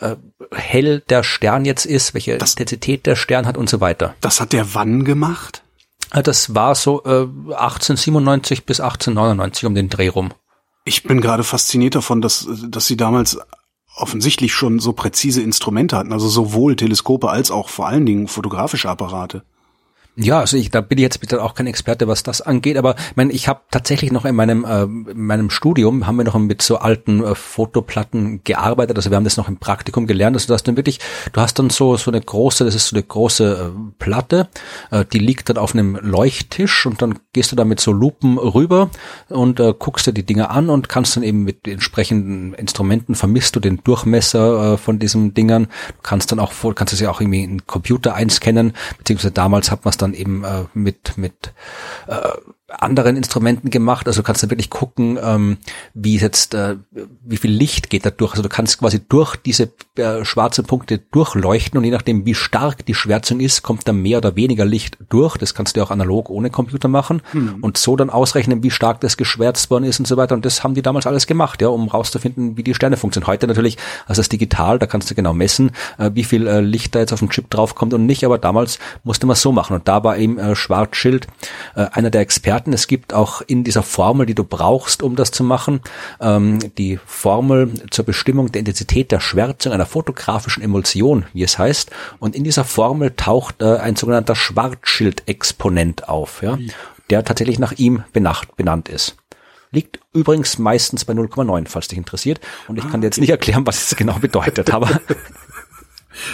äh, 0.00 0.16
hell 0.52 1.00
der 1.08 1.22
Stern 1.22 1.64
jetzt 1.64 1.86
ist, 1.86 2.14
welche 2.14 2.36
das, 2.38 2.52
Intensität 2.52 3.06
der 3.06 3.16
Stern 3.16 3.46
hat 3.46 3.56
und 3.56 3.70
so 3.70 3.80
weiter. 3.80 4.14
Das 4.20 4.40
hat 4.40 4.52
der 4.52 4.74
wann 4.74 5.04
gemacht? 5.04 5.61
Äh, 6.12 6.22
das 6.22 6.54
war 6.54 6.74
so 6.74 7.02
äh, 7.04 7.26
1897 7.54 8.64
bis 8.64 8.80
1899 8.80 9.66
um 9.66 9.74
den 9.74 9.88
Dreh 9.88 10.08
rum. 10.08 10.32
Ich 10.84 11.02
bin 11.04 11.20
gerade 11.20 11.44
fasziniert 11.44 11.94
davon, 11.94 12.20
dass, 12.20 12.46
dass 12.68 12.86
sie 12.86 12.96
damals 12.96 13.38
offensichtlich 13.94 14.52
schon 14.52 14.78
so 14.78 14.92
präzise 14.92 15.42
Instrumente 15.42 15.96
hatten, 15.96 16.12
also 16.12 16.28
sowohl 16.28 16.76
Teleskope 16.76 17.30
als 17.30 17.50
auch 17.50 17.68
vor 17.68 17.86
allen 17.86 18.06
Dingen 18.06 18.26
fotografische 18.26 18.88
Apparate. 18.88 19.44
Ja, 20.14 20.40
also 20.40 20.58
ich, 20.58 20.70
da 20.70 20.82
bin 20.82 20.98
ich 20.98 21.02
jetzt 21.02 21.20
bitte 21.20 21.42
auch 21.42 21.54
kein 21.54 21.66
Experte, 21.66 22.06
was 22.06 22.22
das 22.22 22.42
angeht, 22.42 22.76
aber 22.76 22.96
ich 22.96 23.16
meine, 23.16 23.32
ich 23.32 23.48
habe 23.48 23.62
tatsächlich 23.70 24.12
noch 24.12 24.26
in 24.26 24.34
meinem 24.34 24.66
äh, 24.66 24.82
in 24.82 25.24
meinem 25.24 25.48
Studium 25.48 26.06
haben 26.06 26.16
wir 26.16 26.24
noch 26.24 26.38
mit 26.38 26.60
so 26.60 26.76
alten 26.76 27.24
äh, 27.24 27.34
Fotoplatten 27.34 28.44
gearbeitet, 28.44 28.98
also 28.98 29.08
wir 29.08 29.16
haben 29.16 29.24
das 29.24 29.38
noch 29.38 29.48
im 29.48 29.56
Praktikum 29.56 30.06
gelernt, 30.06 30.36
also 30.36 30.48
du 30.48 30.52
hast 30.52 30.64
dann 30.68 30.76
wirklich, 30.76 31.00
du 31.32 31.40
hast 31.40 31.58
dann 31.58 31.70
so 31.70 31.96
so 31.96 32.10
eine 32.10 32.20
große, 32.20 32.62
das 32.62 32.74
ist 32.74 32.88
so 32.88 32.96
eine 32.96 33.04
große 33.04 33.72
äh, 33.74 33.92
Platte, 33.98 34.48
äh, 34.90 35.06
die 35.10 35.18
liegt 35.18 35.48
dann 35.48 35.56
auf 35.56 35.72
einem 35.72 35.96
Leuchttisch 35.96 36.84
und 36.84 37.00
dann 37.00 37.18
gehst 37.32 37.52
du 37.52 37.56
da 37.56 37.64
mit 37.64 37.80
so 37.80 37.92
Lupen 37.92 38.38
rüber 38.38 38.90
und 39.28 39.58
äh, 39.60 39.74
guckst 39.78 40.06
dir 40.06 40.12
die 40.12 40.24
Dinge 40.24 40.50
an 40.50 40.68
und 40.68 40.88
kannst 40.88 41.16
dann 41.16 41.22
eben 41.22 41.44
mit 41.44 41.66
entsprechenden 41.66 42.54
Instrumenten 42.54 43.14
vermisst 43.14 43.56
du 43.56 43.60
den 43.60 43.82
Durchmesser 43.82 44.74
äh, 44.74 44.76
von 44.76 44.98
diesen 44.98 45.34
Dingern, 45.34 45.64
du 45.64 46.02
kannst 46.02 46.32
dann 46.32 46.40
auch 46.40 46.52
kannst 46.74 46.92
du 46.92 46.96
sie 46.96 47.06
auch 47.08 47.20
irgendwie 47.20 47.42
in 47.44 47.66
Computer 47.66 48.14
einscannen, 48.14 48.74
beziehungsweise 48.98 49.32
damals 49.32 49.70
hat 49.70 49.84
man 49.84 49.90
es 49.90 49.96
dann 49.96 50.14
eben 50.14 50.44
äh, 50.44 50.64
mit 50.74 51.16
mit 51.16 51.52
äh, 52.06 52.28
anderen 52.78 53.16
Instrumenten 53.16 53.70
gemacht. 53.70 54.06
Also 54.06 54.20
du 54.20 54.26
kannst 54.26 54.42
dann 54.42 54.50
wirklich 54.50 54.70
gucken, 54.70 55.18
ähm, 55.22 55.58
wie 55.94 56.16
jetzt, 56.16 56.54
äh, 56.54 56.76
wie 57.24 57.36
viel 57.36 57.50
Licht 57.50 57.90
geht 57.90 58.06
da 58.06 58.10
durch. 58.10 58.32
Also 58.32 58.42
du 58.42 58.48
kannst 58.48 58.78
quasi 58.78 59.00
durch 59.06 59.36
diese 59.36 59.70
äh, 59.96 60.24
schwarzen 60.24 60.64
Punkte 60.64 60.98
durchleuchten 60.98 61.78
und 61.78 61.84
je 61.84 61.90
nachdem, 61.90 62.24
wie 62.24 62.34
stark 62.34 62.86
die 62.86 62.94
Schwärzung 62.94 63.40
ist, 63.40 63.62
kommt 63.62 63.86
da 63.86 63.92
mehr 63.92 64.18
oder 64.18 64.36
weniger 64.36 64.64
Licht 64.64 64.98
durch. 65.08 65.36
Das 65.36 65.54
kannst 65.54 65.76
du 65.76 65.82
auch 65.82 65.90
analog 65.90 66.30
ohne 66.30 66.50
Computer 66.50 66.88
machen 66.88 67.22
mhm. 67.32 67.58
und 67.60 67.76
so 67.76 67.96
dann 67.96 68.10
ausrechnen, 68.10 68.62
wie 68.62 68.70
stark 68.70 69.00
das 69.00 69.16
geschwärzt 69.16 69.70
worden 69.70 69.84
ist 69.84 69.98
und 69.98 70.06
so 70.06 70.16
weiter. 70.16 70.34
Und 70.34 70.44
das 70.44 70.64
haben 70.64 70.74
die 70.74 70.82
damals 70.82 71.06
alles 71.06 71.26
gemacht, 71.26 71.60
ja, 71.62 71.68
um 71.68 71.88
rauszufinden, 71.88 72.56
wie 72.56 72.62
die 72.62 72.74
Sterne 72.74 72.96
funktionieren. 72.96 73.32
Heute 73.32 73.46
natürlich, 73.46 73.76
also 74.06 74.20
das 74.20 74.28
digital, 74.28 74.78
da 74.78 74.86
kannst 74.86 75.10
du 75.10 75.14
genau 75.14 75.34
messen, 75.34 75.72
äh, 75.98 76.10
wie 76.14 76.24
viel 76.24 76.46
äh, 76.46 76.60
Licht 76.60 76.94
da 76.94 77.00
jetzt 77.00 77.12
auf 77.12 77.18
dem 77.18 77.30
Chip 77.30 77.50
draufkommt 77.50 77.94
und 77.94 78.06
nicht. 78.06 78.24
Aber 78.24 78.38
damals 78.38 78.78
musste 79.04 79.26
man 79.26 79.34
es 79.34 79.42
so 79.42 79.52
machen. 79.52 79.74
Und 79.74 79.88
da 79.88 80.04
war 80.04 80.16
eben 80.16 80.38
äh, 80.38 80.54
Schwarzschild 80.54 81.26
äh, 81.74 81.86
einer 81.92 82.10
der 82.10 82.20
Experten 82.20 82.61
Experten. 82.62 82.72
Es 82.72 82.86
gibt 82.86 83.12
auch 83.12 83.42
in 83.42 83.64
dieser 83.64 83.82
Formel, 83.82 84.26
die 84.26 84.34
du 84.34 84.44
brauchst, 84.44 85.02
um 85.02 85.16
das 85.16 85.30
zu 85.30 85.44
machen, 85.44 85.80
ähm, 86.20 86.58
die 86.78 86.98
Formel 87.04 87.70
zur 87.90 88.04
Bestimmung 88.04 88.52
der 88.52 88.60
Intensität 88.60 89.10
der 89.10 89.20
Schwärzung 89.20 89.72
einer 89.72 89.86
fotografischen 89.86 90.62
Emulsion, 90.62 91.24
wie 91.32 91.42
es 91.42 91.58
heißt. 91.58 91.90
Und 92.20 92.36
in 92.36 92.44
dieser 92.44 92.64
Formel 92.64 93.12
taucht 93.16 93.62
äh, 93.62 93.76
ein 93.76 93.96
sogenannter 93.96 94.34
Schwarzschild-Exponent 94.34 96.08
auf, 96.08 96.42
ja, 96.42 96.58
der 97.10 97.24
tatsächlich 97.24 97.58
nach 97.58 97.72
ihm 97.72 98.04
benacht, 98.12 98.56
benannt 98.56 98.88
ist 98.88 99.16
liegt 99.74 100.00
übrigens 100.12 100.58
meistens 100.58 101.06
bei 101.06 101.14
0,9, 101.14 101.66
falls 101.66 101.88
dich 101.88 101.96
interessiert. 101.96 102.40
Und 102.68 102.76
ich 102.76 102.86
kann 102.90 103.00
dir 103.00 103.06
jetzt 103.06 103.18
nicht 103.18 103.30
erklären, 103.30 103.66
was 103.66 103.90
es 103.90 103.96
genau 103.96 104.18
bedeutet, 104.18 104.74
aber 104.74 105.00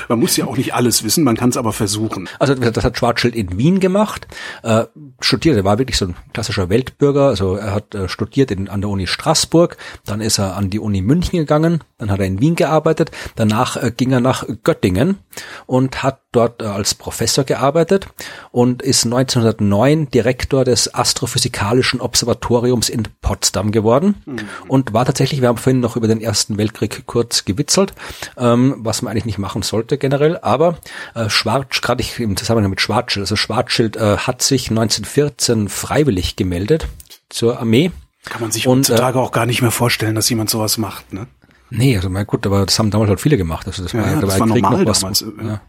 Man 0.09 0.19
muss 0.19 0.37
ja 0.37 0.47
auch 0.47 0.57
nicht 0.57 0.75
alles 0.75 1.05
wissen, 1.05 1.25
man 1.25 1.37
kann 1.37 1.51
es 1.51 1.57
aber 1.57 1.73
versuchen. 1.73 2.29
Also 2.39 2.55
das 2.55 2.85
hat 2.85 2.99
Schwarzschild 2.99 3.35
in 3.35 3.59
Wien 3.59 3.81
gemacht, 3.81 4.27
äh, 4.63 4.85
studiert, 5.21 5.57
er 5.57 5.65
war 5.65 5.79
wirklich 5.79 5.99
so 5.99 6.07
ein 6.07 6.17
klassischer 6.33 6.69
Weltbürger, 6.69 7.29
also 7.29 7.57
er 7.57 7.75
hat 7.75 7.95
äh, 7.95 8.09
studiert 8.09 8.51
in, 8.51 8.69
an 8.69 8.81
der 8.81 8.91
Uni 8.91 9.07
Straßburg, 9.07 9.77
dann 10.05 10.21
ist 10.21 10.39
er 10.39 10.57
an 10.57 10.71
die 10.71 10.79
Uni 10.79 11.03
München 11.03 11.39
gegangen, 11.39 11.83
dann 11.99 12.11
hat 12.11 12.21
er 12.21 12.27
in 12.27 12.41
Wien 12.41 12.55
gearbeitet, 12.55 13.11
danach 13.37 13.77
äh, 13.77 13.91
ging 13.91 14.13
er 14.13 14.21
nach 14.21 14.45
Göttingen 14.63 15.19
und 15.67 16.03
hat 16.03 16.21
dort 16.33 16.63
äh, 16.63 16.67
als 16.67 16.95
Professor 16.95 17.45
gearbeitet 17.45 18.09
und 18.51 18.83
ist 18.83 19.05
1909 19.05 20.11
Direktor 20.11 20.65
des 20.65 20.95
Astrophysikalischen 20.95 22.01
Observatoriums 22.01 22.89
in 22.89 23.05
Potsdam 23.21 23.73
geworden 23.73 24.17
mhm. 24.27 24.39
und 24.69 24.93
war 24.93 25.05
tatsächlich, 25.05 25.41
wir 25.41 25.49
haben 25.49 25.57
vorhin 25.57 25.81
noch 25.81 25.97
über 25.97 26.09
den 26.09 26.21
Ersten 26.21 26.59
Weltkrieg 26.59 27.05
kurz 27.07 27.45
gewitzelt, 27.45 27.95
ähm, 28.37 28.77
was 28.79 29.03
man 29.03 29.13
eigentlich 29.13 29.25
nicht 29.25 29.39
machen 29.39 29.63
sollte 29.79 29.97
generell, 29.97 30.39
aber 30.39 30.79
äh, 31.15 31.31
Schwarz, 31.31 31.81
gerade 31.81 32.03
ich 32.03 32.19
im 32.19 32.37
Zusammenhang 32.37 32.71
mit 32.71 32.81
Schwarzschild, 32.81 33.23
also 33.23 33.37
Schwarzschild 33.37 33.97
äh, 33.97 34.19
hat 34.19 34.43
sich 34.43 34.71
1914 34.71 35.69
freiwillig 35.69 36.37
gemeldet 36.37 36.89
zur 37.29 37.61
Armee. 37.61 37.93
Kann 38.25 38.41
man 38.41 38.51
sich 38.51 38.67
und, 38.67 38.81
heutzutage 38.81 39.19
äh, 39.19 39.23
auch 39.23 39.31
gar 39.31 39.47
nicht 39.47 39.63
mehr 39.63 39.71
vorstellen, 39.71 40.17
dass 40.17 40.29
jemand 40.29 40.51
sowas 40.51 40.79
macht, 40.79 41.13
ne? 41.13 41.29
Nee, 41.71 41.97
also 41.97 42.09
mein 42.09 42.27
gut, 42.27 42.47
aber 42.47 42.65
das 42.65 42.79
haben 42.79 42.91
damals 42.91 43.11
halt 43.11 43.21
viele 43.21 43.37
gemacht. 43.37 43.67
Also 43.67 43.83
das 43.83 43.93
ja, 43.93 44.01
war, 44.01 44.11
ja, 44.11 44.21
das 44.21 44.41
war 44.41 44.47
normal 44.47 44.87
was, 44.87 45.01
damals. 45.01 45.25
Ja. 45.43 45.61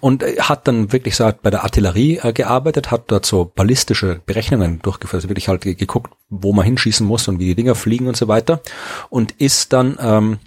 Und 0.00 0.22
hat 0.22 0.66
dann 0.66 0.90
wirklich 0.90 1.16
so 1.16 1.30
bei 1.42 1.50
der 1.50 1.64
Artillerie 1.64 2.18
äh, 2.22 2.32
gearbeitet, 2.32 2.90
hat 2.90 3.04
dort 3.10 3.24
so 3.24 3.44
ballistische 3.44 4.20
Berechnungen 4.24 4.80
durchgeführt, 4.80 5.20
also 5.20 5.28
wirklich 5.28 5.48
halt 5.48 5.60
geguckt, 5.60 6.12
wo 6.28 6.52
man 6.52 6.64
hinschießen 6.64 7.06
muss 7.06 7.28
und 7.28 7.38
wie 7.38 7.46
die 7.46 7.54
Dinger 7.54 7.74
fliegen 7.74 8.08
und 8.08 8.16
so 8.16 8.26
weiter. 8.26 8.62
Und 9.10 9.32
ist 9.32 9.72
dann 9.72 9.98
ähm, 10.00 10.38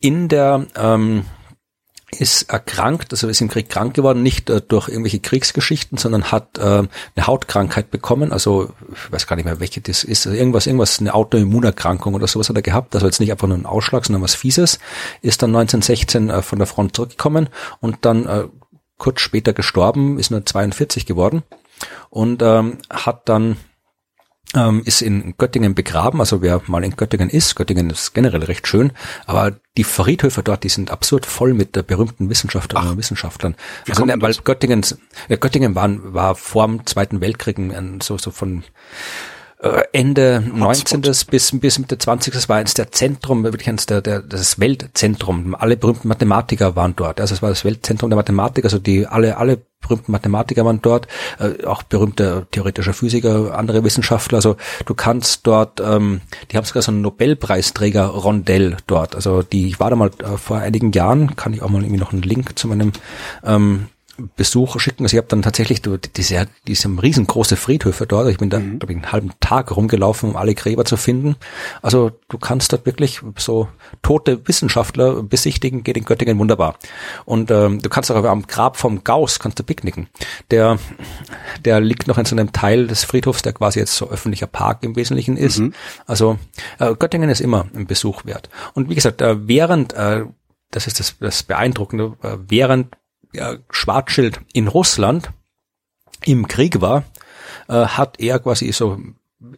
in 0.00 0.28
der 0.28 0.66
ähm, 0.76 1.24
ist 2.18 2.50
erkrankt, 2.50 3.12
also 3.12 3.28
ist 3.28 3.40
im 3.40 3.48
Krieg 3.48 3.68
krank 3.68 3.94
geworden, 3.94 4.22
nicht 4.22 4.50
äh, 4.50 4.60
durch 4.60 4.88
irgendwelche 4.88 5.20
Kriegsgeschichten, 5.20 5.96
sondern 5.96 6.32
hat 6.32 6.58
äh, 6.58 6.62
eine 6.62 7.26
Hautkrankheit 7.26 7.90
bekommen, 7.90 8.32
also 8.32 8.70
ich 8.92 9.12
weiß 9.12 9.26
gar 9.26 9.36
nicht 9.36 9.44
mehr, 9.44 9.60
welche 9.60 9.80
das 9.80 10.02
ist, 10.02 10.26
also 10.26 10.36
irgendwas, 10.36 10.66
irgendwas, 10.66 11.00
eine 11.00 11.14
Autoimmunerkrankung 11.14 12.14
oder 12.14 12.26
sowas 12.26 12.48
hat 12.48 12.56
er 12.56 12.62
gehabt, 12.62 12.94
also 12.94 13.06
jetzt 13.06 13.20
nicht 13.20 13.30
einfach 13.30 13.46
nur 13.46 13.56
ein 13.56 13.66
Ausschlag, 13.66 14.04
sondern 14.04 14.22
was 14.22 14.34
Fieses, 14.34 14.78
ist 15.22 15.42
dann 15.42 15.50
1916 15.50 16.30
äh, 16.30 16.42
von 16.42 16.58
der 16.58 16.66
Front 16.66 16.96
zurückgekommen 16.96 17.48
und 17.80 17.98
dann 18.04 18.26
äh, 18.26 18.44
kurz 18.98 19.20
später 19.20 19.52
gestorben, 19.52 20.18
ist 20.18 20.30
nur 20.30 20.44
42 20.44 21.06
geworden 21.06 21.42
und 22.10 22.42
ähm, 22.42 22.78
hat 22.90 23.28
dann 23.28 23.56
ähm, 24.54 24.82
ist 24.84 25.02
in 25.02 25.34
Göttingen 25.38 25.74
begraben. 25.74 26.20
Also 26.20 26.42
wer 26.42 26.60
mal 26.66 26.84
in 26.84 26.96
Göttingen 26.96 27.30
ist, 27.30 27.54
Göttingen 27.54 27.90
ist 27.90 28.14
generell 28.14 28.42
recht 28.44 28.66
schön, 28.66 28.92
aber 29.26 29.56
die 29.76 29.84
Friedhöfe 29.84 30.42
dort, 30.42 30.64
die 30.64 30.68
sind 30.68 30.90
absurd 30.90 31.26
voll 31.26 31.54
mit 31.54 31.76
der 31.76 31.82
berühmten 31.82 32.28
Wissenschaftlerinnen 32.28 32.92
und 32.92 32.98
Wissenschaftlern. 32.98 33.54
Also, 33.88 34.04
ne, 34.04 34.14
weil 34.18 34.34
Göttingen, 34.44 34.84
äh, 35.28 35.36
Göttingen 35.36 35.74
waren, 35.74 36.14
war 36.14 36.34
vor 36.34 36.66
dem 36.66 36.86
Zweiten 36.86 37.20
Weltkrieg 37.20 37.58
ein, 37.58 38.00
so, 38.00 38.18
so 38.18 38.30
von 38.30 38.64
Ende 39.92 40.42
19. 40.54 41.02
bis, 41.02 41.26
bis 41.52 41.78
Mitte 41.78 41.98
20. 41.98 42.32
Das 42.32 42.48
war 42.48 42.56
eines 42.56 42.72
der 42.72 42.92
Zentrum, 42.92 43.44
wirklich 43.44 43.68
eines 43.68 43.84
der, 43.84 44.00
der, 44.00 44.20
das 44.20 44.58
Weltzentrum. 44.58 45.54
Alle 45.54 45.76
berühmten 45.76 46.08
Mathematiker 46.08 46.76
waren 46.76 46.96
dort. 46.96 47.20
Also 47.20 47.34
es 47.34 47.42
war 47.42 47.50
das 47.50 47.64
Weltzentrum 47.64 48.08
der 48.08 48.16
Mathematiker, 48.16 48.66
also 48.66 48.78
die, 48.78 49.06
alle, 49.06 49.36
alle 49.36 49.58
berühmten 49.80 50.12
Mathematiker 50.12 50.64
waren 50.64 50.80
dort, 50.80 51.08
äh, 51.38 51.64
auch 51.66 51.82
berühmte 51.82 52.46
theoretische 52.50 52.94
Physiker, 52.94 53.56
andere 53.56 53.84
Wissenschaftler. 53.84 54.38
Also 54.38 54.56
du 54.86 54.94
kannst 54.94 55.46
dort, 55.46 55.80
ähm, 55.80 56.22
die 56.50 56.56
haben 56.56 56.64
sogar 56.64 56.82
so 56.82 56.92
einen 56.92 57.02
Nobelpreisträger 57.02 58.06
Rondell 58.06 58.78
dort. 58.86 59.14
Also 59.14 59.42
die, 59.42 59.68
ich 59.68 59.78
war 59.78 59.90
da 59.90 59.96
mal 59.96 60.10
äh, 60.22 60.38
vor 60.38 60.58
einigen 60.58 60.92
Jahren, 60.92 61.36
kann 61.36 61.52
ich 61.52 61.60
auch 61.60 61.68
mal 61.68 61.82
irgendwie 61.82 62.00
noch 62.00 62.12
einen 62.12 62.22
Link 62.22 62.58
zu 62.58 62.68
meinem 62.68 62.92
ähm, 63.44 63.88
Besuch 64.36 64.78
schicken. 64.80 65.04
Also 65.04 65.14
ich 65.14 65.18
habe 65.18 65.28
dann 65.28 65.42
tatsächlich 65.42 65.82
diese, 65.82 66.48
diese 66.66 66.88
riesengroße 66.88 67.56
Friedhöfe 67.56 68.06
dort. 68.06 68.28
Ich 68.28 68.38
bin 68.38 68.50
da 68.50 68.58
mhm. 68.58 68.78
ich, 68.82 68.90
einen 68.90 69.12
halben 69.12 69.32
Tag 69.40 69.74
rumgelaufen, 69.74 70.30
um 70.30 70.36
alle 70.36 70.54
Gräber 70.54 70.84
zu 70.84 70.96
finden. 70.96 71.36
Also 71.82 72.12
du 72.28 72.38
kannst 72.38 72.72
dort 72.72 72.86
wirklich 72.86 73.20
so 73.36 73.68
tote 74.02 74.46
Wissenschaftler 74.46 75.22
besichtigen, 75.22 75.82
geht 75.82 75.96
in 75.96 76.04
Göttingen 76.04 76.38
wunderbar. 76.38 76.76
Und 77.24 77.50
ähm, 77.50 77.80
du 77.80 77.88
kannst 77.88 78.10
auch 78.10 78.24
am 78.24 78.46
Grab 78.46 78.76
vom 78.76 79.04
Gauss 79.04 79.38
kannst 79.38 79.58
du 79.58 79.62
picknicken. 79.62 80.08
Der, 80.50 80.78
der 81.64 81.80
liegt 81.80 82.06
noch 82.06 82.18
in 82.18 82.24
so 82.24 82.36
einem 82.36 82.52
Teil 82.52 82.86
des 82.86 83.04
Friedhofs, 83.04 83.42
der 83.42 83.52
quasi 83.52 83.78
jetzt 83.78 83.96
so 83.96 84.10
öffentlicher 84.10 84.46
Park 84.46 84.82
im 84.82 84.96
Wesentlichen 84.96 85.36
ist. 85.36 85.58
Mhm. 85.58 85.74
Also 86.06 86.38
äh, 86.78 86.94
Göttingen 86.94 87.30
ist 87.30 87.40
immer 87.40 87.66
ein 87.74 87.86
Besuch 87.86 88.24
wert. 88.24 88.50
Und 88.74 88.88
wie 88.88 88.94
gesagt, 88.94 89.22
äh, 89.22 89.48
während 89.48 89.92
äh, 89.94 90.24
das 90.70 90.86
ist 90.86 91.00
das, 91.00 91.16
das 91.18 91.42
Beeindruckende, 91.42 92.16
äh, 92.22 92.36
während 92.46 92.96
ja, 93.32 93.56
Schwarzschild 93.70 94.40
in 94.52 94.68
Russland 94.68 95.30
im 96.24 96.48
Krieg 96.48 96.80
war, 96.80 97.04
äh, 97.68 97.74
hat 97.74 98.20
er 98.20 98.38
quasi 98.38 98.72
so 98.72 98.98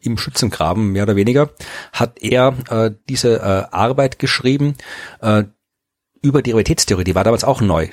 im 0.01 0.19
Schützengraben 0.19 0.93
mehr 0.93 1.05
oder 1.05 1.17
weniger, 1.17 1.51
hat 1.93 2.23
er 2.23 2.55
äh, 2.71 2.91
diese 3.09 3.41
äh, 3.41 3.75
Arbeit 3.75 4.19
geschrieben 4.19 4.77
äh, 5.21 5.45
über 6.25 6.41
die 6.41 6.53
Realitätstheorie. 6.53 7.03
Die 7.03 7.17
war 7.17 7.25
damals 7.25 7.43
auch 7.43 7.61
neu. 7.61 7.89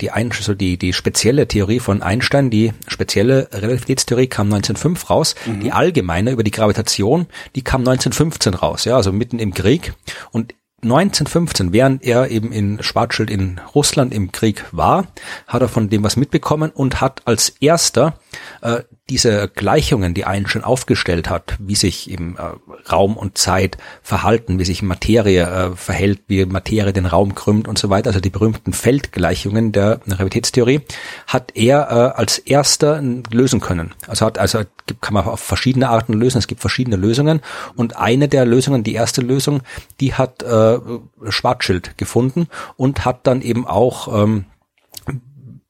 Die, 0.00 0.10
ein, 0.10 0.32
also 0.32 0.52
die, 0.52 0.78
die 0.78 0.92
spezielle 0.92 1.46
Theorie 1.46 1.78
von 1.78 2.02
Einstein, 2.02 2.50
die 2.50 2.72
spezielle 2.88 3.48
Relativitätstheorie 3.52 4.26
kam 4.26 4.48
1905 4.48 5.08
raus. 5.08 5.36
Mhm. 5.46 5.60
Die 5.60 5.70
allgemeine 5.70 6.32
über 6.32 6.42
die 6.42 6.50
Gravitation, 6.50 7.28
die 7.54 7.62
kam 7.62 7.82
1915 7.82 8.54
raus. 8.54 8.84
Ja, 8.84 8.96
also 8.96 9.12
mitten 9.12 9.38
im 9.38 9.54
Krieg. 9.54 9.94
Und 10.32 10.56
1915, 10.82 11.72
während 11.72 12.04
er 12.04 12.30
eben 12.30 12.52
in 12.52 12.82
Schwarzschild 12.82 13.30
in 13.30 13.60
Russland 13.74 14.14
im 14.14 14.30
Krieg 14.30 14.64
war, 14.70 15.08
hat 15.48 15.62
er 15.62 15.68
von 15.68 15.88
dem 15.90 16.04
was 16.04 16.16
mitbekommen 16.16 16.70
und 16.70 17.00
hat 17.00 17.22
als 17.26 17.48
erster 17.60 18.14
äh, 18.62 18.82
diese 19.10 19.48
Gleichungen, 19.48 20.12
die 20.12 20.24
Einstein 20.24 20.64
aufgestellt 20.64 21.30
hat, 21.30 21.56
wie 21.58 21.74
sich 21.74 22.10
eben 22.10 22.36
äh, 22.36 22.90
Raum 22.90 23.16
und 23.16 23.38
Zeit 23.38 23.78
verhalten, 24.02 24.58
wie 24.58 24.64
sich 24.64 24.82
Materie 24.82 25.44
äh, 25.44 25.76
verhält, 25.76 26.20
wie 26.26 26.44
Materie 26.44 26.92
den 26.92 27.06
Raum 27.06 27.34
krümmt 27.34 27.68
und 27.68 27.78
so 27.78 27.88
weiter, 27.88 28.08
also 28.08 28.20
die 28.20 28.30
berühmten 28.30 28.72
Feldgleichungen 28.72 29.72
der 29.72 30.00
Realitätstheorie, 30.06 30.82
hat 31.26 31.52
er 31.54 31.90
äh, 31.90 32.18
als 32.18 32.38
erster 32.38 33.00
lösen 33.30 33.60
können. 33.60 33.94
Also 34.06 34.26
hat 34.26 34.38
also 34.38 34.60
kann 35.00 35.14
man 35.14 35.24
auf 35.24 35.40
verschiedene 35.40 35.88
Arten 35.88 36.12
lösen. 36.12 36.38
Es 36.38 36.46
gibt 36.46 36.60
verschiedene 36.60 36.96
Lösungen 36.96 37.40
und 37.76 37.96
eine 37.96 38.28
der 38.28 38.44
Lösungen, 38.44 38.84
die 38.84 38.94
erste 38.94 39.20
Lösung, 39.20 39.62
die 40.00 40.14
hat 40.14 40.42
äh, 40.42 40.78
Schwarzschild 41.28 41.96
gefunden 41.96 42.48
und 42.76 43.04
hat 43.04 43.26
dann 43.26 43.42
eben 43.42 43.66
auch 43.66 44.22
ähm, 44.22 44.44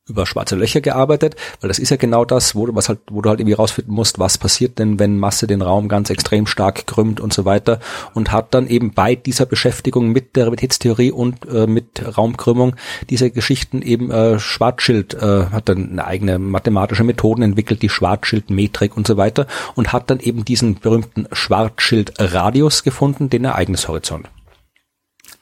über 0.09 0.27
schwarze 0.27 0.57
Löcher 0.57 0.81
gearbeitet, 0.81 1.37
weil 1.61 1.69
das 1.69 1.79
ist 1.79 1.91
ja 1.91 1.97
genau 1.97 2.25
das, 2.25 2.55
wo 2.55 2.67
du 2.67 2.75
was 2.75 2.89
halt, 2.89 3.01
wo 3.11 3.21
du 3.21 3.31
halt 3.31 3.41
irgendwie 3.41 3.55
rausfinden 3.55 3.95
musst, 3.95 4.19
was 4.19 4.39
passiert 4.39 4.79
denn, 4.79 4.99
wenn 4.99 5.19
Masse 5.19 5.47
den 5.47 5.63
Raum 5.63 5.89
ganz 5.89 6.11
extrem 6.11 6.47
stark 6.47 6.87
krümmt 6.87 7.21
und 7.21 7.33
so 7.33 7.45
weiter 7.45 7.81
und 8.15 8.33
hat 8.33 8.55
dann 8.55 8.67
eben 8.67 8.93
bei 8.93 9.15
dieser 9.15 9.47
Beschäftigung 9.47 10.11
mit 10.11 10.37
der 10.37 10.45
Realitätstheorie 10.45 11.13
und 11.13 11.47
äh, 11.47 11.67
mit 11.67 12.17
Raumkrümmung 12.17 12.77
diese 13.11 13.31
Geschichten 13.31 13.83
eben 13.83 14.11
äh, 14.11 14.39
Schwarzschild 14.39 15.15
äh, 15.15 15.47
hat 15.47 15.69
dann 15.69 15.91
eine 15.91 16.05
eigene 16.07 16.39
mathematische 16.39 17.05
Methoden 17.05 17.43
entwickelt, 17.43 17.83
die 17.83 17.89
Schwarzschildmetrik 17.89 18.97
und 18.97 19.07
so 19.07 19.17
weiter 19.17 19.47
und 19.75 19.93
hat 19.93 20.11
dann 20.11 20.21
eben 20.21 20.45
diesen 20.45 20.77
berühmten 20.77 21.27
Schwarzschildradius 21.33 22.83
gefunden, 22.83 23.31
den 23.31 23.45
Ereignishorizont. 23.45 24.29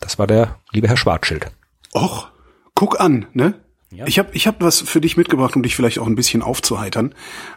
Das 0.00 0.18
war 0.18 0.26
der 0.26 0.56
liebe 0.72 0.88
Herr 0.88 0.96
Schwarzschild. 0.96 1.46
Och, 1.94 2.28
guck 2.74 3.00
an, 3.00 3.26
ne? 3.32 3.54
Ja. 3.91 4.07
Ich 4.07 4.18
habe 4.18 4.30
ich 4.32 4.47
hab 4.47 4.61
was 4.61 4.80
für 4.80 5.01
dich 5.01 5.16
mitgebracht, 5.16 5.57
um 5.57 5.62
dich 5.62 5.76
vielleicht 5.76 5.99
auch 5.99 6.07
ein 6.07 6.16
bisschen 6.16 6.43
aufzuheitern. 6.43 7.14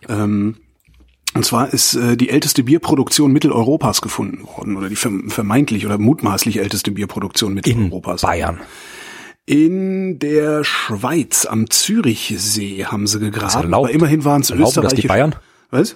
Ähm, 0.08 0.58
und 1.34 1.46
zwar 1.46 1.74
ist 1.74 1.96
äh, 1.96 2.18
die 2.18 2.30
älteste 2.30 2.64
Bierproduktion 2.64 3.32
Mitteleuropas 3.32 4.02
gefunden 4.02 4.48
worden 4.48 4.78
oder 4.78 4.90
die 4.90 4.96
vermeintlich 4.96 5.86
oder 5.86 5.98
mutmaßlich 5.98 6.58
älteste 6.58 6.92
Bierproduktion 6.92 7.54
Mitteleuropas. 7.54 8.24
In 8.24 8.28
Bayern. 8.28 8.60
In 9.46 10.20
der 10.20 10.64
Schweiz 10.64 11.46
am 11.46 11.70
Zürichsee 11.70 12.86
haben 12.86 13.08
sie 13.08 13.20
gegraben. 13.20 13.74
Aber 13.74 13.90
immerhin 13.90 14.24
waren 14.24 14.42
es 14.42 14.52
österreichische. 14.52 14.82
Das 14.82 14.94
die 14.94 15.08
Bayern? 15.08 15.36
Was? 15.72 15.96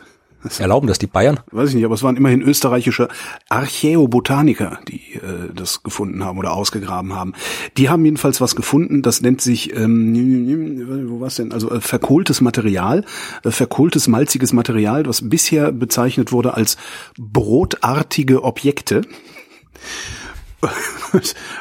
Erlauben 0.59 0.87
das 0.87 0.99
die 0.99 1.07
Bayern? 1.07 1.39
Weiß 1.51 1.69
ich 1.69 1.75
nicht, 1.75 1.85
aber 1.85 1.95
es 1.95 2.03
waren 2.03 2.17
immerhin 2.17 2.41
österreichische 2.41 3.07
Archäobotaniker, 3.49 4.79
die 4.87 5.13
äh, 5.15 5.53
das 5.53 5.83
gefunden 5.83 6.23
haben 6.23 6.37
oder 6.37 6.53
ausgegraben 6.53 7.13
haben. 7.13 7.33
Die 7.77 7.89
haben 7.89 8.03
jedenfalls 8.03 8.41
was 8.41 8.55
gefunden, 8.55 9.01
das 9.01 9.21
nennt 9.21 9.41
sich, 9.41 9.75
ähm, 9.75 11.09
wo 11.09 11.21
war's 11.21 11.35
denn? 11.35 11.53
Also 11.53 11.71
äh, 11.71 11.79
verkohltes 11.79 12.41
Material, 12.41 13.05
äh, 13.43 13.51
verkohltes 13.51 14.07
malziges 14.07 14.51
Material, 14.51 15.05
was 15.05 15.29
bisher 15.29 15.71
bezeichnet 15.71 16.31
wurde 16.31 16.55
als 16.55 16.77
brotartige 17.17 18.43
Objekte. 18.43 19.01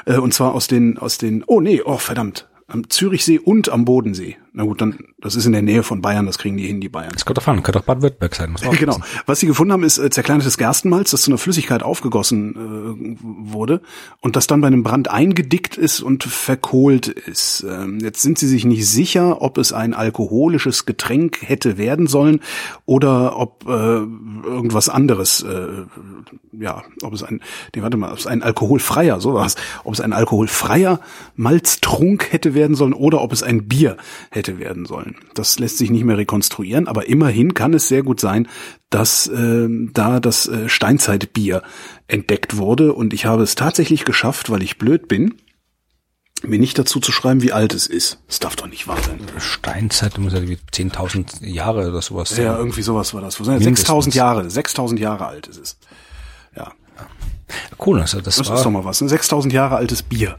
Äh, 0.07 0.17
und 0.17 0.33
zwar 0.33 0.55
aus 0.55 0.67
den, 0.67 0.97
aus 0.97 1.19
den, 1.19 1.45
oh 1.47 1.61
nee, 1.61 1.83
oh 1.85 1.99
verdammt, 1.99 2.49
am 2.69 2.89
Zürichsee 2.89 3.39
und 3.39 3.69
am 3.69 3.85
Bodensee. 3.85 4.39
Na 4.55 4.65
gut, 4.65 4.83
dann, 4.83 4.99
das 5.19 5.35
ist 5.35 5.47
in 5.47 5.53
der 5.53 5.63
Nähe 5.63 5.83
von 5.83 6.03
Bayern, 6.03 6.27
das 6.27 6.37
kriegen 6.37 6.59
die 6.59 6.67
hin, 6.67 6.79
die 6.83 6.91
Bayern. 6.91 7.13
Das 7.15 7.25
könnte 7.25 7.41
doch 7.41 7.45
fahren, 7.45 7.63
könnte 7.63 7.79
doch 7.79 7.87
Baden-Württemberg 7.87 8.35
sein. 8.35 8.53
Muss 8.53 8.61
genau. 8.79 8.99
Was 9.25 9.41
sie 9.41 9.47
gefunden 9.47 9.73
haben, 9.73 9.83
ist 9.83 9.97
äh, 9.97 10.11
zerkleinertes 10.11 10.59
Gerstenmalz, 10.59 11.11
das 11.13 11.23
zu 11.23 11.31
einer 11.31 11.39
Flüssigkeit 11.39 11.83
aufgegossen 11.83 13.17
äh, 13.17 13.17
wurde 13.23 13.81
und 14.21 14.37
das 14.37 14.47
dann 14.47 14.61
bei 14.61 14.67
einem 14.67 14.83
Brand 14.83 15.11
eingedickt 15.11 15.79
ist 15.79 16.03
und 16.03 16.25
verkohlt 16.25 17.09
ist. 17.09 17.65
Ähm, 17.67 18.01
jetzt 18.01 18.21
sind 18.21 18.39
sie 18.39 18.47
sich 18.47 18.67
nicht 18.67 18.87
sicher, 18.87 19.41
ob 19.41 19.57
es 19.57 19.73
ein 19.73 19.95
alkoholisches 19.95 20.85
Getränk 20.85 21.39
hätte 21.41 21.79
werden 21.79 22.07
sollen 22.07 22.41
oder 22.85 23.39
ob 23.39 23.65
äh, 23.67 23.71
irgendwas 23.71 24.91
anderes, 24.91 25.43
äh, 25.43 25.87
ja, 26.53 26.83
ob 27.03 27.15
es 27.15 27.23
ein, 27.23 27.41
nee, 27.75 27.81
warte 27.81 27.97
mal, 27.97 28.13
ob 28.13 28.19
es 28.19 28.27
ein 28.27 28.43
alkoholfreier, 28.43 29.19
sowas, 29.19 29.57
ob 29.85 29.95
es 29.95 30.03
ein 30.03 30.13
alkoholfreier 30.13 31.01
Malztrunk 31.37 32.31
hätte 32.33 32.53
werden 32.53 32.77
sollen 32.77 32.93
oder 32.93 33.23
ob 33.23 33.33
es 33.33 33.43
ein 33.43 33.67
Bier 33.67 33.97
hätte 34.31 34.42
hätte 34.43 34.59
werden 34.59 34.87
sollen. 34.87 35.17
Das 35.35 35.59
lässt 35.59 35.79
sich 35.79 35.91
nicht 35.91 36.05
mehr 36.05 36.19
rekonstruieren, 36.19 36.89
aber 36.89 37.09
immerhin 37.09 37.55
kann 37.55 37.75
es 37.75 37.89
sehr 37.89 38.03
gut 38.03 38.21
sein, 38.21 38.49
dass 38.91 39.27
äh, 39.29 39.69
da 39.93 40.21
das 40.21 40.49
äh, 40.49 40.69
Steinzeitbier 40.69 41.63
entdeckt 42.09 42.57
wurde 42.57 42.93
und 42.93 43.15
ich 43.15 43.25
habe 43.25 43.43
es 43.43 43.55
tatsächlich 43.55 44.05
geschafft, 44.05 44.51
weil 44.51 44.63
ich 44.63 44.79
blöd 44.79 45.09
bin, 45.09 45.35
mir 46.43 46.59
nicht 46.59 46.77
dazu 46.77 46.99
zu 46.99 47.13
schreiben, 47.13 47.41
wie 47.43 47.53
alt 47.53 47.73
es 47.73 47.87
ist. 47.87 48.19
Das 48.27 48.41
darf 48.41 48.57
doch 48.57 48.67
nicht 48.67 48.89
wahr 48.89 48.99
sein. 49.01 49.21
Steinzeit 49.39 50.19
muss 50.19 50.33
ja 50.33 50.43
wie 50.43 50.59
10.000 50.73 51.47
Jahre 51.47 51.89
oder 51.89 52.03
sowas 52.03 52.31
sein. 52.31 52.45
Ja, 52.45 52.59
irgendwie 52.59 52.83
sowas 52.83 53.15
war 53.15 53.21
das. 53.21 53.41
6.000 53.41 54.15
Jahre, 54.15 54.43
6.000 54.43 54.99
Jahre 54.99 55.27
alt 55.27 55.47
ist 55.47 55.59
es. 55.59 55.79
Ja. 56.57 56.73
Cool, 57.79 58.01
also 58.01 58.21
das, 58.21 58.37
das 58.37 58.49
war 58.49 58.57
ist 58.57 58.65
doch 58.65 58.71
mal 58.73 58.85
was. 58.85 59.01
6.000 59.01 59.53
Jahre 59.53 59.77
altes 59.77 60.03
Bier. 60.03 60.37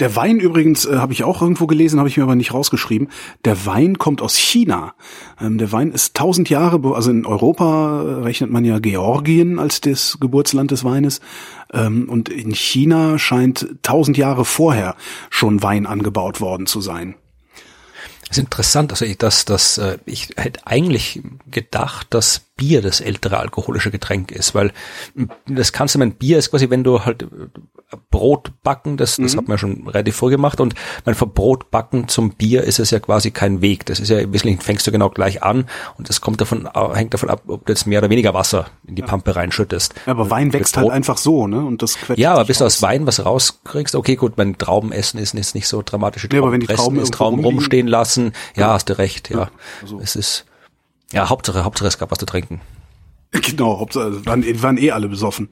Der 0.00 0.14
Wein 0.14 0.38
übrigens, 0.38 0.84
äh, 0.84 0.96
habe 0.96 1.12
ich 1.12 1.24
auch 1.24 1.40
irgendwo 1.40 1.66
gelesen, 1.66 1.98
habe 1.98 2.08
ich 2.08 2.16
mir 2.16 2.22
aber 2.22 2.34
nicht 2.34 2.52
rausgeschrieben. 2.52 3.08
Der 3.44 3.66
Wein 3.66 3.98
kommt 3.98 4.20
aus 4.22 4.36
China. 4.36 4.94
Ähm, 5.40 5.58
der 5.58 5.72
Wein 5.72 5.92
ist 5.92 6.14
tausend 6.14 6.50
Jahre, 6.50 6.94
also 6.94 7.10
in 7.10 7.24
Europa 7.26 8.02
rechnet 8.22 8.50
man 8.50 8.64
ja 8.64 8.78
Georgien 8.78 9.58
als 9.58 9.80
das 9.80 10.18
Geburtsland 10.20 10.70
des 10.70 10.84
Weines. 10.84 11.20
Ähm, 11.72 12.08
und 12.08 12.28
in 12.28 12.54
China 12.54 13.18
scheint 13.18 13.66
tausend 13.82 14.16
Jahre 14.16 14.44
vorher 14.44 14.96
schon 15.30 15.62
Wein 15.62 15.86
angebaut 15.86 16.40
worden 16.40 16.66
zu 16.66 16.80
sein. 16.80 17.14
Das 18.28 18.38
ist 18.38 18.44
interessant, 18.44 18.90
also 18.90 19.04
ich, 19.04 19.18
dass, 19.18 19.44
dass 19.44 19.78
äh, 19.78 19.98
ich 20.04 20.30
hätte 20.36 20.66
eigentlich 20.66 21.22
gedacht, 21.50 22.08
dass 22.10 22.45
Bier 22.56 22.80
das 22.80 23.00
ältere 23.00 23.38
alkoholische 23.38 23.90
Getränk 23.90 24.32
ist, 24.32 24.54
weil 24.54 24.72
das 25.46 25.72
kannst 25.72 25.94
du, 25.94 25.98
mein 25.98 26.12
Bier 26.12 26.38
ist 26.38 26.50
quasi, 26.50 26.70
wenn 26.70 26.84
du 26.84 27.04
halt 27.04 27.26
Brotbacken, 28.10 28.96
das, 28.96 29.16
das 29.16 29.34
mhm. 29.34 29.38
hat 29.38 29.48
man 29.48 29.58
schon 29.58 29.86
relativ 29.86 30.16
früh 30.16 30.30
gemacht 30.30 30.58
und 30.60 30.74
mein 31.04 31.14
vom 31.14 31.32
Brotbacken 31.32 32.08
zum 32.08 32.30
Bier 32.30 32.64
ist 32.64 32.78
es 32.78 32.90
ja 32.90 32.98
quasi 32.98 33.30
kein 33.30 33.60
Weg. 33.60 33.84
Das 33.86 34.00
ist 34.00 34.08
ja 34.08 34.18
im 34.18 34.32
Wesentlichen 34.32 34.60
fängst 34.60 34.86
du 34.86 34.90
genau 34.90 35.10
gleich 35.10 35.42
an 35.42 35.66
und 35.98 36.08
das 36.08 36.20
kommt 36.22 36.40
davon, 36.40 36.68
hängt 36.94 37.12
davon 37.12 37.28
ab, 37.28 37.42
ob 37.46 37.66
du 37.66 37.72
jetzt 37.72 37.86
mehr 37.86 38.00
oder 38.00 38.10
weniger 38.10 38.32
Wasser 38.32 38.66
in 38.86 38.96
die 38.96 39.02
Pampe 39.02 39.36
reinschüttest. 39.36 39.94
Ja, 40.06 40.12
aber 40.12 40.30
Wein 40.30 40.52
wächst 40.52 40.76
halt 40.78 40.90
einfach 40.90 41.18
so, 41.18 41.46
ne? 41.46 41.64
Und 41.64 41.82
das 41.82 41.98
Ja, 42.16 42.32
aber 42.32 42.46
bis 42.46 42.58
du 42.58 42.64
aus 42.64 42.80
Wein 42.80 43.06
was 43.06 43.24
rauskriegst, 43.24 43.94
okay, 43.94 44.16
gut, 44.16 44.38
mein 44.38 44.56
Trauben 44.56 44.92
essen 44.92 45.18
ist 45.18 45.34
jetzt 45.34 45.54
nicht 45.54 45.68
so 45.68 45.82
dramatisch. 45.82 46.26
Ja, 46.32 46.40
aber 46.40 46.52
wenn 46.52 46.60
die 46.60 46.66
Trauben, 46.66 46.98
ist, 46.98 47.12
Trauben 47.12 47.44
rumstehen 47.44 47.86
lassen, 47.86 48.32
ja, 48.56 48.62
ja, 48.62 48.72
hast 48.72 48.88
du 48.88 48.98
recht, 48.98 49.30
ja. 49.30 49.38
ja 49.38 49.50
also. 49.82 50.00
Es 50.00 50.16
ist, 50.16 50.46
ja, 51.12 51.28
Hauptsache, 51.28 51.64
Hauptsache 51.64 51.88
es 51.88 51.98
gab 51.98 52.10
was 52.10 52.18
zu 52.18 52.26
trinken. 52.26 52.60
Genau, 53.42 53.80
Hauptsache, 53.80 54.24
waren, 54.24 54.44
waren 54.62 54.78
eh 54.78 54.92
alle 54.92 55.08
besoffen. 55.08 55.50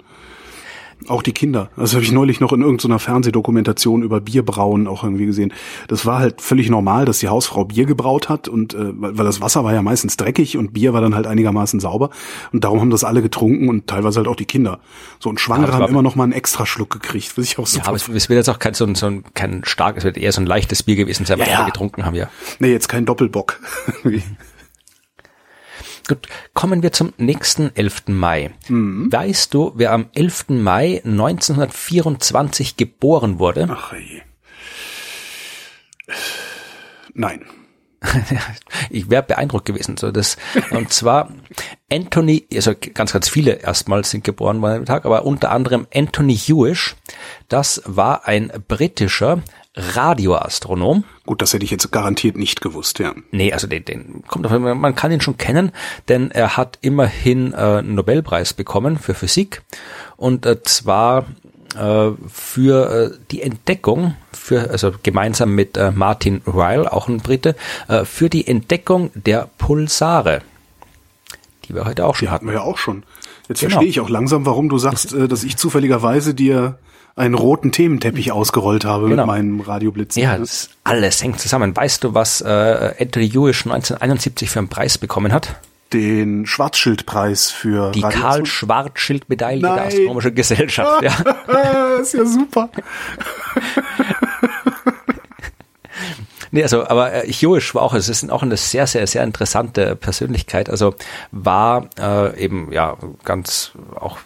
Auch 1.09 1.23
die 1.23 1.33
Kinder. 1.33 1.69
Das 1.77 1.93
habe 1.93 2.03
ich 2.03 2.13
neulich 2.13 2.41
noch 2.41 2.53
in 2.53 2.63
irgendeiner 2.63 2.99
Fernsehdokumentation 2.99 4.03
über 4.03 4.21
Bierbrauen 4.21 4.87
auch 4.87 5.05
irgendwie 5.05 5.27
gesehen. 5.27 5.53
Das 5.89 6.07
war 6.07 6.19
halt 6.19 6.41
völlig 6.41 6.71
normal, 6.71 7.05
dass 7.05 7.19
die 7.19 7.29
Hausfrau 7.29 7.67
Bier 7.67 7.85
gebraut 7.85 8.29
hat 8.29 8.49
und 8.49 8.73
äh, 8.75 8.93
weil 8.95 9.27
das 9.27 9.41
Wasser 9.43 9.65
war 9.65 9.75
ja 9.75 9.83
meistens 9.83 10.17
dreckig 10.17 10.57
und 10.57 10.73
Bier 10.73 10.95
war 10.95 11.03
dann 11.03 11.15
halt 11.15 11.27
einigermaßen 11.27 11.79
sauber 11.79 12.11
und 12.53 12.65
darum 12.65 12.81
haben 12.81 12.91
das 12.91 13.05
alle 13.05 13.21
getrunken 13.21 13.69
und 13.69 13.87
teilweise 13.87 14.19
halt 14.19 14.29
auch 14.29 14.37
die 14.37 14.47
Kinder. 14.47 14.81
So 15.19 15.29
und 15.29 15.41
Schwangere 15.41 15.73
ja, 15.73 15.79
haben 15.79 15.91
immer 15.91 16.03
noch 16.03 16.15
mal 16.15 16.25
einen 16.25 16.33
extra 16.33 16.65
Schluck 16.65 16.91
gekriegt, 16.91 17.37
was 17.37 17.45
ich 17.45 17.59
auch 17.59 17.67
super. 17.67 17.85
Ja, 17.85 17.89
aber 17.89 17.97
es, 17.97 18.09
es 18.09 18.29
wird 18.31 18.39
jetzt 18.39 18.49
auch 18.49 18.59
kein 18.59 18.73
so 18.73 18.87
ein, 18.87 18.95
so 18.95 19.07
ein 19.07 19.25
kein 19.35 19.63
stark, 19.65 19.99
es 19.99 20.05
wird 20.05 20.17
eher 20.17 20.33
so 20.33 20.41
ein 20.41 20.47
leichtes 20.47 20.85
Bier 20.85 20.97
gewesen 20.97 21.27
sein, 21.27 21.39
was 21.39 21.49
ja, 21.49 21.59
wir 21.59 21.67
getrunken 21.67 22.07
haben, 22.07 22.15
ja. 22.15 22.29
Nee, 22.61 22.73
jetzt 22.73 22.89
kein 22.89 23.05
Doppelbock. 23.05 23.61
Gut, 26.07 26.29
kommen 26.53 26.83
wir 26.83 26.93
zum 26.93 27.15
nächsten 27.17 27.75
11. 27.75 28.09
Mai. 28.09 28.51
Mhm. 28.69 29.11
Weißt 29.11 29.55
du, 29.55 29.73
wer 29.75 29.93
am 29.93 30.07
11. 30.15 30.47
Mai 30.51 31.01
1924 31.05 32.77
geboren 32.77 33.39
wurde? 33.39 33.69
Ach 33.71 33.93
je. 33.95 34.21
Nein. 37.15 37.47
ich 38.91 39.09
wäre 39.09 39.23
beeindruckt 39.23 39.65
gewesen. 39.65 39.97
So 39.97 40.11
das, 40.11 40.37
und 40.71 40.93
zwar 40.93 41.31
Anthony, 41.91 42.47
also 42.53 42.73
ganz, 42.93 43.13
ganz 43.13 43.29
viele 43.29 43.53
erstmals 43.53 44.11
sind 44.11 44.25
geboren 44.25 44.61
worden 44.61 44.79
am 44.79 44.85
Tag, 44.85 45.07
aber 45.07 45.25
unter 45.25 45.51
anderem 45.51 45.87
Anthony 45.95 46.37
Hewish. 46.37 46.97
Das 47.49 47.83
war 47.87 48.27
ein 48.27 48.53
britischer 48.69 49.43
Radioastronom. 49.77 51.05
Gut, 51.27 51.43
das 51.43 51.53
hätte 51.53 51.65
ich 51.65 51.71
jetzt 51.71 51.91
garantiert 51.91 52.37
nicht 52.37 52.61
gewusst, 52.61 53.01
ja. 53.01 53.13
Nee, 53.33 53.53
also 53.53 53.67
den, 53.67 53.85
den 53.85 54.23
kommt 54.27 54.47
auf, 54.47 54.53
man 54.53 54.95
kann 54.95 55.11
ihn 55.11 55.21
schon 55.21 55.37
kennen, 55.37 55.73
denn 56.09 56.31
er 56.31 56.57
hat 56.57 56.79
immerhin 56.81 57.53
äh, 57.53 57.57
einen 57.57 57.95
Nobelpreis 57.95 58.53
bekommen 58.53 58.99
für 58.99 59.15
Physik 59.15 59.63
und 60.17 60.47
äh, 60.47 60.63
zwar 60.63 61.27
äh, 61.77 62.11
für 62.29 63.13
äh, 63.15 63.19
die 63.33 63.43
Entdeckung, 63.43 64.15
für, 64.33 64.71
also 64.71 64.93
gemeinsam 65.03 65.55
mit 65.55 65.77
äh, 65.77 65.91
Martin 65.91 66.43
Ryle, 66.47 66.93
auch 66.93 67.09
ein 67.09 67.19
Brite, 67.19 67.57
äh, 67.89 68.05
für 68.05 68.31
die 68.31 68.47
Entdeckung 68.47 69.11
der 69.15 69.49
Pulsare, 69.59 70.43
die 71.65 71.75
wir 71.75 71.85
heute 71.85 72.07
auch 72.07 72.15
schon 72.15 72.27
die 72.27 72.31
hatten. 72.31 72.47
wir 72.47 72.55
ja 72.55 72.63
auch 72.63 72.79
schon. 72.79 73.03
Jetzt 73.49 73.61
genau. 73.61 73.73
verstehe 73.73 73.89
ich 73.89 74.01
auch 74.01 74.09
langsam, 74.09 74.47
warum 74.47 74.69
du 74.69 74.79
sagst, 74.79 75.13
äh, 75.13 75.27
dass 75.27 75.43
ich 75.43 75.57
zufälligerweise 75.57 76.33
dir 76.33 76.79
einen 77.17 77.35
roten 77.35 77.71
Thementeppich 77.73 78.33
ausgerollt 78.33 78.85
habe 78.85 79.09
genau. 79.09 79.23
mit 79.23 79.27
meinem 79.27 79.61
Radioblitz. 79.61 80.17
Ja, 80.17 80.37
das 80.37 80.71
alles 80.83 81.23
hängt 81.23 81.39
zusammen. 81.41 81.77
Weißt 81.77 82.03
du, 82.03 82.15
was 82.15 82.41
äh, 82.41 82.95
Anthony 82.99 83.31
Hewish 83.31 83.65
1971 83.67 84.51
für 84.51 84.59
einen 84.59 84.69
Preis 84.69 84.99
bekommen 84.99 85.33
hat? 85.33 85.57
Den 85.93 86.45
Schwarzschildpreis 86.45 87.51
für 87.51 87.93
die 87.93 88.01
Karl 88.01 88.47
Schwarzschild 88.47 89.29
Medaille 89.29 89.61
Nein. 89.61 89.75
der 89.77 89.87
Astronomischen 89.87 90.35
Gesellschaft. 90.35 91.03
Ja. 91.03 91.13
das 91.47 92.01
ist 92.09 92.15
ja 92.15 92.25
super. 92.25 92.69
Nee, 96.55 96.63
also, 96.63 96.87
aber 96.87 97.13
äh, 97.13 97.33
Hewish 97.33 97.75
war 97.75 97.83
auch, 97.83 97.95
es 97.95 98.09
ist 98.09 98.31
auch 98.31 98.45
eine 98.45 98.57
sehr, 98.57 98.87
sehr, 98.87 99.09
sehr 99.09 99.25
interessante 99.25 99.97
Persönlichkeit. 99.97 100.71
Also 100.71 100.95
war 101.33 101.89
äh, 101.99 102.41
eben 102.41 102.71
ja 102.71 102.97
ganz 103.25 103.73
auch 103.97 104.19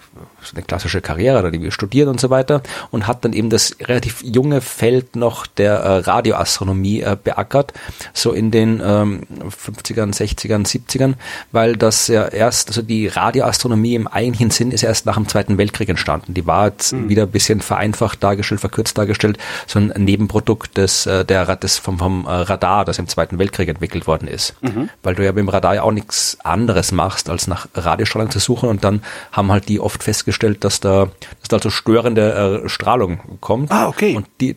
eine 0.55 0.63
klassische 0.63 1.01
Karriere, 1.01 1.43
da 1.43 1.51
die 1.51 1.71
studiert 1.71 2.09
und 2.09 2.21
so 2.21 2.31
weiter 2.31 2.63
und 2.91 3.07
hat 3.07 3.25
dann 3.25 3.33
eben 3.33 3.51
das 3.51 3.77
relativ 3.81 4.23
junge 4.23 4.61
Feld 4.61 5.17
noch 5.17 5.47
der 5.47 5.75
äh, 5.75 5.99
Radioastronomie 5.99 7.03
äh, 7.03 7.17
beackert, 7.23 7.73
so 8.13 8.33
in 8.33 8.51
den 8.51 8.81
ähm, 8.85 9.23
50ern, 9.49 10.15
60ern, 10.15 10.67
70ern, 10.67 11.15
weil 11.53 11.77
das 11.77 12.09
ja 12.09 12.27
erst, 12.27 12.69
also 12.69 12.83
die 12.83 13.09
Radioastronomie 13.09 13.95
im 13.95 14.07
eigentlichen 14.07 14.51
Sinn 14.51 14.71
ist 14.71 14.83
erst 14.83 15.07
nach 15.07 15.17
dem 15.17 15.29
Zweiten 15.29 15.59
Weltkrieg 15.59 15.89
entstanden. 15.89 16.35
Die 16.35 16.47
war 16.47 16.69
jetzt 16.69 16.93
mhm. 16.93 17.09
wieder 17.09 17.25
ein 17.25 17.31
bisschen 17.31 17.61
vereinfacht 17.61 18.23
dargestellt, 18.23 18.61
verkürzt 18.61 18.97
dargestellt, 18.99 19.39
so 19.67 19.79
ein 19.79 19.93
Nebenprodukt 19.97 20.77
des, 20.77 21.07
äh, 21.07 21.25
der, 21.25 21.57
des 21.57 21.79
vom, 21.79 21.99
vom 21.99 22.27
äh, 22.27 22.31
Radar, 22.31 22.85
das 22.85 22.99
im 22.99 23.09
Zweiten 23.09 23.39
Weltkrieg 23.39 23.69
entwickelt 23.69 24.07
worden 24.07 24.29
ist. 24.29 24.55
Mhm. 24.63 24.89
Weil 25.03 25.15
du 25.15 25.25
ja 25.25 25.33
mit 25.33 25.39
dem 25.39 25.49
Radar 25.49 25.75
ja 25.75 25.83
auch 25.83 25.93
nichts 25.93 26.39
anderes 26.43 26.93
machst, 26.93 27.29
als 27.31 27.47
nach 27.47 27.69
Radiostrahlung 27.75 28.31
zu 28.31 28.39
suchen 28.39 28.69
und 28.69 28.85
dann 28.85 29.03
haben 29.33 29.51
halt 29.53 29.69
die 29.69 29.81
oft 29.81 30.03
festgestellt, 30.09 30.65
dass 30.65 30.81
da, 30.81 31.11
dass 31.41 31.49
da 31.49 31.57
also 31.57 31.69
störende 31.69 32.63
äh, 32.65 32.69
Strahlung 32.71 33.21
kommt. 33.43 33.71
Ah, 33.71 33.89
okay. 33.89 34.17
Und 34.17 34.27
die, 34.41 34.57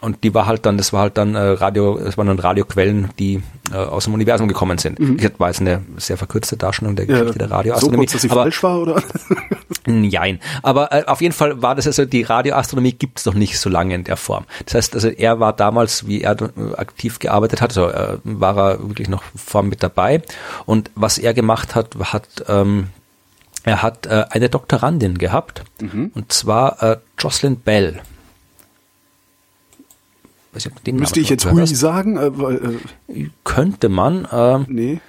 und 0.00 0.24
die 0.24 0.32
war 0.32 0.46
halt 0.46 0.64
dann, 0.64 0.78
das 0.78 0.94
war 0.94 1.02
halt 1.02 1.18
dann 1.18 1.34
äh, 1.34 1.38
Radio, 1.38 1.98
es 1.98 2.16
waren 2.16 2.28
dann 2.28 2.38
Radioquellen, 2.38 3.10
die 3.18 3.42
äh, 3.72 3.76
aus 3.76 4.04
dem 4.04 4.14
Universum 4.14 4.48
gekommen 4.48 4.78
sind. 4.78 4.98
Mhm. 4.98 5.18
Ich 5.20 5.30
weiß 5.38 5.60
eine 5.60 5.82
sehr 5.98 6.16
verkürzte 6.16 6.56
Darstellung 6.56 6.96
der 6.96 7.04
Geschichte 7.04 7.32
ja, 7.32 7.46
der 7.46 7.50
Radioastronomie. 7.50 8.06
So 8.06 8.12
kurz, 8.12 8.12
dass 8.12 8.22
sie 8.22 8.30
aber, 8.30 8.42
falsch 8.42 8.62
war, 8.62 8.80
oder? 8.80 9.02
Nein. 9.86 10.40
Aber 10.62 10.92
äh, 10.92 11.04
auf 11.06 11.20
jeden 11.20 11.34
Fall 11.34 11.60
war 11.60 11.74
das 11.74 11.86
also, 11.86 12.06
die 12.06 12.22
Radioastronomie 12.22 12.92
gibt 12.92 13.18
es 13.18 13.26
noch 13.26 13.34
nicht 13.34 13.58
so 13.58 13.68
lange 13.68 13.94
in 13.94 14.04
der 14.04 14.16
Form. 14.16 14.46
Das 14.64 14.74
heißt, 14.74 14.94
also 14.94 15.08
er 15.08 15.40
war 15.40 15.52
damals, 15.52 16.06
wie 16.06 16.22
er 16.22 16.40
äh, 16.40 16.74
aktiv 16.76 17.18
gearbeitet 17.18 17.60
hat, 17.60 17.70
also 17.70 17.88
äh, 17.88 18.16
war 18.24 18.56
er 18.56 18.88
wirklich 18.88 19.08
noch 19.08 19.22
vorn 19.34 19.68
mit 19.68 19.82
dabei. 19.82 20.22
Und 20.64 20.90
was 20.94 21.18
er 21.18 21.34
gemacht 21.34 21.74
hat, 21.74 21.96
hat 22.12 22.28
ähm, 22.48 22.88
er 23.66 23.82
hat 23.82 24.06
äh, 24.06 24.24
eine 24.30 24.48
Doktorandin 24.48 25.18
gehabt, 25.18 25.64
mhm. 25.80 26.12
und 26.14 26.32
zwar 26.32 26.82
äh, 26.82 26.96
Jocelyn 27.18 27.56
Bell. 27.56 28.00
Weiß 30.52 30.70
den 30.86 30.96
Müsste 30.96 31.18
ich 31.18 31.28
jetzt 31.28 31.50
Hui 31.50 31.66
sagen? 31.66 32.16
Äh, 32.16 32.28
äh, 33.12 33.28
Könnte 33.42 33.88
man. 33.88 34.24
Äh, 34.26 34.60
nee. 34.68 35.00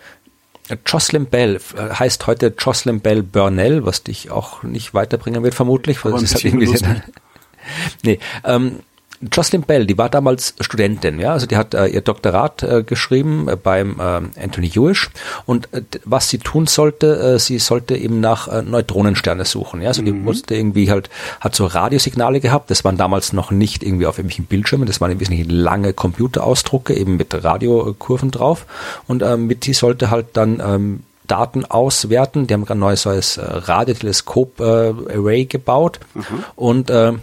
Jocelyn 0.88 1.28
Bell 1.28 1.62
äh, 1.78 1.93
heißt 1.93 2.26
heute 2.26 2.53
Jocelyn 2.58 2.99
Bell 2.99 3.22
Burnell, 3.22 3.86
was 3.86 4.01
dich 4.01 4.32
auch 4.32 4.64
nicht 4.64 4.95
weiterbringen 4.95 5.43
wird, 5.43 5.53
vermutlich. 5.53 5.99
Aber 5.99 6.14
das 6.14 6.24
ist 6.24 6.34
halt 6.34 6.45
irgendwie 6.45 6.76
nee, 8.03 8.20
ähm, 8.43 8.80
Jocelyn 9.22 9.63
Bell, 9.63 9.86
die 9.86 9.97
war 9.97 10.09
damals 10.09 10.53
Studentin, 10.59 11.20
ja, 11.20 11.34
also 11.34 11.47
die 11.47 11.57
hat 11.57 11.74
äh, 11.74 11.88
ihr 11.88 12.01
Doktorat 12.01 12.63
äh, 12.63 12.84
geschrieben 12.84 13.47
äh, 13.47 13.55
beim 13.55 13.99
äh, 13.99 14.41
Anthony 14.41 14.70
Hewish 14.70 15.09
und 15.45 15.74
äh, 15.74 15.82
was 16.05 16.30
sie 16.30 16.38
tun 16.38 16.68
sollte, 16.68 17.36
äh, 17.36 17.39
sie 17.39 17.59
sollte 17.59 17.95
eben 17.95 18.20
nach 18.20 18.47
Neutronensterne 18.63 19.45
suchen, 19.45 19.82
ja, 19.82 19.89
also 19.89 20.01
mhm. 20.01 20.05
die 20.05 20.11
musste 20.13 20.55
irgendwie 20.55 20.91
halt, 20.91 21.09
hat 21.39 21.55
so 21.55 21.65
Radiosignale 21.65 22.39
gehabt, 22.39 22.70
das 22.70 22.84
waren 22.84 22.97
damals 22.97 23.34
noch 23.34 23.51
nicht 23.51 23.84
irgendwie 23.84 24.05
auf 24.05 24.18
irgendwelchen 24.18 24.45
Bildschirmen, 24.45 24.86
das 24.86 25.01
waren 25.01 25.11
im 25.11 25.20
Wesentlichen 25.20 25.49
lange 25.49 25.93
Computerausdrucke 25.93 26.93
eben 26.93 27.18
mit 27.18 27.43
Radiokurven 27.43 28.32
drauf. 28.32 28.65
Und 29.07 29.22
äh, 29.22 29.38
mit 29.38 29.65
die 29.65 29.74
sollte 29.74 30.09
halt 30.09 30.28
dann 30.34 30.61
ähm, 30.65 31.03
Daten 31.28 31.65
auswerten. 31.65 32.47
Die 32.47 32.53
haben 32.53 32.67
ein 32.67 32.80
neues, 32.80 33.05
neues 33.05 33.38
äh, 33.38 33.43
Radioteleskop-Array 33.45 35.41
äh, 35.41 35.45
gebaut 35.45 35.99
mhm. 36.13 36.43
und 36.55 36.89
äh, 36.89 37.13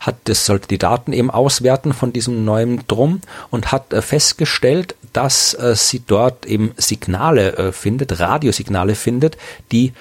hat 0.00 0.16
das 0.24 0.46
sollte 0.46 0.68
die 0.68 0.78
Daten 0.78 1.12
eben 1.12 1.30
auswerten 1.30 1.92
von 1.92 2.12
diesem 2.12 2.44
neuen 2.44 2.86
Drum 2.86 3.20
und 3.50 3.72
hat 3.72 3.92
äh, 3.92 4.02
festgestellt, 4.02 4.94
dass 5.12 5.54
äh, 5.54 5.74
sie 5.74 6.02
dort 6.06 6.46
eben 6.46 6.72
Signale 6.76 7.56
äh, 7.56 7.72
findet, 7.72 8.20
Radiosignale 8.20 8.94
findet, 8.94 9.36
die 9.72 9.92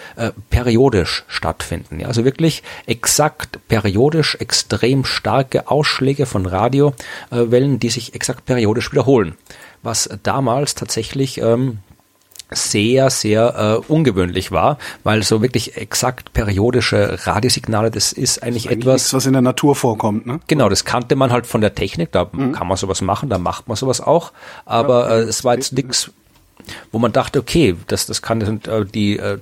periodisch 0.49 1.23
stattfinden. 1.27 1.99
Ja, 1.99 2.07
also 2.07 2.25
wirklich 2.25 2.63
exakt 2.85 3.59
periodisch 3.67 4.35
extrem 4.35 5.05
starke 5.05 5.69
Ausschläge 5.69 6.25
von 6.25 6.45
Radiowellen, 6.45 7.79
die 7.79 7.89
sich 7.89 8.13
exakt 8.13 8.45
periodisch 8.45 8.91
wiederholen. 8.91 9.35
Was 9.83 10.09
damals 10.23 10.75
tatsächlich 10.75 11.39
ähm, 11.39 11.79
sehr, 12.49 13.09
sehr 13.09 13.81
äh, 13.87 13.91
ungewöhnlich 13.91 14.51
war, 14.51 14.77
weil 15.03 15.23
so 15.23 15.41
wirklich 15.41 15.75
exakt 15.77 16.33
periodische 16.33 17.19
Radiosignale, 17.25 17.91
das 17.91 18.13
ist 18.13 18.41
eigentlich 18.41 18.63
das 18.63 18.71
ist 18.71 18.77
etwas. 18.77 18.93
Nichts, 18.93 19.13
was 19.13 19.25
in 19.25 19.33
der 19.33 19.41
Natur 19.41 19.75
vorkommt, 19.75 20.25
ne? 20.25 20.39
Genau, 20.47 20.69
das 20.69 20.85
kannte 20.85 21.15
man 21.15 21.31
halt 21.31 21.45
von 21.45 21.61
der 21.61 21.75
Technik, 21.75 22.11
da 22.11 22.29
mhm. 22.31 22.53
kann 22.53 22.67
man 22.67 22.77
sowas 22.77 23.01
machen, 23.01 23.29
da 23.29 23.37
macht 23.37 23.67
man 23.67 23.75
sowas 23.75 23.99
auch, 23.99 24.31
aber 24.65 25.09
äh, 25.09 25.19
es 25.21 25.43
war 25.43 25.55
jetzt 25.55 25.73
nichts, 25.73 26.11
wo 26.91 26.99
man 26.99 27.11
dachte, 27.11 27.39
okay, 27.39 27.75
das, 27.87 28.05
das 28.05 28.21
kann 28.21 28.41
äh, 28.41 28.85
die, 28.85 29.17
äh, 29.17 29.39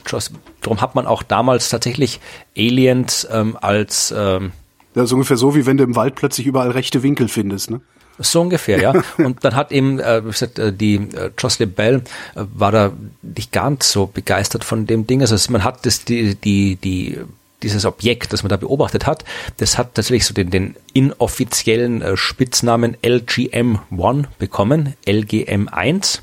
darum 0.61 0.81
hat 0.81 0.95
man 0.95 1.05
auch 1.05 1.21
damals 1.21 1.69
tatsächlich 1.69 2.19
Aliens 2.57 3.27
ähm, 3.31 3.57
als 3.61 4.13
ähm, 4.17 4.51
ja, 4.95 5.05
so 5.05 5.15
ungefähr 5.15 5.37
so, 5.37 5.55
wie 5.55 5.65
wenn 5.65 5.77
du 5.77 5.83
im 5.83 5.95
Wald 5.95 6.15
plötzlich 6.15 6.47
überall 6.47 6.71
rechte 6.71 7.03
Winkel 7.03 7.27
findest, 7.27 7.69
ne? 7.69 7.81
So 8.17 8.41
ungefähr, 8.41 8.79
ja. 8.81 8.93
Und 9.17 9.43
dann 9.43 9.55
hat 9.55 9.71
eben, 9.71 9.99
äh, 9.99 10.23
wie 10.23 10.31
gesagt, 10.31 10.59
äh, 10.59 10.71
die 10.71 10.95
äh, 10.95 11.31
Jocelyn 11.37 11.71
Bell 11.71 11.95
äh, 12.35 12.43
war 12.53 12.71
da 12.71 12.93
nicht 13.21 13.51
ganz 13.51 13.91
so 13.91 14.07
begeistert 14.07 14.63
von 14.63 14.85
dem 14.85 15.05
Ding. 15.07 15.21
Also 15.21 15.35
man 15.51 15.63
hat 15.63 15.85
das, 15.85 16.05
die, 16.05 16.35
die, 16.35 16.77
die 16.77 17.19
dieses 17.63 17.85
Objekt, 17.85 18.31
das 18.31 18.43
man 18.43 18.49
da 18.49 18.57
beobachtet 18.57 19.05
hat, 19.05 19.25
das 19.57 19.77
hat 19.77 19.95
tatsächlich 19.95 20.25
so 20.25 20.33
den, 20.33 20.49
den 20.49 20.75
inoffiziellen 20.93 22.01
äh, 22.01 22.17
Spitznamen 22.17 22.95
LGM-1 22.97 24.25
bekommen, 24.37 24.93
LGM-1. 25.05 26.19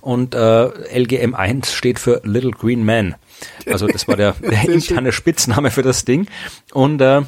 Und 0.00 0.34
äh, 0.34 0.38
LGM-1 0.38 1.66
steht 1.66 1.98
für 1.98 2.22
Little 2.24 2.52
Green 2.52 2.84
Man. 2.84 3.16
Also 3.66 3.86
das 3.86 4.08
war 4.08 4.16
der, 4.16 4.32
der 4.40 4.68
interne 4.68 5.12
Spitzname 5.12 5.70
für 5.70 5.82
das 5.82 6.04
Ding. 6.04 6.26
Und 6.72 7.00
äh, 7.00 7.22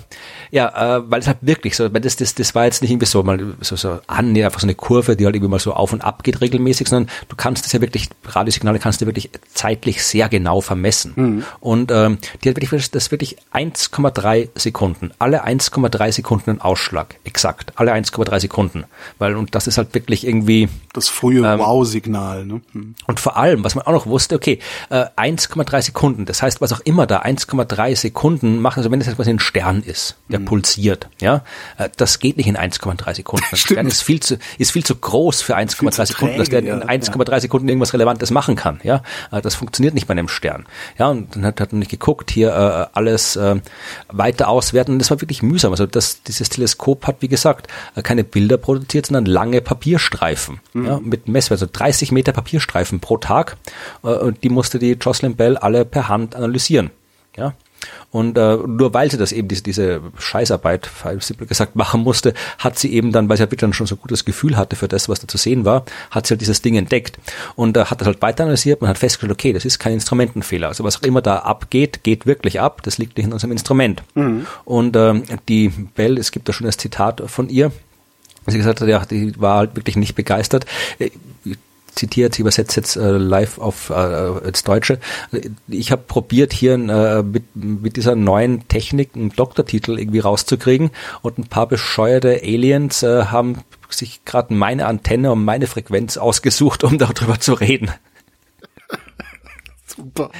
ja, 0.53 0.99
äh, 0.99 1.03
weil 1.11 1.21
es 1.21 1.27
halt 1.27 1.39
wirklich 1.41 1.75
so, 1.75 1.93
weil 1.95 2.03
das, 2.03 2.17
das, 2.17 2.35
das 2.35 2.55
war 2.55 2.67
jetzt 2.67 2.83
nicht 2.83 2.91
irgendwie 2.91 3.07
so 3.07 3.23
mal 3.23 3.55
so, 3.63 3.75
so 3.75 4.01
an, 4.07 4.33
nee, 4.33 4.45
einfach 4.45 4.61
so 4.61 4.67
eine 4.67 4.75
Kurve, 4.75 5.17
die 5.17 5.25
halt 5.25 5.35
irgendwie 5.35 5.51
mal 5.51 5.59
so 5.59 5.73
auf 5.73 5.95
und 5.95 6.03
ab 6.03 6.23
geht 6.25 6.43
regelmäßig, 6.43 6.89
sondern 6.89 7.11
du 7.31 7.37
kannst 7.37 7.65
das 7.65 7.73
ja 7.73 7.81
wirklich, 7.81 8.11
Radiosignale 8.23 8.79
kannst 8.79 9.01
du 9.01 9.07
wirklich 9.07 9.31
zeitlich 9.55 10.05
sehr 10.05 10.29
genau 10.29 10.61
vermessen. 10.61 11.13
Mhm. 11.17 11.45
Und 11.61 11.91
ähm, 11.91 12.19
die 12.45 12.51
hat 12.51 12.61
wirklich, 12.61 12.91
das 12.91 13.11
wirklich 13.11 13.39
1,3 13.55 14.51
Sekunden, 14.55 15.13
alle 15.19 15.47
1,3 15.47 16.13
Sekunden 16.13 16.51
ein 16.51 16.61
Ausschlag, 16.61 17.17
exakt, 17.25 17.73
alle 17.77 17.95
1,3 17.95 18.41
Sekunden. 18.41 18.85
Weil, 19.19 19.37
und 19.37 19.55
das 19.55 19.67
ist 19.67 19.79
halt 19.79 19.95
wirklich 19.95 20.27
irgendwie. 20.27 20.69
Das 20.93 21.09
frühe 21.09 21.51
ähm, 21.51 21.61
Wow-Signal, 21.61 22.45
ne? 22.45 22.61
Mhm. 22.75 22.95
Und 23.07 23.21
vor 23.21 23.39
allem, 23.39 23.65
was 23.65 23.75
man 23.75 23.87
auch 23.87 23.93
noch 23.93 24.05
wusste, 24.05 24.35
okay, 24.35 24.59
äh, 24.91 25.07
1,3 25.17 25.81
Sekunden, 25.81 26.27
das 26.27 26.43
heißt, 26.43 26.61
was 26.61 26.75
auch 26.75 26.81
immer 26.81 27.07
da 27.07 27.23
1,3 27.23 27.97
Sekunden 27.97 28.61
machen, 28.61 28.81
also 28.81 28.91
wenn 28.91 28.99
das 28.99 29.07
jetzt 29.07 29.17
quasi 29.17 29.31
ein 29.31 29.39
Stern 29.39 29.83
ist, 29.83 30.17
der. 30.29 30.42
Pulsiert. 30.45 31.09
Ja, 31.21 31.45
äh, 31.79 31.89
das 31.97 32.19
geht 32.19 32.37
nicht 32.37 32.47
in 32.47 32.57
1,3 32.57 33.15
Sekunden. 33.15 33.45
Das 33.51 33.61
Stern 33.61 33.87
ist 33.87 34.03
viel 34.03 34.21
zu 34.21 34.39
ist 34.59 34.73
viel 34.73 34.85
zu 34.85 34.95
groß 34.95 35.43
für 35.43 35.57
1,3 35.57 36.07
Sekunden, 36.07 36.39
dass 36.39 36.49
der 36.49 36.61
in 36.61 36.83
1,3 36.83 37.41
Sekunden 37.41 37.69
irgendwas 37.69 37.93
Relevantes 37.93 38.31
machen 38.31 38.57
kann. 38.57 38.81
Ja, 38.83 39.03
äh, 39.31 39.41
das 39.41 39.55
funktioniert 39.55 39.95
nicht 39.95 40.07
bei 40.07 40.13
einem 40.13 40.29
Stern. 40.29 40.67
Ja, 40.99 41.09
und 41.09 41.35
dann 41.37 41.45
hat 41.45 41.61
er 41.61 41.75
nicht 41.75 41.91
geguckt, 41.91 42.31
hier 42.31 42.51
äh, 42.51 42.97
alles 42.99 43.37
äh, 43.37 43.57
weiter 44.09 44.49
auswerten. 44.49 44.93
Und 44.93 44.99
das 44.99 45.11
war 45.11 45.21
wirklich 45.21 45.43
mühsam. 45.43 45.73
Also 45.73 45.87
das 45.87 46.23
dieses 46.23 46.49
Teleskop 46.49 47.07
hat, 47.07 47.17
wie 47.21 47.29
gesagt, 47.29 47.69
äh, 47.95 48.03
keine 48.03 48.25
Bilder 48.25 48.57
produziert, 48.57 49.07
sondern 49.07 49.27
lange 49.27 49.61
Papierstreifen. 49.61 50.61
Mhm. 50.73 50.87
Ja, 50.87 51.01
mit 51.01 51.29
Messwert, 51.29 51.61
also 51.63 51.69
30 51.71 52.13
Meter 52.13 52.33
Papierstreifen 52.33 53.01
pro 53.01 53.19
Tag. 53.19 53.57
Äh, 54.03 54.09
und 54.09 54.43
die 54.43 54.49
musste 54.49 54.79
die 54.79 54.93
Jocelyn 54.93 55.37
Bell 55.37 55.57
alle 55.57 55.85
per 55.85 56.09
Hand 56.09 56.35
analysieren. 56.35 56.91
Ja, 57.37 57.55
und 58.11 58.37
äh, 58.37 58.57
nur 58.57 58.95
weil 58.95 59.11
sie 59.11 59.17
das 59.17 59.33
eben, 59.33 59.49
diese, 59.49 59.63
diese 59.63 60.01
Scheißarbeit, 60.19 60.91
simpel 61.21 61.47
gesagt, 61.47 61.77
machen 61.77 62.03
musste, 62.03 62.35
hat 62.59 62.79
sie 62.79 62.93
eben 62.93 63.13
dann, 63.13 63.29
weil 63.29 63.37
sie 63.37 63.43
halt 63.43 63.51
wirklich 63.51 63.61
dann 63.61 63.73
schon 63.73 63.87
so 63.87 63.95
ein 63.95 64.01
gutes 64.01 64.25
Gefühl 64.25 64.57
hatte 64.57 64.77
für 64.77 64.89
das, 64.89 65.09
was 65.09 65.21
da 65.21 65.29
zu 65.29 65.39
sehen 65.39 65.65
war, 65.65 65.85
hat 66.11 66.27
sie 66.27 66.33
halt 66.33 66.41
dieses 66.41 66.63
Ding 66.63 66.77
entdeckt 66.77 67.19
und 67.57 67.77
äh, 67.77 67.87
hat 67.87 68.01
das 68.01 68.07
halt 68.07 68.23
weiter 68.23 68.45
analysiert 68.45 68.83
und 68.83 68.89
hat 68.89 68.99
festgestellt, 68.99 69.33
okay, 69.33 69.53
das 69.53 69.65
ist 69.65 69.79
kein 69.79 69.95
Instrumentenfehler. 69.95 70.69
Also 70.69 70.85
was 70.85 70.99
auch 70.99 71.03
immer 71.03 71.23
da 71.23 71.39
abgeht, 71.39 72.05
geht 72.05 72.27
wirklich 72.27 72.61
ab. 72.61 72.83
Das 72.83 72.99
liegt 72.99 73.17
nicht 73.17 73.27
in 73.27 73.33
unserem 73.33 73.53
Instrument. 73.53 74.03
Mhm. 74.15 74.47
Und 74.65 74.97
äh, 74.97 75.15
die 75.49 75.69
Bell, 75.69 76.19
es 76.19 76.33
gibt 76.33 76.49
da 76.49 76.53
schon 76.53 76.67
das 76.67 76.77
Zitat 76.77 77.23
von 77.27 77.49
ihr, 77.49 77.73
sie 78.47 78.59
gesagt 78.59 78.81
hat, 78.81 78.89
ja, 78.89 79.05
die 79.05 79.41
war 79.41 79.59
halt 79.59 79.77
wirklich 79.77 79.97
nicht 79.97 80.15
begeistert 80.15 80.67
äh, 80.99 81.11
zitiert, 81.95 82.35
ich 82.35 82.41
übersetze 82.41 82.81
jetzt 82.81 82.97
äh, 82.97 83.11
live 83.11 83.59
auf 83.59 83.91
äh, 83.91 84.47
ins 84.47 84.63
Deutsche. 84.63 84.99
Ich 85.69 85.93
habe 85.93 86.03
probiert 86.07 86.53
hier 86.53 86.75
äh, 86.75 87.23
mit, 87.23 87.45
mit 87.55 87.97
dieser 87.97 88.17
neuen 88.17 88.67
Technik 88.69 89.11
einen 89.15 89.31
Doktortitel 89.31 89.99
irgendwie 89.99 90.21
rauszukriegen 90.21 90.91
und 91.23 91.39
ein 91.39 91.47
paar 91.47 91.67
bescheuerte 91.67 92.41
Aliens 92.43 93.03
äh, 93.03 93.27
haben 93.27 93.63
sich 93.91 94.25
gerade 94.25 94.55
meine 94.55 94.87
Antenne 94.87 95.33
und 95.33 95.45
meine 95.45 95.67
Frequenz 95.67 96.17
ausgesucht, 96.17 96.85
um 96.85 96.99
darüber 96.99 97.39
zu 97.41 97.55
reden. 97.55 97.91
Super. 99.87 100.31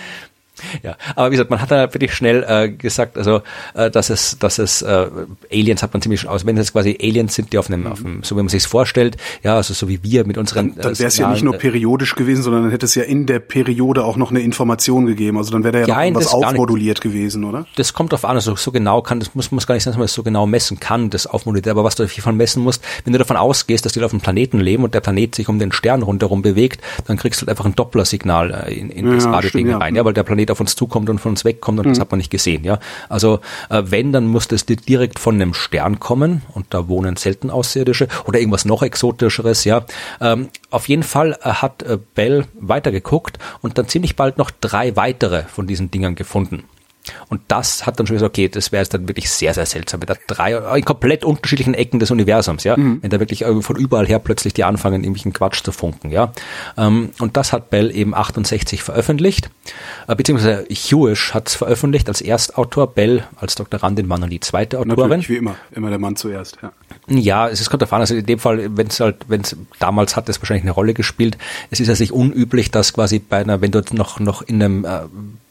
Ja, 0.83 0.97
aber 1.15 1.29
wie 1.29 1.33
gesagt, 1.33 1.51
man 1.51 1.61
hat 1.61 1.71
dann 1.71 1.81
halt 1.81 1.95
wirklich 1.95 2.15
schnell 2.15 2.45
äh, 2.49 2.71
gesagt, 2.71 3.19
also 3.19 3.43
äh, 3.75 3.91
dass 3.91 4.11
es, 4.11 4.39
dass 4.39 4.59
es 4.59 4.83
äh, 4.83 5.07
Aliens 5.53 5.83
hat 5.83 5.93
man 5.93 6.03
ziemlich 6.03 6.21
schon 6.21 6.31
aus. 6.31 6.47
Wenn 6.47 6.57
es 6.57 6.73
quasi 6.73 6.99
Aliens 7.01 7.35
sind, 7.35 7.53
die 7.53 7.59
auf 7.59 7.69
einem, 7.69 7.83
mhm. 7.83 7.93
auf 7.93 8.05
einem 8.05 8.23
so 8.23 8.37
wie 8.37 8.41
man 8.41 8.49
sich 8.49 8.67
vorstellt, 8.67 9.17
ja, 9.43 9.57
also 9.57 9.75
so 9.75 9.89
wie 9.89 10.03
wir 10.03 10.27
mit 10.27 10.39
unseren. 10.39 10.75
Dann, 10.75 10.83
dann 10.83 10.99
wäre 10.99 11.09
es 11.09 11.19
ja 11.19 11.31
nicht 11.31 11.45
nur 11.45 11.55
äh, 11.55 11.59
periodisch 11.59 12.15
gewesen, 12.15 12.43
sondern 12.43 12.63
dann 12.63 12.71
hätte 12.71 12.87
es 12.87 12.95
ja 12.95 13.03
in 13.03 13.27
der 13.27 13.39
Periode 13.39 14.05
auch 14.05 14.17
noch 14.17 14.31
eine 14.31 14.41
Information 14.41 15.07
gegeben. 15.07 15.39
Also 15.39 15.51
dann 15.51 15.65
wäre 15.65 15.73
da 15.73 15.87
ja, 15.87 16.03
ja 16.03 16.11
noch 16.11 16.21
was 16.21 16.33
aufmoduliert 16.33 17.01
gewesen, 17.01 17.45
oder? 17.45 17.67
Das 17.77 17.93
kommt 17.93 18.13
drauf 18.13 18.25
an, 18.25 18.37
also 18.37 18.57
so 18.57 18.73
genau 18.73 19.03
kann, 19.03 19.21
das 19.21 19.35
muss 19.35 19.51
man 19.51 19.61
gar 19.61 19.75
nicht 19.75 19.85
sagen, 19.85 19.93
dass 19.93 19.99
man 19.99 20.05
das 20.05 20.15
so 20.15 20.23
genau 20.23 20.47
messen 20.47 20.81
kann, 20.81 21.11
das 21.11 21.27
aufmoduliert. 21.27 21.69
Aber 21.69 21.85
was 21.85 21.95
du 21.95 22.07
Fall 22.23 22.33
messen 22.33 22.63
musst, 22.63 22.83
wenn 23.05 23.13
du 23.13 23.19
davon 23.19 23.37
ausgehst, 23.37 23.85
dass 23.85 23.93
die 23.93 24.03
auf 24.03 24.13
einem 24.13 24.21
Planeten 24.21 24.61
leben 24.61 24.85
und 24.85 24.95
der 24.95 25.01
Planet 25.01 25.35
sich 25.35 25.49
um 25.49 25.59
den 25.59 25.73
Stern 25.73 26.03
rundherum 26.03 26.43
bewegt, 26.43 26.81
dann 27.07 27.17
kriegst 27.17 27.41
du 27.41 27.47
halt 27.47 27.51
einfach 27.51 27.67
ein 27.67 27.75
Doppler-Signal 27.75 28.67
äh, 28.69 28.75
in, 28.75 28.91
in 28.91 29.07
ja, 29.07 29.15
das 29.15 29.27
Radioding 29.27 29.75
rein, 29.75 29.95
ja, 29.95 30.05
weil 30.05 30.13
der 30.13 30.23
Planet 30.23 30.51
auf 30.53 30.61
uns 30.61 30.77
zukommt 30.77 31.11
und 31.11 31.19
von 31.19 31.33
uns 31.33 31.45
wegkommt 31.45 31.79
und 31.79 31.87
mhm. 31.87 31.91
das 31.91 32.01
hat 32.01 32.11
man 32.11 32.19
nicht 32.19 32.31
gesehen. 32.31 32.65
Ja, 32.65 32.79
also 33.09 33.41
äh, 33.71 33.83
wenn, 33.87 34.13
dann 34.13 34.27
muss 34.27 34.49
das 34.49 34.67
direkt 34.67 35.19
von 35.19 35.35
einem 35.35 35.55
Stern 35.55 36.01
kommen 36.01 36.43
und 36.55 36.67
da 36.71 36.89
wohnen 36.89 37.17
selten 37.17 37.51
Außerirdische 37.51 38.09
oder 38.27 38.39
irgendwas 38.39 38.65
noch 38.65 38.83
exotischeres. 38.83 39.65
Ja, 39.65 39.85
ähm, 40.21 40.49
auf 40.71 40.89
jeden 40.89 41.03
Fall 41.03 41.39
äh, 41.43 41.51
hat 41.51 41.83
äh, 41.83 41.99
Bell 42.15 42.45
weitergeguckt 42.59 43.39
und 43.61 43.79
dann 43.79 43.89
ziemlich 43.89 44.17
bald 44.17 44.39
noch 44.39 44.51
drei 44.51 44.97
weitere 44.97 45.43
von 45.45 45.67
diesen 45.67 45.91
Dingern 45.91 46.15
gefunden. 46.15 46.65
Und 47.29 47.41
das 47.49 47.85
hat 47.87 47.99
dann 47.99 48.07
schon 48.07 48.15
gesagt, 48.15 48.31
okay, 48.31 48.49
das 48.49 48.71
wäre 48.71 48.83
jetzt 48.83 48.95
dann 48.95 49.09
wirklich 49.09 49.31
sehr, 49.31 49.55
sehr 49.55 49.67
seltsam, 49.67 50.01
wenn 50.01 50.07
da 50.07 50.15
drei 50.27 50.77
in 50.79 50.85
komplett 50.85 51.25
unterschiedlichen 51.25 51.75
Ecken 51.75 51.99
des 51.99 52.11
Universums, 52.11 52.65
ja, 52.65 52.77
mhm. 52.77 53.03
wenn 53.03 53.11
da 53.11 53.19
wirklich 53.19 53.45
von 53.45 53.77
überall 53.77 54.07
her 54.07 54.19
plötzlich 54.19 54.55
die 54.55 54.65
anfangen, 54.65 55.03
irgendwelchen 55.03 55.33
Quatsch 55.33 55.63
zu 55.65 55.73
funken, 55.73 56.11
ja. 56.11 56.33
Ähm, 56.77 57.11
und 57.19 57.37
das 57.37 57.53
hat 57.53 57.71
Bell 57.71 57.95
eben 57.95 58.15
68 58.15 58.83
veröffentlicht, 58.83 59.51
äh, 60.07 60.15
beziehungsweise 60.15 60.65
Hewish 60.69 61.35
hat 61.35 61.49
es 61.49 61.55
veröffentlicht 61.57 62.09
als 62.09 62.21
Erstautor, 62.21 62.87
Bell 62.87 63.25
als 63.37 63.57
Doktorandin 63.57 64.09
war 64.09 64.19
noch 64.19 64.29
die 64.29 64.41
zweite 64.41 64.79
Autorin. 64.79 64.97
Natürlich, 64.97 65.29
wie 65.29 65.37
immer, 65.37 65.57
immer 65.73 65.91
der 65.91 65.99
Mann 65.99 66.17
zuerst, 66.17 66.59
ja. 66.63 66.73
Ja, 67.09 67.49
es 67.49 67.69
kommt 67.69 67.83
davon, 67.83 68.01
also 68.01 68.15
in 68.15 68.27
dem 68.27 68.39
Fall, 68.39 68.77
wenn 68.77 68.87
es 68.87 69.01
halt, 69.01 69.17
wenn 69.27 69.41
es 69.41 69.57
damals 69.79 70.15
hat 70.15 70.29
es 70.29 70.41
wahrscheinlich 70.41 70.63
eine 70.63 70.71
Rolle 70.71 70.95
gespielt. 70.95 71.37
Es 71.71 71.81
ist 71.81 71.89
ja 71.89 71.95
nicht 71.99 72.13
unüblich, 72.13 72.71
dass 72.71 72.93
quasi 72.93 73.19
bei 73.19 73.39
einer, 73.39 73.61
wenn 73.61 73.71
du 73.71 73.83
noch 73.93 74.21
noch 74.21 74.43
in 74.43 74.63
einem 74.63 74.85
äh, 74.85 75.01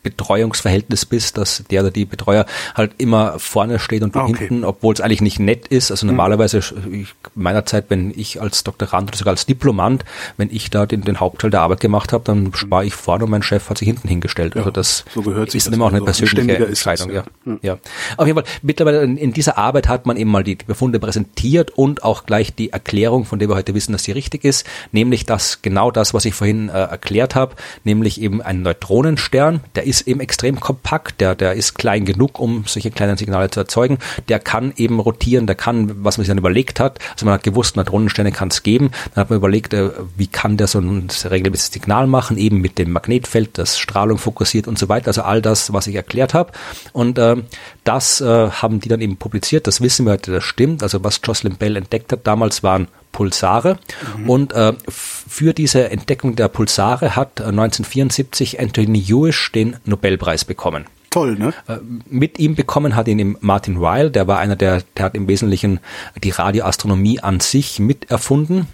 Betreuungsverhältnis 0.04 1.06
bist, 1.06 1.38
dass 1.38 1.64
der 1.70 1.82
oder 1.82 1.92
die 1.92 2.06
Betreuer 2.06 2.46
halt 2.76 2.94
immer 2.98 3.40
vorne 3.40 3.80
steht 3.80 4.04
und 4.04 4.16
du 4.16 4.20
ah, 4.20 4.26
okay. 4.26 4.48
hinten, 4.48 4.66
obwohl 4.66 4.94
es 4.94 5.02
eigentlich 5.02 5.22
nicht 5.22 5.40
nett 5.40 5.68
ist. 5.68 5.92
Also 5.92 6.06
mhm. 6.06 6.14
normalerweise 6.14 6.60
ich, 6.92 7.08
meiner 7.36 7.66
Zeit, 7.66 7.86
wenn 7.90 8.12
ich 8.16 8.42
als 8.42 8.64
Doktorand 8.64 9.10
oder 9.10 9.18
sogar 9.18 9.32
als 9.32 9.46
Diplomant, 9.46 10.04
wenn 10.38 10.50
ich 10.52 10.70
da 10.70 10.86
den, 10.86 11.02
den 11.02 11.20
Hauptteil 11.20 11.52
der 11.52 11.62
Arbeit 11.62 11.80
gemacht 11.80 12.14
habe, 12.14 12.24
dann 12.24 12.52
spare 12.54 12.86
ich 12.86 12.96
vorne 12.96 13.26
und 13.26 13.32
mein 13.32 13.44
Chef 13.44 13.70
hat 13.70 13.78
sich 13.78 13.88
hinten 13.88 14.08
hingestellt. 14.08 14.56
Ja, 14.56 14.62
also 14.62 14.72
das 14.72 15.06
so 15.14 15.22
gehört 15.22 15.54
ist 15.54 15.68
dann 15.68 15.74
immer 15.74 15.86
auch 15.86 15.90
eine 15.90 16.02
also 16.06 16.24
persönliche 16.26 16.66
Entscheidung. 16.66 17.10
Das, 17.10 17.26
ja. 17.46 17.52
Ja. 17.54 17.58
ja. 17.62 17.78
Auf 18.18 18.26
jeden 18.26 18.40
Fall, 18.40 18.50
mittlerweile 18.62 19.04
in, 19.04 19.18
in, 19.18 19.34
dieser 19.34 19.58
Arbeit 19.58 19.88
hat 19.88 20.06
man 20.06 20.18
eben 20.18 20.32
mal 20.32 20.44
die 20.44 20.56
Befunde 20.56 21.00
präsentiert 21.00 21.72
und 21.72 22.04
auch 22.04 22.26
gleich 22.26 22.54
die 22.54 22.72
Erklärung, 22.72 23.26
von 23.26 23.40
der 23.40 23.50
wir 23.50 23.56
heute 23.56 23.74
wissen, 23.74 23.92
dass 23.92 24.04
sie 24.04 24.12
richtig 24.12 24.44
ist, 24.44 24.66
nämlich 24.92 25.26
dass 25.26 25.62
genau 25.62 25.92
das, 25.92 26.14
was 26.14 26.26
ich 26.26 26.34
vorhin 26.34 26.70
äh, 26.70 26.74
erklärt 26.74 27.36
habe, 27.36 27.56
nämlich 27.84 28.22
eben 28.22 28.42
ein 28.42 28.62
Neutronenstern, 28.62 29.62
der 29.76 29.84
ist 29.84 29.91
eben 30.00 30.22
extrem 30.22 30.60
kompakt, 30.60 31.20
der, 31.20 31.36
der 31.36 31.54
ist 31.54 31.78
klein 31.78 32.06
genug, 32.06 32.40
um 32.40 32.64
solche 32.66 32.92
kleinen 32.92 33.18
Signale 33.18 33.50
zu 33.50 33.60
erzeugen. 33.60 33.98
Der 34.30 34.40
kann 34.40 34.72
eben 34.78 35.00
rotieren, 35.00 35.48
der 35.48 35.56
kann, 35.56 36.06
was 36.06 36.18
man 36.18 36.24
sich 36.24 36.30
dann 36.30 36.38
überlegt 36.38 36.80
hat, 36.80 37.00
also 37.14 37.26
man 37.26 37.34
hat 37.34 37.44
gewusst, 37.44 37.76
Neutronensterne 37.76 38.32
kann 38.32 38.48
es 38.48 38.64
geben, 38.64 38.92
dann 39.14 39.22
hat 39.22 39.30
man 39.30 39.38
überlegt, 39.38 39.74
äh, 39.74 39.90
wie 40.16 40.28
kann 40.28 40.56
der 40.56 40.68
so 40.68 40.80
ein 40.80 41.10
regelmäßiges 41.30 41.74
Signal 41.74 42.08
machen, 42.08 42.38
eben 42.38 42.62
mit 42.62 42.78
dem 42.78 42.92
Magnetfeld, 42.92 43.58
das 43.58 43.78
Strahlung 43.78 44.18
fokussiert 44.18 44.68
und 44.68 44.80
so 44.80 44.88
weiter, 44.88 45.08
also 45.08 45.24
all 45.24 45.42
das, 45.42 45.74
was 45.74 45.88
ich 45.88 45.96
erklärt 45.96 46.34
habe. 46.34 46.54
Und 46.94 47.18
äh, 47.18 47.36
das 47.84 48.22
äh, 48.22 48.50
haben 48.50 48.80
die 48.80 48.90
dann 48.90 49.02
eben 49.02 49.18
publiziert, 49.18 49.68
das 49.68 49.82
wissen 49.82 50.06
wir 50.06 50.14
heute, 50.14 50.32
das 50.32 50.44
stimmt. 50.44 50.84
Also 50.84 51.04
was 51.04 51.20
Jocelyn 51.24 51.56
Bell 51.56 51.76
entdeckt 51.76 52.12
hat 52.12 52.26
damals 52.26 52.64
waren 52.64 52.88
Pulsare. 53.12 53.78
Mhm. 54.18 54.30
Und 54.30 54.54
äh, 54.54 54.74
für 54.88 55.54
diese 55.54 55.90
Entdeckung 55.90 56.36
der 56.36 56.48
Pulsare 56.48 57.16
hat 57.16 57.42
1974 57.42 58.58
äh, 58.58 58.62
Anthony 58.62 59.02
Hewish 59.02 59.52
den 59.52 59.78
Nobelpreis 59.86 60.46
bekommen. 60.46 60.86
Toll, 61.10 61.36
ne? 61.36 61.54
Äh, 61.68 61.78
mit 62.10 62.40
ihm 62.40 62.56
bekommen 62.56 62.96
hat 62.96 63.08
ihn 63.08 63.38
Martin 63.42 63.78
Ryle, 63.78 64.12
der 64.12 64.28
war 64.28 64.40
einer 64.40 64.56
der, 64.56 64.84
der 64.96 65.06
hat 65.06 65.16
im 65.16 65.28
Wesentlichen 65.28 65.80
die 66.24 66.30
Radioastronomie 66.30 67.20
an 67.20 67.42
sich 67.42 67.80
miterfunden 67.80 68.68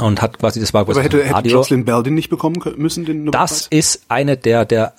und 0.00 0.22
hat 0.22 0.38
quasi 0.38 0.60
das 0.60 0.72
war 0.74 0.84
quasi 0.84 1.00
Aber 1.00 1.04
hätte, 1.04 1.24
hätte 1.24 1.48
Jocelyn 1.48 1.84
Bell 1.84 2.02
den 2.02 2.14
nicht 2.14 2.30
bekommen 2.30 2.56
müssen 2.76 3.04
den 3.04 3.24
Nobelpreis? 3.24 3.50
Das 3.50 3.66
ist 3.68 4.02
eine 4.08 4.36
der 4.36 4.64
der 4.64 4.94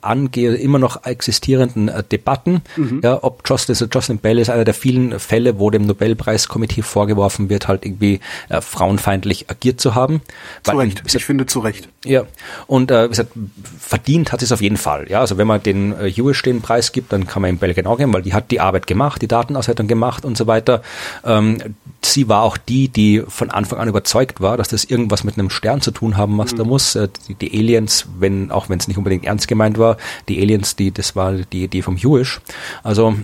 angehe 0.00 0.54
immer 0.54 0.78
noch 0.78 1.04
existierenden 1.04 1.88
äh, 1.88 2.02
Debatten, 2.04 2.62
mhm. 2.76 3.00
ja, 3.02 3.18
ob 3.22 3.42
Jocelyn, 3.48 3.88
Jocelyn 3.90 4.18
Bell 4.18 4.38
ist 4.38 4.50
einer 4.50 4.64
der 4.64 4.74
vielen 4.74 5.18
Fälle, 5.18 5.58
wo 5.58 5.70
dem 5.70 5.86
Nobelpreiskomitee 5.86 6.82
vorgeworfen 6.82 7.48
wird, 7.48 7.68
halt 7.68 7.84
irgendwie 7.84 8.20
äh, 8.48 8.60
frauenfeindlich 8.60 9.50
agiert 9.50 9.80
zu 9.80 9.94
haben. 9.94 10.20
Zu 10.62 10.76
Recht. 10.76 11.02
Ich, 11.06 11.14
ich 11.14 11.24
finde 11.24 11.46
zu 11.46 11.60
Recht. 11.60 11.88
Ja. 12.04 12.24
Und 12.66 12.90
äh, 12.90 13.06
wie 13.06 13.08
gesagt, 13.10 13.32
verdient 13.78 14.32
hat 14.32 14.40
sie 14.40 14.46
es 14.46 14.52
auf 14.52 14.60
jeden 14.60 14.76
Fall. 14.76 15.06
Ja, 15.08 15.20
also 15.20 15.38
wenn 15.38 15.46
man 15.46 15.62
den 15.62 15.92
äh, 15.98 16.10
Hewish 16.10 16.42
den 16.42 16.62
Preis 16.62 16.92
gibt, 16.92 17.12
dann 17.12 17.26
kann 17.26 17.42
man 17.42 17.50
ihm 17.50 17.58
Bell 17.58 17.74
genau 17.74 17.96
geben, 17.96 18.12
weil 18.12 18.22
die 18.22 18.34
hat 18.34 18.50
die 18.50 18.60
Arbeit 18.60 18.86
gemacht, 18.86 19.22
die 19.22 19.28
Datenauswertung 19.28 19.86
gemacht 19.86 20.24
und 20.24 20.36
so 20.36 20.46
weiter. 20.46 20.82
Ähm, 21.24 21.58
sie 22.04 22.28
war 22.28 22.42
auch 22.42 22.56
die, 22.56 22.88
die 22.88 23.22
von 23.26 23.50
Anfang 23.50 23.78
an 23.78 23.88
überzeugt 23.88 24.40
war, 24.40 24.56
dass 24.56 24.68
das 24.68 24.84
irgendwas 24.84 25.24
mit 25.24 25.38
einem 25.38 25.50
Stern 25.50 25.80
zu 25.80 25.90
tun 25.90 26.16
haben, 26.16 26.38
was 26.38 26.52
mhm. 26.52 26.56
da 26.56 26.64
muss. 26.64 26.94
Äh, 26.94 27.08
die, 27.28 27.34
die, 27.34 27.58
Aliens, 27.58 28.06
wenn, 28.18 28.50
auch 28.50 28.68
wenn 28.68 28.78
es 28.78 28.88
nicht 28.88 28.98
unbedingt 28.98 29.24
ernst 29.24 29.48
gemeint 29.48 29.78
war, 29.78 29.96
die 30.28 30.40
Aliens, 30.40 30.76
die, 30.76 30.92
das 30.92 31.16
war 31.16 31.32
die 31.32 31.64
Idee 31.64 31.82
vom 31.82 31.96
Jewish. 31.96 32.40
Also, 32.82 33.14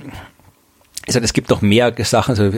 ich 1.07 1.15
sag, 1.15 1.23
es 1.23 1.33
gibt 1.33 1.51
noch 1.51 1.63
mehr 1.63 1.93
Sachen, 2.05 2.33
also 2.33 2.51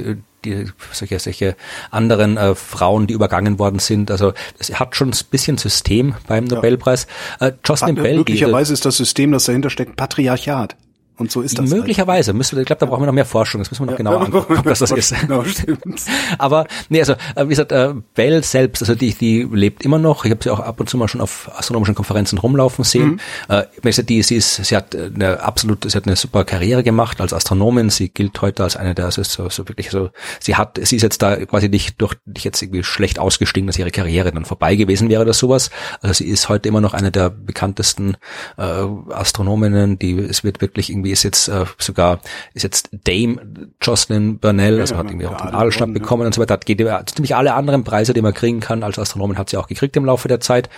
die, 0.45 0.67
solche, 0.93 1.19
solche 1.19 1.57
anderen 1.91 2.37
äh, 2.37 2.55
Frauen, 2.55 3.07
die 3.07 3.15
übergangen 3.15 3.59
worden 3.59 3.79
sind. 3.79 4.11
Also 4.11 4.33
es 4.59 4.79
hat 4.79 4.97
schon 4.97 5.11
ein 5.11 5.19
bisschen 5.31 5.59
System 5.59 6.15
beim 6.27 6.45
Nobelpreis. 6.45 7.07
Äh, 7.41 7.53
Jocelyn 7.65 7.95
Bell. 7.95 8.17
Möglicherweise 8.17 8.73
ist 8.73 8.85
das 8.85 8.97
System, 8.97 9.33
das 9.33 9.45
dahinter 9.45 9.71
steckt, 9.71 9.97
Patriarchat. 9.97 10.77
Und 11.23 11.31
so 11.31 11.41
ist 11.41 11.57
das. 11.57 11.71
Halt. 11.71 11.79
Möglicherweise. 11.79 12.33
Halt. 12.33 12.37
Müssen 12.37 12.57
wir, 12.57 12.63
ich 12.63 12.67
glaube, 12.67 12.81
da 12.81 12.87
brauchen 12.87 13.03
wir 13.03 13.07
noch 13.07 13.13
mehr 13.13 13.25
Forschung. 13.25 13.61
Das 13.61 13.71
müssen 13.71 13.83
wir 13.83 13.87
noch 13.87 13.93
ja, 13.93 13.99
genauer 13.99 14.21
angucken, 14.27 14.59
ob 14.59 14.65
das 14.65 14.81
das 14.81 14.91
ist. 14.91 15.15
Genau, 15.21 15.45
stimmt. 15.45 15.83
Aber 16.39 16.67
nee, 16.89 16.99
also 16.99 17.13
äh, 17.13 17.45
wie 17.45 17.51
gesagt, 17.51 17.71
äh, 17.71 17.95
Bell 18.15 18.43
selbst, 18.43 18.83
also 18.83 18.97
die, 18.97 19.15
die 19.15 19.47
lebt 19.51 19.85
immer 19.85 19.99
noch. 19.99 20.25
Ich 20.25 20.33
habe 20.33 20.43
sie 20.43 20.51
auch 20.51 20.59
ab 20.59 20.81
und 20.81 20.91
zu 20.91 20.97
mal 20.97 21.07
schon 21.07 21.21
auf 21.21 21.49
astronomischen 21.57 21.95
Konferenzen 21.95 22.39
rumlaufen 22.39 22.85
sehen. 22.85 23.21
Mhm. 23.49 23.55
Äh, 23.85 24.03
die, 24.03 24.23
sie 24.23 24.37
ist, 24.37 24.65
sie 24.65 24.77
hat 24.77 24.97
eine 24.97 25.41
absolut, 25.43 25.89
sie 25.89 25.97
hat 25.97 26.07
eine 26.07 26.17
super 26.17 26.45
Karriere 26.45 26.83
gemacht 26.83 27.21
als 27.21 27.33
Astronomin. 27.33 27.91
Sie 27.91 28.09
gilt 28.09 28.41
heute 28.43 28.65
als 28.65 28.77
eine 28.77 28.97
der, 28.97 29.05
also 29.05 29.23
so, 29.23 29.49
so 29.49 29.69
wirklich 29.69 29.91
so, 29.91 30.11
sie 30.41 30.57
hat, 30.57 30.81
sie 30.83 30.97
ist 30.97 31.03
jetzt 31.03 31.23
da 31.23 31.37
quasi 31.47 31.69
nicht 31.69 32.01
durch, 32.01 32.17
nicht 32.27 32.45
jetzt 32.45 32.61
irgendwie 32.63 32.83
schlecht 32.83 33.21
ausgestiegen, 33.21 33.69
dass 33.69 33.79
ihre 33.79 33.93
Karriere 33.93 34.33
dann 34.33 34.45
vorbei 34.45 34.75
gewesen 34.75 35.09
wäre 35.09 35.23
oder 35.23 35.35
sowas. 35.35 35.71
Also 36.01 36.15
sie 36.15 36.29
ist 36.29 36.49
heute 36.49 36.69
immer 36.69 36.81
noch 36.81 36.95
eine 36.95 37.13
der 37.13 37.31
bekanntesten 37.31 38.17
äh, 38.57 38.63
Astronominnen, 38.63 39.99
die, 39.99 40.19
es 40.19 40.43
wird 40.43 40.61
wirklich 40.61 40.91
irgendwie 40.91 41.12
ist 41.13 41.23
jetzt 41.23 41.49
äh, 41.49 41.65
sogar, 41.79 42.21
ist 42.55 42.63
jetzt 42.63 42.89
Dame 43.05 43.71
Jocelyn 43.81 44.39
Burnell, 44.39 44.81
also 44.81 44.97
hat 44.97 45.07
irgendwie 45.07 45.27
auch 45.27 45.37
den 45.37 45.55
Adelstab 45.55 45.93
bekommen 45.93 46.27
und 46.27 46.35
so 46.35 46.41
weiter, 46.41 46.55
hat 46.55 46.67
geht, 46.67 46.79
ziemlich 47.15 47.37
alle 47.37 47.55
anderen 47.55 47.85
Preise, 47.85 48.13
die 48.15 48.23
man 48.23 48.35
kriegen 48.35 48.61
kann 48.61 48.83
als 48.83 48.99
Astronomin, 48.99 49.39
hat 49.39 49.51
sie 49.51 49.57
auch 49.57 49.69
gekriegt 49.69 49.97
im 49.97 50.05
Laufe 50.05 50.29
der 50.29 50.41
Zeit. 50.41 50.69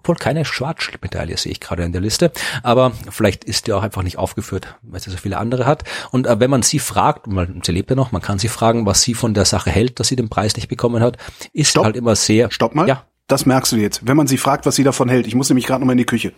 Obwohl 0.00 0.14
keine 0.14 0.44
Schwarzmedaille 0.44 1.36
sehe 1.36 1.52
ich 1.52 1.60
gerade 1.60 1.82
in 1.82 1.92
der 1.92 2.00
Liste. 2.00 2.30
Aber 2.62 2.92
vielleicht 3.10 3.44
ist 3.44 3.66
die 3.66 3.72
auch 3.72 3.82
einfach 3.82 4.02
nicht 4.02 4.16
aufgeführt, 4.16 4.76
weil 4.82 5.00
sie 5.00 5.10
so 5.10 5.16
viele 5.16 5.38
andere 5.38 5.66
hat. 5.66 5.84
Und 6.12 6.26
äh, 6.26 6.40
wenn 6.40 6.50
man 6.50 6.62
sie 6.62 6.78
fragt, 6.78 7.26
weil 7.26 7.52
sie 7.62 7.72
lebt 7.72 7.90
ja 7.90 7.96
noch, 7.96 8.12
man 8.12 8.22
kann 8.22 8.38
sie 8.38 8.48
fragen, 8.48 8.86
was 8.86 9.02
sie 9.02 9.14
von 9.14 9.34
der 9.34 9.44
Sache 9.44 9.70
hält, 9.70 9.98
dass 10.00 10.08
sie 10.08 10.16
den 10.16 10.28
Preis 10.28 10.56
nicht 10.56 10.68
bekommen 10.68 11.02
hat, 11.02 11.18
ist 11.52 11.70
Stopp. 11.70 11.84
halt 11.84 11.96
immer 11.96 12.14
sehr. 12.14 12.50
Stopp 12.50 12.74
mal. 12.74 12.88
Ja. 12.88 13.04
Das 13.26 13.44
merkst 13.44 13.72
du 13.72 13.76
jetzt. 13.76 14.06
Wenn 14.06 14.16
man 14.16 14.26
sie 14.26 14.38
fragt, 14.38 14.64
was 14.64 14.76
sie 14.76 14.84
davon 14.84 15.10
hält. 15.10 15.26
Ich 15.26 15.34
muss 15.34 15.50
nämlich 15.50 15.66
gerade 15.66 15.80
noch 15.80 15.86
mal 15.86 15.92
in 15.92 15.98
die 15.98 16.06
Küche. 16.06 16.32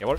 Jawohl. 0.00 0.18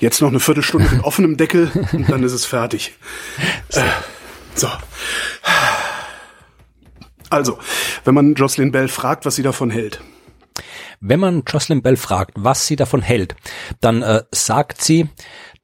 Jetzt 0.00 0.22
noch 0.22 0.28
eine 0.28 0.40
Viertelstunde 0.40 0.88
mit 0.90 1.04
offenem 1.04 1.36
Deckel 1.36 1.70
und 1.92 2.08
dann 2.10 2.22
ist 2.24 2.32
es 2.32 2.46
fertig. 2.46 2.94
Äh, 3.68 3.82
so. 4.54 4.68
Also, 7.28 7.58
wenn 8.04 8.14
man 8.14 8.34
Jocelyn 8.34 8.72
Bell 8.72 8.88
fragt, 8.88 9.24
was 9.24 9.36
sie 9.36 9.42
davon 9.42 9.70
hält. 9.70 10.00
Wenn 11.00 11.20
man 11.20 11.44
Jocelyn 11.46 11.82
Bell 11.82 11.96
fragt, 11.96 12.32
was 12.36 12.66
sie 12.66 12.76
davon 12.76 13.02
hält, 13.02 13.36
dann 13.80 14.02
äh, 14.02 14.24
sagt 14.32 14.82
sie, 14.82 15.08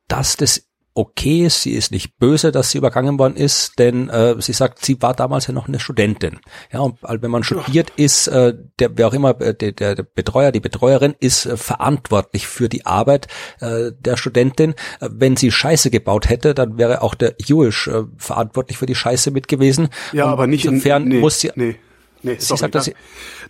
dass 0.06 0.36
das 0.36 0.65
okay, 0.96 1.48
sie 1.50 1.72
ist 1.72 1.92
nicht 1.92 2.18
böse, 2.18 2.50
dass 2.52 2.70
sie 2.70 2.78
übergangen 2.78 3.18
worden 3.18 3.36
ist, 3.36 3.78
denn 3.78 4.08
äh, 4.08 4.34
sie 4.40 4.54
sagt, 4.54 4.84
sie 4.84 5.00
war 5.02 5.14
damals 5.14 5.46
ja 5.46 5.52
noch 5.52 5.68
eine 5.68 5.78
Studentin. 5.78 6.38
Ja, 6.72 6.80
und 6.80 6.98
wenn 7.02 7.30
man 7.30 7.44
studiert 7.44 7.92
ist, 7.96 8.28
äh, 8.28 8.54
der 8.78 8.96
wer 8.96 9.08
auch 9.08 9.12
immer 9.12 9.38
äh, 9.40 9.54
der, 9.54 9.94
der 9.94 10.02
Betreuer, 10.02 10.52
die 10.52 10.60
Betreuerin 10.60 11.14
ist 11.20 11.44
äh, 11.44 11.58
verantwortlich 11.58 12.46
für 12.46 12.70
die 12.70 12.86
Arbeit 12.86 13.28
äh, 13.60 13.92
der 13.98 14.16
Studentin. 14.16 14.74
Äh, 15.00 15.10
wenn 15.12 15.36
sie 15.36 15.50
Scheiße 15.50 15.90
gebaut 15.90 16.30
hätte, 16.30 16.54
dann 16.54 16.78
wäre 16.78 17.02
auch 17.02 17.14
der 17.14 17.34
Jewish 17.38 17.88
äh, 17.88 18.04
verantwortlich 18.16 18.78
für 18.78 18.86
die 18.86 18.94
Scheiße 18.94 19.30
mit 19.30 19.48
gewesen. 19.48 19.88
Ja, 20.12 20.24
und 20.24 20.30
aber 20.30 20.46
nicht 20.46 20.64
insofern 20.64 21.02
in, 21.02 21.08
nee, 21.10 21.18
muss 21.20 21.40
sie 21.40 21.52
nee. 21.56 21.76
Nee, 22.22 22.36
sorry, 22.38 22.58
sagt, 22.58 22.74
dass 22.74 22.90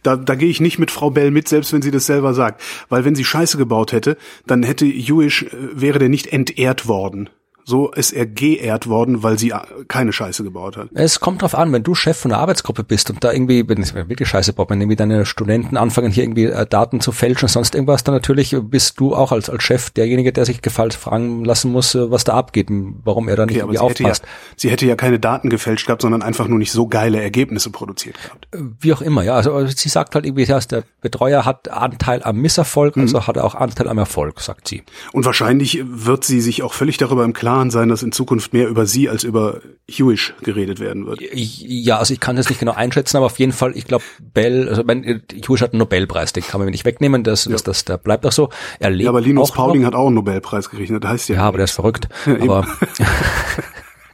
da, 0.03 0.17
da 0.17 0.35
gehe 0.35 0.49
ich 0.49 0.61
nicht 0.61 0.79
mit 0.79 0.91
Frau 0.91 1.11
Bell 1.11 1.31
mit, 1.31 1.49
selbst 1.49 1.73
wenn 1.73 1.83
sie 1.83 1.93
das 1.93 2.07
selber 2.07 2.35
sagt. 2.35 2.61
Weil 2.89 3.05
wenn 3.05 3.15
sie 3.15 3.25
Scheiße 3.25 3.57
gebaut 3.57 3.93
hätte, 3.93 4.19
dann 4.47 4.65
hätte 4.65 4.85
Jewish, 4.85 5.45
äh, 5.45 5.49
wäre 5.73 6.01
der 6.01 6.09
nicht 6.09 6.27
entehrt 6.27 6.89
worden 6.89 7.31
so 7.69 7.91
ist 7.91 8.13
er 8.13 8.27
geehrt 8.27 8.87
worden, 8.87 9.25
weil 9.25 9.41
sie 9.41 9.53
keine 9.89 10.13
Scheiße 10.13 10.45
gebaut 10.45 10.77
hat. 10.77 10.89
Es 10.95 11.19
kommt 11.19 11.43
drauf 11.43 11.57
an, 11.57 11.73
wenn 11.73 11.83
du 11.83 11.97
Chef 11.97 12.17
von 12.17 12.29
der 12.29 12.39
Arbeitsgruppe 12.39 12.85
bist 12.85 13.11
und 13.11 13.25
da 13.25 13.33
irgendwie, 13.33 13.69
wenn 13.69 13.83
es 13.83 13.93
wirklich 13.93 14.29
Scheiße 14.29 14.53
baut, 14.53 14.71
wenn 14.71 14.81
irgendwie 14.81 14.95
deine 14.95 15.27
Studenten 15.27 15.77
anfangen, 15.77 16.13
hier 16.13 16.23
irgendwie 16.23 16.45
äh, 16.45 16.65
Daten 16.65 17.01
zu 17.01 17.11
fälschen, 17.11 17.49
sonst 17.49 17.75
irgendwas, 17.75 18.05
dann 18.05 18.15
natürlich 18.15 18.55
bist 18.61 19.01
du 19.01 19.17
auch 19.17 19.33
als, 19.33 19.51
als 19.51 19.65
Chef 19.65 19.91
derjenige, 19.91 20.33
der 20.33 20.45
sich 20.45 20.63
gefällt 20.63 20.95
fragen 20.95 21.45
lassen 21.45 21.73
muss, 21.73 21.97
äh, 21.97 22.09
was 22.09 22.23
da 22.23 22.35
abgeht, 22.35 22.69
warum 22.71 23.29
er 23.29 23.35
da 23.35 23.47
nicht 23.47 23.57
okay, 23.57 23.63
irgendwie 23.63 23.79
aufpasst. 23.81 24.23
Ja, 24.23 24.31
sie 24.57 24.71
hätte 24.71 24.87
ja 24.87 24.95
keine 24.95 25.19
Daten 25.19 25.51
gefälscht 25.51 25.87
gehabt, 25.87 26.03
sondern 26.03 26.23
einfach 26.23 26.47
nur 26.47 26.59
nicht 26.59 26.71
so 26.71 26.87
geile 26.87 27.21
Ergebnisse 27.21 27.71
produziert 27.71 28.17
gehabt. 28.23 28.47
Äh, 28.53 28.59
wie 28.79 28.93
auch 28.93 29.03
immer, 29.03 29.25
ja. 29.25 29.35
Also 29.35 29.67
sie 29.67 29.89
sagt 29.89 30.15
halt 30.15 30.25
irgendwie, 30.25 30.45
ja, 30.45 30.61
der 30.61 30.85
Betreuer 31.01 31.45
hat 31.45 31.69
Anteil 31.69 32.23
am 32.23 32.37
Misserfolg, 32.37 32.95
mhm. 32.95 33.03
also 33.03 33.27
hat 33.27 33.37
er 33.37 33.45
auch 33.45 33.57
Anteil 33.57 33.89
am 33.89 33.99
Erfolg, 33.99 34.41
sagt 34.41 34.69
sie. 34.69 34.85
Und 35.13 35.25
wahrscheinlich 35.25 35.83
wird 35.85 36.23
sie 36.23 36.41
sich 36.41 36.63
auch 36.63 36.73
völlig 36.73 36.97
darüber 36.97 37.25
im 37.25 37.33
Klaren 37.33 37.56
Klaren 37.57 37.71
sein, 37.71 37.89
dass 37.89 38.03
in 38.03 38.13
Zukunft 38.13 38.53
mehr 38.53 38.69
über 38.69 38.85
sie 38.85 39.09
als 39.09 39.25
über 39.25 39.61
Hewish 39.89 40.35
geredet 40.43 40.79
werden 40.79 41.07
wird. 41.07 41.21
Ja, 41.33 41.99
also 41.99 42.13
ich 42.13 42.21
kann 42.21 42.37
das 42.37 42.51
nicht 42.51 42.59
genau 42.59 42.73
einschätzen, 42.73 43.17
aber 43.17 43.27
auf 43.27 43.39
jeden 43.39 43.53
Fall, 43.53 43.75
ich 43.75 43.87
glaube, 43.87 44.05
Bell, 44.21 44.69
also 44.69 44.83
mein, 44.85 45.03
Hewish 45.03 45.63
hat 45.63 45.73
einen 45.73 45.79
Nobelpreis, 45.79 46.35
den 46.35 46.43
kann 46.43 46.61
man 46.61 46.69
nicht 46.69 46.85
wegnehmen, 46.85 47.25
das, 47.25 47.47
ja. 47.47 47.53
das, 47.53 47.63
das, 47.63 47.87
der 47.87 47.97
bleibt 47.97 48.27
auch 48.27 48.33
so. 48.33 48.51
Er 48.79 48.91
lebt 48.91 49.05
ja, 49.05 49.09
aber 49.09 49.23
Linus 49.23 49.53
Pauling 49.53 49.81
noch. 49.81 49.87
hat 49.87 49.95
auch 49.95 50.07
einen 50.07 50.17
Nobelpreis 50.17 50.69
gekriegt, 50.69 50.93
das 51.03 51.11
heißt 51.11 51.29
ja. 51.31 51.37
Ja, 51.37 51.43
aber 51.45 51.57
der 51.57 51.65
ist 51.65 51.73
verrückt. 51.73 52.09
aber 52.27 52.67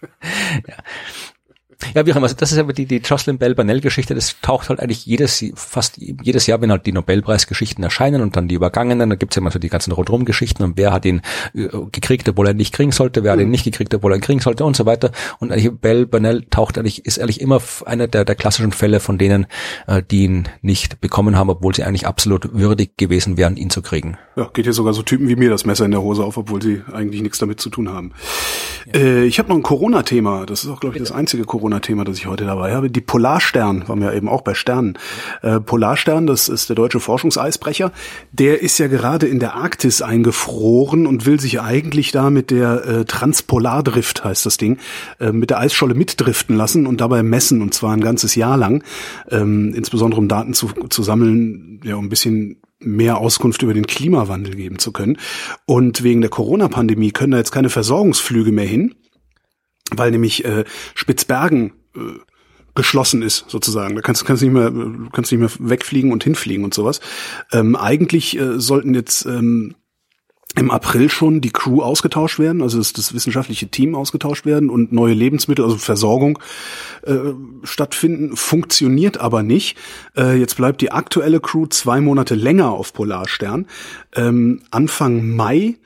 ja. 0.68 0.76
Ja, 1.94 2.06
wie 2.06 2.12
auch 2.12 2.16
immer. 2.16 2.24
Also 2.24 2.36
das 2.36 2.52
ist 2.52 2.58
aber 2.58 2.72
die, 2.72 2.86
die 2.86 2.98
Jocelyn 2.98 3.38
Bell 3.38 3.54
Burnell 3.54 3.80
Geschichte. 3.80 4.14
Das 4.14 4.40
taucht 4.40 4.68
halt 4.68 4.80
eigentlich 4.80 5.06
jedes, 5.06 5.44
fast 5.54 5.98
jedes 5.98 6.46
Jahr, 6.46 6.60
wenn 6.60 6.70
halt 6.70 6.86
die 6.86 6.92
Nobelpreisgeschichten 6.92 7.82
erscheinen 7.82 8.22
und 8.22 8.36
dann 8.36 8.48
die 8.48 8.54
übergangenen, 8.54 9.10
da 9.10 9.16
gibt's 9.16 9.36
ja 9.36 9.40
immer 9.40 9.50
so 9.50 9.58
die 9.58 9.68
ganzen 9.68 9.92
Rundrum-Geschichten 9.92 10.62
und 10.62 10.76
wer 10.76 10.92
hat 10.92 11.04
ihn 11.04 11.22
äh, 11.54 11.68
gekriegt, 11.90 12.28
obwohl 12.28 12.46
er 12.46 12.54
nicht 12.54 12.72
kriegen 12.72 12.92
sollte, 12.92 13.24
wer 13.24 13.32
hat 13.32 13.40
ihn 13.40 13.46
mhm. 13.46 13.52
nicht 13.52 13.64
gekriegt, 13.64 13.94
obwohl 13.94 14.12
er 14.12 14.16
ihn 14.16 14.22
kriegen 14.22 14.40
sollte 14.40 14.64
und 14.64 14.76
so 14.76 14.86
weiter. 14.86 15.12
Und 15.38 15.52
eigentlich 15.52 15.72
Bell 15.72 16.06
Burnell 16.06 16.44
taucht 16.50 16.78
eigentlich, 16.78 17.04
ist 17.04 17.20
eigentlich 17.20 17.40
immer 17.40 17.60
einer 17.86 18.08
der, 18.08 18.24
der 18.24 18.34
klassischen 18.34 18.72
Fälle 18.72 19.00
von 19.00 19.18
denen, 19.18 19.46
äh, 19.86 20.02
die 20.02 20.24
ihn 20.24 20.48
nicht 20.60 21.00
bekommen 21.00 21.36
haben, 21.36 21.50
obwohl 21.50 21.74
sie 21.74 21.84
eigentlich 21.84 22.06
absolut 22.06 22.54
würdig 22.54 22.96
gewesen 22.96 23.36
wären, 23.36 23.56
ihn 23.56 23.70
zu 23.70 23.82
kriegen. 23.82 24.16
Ja, 24.36 24.48
geht 24.52 24.66
ja 24.66 24.72
sogar 24.72 24.94
so 24.94 25.02
Typen 25.02 25.28
wie 25.28 25.36
mir 25.36 25.50
das 25.50 25.66
Messer 25.66 25.84
in 25.84 25.90
der 25.90 26.02
Hose 26.02 26.24
auf, 26.24 26.36
obwohl 26.36 26.62
sie 26.62 26.82
eigentlich 26.92 27.22
nichts 27.22 27.38
damit 27.38 27.60
zu 27.60 27.70
tun 27.70 27.90
haben. 27.90 28.12
Ja. 28.92 29.00
Äh, 29.00 29.24
ich 29.24 29.38
habe 29.38 29.48
noch 29.48 29.56
ein 29.56 29.62
Corona-Thema. 29.62 30.46
Das 30.46 30.64
ist 30.64 30.70
auch, 30.70 30.80
glaube 30.80 30.96
ich, 30.96 31.02
das 31.02 31.12
einzige 31.12 31.44
Corona 31.44 31.71
Nicht-Corona-Thema, 31.72 32.04
das 32.04 32.18
ich 32.18 32.26
heute 32.26 32.44
dabei 32.44 32.74
habe. 32.74 32.90
Die 32.90 33.00
Polarstern, 33.00 33.88
waren 33.88 34.00
wir 34.00 34.10
ja 34.10 34.16
eben 34.16 34.28
auch 34.28 34.42
bei 34.42 34.54
Sternen. 34.54 34.98
Äh, 35.42 35.60
Polarstern, 35.60 36.26
das 36.26 36.48
ist 36.48 36.68
der 36.68 36.76
deutsche 36.76 37.00
Forschungseisbrecher, 37.00 37.92
der 38.32 38.62
ist 38.62 38.78
ja 38.78 38.88
gerade 38.88 39.26
in 39.26 39.38
der 39.38 39.54
Arktis 39.54 40.02
eingefroren 40.02 41.06
und 41.06 41.26
will 41.26 41.40
sich 41.40 41.60
eigentlich 41.60 42.12
da 42.12 42.30
mit 42.30 42.50
der 42.50 42.86
äh, 42.86 43.04
Transpolardrift, 43.04 44.24
heißt 44.24 44.46
das 44.46 44.56
Ding, 44.56 44.78
äh, 45.18 45.32
mit 45.32 45.50
der 45.50 45.58
Eisscholle 45.58 45.94
mitdriften 45.94 46.56
lassen 46.56 46.86
und 46.86 47.00
dabei 47.00 47.22
messen, 47.22 47.62
und 47.62 47.74
zwar 47.74 47.92
ein 47.92 48.00
ganzes 48.00 48.34
Jahr 48.34 48.56
lang, 48.56 48.84
ähm, 49.30 49.72
insbesondere 49.74 50.20
um 50.20 50.28
Daten 50.28 50.54
zu, 50.54 50.68
zu 50.88 51.02
sammeln, 51.02 51.80
ja, 51.84 51.96
um 51.96 52.06
ein 52.06 52.10
bisschen 52.10 52.58
mehr 52.80 53.18
Auskunft 53.18 53.62
über 53.62 53.74
den 53.74 53.86
Klimawandel 53.86 54.56
geben 54.56 54.78
zu 54.78 54.92
können. 54.92 55.18
Und 55.66 56.02
wegen 56.02 56.20
der 56.20 56.30
Corona-Pandemie 56.30 57.12
können 57.12 57.30
da 57.30 57.38
jetzt 57.38 57.52
keine 57.52 57.68
Versorgungsflüge 57.70 58.50
mehr 58.50 58.66
hin, 58.66 58.96
weil 59.96 60.10
nämlich 60.10 60.44
äh, 60.44 60.64
Spitzbergen 60.94 61.72
äh, 61.96 62.00
geschlossen 62.74 63.22
ist 63.22 63.44
sozusagen. 63.48 63.94
Da 63.94 64.00
kannst, 64.00 64.24
kannst 64.24 64.42
nicht 64.42 64.52
mehr 64.52 64.72
kannst 65.12 65.30
nicht 65.30 65.40
mehr 65.40 65.50
wegfliegen 65.58 66.12
und 66.12 66.24
hinfliegen 66.24 66.64
und 66.64 66.74
sowas. 66.74 67.00
Ähm, 67.52 67.76
eigentlich 67.76 68.38
äh, 68.38 68.58
sollten 68.58 68.94
jetzt 68.94 69.26
ähm, 69.26 69.74
im 70.54 70.70
April 70.70 71.08
schon 71.08 71.40
die 71.40 71.50
Crew 71.50 71.80
ausgetauscht 71.80 72.38
werden, 72.38 72.60
also 72.60 72.76
das, 72.76 72.92
das 72.92 73.14
wissenschaftliche 73.14 73.68
Team 73.68 73.94
ausgetauscht 73.94 74.44
werden 74.44 74.68
und 74.68 74.92
neue 74.92 75.14
Lebensmittel, 75.14 75.64
also 75.64 75.78
Versorgung 75.78 76.38
äh, 77.04 77.32
stattfinden, 77.62 78.36
funktioniert 78.36 79.18
aber 79.18 79.42
nicht. 79.42 79.78
Äh, 80.16 80.38
jetzt 80.38 80.56
bleibt 80.56 80.82
die 80.82 80.92
aktuelle 80.92 81.40
Crew 81.40 81.66
zwei 81.66 82.00
Monate 82.00 82.34
länger 82.34 82.70
auf 82.70 82.92
Polarstern. 82.92 83.66
Ähm, 84.14 84.60
Anfang 84.70 85.30
Mai 85.30 85.76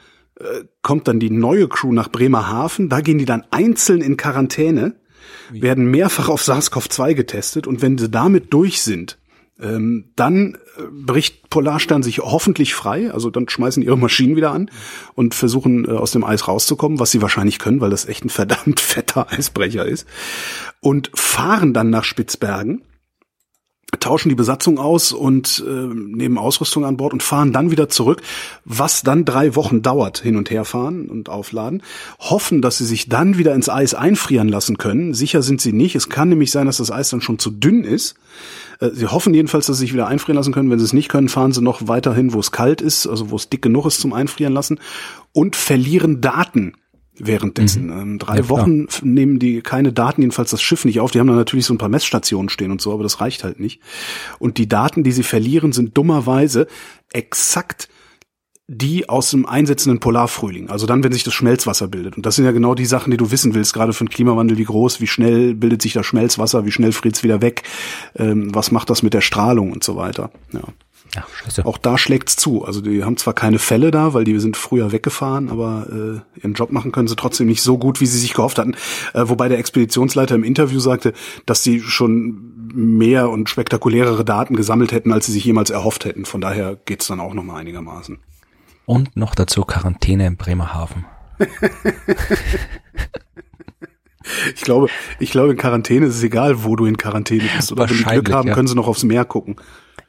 kommt 0.82 1.09
dann 1.09 1.20
die 1.20 1.30
neue 1.30 1.68
Crew 1.68 1.93
nach 1.93 2.11
Bremerhaven, 2.11 2.89
da 2.89 3.01
gehen 3.01 3.18
die 3.18 3.24
dann 3.24 3.45
einzeln 3.51 4.03
in 4.03 4.16
Quarantäne, 4.16 4.97
werden 5.51 5.91
mehrfach 5.91 6.28
auf 6.28 6.43
SARS-CoV-2 6.43 7.14
getestet 7.14 7.66
und 7.66 7.82
wenn 7.82 7.99
sie 7.99 8.11
damit 8.11 8.53
durch 8.53 8.82
sind, 8.82 9.18
ähm, 9.61 10.12
dann 10.16 10.59
äh, 10.76 10.82
bricht 10.91 11.49
Polarstern 11.49 12.03
sich 12.03 12.18
hoffentlich 12.18 12.74
frei, 12.74 13.11
also 13.11 13.30
dann 13.30 13.49
schmeißen 13.49 13.82
ihre 13.82 13.97
Maschinen 13.97 14.37
wieder 14.37 14.53
an 14.53 14.70
und 15.14 15.34
versuchen 15.34 15.87
äh, 15.87 15.93
aus 15.93 16.11
dem 16.11 16.24
Eis 16.24 16.47
rauszukommen, 16.47 16.99
was 16.99 17.11
sie 17.11 17.22
wahrscheinlich 17.22 17.59
können, 17.59 17.80
weil 17.80 17.91
das 17.91 18.07
echt 18.07 18.24
ein 18.24 18.30
verdammt 18.30 18.80
fetter 18.80 19.32
Eisbrecher 19.32 19.87
ist. 19.87 20.07
Und 20.80 21.11
fahren 21.14 21.72
dann 21.72 21.89
nach 21.89 22.05
Spitzbergen 22.05 22.82
tauschen 24.01 24.28
die 24.28 24.34
Besatzung 24.34 24.78
aus 24.78 25.12
und 25.12 25.64
äh, 25.66 25.70
nehmen 25.70 26.39
Ausrüstung 26.39 26.84
an 26.84 26.97
Bord 26.97 27.12
und 27.12 27.22
fahren 27.22 27.53
dann 27.53 27.70
wieder 27.70 27.89
zurück, 27.89 28.20
was 28.64 29.03
dann 29.03 29.24
drei 29.24 29.55
Wochen 29.55 29.80
dauert, 29.82 30.18
hin 30.18 30.37
und 30.37 30.51
her 30.51 30.64
fahren 30.64 31.09
und 31.09 31.28
aufladen, 31.28 31.82
hoffen, 32.18 32.62
dass 32.62 32.78
sie 32.78 32.84
sich 32.84 33.09
dann 33.09 33.39
wieder 33.39 33.55
ins 33.55 33.68
Eis 33.68 33.95
einfrieren 33.95 34.49
lassen 34.49 34.76
können. 34.76 35.14
Sicher 35.14 35.43
sind 35.43 35.61
sie 35.61 35.72
nicht. 35.72 35.95
Es 35.95 36.09
kann 36.09 36.28
nämlich 36.28 36.51
sein, 36.51 36.66
dass 36.66 36.78
das 36.78 36.91
Eis 36.91 37.11
dann 37.11 37.20
schon 37.20 37.39
zu 37.39 37.51
dünn 37.51 37.84
ist. 37.84 38.16
Äh, 38.80 38.91
sie 38.93 39.07
hoffen 39.07 39.34
jedenfalls, 39.34 39.66
dass 39.66 39.76
sie 39.76 39.82
sich 39.82 39.95
wieder 39.95 40.09
einfrieren 40.09 40.37
lassen 40.37 40.53
können. 40.53 40.70
Wenn 40.70 40.80
sie 40.80 40.84
es 40.84 40.93
nicht 40.93 41.09
können, 41.09 41.28
fahren 41.28 41.53
sie 41.53 41.62
noch 41.62 41.87
weiterhin, 41.87 42.32
wo 42.32 42.41
es 42.41 42.51
kalt 42.51 42.80
ist, 42.80 43.07
also 43.07 43.30
wo 43.30 43.37
es 43.37 43.49
dick 43.49 43.62
genug 43.62 43.87
ist 43.87 44.01
zum 44.01 44.12
Einfrieren 44.12 44.53
lassen 44.53 44.80
und 45.32 45.55
verlieren 45.55 46.20
Daten 46.20 46.74
währenddessen. 47.18 47.86
Mhm. 47.86 48.00
Ähm, 48.00 48.18
drei 48.18 48.36
ja, 48.38 48.48
Wochen 48.48 48.86
nehmen 49.02 49.38
die 49.38 49.60
keine 49.62 49.92
Daten, 49.92 50.22
jedenfalls 50.22 50.50
das 50.50 50.62
Schiff 50.62 50.84
nicht 50.84 51.00
auf. 51.00 51.10
Die 51.10 51.20
haben 51.20 51.26
dann 51.26 51.36
natürlich 51.36 51.66
so 51.66 51.74
ein 51.74 51.78
paar 51.78 51.88
Messstationen 51.88 52.48
stehen 52.48 52.70
und 52.70 52.80
so, 52.80 52.92
aber 52.92 53.02
das 53.02 53.20
reicht 53.20 53.44
halt 53.44 53.60
nicht. 53.60 53.80
Und 54.38 54.58
die 54.58 54.68
Daten, 54.68 55.02
die 55.02 55.12
sie 55.12 55.22
verlieren, 55.22 55.72
sind 55.72 55.96
dummerweise 55.96 56.66
exakt 57.12 57.88
die 58.68 59.08
aus 59.08 59.30
dem 59.30 59.46
einsetzenden 59.46 60.00
Polarfrühling. 60.00 60.70
Also 60.70 60.86
dann, 60.86 61.04
wenn 61.04 61.12
sich 61.12 61.22
das 61.22 61.34
Schmelzwasser 61.34 61.86
bildet. 61.86 62.16
Und 62.16 62.26
das 62.26 62.34
sind 62.34 62.44
ja 62.44 62.50
genau 62.50 62.74
die 62.74 62.86
Sachen, 62.86 63.12
die 63.12 63.16
du 63.16 63.30
wissen 63.30 63.54
willst, 63.54 63.72
gerade 63.72 63.92
für 63.92 64.04
den 64.04 64.10
Klimawandel, 64.10 64.58
wie 64.58 64.64
groß, 64.64 65.00
wie 65.00 65.06
schnell 65.06 65.54
bildet 65.54 65.82
sich 65.82 65.92
das 65.92 66.04
Schmelzwasser, 66.04 66.66
wie 66.66 66.72
schnell 66.72 66.90
friert 66.90 67.14
es 67.14 67.22
wieder 67.22 67.40
weg, 67.40 67.62
ähm, 68.16 68.52
was 68.52 68.72
macht 68.72 68.90
das 68.90 69.04
mit 69.04 69.14
der 69.14 69.20
Strahlung 69.20 69.70
und 69.70 69.84
so 69.84 69.94
weiter. 69.94 70.32
Ja. 70.52 70.62
Ja, 71.16 71.26
scheiße. 71.32 71.64
Auch 71.64 71.78
da 71.78 71.96
schlägt's 71.96 72.36
zu. 72.36 72.64
Also 72.64 72.82
die 72.82 73.02
haben 73.02 73.16
zwar 73.16 73.32
keine 73.32 73.58
Fälle 73.58 73.90
da, 73.90 74.12
weil 74.12 74.24
die 74.24 74.38
sind 74.38 74.56
früher 74.56 74.92
weggefahren, 74.92 75.48
aber 75.48 75.86
äh, 75.90 76.38
ihren 76.40 76.52
Job 76.52 76.72
machen 76.72 76.92
können 76.92 77.08
sie 77.08 77.16
trotzdem 77.16 77.46
nicht 77.46 77.62
so 77.62 77.78
gut, 77.78 78.02
wie 78.02 78.06
sie 78.06 78.18
sich 78.18 78.34
gehofft 78.34 78.58
hatten. 78.58 78.74
Äh, 79.14 79.22
wobei 79.24 79.48
der 79.48 79.58
Expeditionsleiter 79.58 80.34
im 80.34 80.44
Interview 80.44 80.78
sagte, 80.78 81.14
dass 81.46 81.62
sie 81.62 81.80
schon 81.80 82.70
mehr 82.74 83.30
und 83.30 83.48
spektakulärere 83.48 84.26
Daten 84.26 84.56
gesammelt 84.56 84.92
hätten, 84.92 85.10
als 85.10 85.24
sie 85.24 85.32
sich 85.32 85.44
jemals 85.44 85.70
erhofft 85.70 86.04
hätten. 86.04 86.26
Von 86.26 86.42
daher 86.42 86.76
geht's 86.84 87.06
dann 87.06 87.20
auch 87.20 87.32
noch 87.32 87.44
mal 87.44 87.56
einigermaßen. 87.56 88.18
Und 88.84 89.16
noch 89.16 89.34
dazu 89.34 89.62
Quarantäne 89.62 90.26
in 90.26 90.36
Bremerhaven. 90.36 91.06
Ich 94.54 94.62
glaube, 94.62 94.88
ich 95.20 95.30
glaube, 95.30 95.52
in 95.52 95.56
Quarantäne 95.56 96.06
ist 96.06 96.16
es 96.16 96.22
egal, 96.22 96.64
wo 96.64 96.74
du 96.76 96.86
in 96.86 96.96
Quarantäne 96.96 97.44
bist. 97.56 97.70
Oder 97.72 97.88
wenn 97.88 97.96
die 97.96 98.04
Glück 98.04 98.32
haben, 98.32 98.48
ja. 98.48 98.54
können 98.54 98.66
sie 98.66 98.74
noch 98.74 98.88
aufs 98.88 99.04
Meer 99.04 99.24
gucken. 99.24 99.56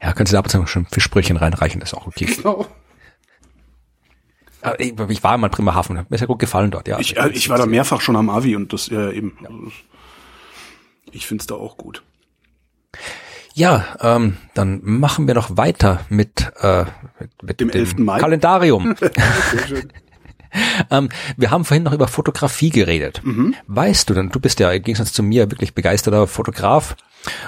Ja, 0.01 0.13
können 0.13 0.27
Sie 0.27 0.39
da 0.39 0.67
schon 0.67 0.85
Fischbrötchen 0.85 1.37
reinreichen, 1.37 1.79
das 1.79 1.91
ist 1.91 1.97
auch 1.97 2.07
okay. 2.07 2.25
Genau. 2.25 2.67
Ich 4.79 5.23
war 5.23 5.37
mal 5.37 5.47
in 5.47 5.51
Bremerhaven, 5.51 5.95
mir 5.95 6.05
ist 6.09 6.21
ja 6.21 6.27
gut 6.27 6.39
gefallen 6.39 6.71
dort, 6.71 6.87
ja. 6.87 6.99
Ich, 6.99 7.15
äh, 7.15 7.29
ich 7.29 7.47
war 7.49 7.57
da 7.57 7.65
mehrfach 7.65 8.01
schon 8.01 8.15
am 8.15 8.29
Avi 8.29 8.55
und 8.55 8.73
das 8.73 8.87
ja 8.87 9.11
eben. 9.11 9.37
Ja. 9.41 9.49
Ich 11.11 11.25
find's 11.25 11.47
da 11.47 11.55
auch 11.55 11.77
gut. 11.77 12.03
Ja, 13.53 13.85
ähm, 14.01 14.37
dann 14.53 14.81
machen 14.83 15.25
wir 15.27 15.33
noch 15.33 15.57
weiter 15.57 16.01
mit, 16.09 16.51
äh, 16.61 16.85
mit, 17.19 17.43
mit 17.43 17.59
dem, 17.59 17.69
dem 17.69 17.79
11. 17.79 17.97
Mai. 17.97 18.19
Kalendarium. 18.19 18.95
ähm, 20.91 21.09
wir 21.37 21.51
haben 21.51 21.65
vorhin 21.65 21.83
noch 21.83 21.93
über 21.93 22.07
Fotografie 22.07 22.69
geredet. 22.69 23.21
Mhm. 23.23 23.55
Weißt 23.67 24.09
du 24.09 24.13
denn, 24.13 24.29
du 24.29 24.39
bist 24.39 24.59
ja 24.59 24.71
im 24.71 24.83
Gegensatz 24.83 25.13
zu 25.13 25.23
mir 25.23 25.49
wirklich 25.51 25.73
begeisterter 25.73 26.27
Fotograf 26.27 26.95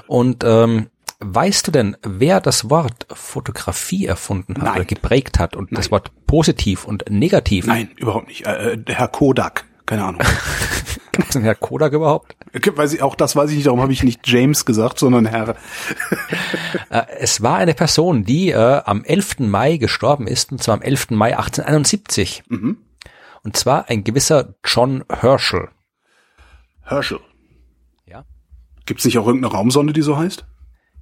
und 0.08 0.44
ähm, 0.44 0.88
Weißt 1.22 1.68
du 1.68 1.72
denn, 1.72 1.98
wer 2.02 2.40
das 2.40 2.70
Wort 2.70 3.06
Fotografie 3.12 4.06
erfunden 4.06 4.56
hat 4.56 4.64
Nein. 4.64 4.76
oder 4.76 4.86
geprägt 4.86 5.38
hat 5.38 5.54
und 5.54 5.72
Nein. 5.72 5.78
das 5.78 5.92
Wort 5.92 6.12
positiv 6.28 6.86
und 6.86 7.04
negativ? 7.10 7.68
Nein, 7.68 7.90
überhaupt 7.98 8.30
nicht. 8.30 8.46
Äh, 8.46 8.76
äh 8.76 8.84
Herr 8.88 9.10
Kodak, 9.10 9.66
keine 9.86 10.06
Ahnung. 10.06 10.22
Gab 11.12 11.28
es 11.28 11.36
einen 11.36 11.44
Herr 11.44 11.56
Kodak 11.56 11.92
überhaupt? 11.92 12.38
Weiß 12.54 12.94
ich, 12.94 13.02
auch 13.02 13.16
das 13.16 13.36
weiß 13.36 13.50
ich 13.50 13.58
nicht, 13.58 13.68
darum 13.68 13.82
habe 13.82 13.92
ich 13.92 14.02
nicht 14.04 14.26
James 14.26 14.64
gesagt, 14.64 15.00
sondern 15.00 15.26
Herr. 15.26 15.56
Äh, 16.92 17.04
es 17.20 17.42
war 17.42 17.58
eine 17.58 17.74
Person, 17.74 18.24
die 18.24 18.52
äh, 18.52 18.82
am 18.86 19.04
11. 19.04 19.40
Mai 19.40 19.78
gestorben 19.78 20.28
ist, 20.28 20.52
und 20.52 20.62
zwar 20.62 20.76
am 20.76 20.82
11. 20.82 21.12
Mai 21.12 21.36
1871. 21.38 22.44
Mhm. 22.48 22.78
Und 23.44 23.58
zwar 23.58 23.90
ein 23.90 24.04
gewisser 24.04 24.56
John 24.64 25.04
Herschel. 25.10 25.70
Herschel. 26.82 27.20
Ja. 28.06 28.26
Gibt 28.86 29.00
es 29.00 29.06
nicht 29.06 29.18
auch 29.18 29.28
irgendeine 29.28 29.54
Raumsonde, 29.54 29.94
die 29.94 30.02
so 30.02 30.18
heißt? 30.18 30.46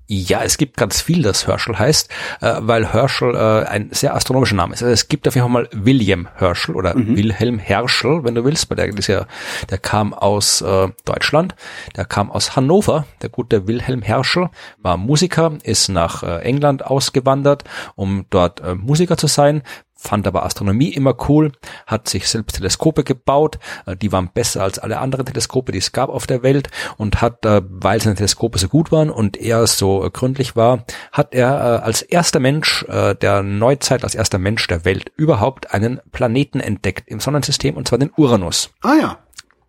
Ja, 0.09 0.41
es 0.43 0.57
gibt 0.57 0.77
ganz 0.77 1.01
viel, 1.01 1.21
das 1.21 1.47
Herschel 1.47 1.77
heißt, 1.77 2.09
äh, 2.39 2.55
weil 2.61 2.93
Herschel 2.93 3.35
äh, 3.35 3.67
ein 3.67 3.89
sehr 3.91 4.15
astronomischer 4.15 4.55
Name 4.55 4.73
ist. 4.73 4.81
Also 4.81 4.93
es 4.93 5.09
gibt 5.09 5.27
auf 5.27 5.35
jeden 5.35 5.43
Fall 5.43 5.51
mal 5.51 5.69
William 5.73 6.29
Herschel 6.35 6.75
oder 6.75 6.95
mhm. 6.95 7.17
Wilhelm 7.17 7.59
Herschel, 7.59 8.23
wenn 8.23 8.33
du 8.33 8.45
willst, 8.45 8.69
weil 8.69 8.77
der, 8.77 8.87
ist 8.87 9.07
ja, 9.07 9.25
der 9.69 9.77
kam 9.77 10.13
aus 10.13 10.61
äh, 10.61 10.87
Deutschland, 11.03 11.55
der 11.97 12.05
kam 12.05 12.31
aus 12.31 12.55
Hannover, 12.55 13.05
der 13.21 13.29
gute 13.29 13.67
Wilhelm 13.67 14.01
Herschel, 14.01 14.49
war 14.77 14.95
Musiker, 14.95 15.57
ist 15.63 15.89
nach 15.89 16.23
England 16.23 16.85
ausgewandert, 16.85 17.63
um 17.95 18.25
dort 18.29 18.61
Musiker 18.77 19.17
zu 19.17 19.27
sein, 19.27 19.61
fand 19.97 20.27
aber 20.27 20.45
Astronomie 20.45 20.89
immer 20.89 21.15
cool, 21.27 21.51
hat 21.85 22.07
sich 22.07 22.27
selbst 22.29 22.55
Teleskope 22.55 23.03
gebaut, 23.03 23.59
äh, 23.85 23.95
die 23.95 24.11
waren 24.11 24.29
besser 24.33 24.63
als 24.63 24.79
alle 24.79 24.99
anderen 24.99 25.25
Teleskope, 25.25 25.71
die 25.71 25.79
es 25.79 25.91
gab 25.91 26.09
auf 26.09 26.27
der 26.27 26.43
Welt 26.43 26.69
und 26.97 27.21
hat, 27.21 27.45
äh, 27.45 27.61
weil 27.67 28.01
seine 28.01 28.15
Teleskope 28.15 28.59
so 28.59 28.69
gut 28.69 28.91
waren 28.91 29.09
und 29.09 29.37
er 29.37 29.65
so 29.67 30.05
äh, 30.05 30.09
gründlich 30.09 30.55
war, 30.55 30.85
hat 31.11 31.33
er 31.33 31.83
als 31.83 32.01
erster 32.01 32.39
Mensch 32.39 32.85
der 32.87 33.43
Neuzeit, 33.43 34.03
als 34.03 34.15
erster 34.15 34.37
Mensch 34.37 34.67
der 34.67 34.85
Welt 34.85 35.11
überhaupt 35.15 35.73
einen 35.73 35.99
Planeten 36.11 36.59
entdeckt 36.59 37.07
im 37.07 37.19
Sonnensystem 37.19 37.75
und 37.75 37.87
zwar 37.87 37.99
den 37.99 38.11
Uranus. 38.15 38.69
Ah 38.81 38.95
ja. 38.99 39.17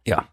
Ja, 0.09 0.25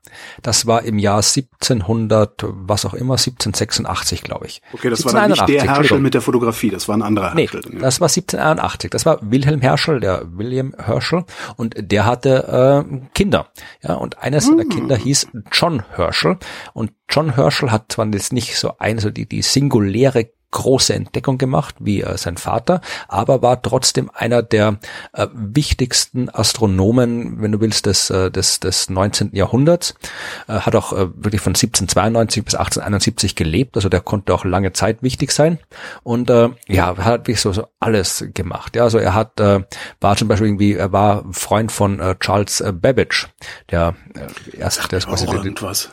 das 0.42 0.66
war 0.68 0.84
im 0.84 0.98
Jahr 1.00 1.18
1700, 1.18 2.46
was 2.48 2.86
auch 2.86 2.94
immer, 2.94 3.16
1786, 3.16 4.24
glaube 4.24 4.46
ich. 4.46 4.62
Okay, 4.72 4.90
das 4.90 5.04
war 5.04 5.12
dann 5.12 5.32
nicht 5.32 5.50
der 5.50 5.64
Herschel 5.64 6.00
mit 6.00 6.14
der 6.14 6.22
Fotografie, 6.22 6.70
das 6.70 6.88
war 6.88 6.96
ein 6.96 7.02
anderer 7.02 7.34
Herschel. 7.34 7.62
Nee, 7.68 7.80
das 7.80 8.00
war 8.00 8.08
1781. 8.08 8.90
Das 8.90 9.06
war 9.06 9.20
Wilhelm 9.22 9.60
Herschel, 9.60 10.00
der 10.00 10.24
William 10.32 10.74
Herschel, 10.78 11.26
und 11.58 11.76
der 11.78 12.06
hatte 12.06 12.86
äh, 12.90 13.08
Kinder. 13.14 13.50
Ja, 13.84 13.96
und 13.96 14.20
eines 14.20 14.46
seiner 14.46 14.64
hm. 14.64 14.70
Kinder 14.70 14.96
hieß 14.96 15.28
John 15.52 15.84
Herschel. 15.94 16.38
Und 16.74 16.94
John 17.10 17.36
Herschel 17.36 17.70
hat 17.70 17.92
zwar 17.92 18.08
jetzt 18.08 18.32
nicht 18.32 18.58
so 18.58 18.78
eine, 18.78 19.02
so 19.02 19.10
die, 19.10 19.28
die 19.28 19.42
singuläre 19.42 20.30
große 20.56 20.94
Entdeckung 20.94 21.38
gemacht 21.38 21.76
wie 21.80 22.02
äh, 22.02 22.18
sein 22.18 22.38
Vater, 22.38 22.82
aber 23.08 23.42
war 23.42 23.62
trotzdem 23.62 24.10
einer 24.14 24.42
der 24.42 24.80
äh, 25.14 25.28
wichtigsten 25.34 26.30
Astronomen, 26.30 27.42
wenn 27.42 27.52
du 27.52 27.60
willst, 27.60 27.86
des, 27.86 28.10
äh, 28.10 28.32
des, 28.32 28.62
des 28.62 28.90
19. 28.90 29.32
Jahrhunderts. 29.34 29.96
Äh, 30.48 30.54
hat 30.54 30.76
auch 30.76 30.94
äh, 30.94 31.08
wirklich 31.16 31.42
von 31.42 31.52
1792 31.52 32.46
bis 32.46 32.56
1871 32.56 33.36
gelebt, 33.36 33.76
also 33.76 33.90
der 33.90 34.00
konnte 34.00 34.34
auch 34.34 34.46
lange 34.46 34.72
Zeit 34.72 35.04
wichtig 35.04 35.32
sein. 35.32 35.60
Und 36.04 36.30
äh, 36.30 36.50
ja, 36.68 36.98
hat 36.98 37.22
wirklich 37.28 37.42
so, 37.42 37.52
so 37.52 37.68
alles 37.80 38.26
gemacht. 38.34 38.76
Ja, 38.76 38.84
also 38.84 38.98
er 38.98 39.14
hat, 39.14 39.40
äh, 39.40 39.62
war 40.00 40.16
zum 40.16 40.30
Beispiel 40.30 40.48
irgendwie, 40.48 40.74
er 40.74 40.92
war 40.94 41.26
Freund 41.32 41.72
von 41.72 42.00
äh, 42.00 42.16
Charles 42.20 42.64
Babbage, 42.74 43.28
der 43.72 43.96
äh, 44.16 44.58
erst, 44.58 44.92
der 44.92 45.00
ist 45.00 45.08
quasi 45.08 45.26
irgendwas 45.26 45.90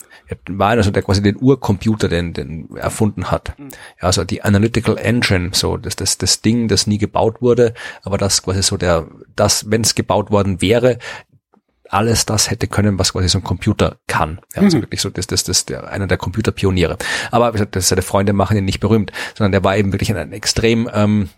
war 0.48 0.70
einer, 0.70 0.82
der 0.82 1.02
quasi 1.02 1.22
den 1.22 1.36
Urcomputer, 1.40 2.08
den, 2.08 2.32
den 2.32 2.76
erfunden 2.76 3.30
hat. 3.30 3.54
Ja, 3.58 4.08
also 4.08 4.24
die 4.24 4.42
Analytical 4.42 4.98
Engine, 4.98 5.50
so 5.52 5.76
das, 5.76 5.96
das, 5.96 6.18
das 6.18 6.42
Ding, 6.42 6.68
das 6.68 6.86
nie 6.86 6.98
gebaut 6.98 7.40
wurde, 7.40 7.74
aber 8.02 8.18
das 8.18 8.42
quasi 8.42 8.62
so 8.62 8.76
der, 8.76 9.08
das, 9.36 9.70
wenn 9.70 9.82
es 9.82 9.94
gebaut 9.94 10.30
worden 10.30 10.60
wäre, 10.60 10.98
alles 11.92 12.24
das 12.24 12.50
hätte 12.50 12.68
können, 12.68 12.98
was 12.98 13.12
quasi 13.12 13.28
so 13.28 13.38
ein 13.38 13.44
Computer 13.44 13.98
kann. 14.06 14.40
Ja, 14.54 14.62
also 14.62 14.78
mhm. 14.78 14.82
wirklich 14.82 15.02
so, 15.02 15.10
das, 15.10 15.26
das, 15.26 15.44
das, 15.44 15.66
der, 15.66 15.90
einer 15.90 16.06
der 16.06 16.16
Computerpioniere. 16.16 16.96
Aber 17.30 17.48
wie 17.48 17.52
gesagt, 17.52 17.76
das, 17.76 17.88
seine 17.88 18.02
Freunde 18.02 18.32
machen 18.32 18.56
ihn 18.56 18.64
nicht 18.64 18.80
berühmt, 18.80 19.12
sondern 19.36 19.52
der 19.52 19.62
war 19.62 19.76
eben 19.76 19.92
wirklich 19.92 20.10
ein, 20.10 20.16
ein 20.16 20.32
extrem 20.32 20.88
ähm, 20.92 21.28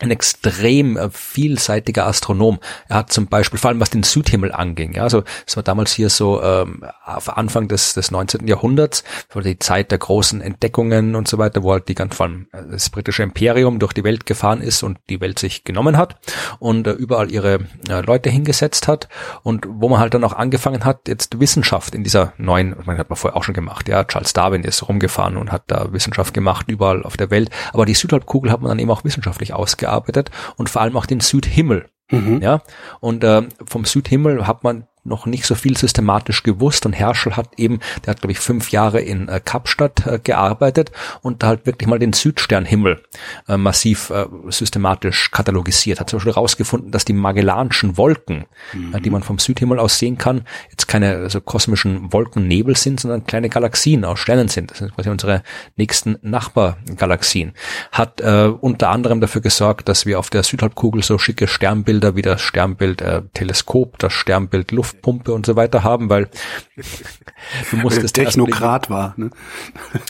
ein 0.00 0.10
extrem 0.10 0.96
äh, 0.96 1.08
vielseitiger 1.10 2.06
Astronom. 2.06 2.58
Er 2.88 2.96
hat 2.96 3.12
zum 3.12 3.28
Beispiel, 3.28 3.60
vor 3.60 3.70
allem 3.70 3.80
was 3.80 3.90
den 3.90 4.02
Südhimmel 4.02 4.52
anging, 4.52 4.94
ja, 4.94 5.04
also 5.04 5.22
es 5.46 5.56
war 5.56 5.62
damals 5.62 5.92
hier 5.92 6.10
so 6.10 6.42
ähm, 6.42 6.84
auf 7.04 7.36
Anfang 7.36 7.68
des, 7.68 7.94
des 7.94 8.10
19. 8.10 8.48
Jahrhunderts, 8.48 9.04
war 9.32 9.42
die 9.42 9.58
Zeit 9.58 9.92
der 9.92 9.98
großen 9.98 10.40
Entdeckungen 10.40 11.14
und 11.14 11.28
so 11.28 11.38
weiter, 11.38 11.62
wo 11.62 11.72
halt 11.72 11.88
die 11.88 11.94
ganz 11.94 12.16
vor 12.16 12.26
allem 12.26 12.48
äh, 12.52 12.62
das 12.72 12.90
britische 12.90 13.22
Imperium 13.22 13.78
durch 13.78 13.92
die 13.92 14.02
Welt 14.02 14.26
gefahren 14.26 14.60
ist 14.60 14.82
und 14.82 14.98
die 15.08 15.20
Welt 15.20 15.38
sich 15.38 15.62
genommen 15.62 15.96
hat 15.96 16.16
und 16.58 16.88
äh, 16.88 16.92
überall 16.92 17.30
ihre 17.30 17.60
äh, 17.88 18.00
Leute 18.00 18.30
hingesetzt 18.30 18.88
hat 18.88 19.08
und 19.44 19.64
wo 19.68 19.88
man 19.88 20.00
halt 20.00 20.14
dann 20.14 20.24
auch 20.24 20.32
angefangen 20.32 20.84
hat, 20.84 21.06
jetzt 21.06 21.38
Wissenschaft 21.38 21.94
in 21.94 22.02
dieser 22.02 22.32
neuen, 22.36 22.74
man 22.84 22.98
hat 22.98 23.10
man 23.10 23.16
vorher 23.16 23.36
auch 23.36 23.44
schon 23.44 23.54
gemacht, 23.54 23.88
ja, 23.88 24.02
Charles 24.02 24.32
Darwin 24.32 24.64
ist 24.64 24.88
rumgefahren 24.88 25.36
und 25.36 25.52
hat 25.52 25.62
da 25.68 25.92
Wissenschaft 25.92 26.34
gemacht 26.34 26.66
überall 26.68 27.04
auf 27.04 27.16
der 27.16 27.30
Welt, 27.30 27.50
aber 27.72 27.86
die 27.86 27.94
Südhalbkugel 27.94 28.50
hat 28.50 28.60
man 28.60 28.70
dann 28.70 28.80
eben 28.80 28.90
auch 28.90 29.04
wissenschaftlich 29.04 29.54
ausgearbeitet 29.54 29.93
gearbeitet 29.94 30.30
und 30.56 30.68
vor 30.68 30.82
allem 30.82 30.96
auch 30.96 31.06
den 31.06 31.20
Südhimmel. 31.20 31.86
Mhm. 32.10 32.42
Ja, 32.42 32.62
und 33.00 33.24
äh, 33.24 33.42
vom 33.66 33.84
Südhimmel 33.84 34.46
hat 34.46 34.62
man 34.62 34.86
noch 35.04 35.26
nicht 35.26 35.46
so 35.46 35.54
viel 35.54 35.76
systematisch 35.76 36.42
gewusst 36.42 36.86
und 36.86 36.92
Herschel 36.92 37.36
hat 37.36 37.50
eben, 37.58 37.80
der 38.04 38.12
hat 38.12 38.20
glaube 38.20 38.32
ich 38.32 38.38
fünf 38.38 38.70
Jahre 38.70 39.00
in 39.00 39.28
äh, 39.28 39.40
Kapstadt 39.44 40.06
äh, 40.06 40.18
gearbeitet 40.18 40.90
und 41.22 41.42
da 41.42 41.48
halt 41.48 41.66
wirklich 41.66 41.88
mal 41.88 41.98
den 41.98 42.12
Südsternhimmel 42.12 43.02
äh, 43.48 43.56
massiv 43.56 44.10
äh, 44.10 44.26
systematisch 44.48 45.30
katalogisiert, 45.30 46.00
hat 46.00 46.10
zum 46.10 46.18
Beispiel 46.18 46.34
herausgefunden, 46.34 46.90
dass 46.90 47.04
die 47.04 47.12
Magellanischen 47.12 47.96
Wolken, 47.96 48.46
mhm. 48.72 48.94
äh, 48.94 49.00
die 49.00 49.10
man 49.10 49.22
vom 49.22 49.38
Südhimmel 49.38 49.78
aus 49.78 49.98
sehen 49.98 50.18
kann, 50.18 50.42
jetzt 50.70 50.88
keine 50.88 51.16
also 51.16 51.40
kosmischen 51.40 52.12
Wolkennebel 52.12 52.76
sind, 52.76 53.00
sondern 53.00 53.26
kleine 53.26 53.48
Galaxien 53.48 54.04
aus 54.04 54.18
Sternen 54.18 54.48
sind. 54.48 54.70
Das 54.70 54.78
sind 54.78 54.94
quasi 54.94 55.10
unsere 55.10 55.42
nächsten 55.76 56.16
Nachbargalaxien. 56.22 57.52
Hat 57.92 58.20
äh, 58.20 58.46
unter 58.60 58.90
anderem 58.90 59.20
dafür 59.20 59.40
gesorgt, 59.40 59.88
dass 59.88 60.06
wir 60.06 60.18
auf 60.18 60.30
der 60.30 60.42
Südhalbkugel 60.42 61.02
so 61.02 61.18
schicke 61.18 61.46
Sternbilder 61.46 62.16
wie 62.16 62.22
das 62.22 62.40
Sternbild 62.40 63.02
äh, 63.02 63.22
Teleskop, 63.34 63.98
das 63.98 64.12
Sternbild 64.12 64.72
Luft 64.72 64.93
Luftpumpe 65.04 65.32
und 65.32 65.46
so 65.46 65.56
weiter 65.56 65.84
haben, 65.84 66.08
weil 66.08 66.28
du 67.70 67.76
musstest 67.76 68.14
Technokrat 68.14 68.90
war. 68.90 69.14
Ne? 69.16 69.30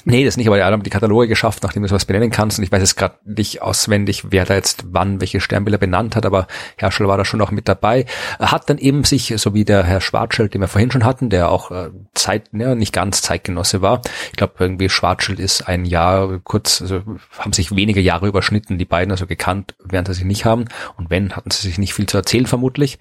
Nee, 0.04 0.24
das 0.24 0.36
nicht, 0.36 0.46
aber 0.46 0.56
die 0.56 0.62
haben 0.62 0.82
die 0.82 0.90
Kataloge 0.90 1.28
geschafft, 1.28 1.62
nachdem 1.62 1.82
du 1.82 1.88
sowas 1.88 2.04
benennen 2.04 2.30
kannst. 2.30 2.58
Und 2.58 2.64
ich 2.64 2.72
weiß 2.72 2.80
jetzt 2.80 2.96
gerade 2.96 3.18
nicht 3.24 3.62
auswendig, 3.62 4.24
wer 4.30 4.44
da 4.44 4.54
jetzt 4.54 4.84
wann 4.90 5.20
welche 5.20 5.40
Sternbilder 5.40 5.78
benannt 5.78 6.16
hat, 6.16 6.26
aber 6.26 6.46
Herschel 6.76 7.08
war 7.08 7.16
da 7.16 7.24
schon 7.24 7.40
auch 7.40 7.50
mit 7.50 7.68
dabei. 7.68 8.06
Er 8.38 8.52
hat 8.52 8.70
dann 8.70 8.78
eben 8.78 9.04
sich, 9.04 9.34
so 9.36 9.54
wie 9.54 9.64
der 9.64 9.84
Herr 9.84 10.00
Schwarzschild, 10.00 10.54
den 10.54 10.60
wir 10.60 10.68
vorhin 10.68 10.90
schon 10.90 11.04
hatten, 11.04 11.30
der 11.30 11.50
auch 11.50 11.70
äh, 11.70 11.90
Zeit, 12.14 12.50
ja, 12.52 12.74
nicht 12.74 12.92
ganz 12.92 13.22
Zeitgenosse 13.22 13.82
war. 13.82 14.00
Ich 14.26 14.36
glaube, 14.36 14.54
irgendwie 14.58 14.88
Schwarzschild 14.88 15.40
ist 15.40 15.68
ein 15.68 15.84
Jahr 15.84 16.38
kurz, 16.40 16.80
also 16.80 17.02
haben 17.38 17.52
sich 17.52 17.74
wenige 17.74 18.00
Jahre 18.00 18.28
überschnitten, 18.28 18.78
die 18.78 18.84
beiden 18.84 19.10
also 19.10 19.26
gekannt, 19.26 19.74
während 19.84 20.08
sie 20.08 20.14
sich 20.14 20.24
nicht 20.24 20.44
haben. 20.44 20.66
Und 20.96 21.10
wenn, 21.10 21.32
hatten 21.32 21.50
sie 21.50 21.66
sich 21.66 21.78
nicht 21.78 21.94
viel 21.94 22.06
zu 22.06 22.16
erzählen, 22.16 22.46
vermutlich. 22.46 22.98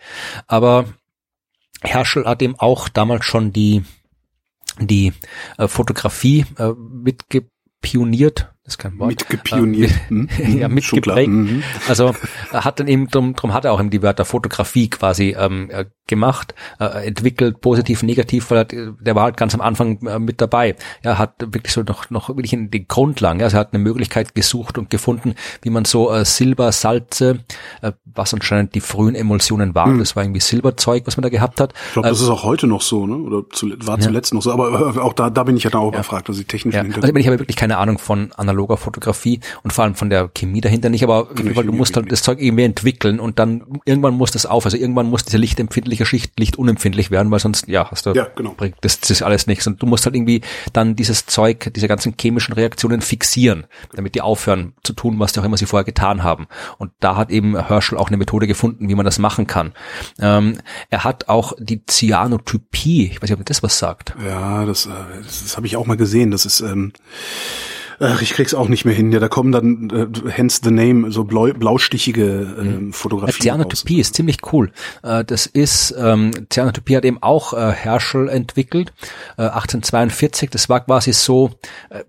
Aber 0.47 0.85
Herschel 1.83 2.25
hat 2.25 2.41
eben 2.41 2.55
auch 2.57 2.89
damals 2.89 3.25
schon 3.25 3.51
die 3.53 3.83
die 4.79 5.13
äh, 5.57 5.67
Fotografie 5.67 6.45
äh, 6.57 6.71
mitgepioniert 6.77 8.52
das 8.63 8.75
ist 8.75 8.77
kein 8.77 8.97
Wort. 8.97 9.09
Mitgepioniert. 9.09 9.91
Äh, 10.09 10.57
ja, 10.59 10.69
mhm. 10.69 10.75
mitgeprägt. 10.75 11.29
Mhm. 11.29 11.63
Also 11.89 12.15
hat 12.53 12.79
dann 12.79 12.87
eben, 12.87 13.09
drum, 13.09 13.35
drum 13.35 13.53
hat 13.53 13.65
er 13.65 13.73
auch 13.73 13.79
eben 13.79 13.89
die 13.89 14.01
Wörter 14.01 14.23
Fotografie 14.23 14.89
quasi 14.89 15.35
ähm, 15.37 15.69
äh, 15.69 15.85
gemacht, 16.07 16.55
äh, 16.79 17.07
entwickelt, 17.07 17.59
positiv, 17.61 18.03
negativ, 18.03 18.51
weil 18.51 18.59
er, 18.59 18.65
der 18.65 19.15
war 19.15 19.23
halt 19.23 19.37
ganz 19.37 19.53
am 19.53 19.61
Anfang 19.61 20.05
äh, 20.05 20.19
mit 20.19 20.39
dabei. 20.39 20.75
Er 21.01 21.17
hat 21.17 21.33
wirklich 21.39 21.73
so 21.73 21.81
noch, 21.81 22.09
noch 22.09 22.29
wirklich 22.29 22.53
in 22.53 22.71
den 22.71 22.87
Grundlagen, 22.87 23.39
ja, 23.39 23.45
also 23.45 23.57
er 23.57 23.61
hat 23.61 23.73
eine 23.73 23.83
Möglichkeit 23.83 24.35
gesucht 24.35 24.77
und 24.77 24.89
gefunden, 24.89 25.35
wie 25.61 25.69
man 25.69 25.83
so 25.83 26.11
äh, 26.11 26.23
Silbersalze, 26.23 27.39
äh, 27.81 27.91
was 28.05 28.33
anscheinend 28.33 28.75
die 28.75 28.81
frühen 28.81 29.15
Emulsionen 29.15 29.75
waren, 29.75 29.95
mhm. 29.95 29.99
das 29.99 30.15
war 30.15 30.23
irgendwie 30.23 30.41
Silberzeug, 30.41 31.03
was 31.05 31.17
man 31.17 31.23
da 31.23 31.29
gehabt 31.29 31.59
hat. 31.61 31.73
Ich 31.87 31.93
glaube, 31.93 32.09
das 32.09 32.19
äh, 32.19 32.23
ist 32.23 32.29
auch 32.29 32.43
heute 32.43 32.67
noch 32.67 32.81
so, 32.81 33.07
ne? 33.07 33.15
Oder 33.15 33.49
zu, 33.49 33.69
war 33.85 33.99
zuletzt 33.99 34.31
ja. 34.31 34.35
noch 34.35 34.41
so, 34.41 34.51
aber 34.51 34.95
äh, 34.95 34.99
auch 34.99 35.13
da, 35.13 35.29
da 35.29 35.43
bin 35.43 35.57
ich 35.57 35.63
ja 35.63 35.69
dann 35.69 35.81
auch 35.81 35.91
ja. 35.91 35.99
überfragt, 35.99 36.29
also 36.29 36.39
die 36.39 36.47
technischen 36.47 36.91
ja. 36.91 36.95
Also 36.95 37.15
ich 37.15 37.27
habe 37.27 37.39
wirklich 37.39 37.57
keine 37.57 37.77
Ahnung 37.77 37.97
von 37.97 38.31
analoger 38.53 38.77
Fotografie 38.77 39.39
und 39.63 39.73
vor 39.73 39.83
allem 39.83 39.95
von 39.95 40.09
der 40.09 40.29
Chemie 40.29 40.61
dahinter 40.61 40.89
nicht, 40.89 41.03
aber 41.03 41.27
weil 41.31 41.65
du 41.65 41.73
musst 41.73 41.95
halt 41.95 42.11
das 42.11 42.21
Zeug 42.21 42.39
irgendwie 42.39 42.63
entwickeln 42.63 43.19
und 43.19 43.39
dann 43.39 43.63
irgendwann 43.85 44.13
muss 44.13 44.31
das 44.31 44.45
auf, 44.45 44.65
also 44.65 44.77
irgendwann 44.77 45.09
muss 45.09 45.25
diese 45.25 45.37
lichtempfindliche 45.37 46.05
Schicht 46.05 46.39
lichtunempfindlich 46.39 47.11
werden, 47.11 47.31
weil 47.31 47.39
sonst, 47.39 47.67
ja, 47.67 47.89
hast 47.89 48.05
du, 48.05 48.13
ja, 48.13 48.27
genau. 48.35 48.55
das, 48.81 48.99
das 48.99 49.09
ist 49.09 49.21
alles 49.21 49.47
nichts 49.47 49.67
und 49.67 49.81
du 49.81 49.85
musst 49.85 50.05
halt 50.05 50.15
irgendwie 50.15 50.41
dann 50.71 50.95
dieses 50.95 51.25
Zeug, 51.25 51.71
diese 51.75 51.87
ganzen 51.87 52.15
chemischen 52.19 52.53
Reaktionen 52.53 53.01
fixieren, 53.01 53.65
damit 53.93 54.15
die 54.15 54.21
aufhören 54.21 54.73
zu 54.83 54.93
tun, 54.93 55.19
was 55.19 55.33
die 55.33 55.39
auch 55.39 55.43
immer 55.43 55.57
sie 55.57 55.65
vorher 55.65 55.83
getan 55.83 56.23
haben. 56.23 56.47
Und 56.77 56.91
da 56.99 57.15
hat 57.15 57.29
eben 57.29 57.57
Herschel 57.67 57.97
auch 57.97 58.07
eine 58.07 58.17
Methode 58.17 58.47
gefunden, 58.47 58.89
wie 58.89 58.95
man 58.95 59.05
das 59.05 59.19
machen 59.19 59.47
kann. 59.47 59.73
Ähm, 60.19 60.59
er 60.89 61.03
hat 61.03 61.29
auch 61.29 61.53
die 61.59 61.85
Cyanotypie, 61.85 63.07
ich 63.07 63.21
weiß 63.21 63.29
nicht, 63.29 63.39
ob 63.39 63.45
das 63.45 63.63
was 63.63 63.79
sagt. 63.79 64.15
Ja, 64.25 64.65
das, 64.65 64.85
äh, 64.85 64.89
das, 65.23 65.43
das 65.43 65.57
habe 65.57 65.67
ich 65.67 65.75
auch 65.75 65.85
mal 65.85 65.97
gesehen. 65.97 66.31
Das 66.31 66.45
ist 66.45 66.61
ähm, 66.61 66.93
Ach, 67.99 68.21
ich 68.21 68.33
krieg's 68.33 68.53
auch 68.53 68.67
nicht 68.67 68.85
mehr 68.85 68.93
hin. 68.93 69.11
Ja, 69.11 69.19
da 69.19 69.27
kommen 69.27 69.51
dann, 69.51 69.89
äh, 69.89 70.29
hence 70.29 70.61
the 70.63 70.71
name, 70.71 71.11
so 71.11 71.23
blau, 71.23 71.51
blaustichige 71.53 72.55
äh, 72.57 72.63
mhm. 72.63 72.93
Fotografien. 72.93 73.41
Cyanotopie 73.41 73.99
ist 73.99 74.15
ziemlich 74.15 74.37
cool. 74.51 74.71
Äh, 75.03 75.23
das 75.25 75.45
ist, 75.45 75.93
ähm, 75.97 76.31
Cyanotopie 76.51 76.97
hat 76.97 77.05
eben 77.05 77.21
auch 77.21 77.53
äh, 77.53 77.71
Herschel 77.71 78.29
entwickelt, 78.29 78.93
äh, 79.37 79.43
1842. 79.43 80.49
Das 80.49 80.69
war 80.69 80.81
quasi 80.81 81.13
so, 81.13 81.51
äh, 81.89 82.03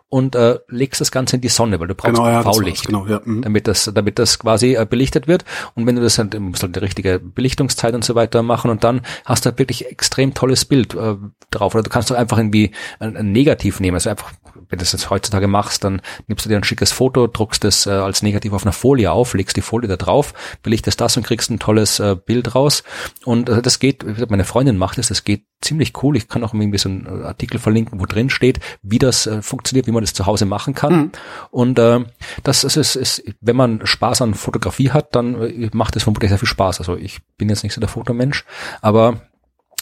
und 0.10 0.36
äh, 0.36 0.57
legst 0.68 0.99
das 0.99 1.11
Ganze 1.11 1.36
in 1.36 1.41
die 1.41 1.49
Sonne, 1.49 1.80
weil 1.80 1.88
du 1.88 1.94
brauchst 1.94 2.15
genau, 2.15 2.27
ja, 2.27 2.41
V-Licht, 2.41 2.88
genau, 2.88 3.06
ja, 3.06 3.22
mhm. 3.23 3.44
damit 3.44 3.68
das, 3.68 3.90
damit 3.94 4.18
das 4.18 4.40
quasi 4.40 4.76
äh, 4.76 4.86
belichtet 4.90 5.27
wird. 5.27 5.45
Und 5.76 5.86
wenn 5.86 5.95
du 5.95 6.02
das 6.02 6.18
halt, 6.18 6.38
musst 6.40 6.64
halt 6.64 6.76
die 6.76 6.80
richtige 6.80 7.19
Belichtungszeit 7.19 7.94
und 7.94 8.03
so 8.03 8.15
weiter 8.15 8.41
machen 8.41 8.72
und 8.72 8.84
dann 8.84 9.02
hast 9.26 9.45
du 9.45 9.52
halt 9.52 9.60
wirklich 9.60 9.86
extrem 9.86 10.34
tolles 10.34 10.65
Bild 10.65 10.95
äh, 10.95 11.15
drauf. 11.52 11.76
Oder 11.76 11.84
du 11.84 11.91
kannst 11.91 12.10
doch 12.10 12.15
einfach 12.15 12.40
irgendwie 12.40 12.72
ein, 12.99 13.15
ein 13.15 13.31
Negativ 13.31 13.80
nehmen, 13.80 13.95
also 13.95 14.10
einfach 14.10 14.34
wenn 14.70 14.78
du 14.78 14.84
das 14.84 14.91
jetzt 14.91 15.10
heutzutage 15.10 15.48
machst, 15.48 15.84
dann 15.84 16.02
nimmst 16.28 16.46
du 16.46 16.50
dir 16.50 16.58
ein 16.58 16.64
schickes 16.64 16.91
Foto, 16.91 17.28
druckst 17.28 17.66
es 17.66 17.86
äh, 17.86 17.91
als 17.91 18.22
Negativ 18.22 18.54
auf 18.54 18.64
einer 18.64 18.72
Folie 18.72 19.12
auf, 19.12 19.34
legst 19.34 19.58
die 19.58 19.62
Folie 19.62 19.88
da 19.88 19.98
drauf, 19.98 20.34
belichtest 20.64 21.02
das 21.02 21.18
und 21.18 21.24
kriegst 21.24 21.50
ein 21.50 21.60
tolles 21.60 22.00
äh, 22.00 22.16
Bild 22.16 22.56
raus. 22.56 22.84
Und 23.26 23.50
äh, 23.50 23.62
das 23.62 23.80
geht, 23.80 24.30
meine 24.30 24.46
Freundin 24.46 24.78
macht 24.78 24.98
es, 24.98 25.08
das 25.08 25.24
geht 25.24 25.46
ziemlich 25.62 25.94
cool. 26.04 26.16
Ich 26.16 26.28
kann 26.28 26.44
auch 26.44 26.54
irgendwie 26.54 26.78
so 26.78 26.90
einen 26.90 27.24
Artikel 27.24 27.60
verlinken, 27.60 28.00
wo 28.00 28.06
drin 28.06 28.30
steht, 28.30 28.60
wie 28.82 29.00
das 29.00 29.28
äh, 29.28 29.41
funktioniert, 29.41 29.88
wie 29.88 29.91
man 29.91 30.04
das 30.04 30.14
zu 30.14 30.26
Hause 30.26 30.46
machen 30.46 30.74
kann. 30.74 30.94
Mhm. 30.94 31.12
Und 31.52 31.80
äh, 31.80 32.00
das 32.44 32.64
ist, 32.64 32.78
ist, 32.78 32.96
ist, 32.96 33.24
wenn 33.41 33.56
man 33.56 33.86
Spaß 33.86 34.22
an 34.22 34.36
Fotografie 34.36 34.91
hat, 34.91 35.16
dann 35.16 35.41
äh, 35.41 35.70
macht 35.74 35.96
es 35.96 36.04
vermutlich 36.04 36.30
sehr 36.30 36.40
viel 36.40 36.48
Spaß. 36.48 36.80
Also 36.80 36.96
ich 36.96 37.20
bin 37.38 37.50
jetzt 37.50 37.64
nicht 37.64 37.74
so 37.74 37.82
der 37.82 37.90
Fotomensch, 37.90 38.46
aber 38.82 39.22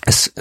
es 0.07 0.33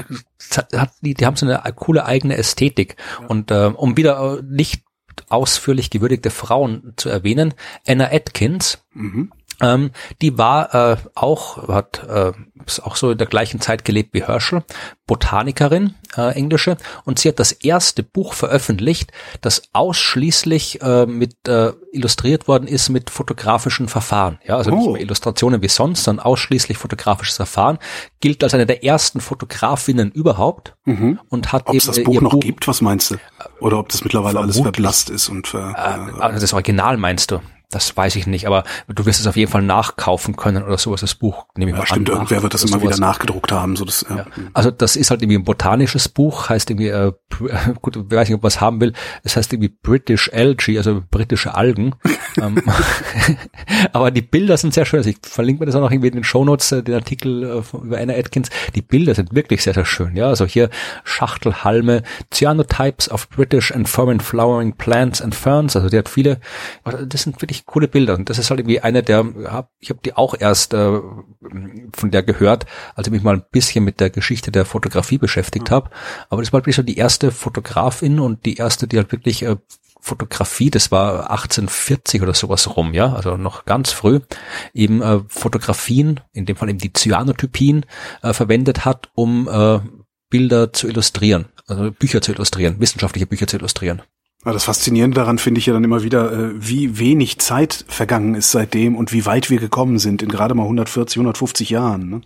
hat, 0.74 0.93
die, 1.01 1.14
die 1.14 1.26
haben 1.26 1.36
so 1.36 1.47
eine 1.47 1.60
coole 1.74 2.06
eigene 2.06 2.36
Ästhetik. 2.36 2.97
Ja. 3.20 3.26
Und 3.26 3.51
äh, 3.51 3.66
um 3.74 3.97
wieder 3.97 4.38
äh, 4.38 4.43
nicht 4.43 4.84
ausführlich 5.28 5.90
gewürdigte 5.90 6.30
Frauen 6.30 6.93
zu 6.97 7.09
erwähnen, 7.09 7.55
Anna 7.86 8.12
Atkins, 8.12 8.78
mhm. 8.93 9.32
Ähm, 9.60 9.90
die 10.20 10.38
war 10.38 10.74
äh, 10.74 10.96
auch, 11.14 11.68
hat 11.68 12.04
äh, 12.08 12.32
ist 12.66 12.84
auch 12.84 12.96
so 12.96 13.10
in 13.10 13.18
der 13.18 13.26
gleichen 13.26 13.60
Zeit 13.60 13.84
gelebt 13.84 14.12
wie 14.12 14.24
Herschel, 14.24 14.64
Botanikerin, 15.06 15.94
äh, 16.16 16.32
englische, 16.32 16.76
und 17.04 17.18
sie 17.18 17.28
hat 17.28 17.38
das 17.38 17.52
erste 17.52 18.02
Buch 18.02 18.34
veröffentlicht, 18.34 19.12
das 19.40 19.62
ausschließlich 19.72 20.82
äh, 20.82 21.06
mit 21.06 21.48
äh, 21.48 21.72
illustriert 21.92 22.48
worden 22.48 22.66
ist 22.66 22.88
mit 22.88 23.10
fotografischen 23.10 23.88
Verfahren. 23.88 24.38
Ja, 24.44 24.56
also 24.56 24.70
oh. 24.72 24.76
nicht 24.76 24.90
mehr 24.90 25.00
Illustrationen 25.00 25.62
wie 25.62 25.68
sonst, 25.68 26.04
sondern 26.04 26.24
ausschließlich 26.24 26.76
fotografisches 26.76 27.36
Verfahren. 27.36 27.78
Gilt 28.20 28.42
als 28.44 28.54
eine 28.54 28.66
der 28.66 28.84
ersten 28.84 29.20
Fotografinnen 29.20 30.10
überhaupt 30.10 30.76
mhm. 30.84 31.20
und 31.28 31.52
hat 31.52 31.68
Ob's 31.68 31.84
eben 31.84 31.86
das 31.86 32.04
Buch 32.04 32.20
noch 32.20 32.32
Buch, 32.32 32.40
gibt, 32.40 32.68
was 32.68 32.80
meinst 32.80 33.12
du? 33.12 33.16
Oder 33.60 33.78
ob 33.78 33.88
das 33.88 34.04
mittlerweile 34.04 34.40
alles 34.40 34.60
verblasst 34.60 35.10
ist 35.10 35.28
und 35.28 35.46
ver, 35.46 35.74
äh, 35.76 36.20
also 36.20 36.40
das 36.40 36.52
Original 36.52 36.96
meinst 36.96 37.30
du? 37.30 37.40
Das 37.70 37.97
weiß 37.97 38.14
ich 38.14 38.28
nicht, 38.28 38.47
aber 38.47 38.62
du 38.86 39.06
wirst 39.06 39.18
es 39.18 39.26
auf 39.26 39.34
jeden 39.34 39.51
Fall 39.51 39.62
nachkaufen 39.62 40.36
können 40.36 40.62
oder 40.62 40.78
sowas, 40.78 41.01
das 41.01 41.16
Buch, 41.16 41.47
nehme 41.56 41.72
ich 41.72 41.74
ja, 41.74 41.80
mal 41.80 41.86
stimmt, 41.86 41.98
an. 41.98 42.05
Stimmt, 42.05 42.18
irgendwer 42.18 42.43
wird 42.44 42.55
das 42.55 42.62
immer 42.62 42.78
sowas. 42.78 42.97
wieder 42.97 43.06
nachgedruckt 43.06 43.51
haben. 43.51 43.74
So 43.74 43.84
das, 43.84 44.06
ja. 44.09 44.18
Ja. 44.18 44.26
Also 44.55 44.70
das 44.70 44.94
ist 44.94 45.10
halt 45.10 45.20
irgendwie 45.22 45.38
ein 45.38 45.44
botanisches 45.44 46.09
Buch, 46.09 46.48
heißt 46.48 46.70
irgendwie, 46.70 46.88
äh, 46.88 47.12
gut, 47.82 47.97
ich 47.97 48.02
weiß 48.09 48.28
nicht, 48.28 48.36
ob 48.36 48.43
man 48.44 48.48
es 48.48 48.60
haben 48.60 48.80
will, 48.80 48.93
es 49.24 49.36
heißt 49.36 49.52
irgendwie 49.52 49.68
British 49.68 50.30
Algae, 50.32 50.78
also 50.78 51.02
britische 51.10 51.55
Algen. 51.55 51.94
Ähm, 52.38 52.62
aber 53.94 54.10
die 54.10 54.20
Bilder 54.20 54.59
sind 54.59 54.74
sehr 54.74 54.84
schön. 54.84 54.98
Also 54.98 55.09
ich 55.09 55.16
verlinke 55.22 55.60
mir 55.60 55.66
das 55.66 55.74
auch 55.74 55.80
noch 55.80 55.90
irgendwie 55.90 56.09
in 56.09 56.16
den 56.16 56.24
Shownotes, 56.24 56.70
äh, 56.72 56.82
den 56.82 56.94
Artikel 56.94 57.44
äh, 57.44 57.76
über 57.76 57.97
Anna 57.97 58.12
Atkins. 58.12 58.51
Die 58.74 58.82
Bilder 58.82 59.14
sind 59.14 59.34
wirklich 59.34 59.62
sehr, 59.62 59.72
sehr 59.72 59.86
schön. 59.86 60.16
Ja, 60.16 60.28
also 60.28 60.44
hier 60.44 60.68
Schachtelhalme, 61.05 62.02
Cyanotypes 62.30 63.10
of 63.10 63.30
British 63.30 63.72
and 63.72 63.88
Foreign 63.88 64.20
Flowering 64.20 64.74
Plants 64.74 65.22
and 65.22 65.34
Ferns. 65.34 65.76
Also 65.76 65.88
die 65.88 65.97
hat 65.97 66.10
viele, 66.10 66.40
das 66.84 67.22
sind 67.22 67.40
wirklich 67.40 67.55
wirklich 67.56 67.66
coole 67.66 67.88
Bilder. 67.88 68.14
Und 68.14 68.28
das 68.28 68.38
ist 68.38 68.50
halt 68.50 68.60
irgendwie 68.60 68.80
eine 68.80 69.02
der, 69.02 69.24
ich 69.78 69.90
habe 69.90 70.00
die 70.04 70.14
auch 70.14 70.34
erst 70.38 70.74
äh, 70.74 71.00
von 71.94 72.10
der 72.10 72.22
gehört, 72.22 72.66
als 72.94 73.06
ich 73.06 73.12
mich 73.12 73.22
mal 73.22 73.36
ein 73.36 73.44
bisschen 73.50 73.84
mit 73.84 74.00
der 74.00 74.10
Geschichte 74.10 74.50
der 74.50 74.64
Fotografie 74.64 75.18
beschäftigt 75.18 75.70
mhm. 75.70 75.74
habe. 75.74 75.90
Aber 76.28 76.42
das 76.42 76.52
war 76.52 76.60
wirklich 76.60 76.76
so 76.76 76.82
die 76.82 76.96
erste 76.96 77.30
Fotografin 77.30 78.20
und 78.20 78.44
die 78.44 78.56
erste, 78.56 78.86
die 78.86 78.96
halt 78.98 79.12
wirklich 79.12 79.42
äh, 79.42 79.56
Fotografie, 80.00 80.70
das 80.70 80.92
war 80.92 81.30
1840 81.30 82.22
oder 82.22 82.34
sowas 82.34 82.76
rum, 82.76 82.94
ja, 82.94 83.12
also 83.12 83.36
noch 83.36 83.64
ganz 83.64 83.90
früh, 83.90 84.20
eben 84.72 85.02
äh, 85.02 85.20
Fotografien, 85.26 86.20
in 86.32 86.46
dem 86.46 86.54
Fall 86.54 86.68
eben 86.68 86.78
die 86.78 86.92
Cyanotypien, 86.92 87.86
äh, 88.22 88.32
verwendet 88.32 88.84
hat, 88.84 89.08
um 89.14 89.48
äh, 89.48 89.80
Bilder 90.30 90.72
zu 90.72 90.86
illustrieren, 90.86 91.46
also 91.66 91.90
Bücher 91.90 92.22
zu 92.22 92.32
illustrieren, 92.32 92.78
wissenschaftliche 92.78 93.26
Bücher 93.26 93.48
zu 93.48 93.56
illustrieren. 93.56 94.02
Das 94.52 94.64
Faszinierende 94.64 95.16
daran 95.16 95.39
finde 95.39 95.59
ich 95.59 95.66
ja 95.66 95.73
dann 95.73 95.85
immer 95.85 96.02
wieder, 96.02 96.32
äh, 96.32 96.51
wie 96.56 96.98
wenig 96.98 97.39
Zeit 97.39 97.85
vergangen 97.89 98.35
ist 98.35 98.52
seitdem 98.52 98.94
und 98.94 99.12
wie 99.12 99.27
weit 99.27 99.51
wir 99.51 99.59
gekommen 99.59 99.98
sind 99.98 100.23
in 100.23 100.28
gerade 100.28 100.55
mal 100.55 100.62
140, 100.62 101.18
150 101.18 101.70
Jahren. 101.70 102.09
Ne? 102.09 102.20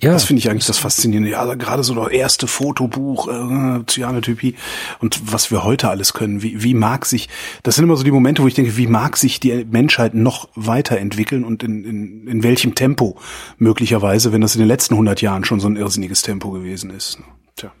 Ja. 0.00 0.12
Das 0.12 0.24
finde 0.24 0.40
ich 0.40 0.50
eigentlich 0.50 0.66
das 0.66 0.78
Faszinierende. 0.78 1.30
Ja, 1.30 1.40
also 1.40 1.56
gerade 1.56 1.82
so 1.82 1.94
das 1.94 2.08
erste 2.08 2.46
Fotobuch, 2.46 3.28
äh, 3.28 3.84
Cyanotypie 3.86 4.54
und 5.00 5.20
was 5.32 5.50
wir 5.50 5.64
heute 5.64 5.88
alles 5.88 6.12
können. 6.12 6.42
Wie, 6.42 6.62
wie 6.62 6.74
mag 6.74 7.06
sich, 7.06 7.28
das 7.62 7.76
sind 7.76 7.84
immer 7.84 7.96
so 7.96 8.04
die 8.04 8.10
Momente, 8.10 8.42
wo 8.42 8.46
ich 8.46 8.54
denke, 8.54 8.76
wie 8.76 8.86
mag 8.86 9.16
sich 9.16 9.40
die 9.40 9.64
Menschheit 9.70 10.14
noch 10.14 10.48
weiterentwickeln 10.54 11.44
und 11.44 11.62
in, 11.62 11.84
in, 11.84 12.26
in 12.26 12.42
welchem 12.42 12.74
Tempo 12.74 13.18
möglicherweise, 13.58 14.32
wenn 14.32 14.40
das 14.40 14.54
in 14.54 14.60
den 14.60 14.68
letzten 14.68 14.94
100 14.94 15.20
Jahren 15.22 15.44
schon 15.44 15.60
so 15.60 15.68
ein 15.68 15.76
irrsinniges 15.76 16.22
Tempo 16.22 16.50
gewesen 16.50 16.90
ist. 16.90 17.20
Ne? 17.20 17.26
Tja. 17.56 17.72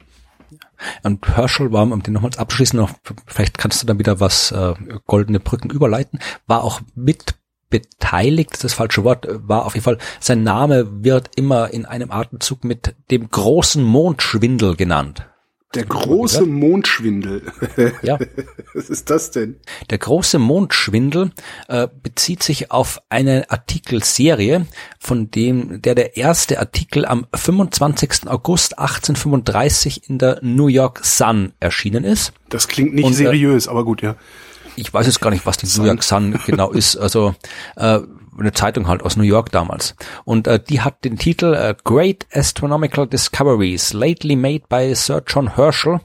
Und 1.02 1.36
Herschel 1.36 1.72
war, 1.72 1.82
um 1.82 2.02
den 2.02 2.14
nochmals 2.14 2.38
abzuschließen, 2.38 2.78
noch, 2.78 2.90
vielleicht 3.26 3.58
kannst 3.58 3.82
du 3.82 3.86
dann 3.86 3.98
wieder 3.98 4.20
was 4.20 4.52
äh, 4.52 4.74
goldene 5.06 5.40
Brücken 5.40 5.70
überleiten, 5.70 6.18
war 6.46 6.64
auch 6.64 6.80
mit 6.94 7.34
beteiligt, 7.70 8.62
das 8.62 8.74
falsche 8.74 9.02
Wort, 9.02 9.26
war 9.28 9.66
auf 9.66 9.74
jeden 9.74 9.84
Fall, 9.84 9.98
sein 10.20 10.44
Name 10.44 11.04
wird 11.04 11.30
immer 11.34 11.70
in 11.72 11.86
einem 11.86 12.10
Atemzug 12.10 12.62
mit 12.62 12.94
dem 13.10 13.28
großen 13.28 13.82
Mondschwindel 13.82 14.76
genannt. 14.76 15.26
Der 15.74 15.84
große 15.84 16.46
Mondschwindel. 16.46 17.42
Ja. 18.02 18.18
Was 18.74 18.90
ist 18.90 19.10
das 19.10 19.30
denn? 19.30 19.56
Der 19.90 19.98
große 19.98 20.38
Mondschwindel 20.38 21.32
äh, 21.68 21.88
bezieht 22.02 22.42
sich 22.42 22.70
auf 22.70 23.00
eine 23.08 23.50
Artikelserie, 23.50 24.66
von 24.98 25.30
dem 25.30 25.82
der 25.82 25.94
der 25.94 26.16
erste 26.16 26.58
Artikel 26.58 27.06
am 27.06 27.26
25. 27.34 28.26
August 28.28 28.78
1835 28.78 30.08
in 30.08 30.18
der 30.18 30.38
New 30.42 30.68
York 30.68 31.04
Sun 31.04 31.52
erschienen 31.60 32.04
ist. 32.04 32.32
Das 32.48 32.68
klingt 32.68 32.94
nicht 32.94 33.04
Und, 33.04 33.12
äh, 33.12 33.16
seriös, 33.16 33.68
aber 33.68 33.84
gut, 33.84 34.02
ja. 34.02 34.16
Ich 34.76 34.92
weiß 34.92 35.06
jetzt 35.06 35.20
gar 35.20 35.30
nicht, 35.30 35.46
was 35.46 35.56
die. 35.56 35.66
New 35.78 35.86
York 35.86 36.02
Sun 36.02 36.38
genau 36.46 36.72
ist. 36.72 36.96
Also 36.96 37.34
äh, 37.76 38.00
eine 38.38 38.52
Zeitung 38.52 38.88
halt 38.88 39.02
aus 39.02 39.16
New 39.16 39.24
York 39.24 39.50
damals. 39.52 39.94
Und 40.24 40.46
äh, 40.46 40.60
die 40.60 40.80
hat 40.80 41.04
den 41.04 41.18
Titel 41.18 41.54
äh, 41.54 41.74
Great 41.84 42.26
Astronomical 42.32 43.06
Discoveries 43.06 43.92
Lately 43.92 44.36
Made 44.36 44.64
by 44.68 44.94
Sir 44.94 45.22
John 45.26 45.54
Herschel 45.56 46.00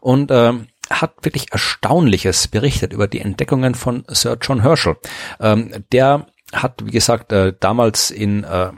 und 0.00 0.30
äh, 0.30 0.52
hat 0.90 1.14
wirklich 1.22 1.52
Erstaunliches 1.52 2.48
berichtet 2.48 2.92
über 2.92 3.08
die 3.08 3.20
Entdeckungen 3.20 3.74
von 3.74 4.04
Sir 4.08 4.36
John 4.40 4.62
Herschel. 4.62 4.96
Ähm, 5.40 5.84
der 5.92 6.26
hat, 6.52 6.84
wie 6.84 6.90
gesagt, 6.90 7.32
äh, 7.32 7.54
damals 7.58 8.10
in 8.10 8.44
äh, 8.44 8.70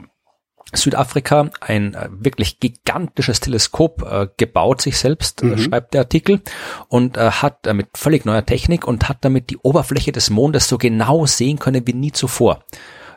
Südafrika 0.73 1.49
ein 1.61 1.93
äh, 1.93 2.09
wirklich 2.11 2.59
gigantisches 2.59 3.39
Teleskop 3.39 4.01
äh, 4.01 4.27
gebaut, 4.37 4.81
sich 4.81 4.97
selbst, 4.97 5.41
äh, 5.43 5.47
mhm. 5.47 5.57
schreibt 5.57 5.93
der 5.93 6.01
Artikel, 6.01 6.41
und 6.87 7.17
äh, 7.17 7.31
hat 7.31 7.71
mit 7.73 7.89
völlig 7.95 8.25
neuer 8.25 8.45
Technik 8.45 8.87
und 8.87 9.07
hat 9.07 9.19
damit 9.21 9.49
die 9.49 9.57
Oberfläche 9.57 10.11
des 10.11 10.29
Mondes 10.29 10.67
so 10.67 10.77
genau 10.77 11.25
sehen 11.25 11.59
können 11.59 11.85
wie 11.85 11.93
nie 11.93 12.11
zuvor. 12.11 12.63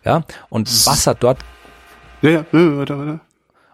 Ja, 0.04 0.24
und 0.48 0.68
Wasser 0.86 1.14
dort. 1.14 1.38
Ja, 2.22 2.30
ja, 2.30 2.46
warte, 2.52 2.98
warte. 2.98 3.20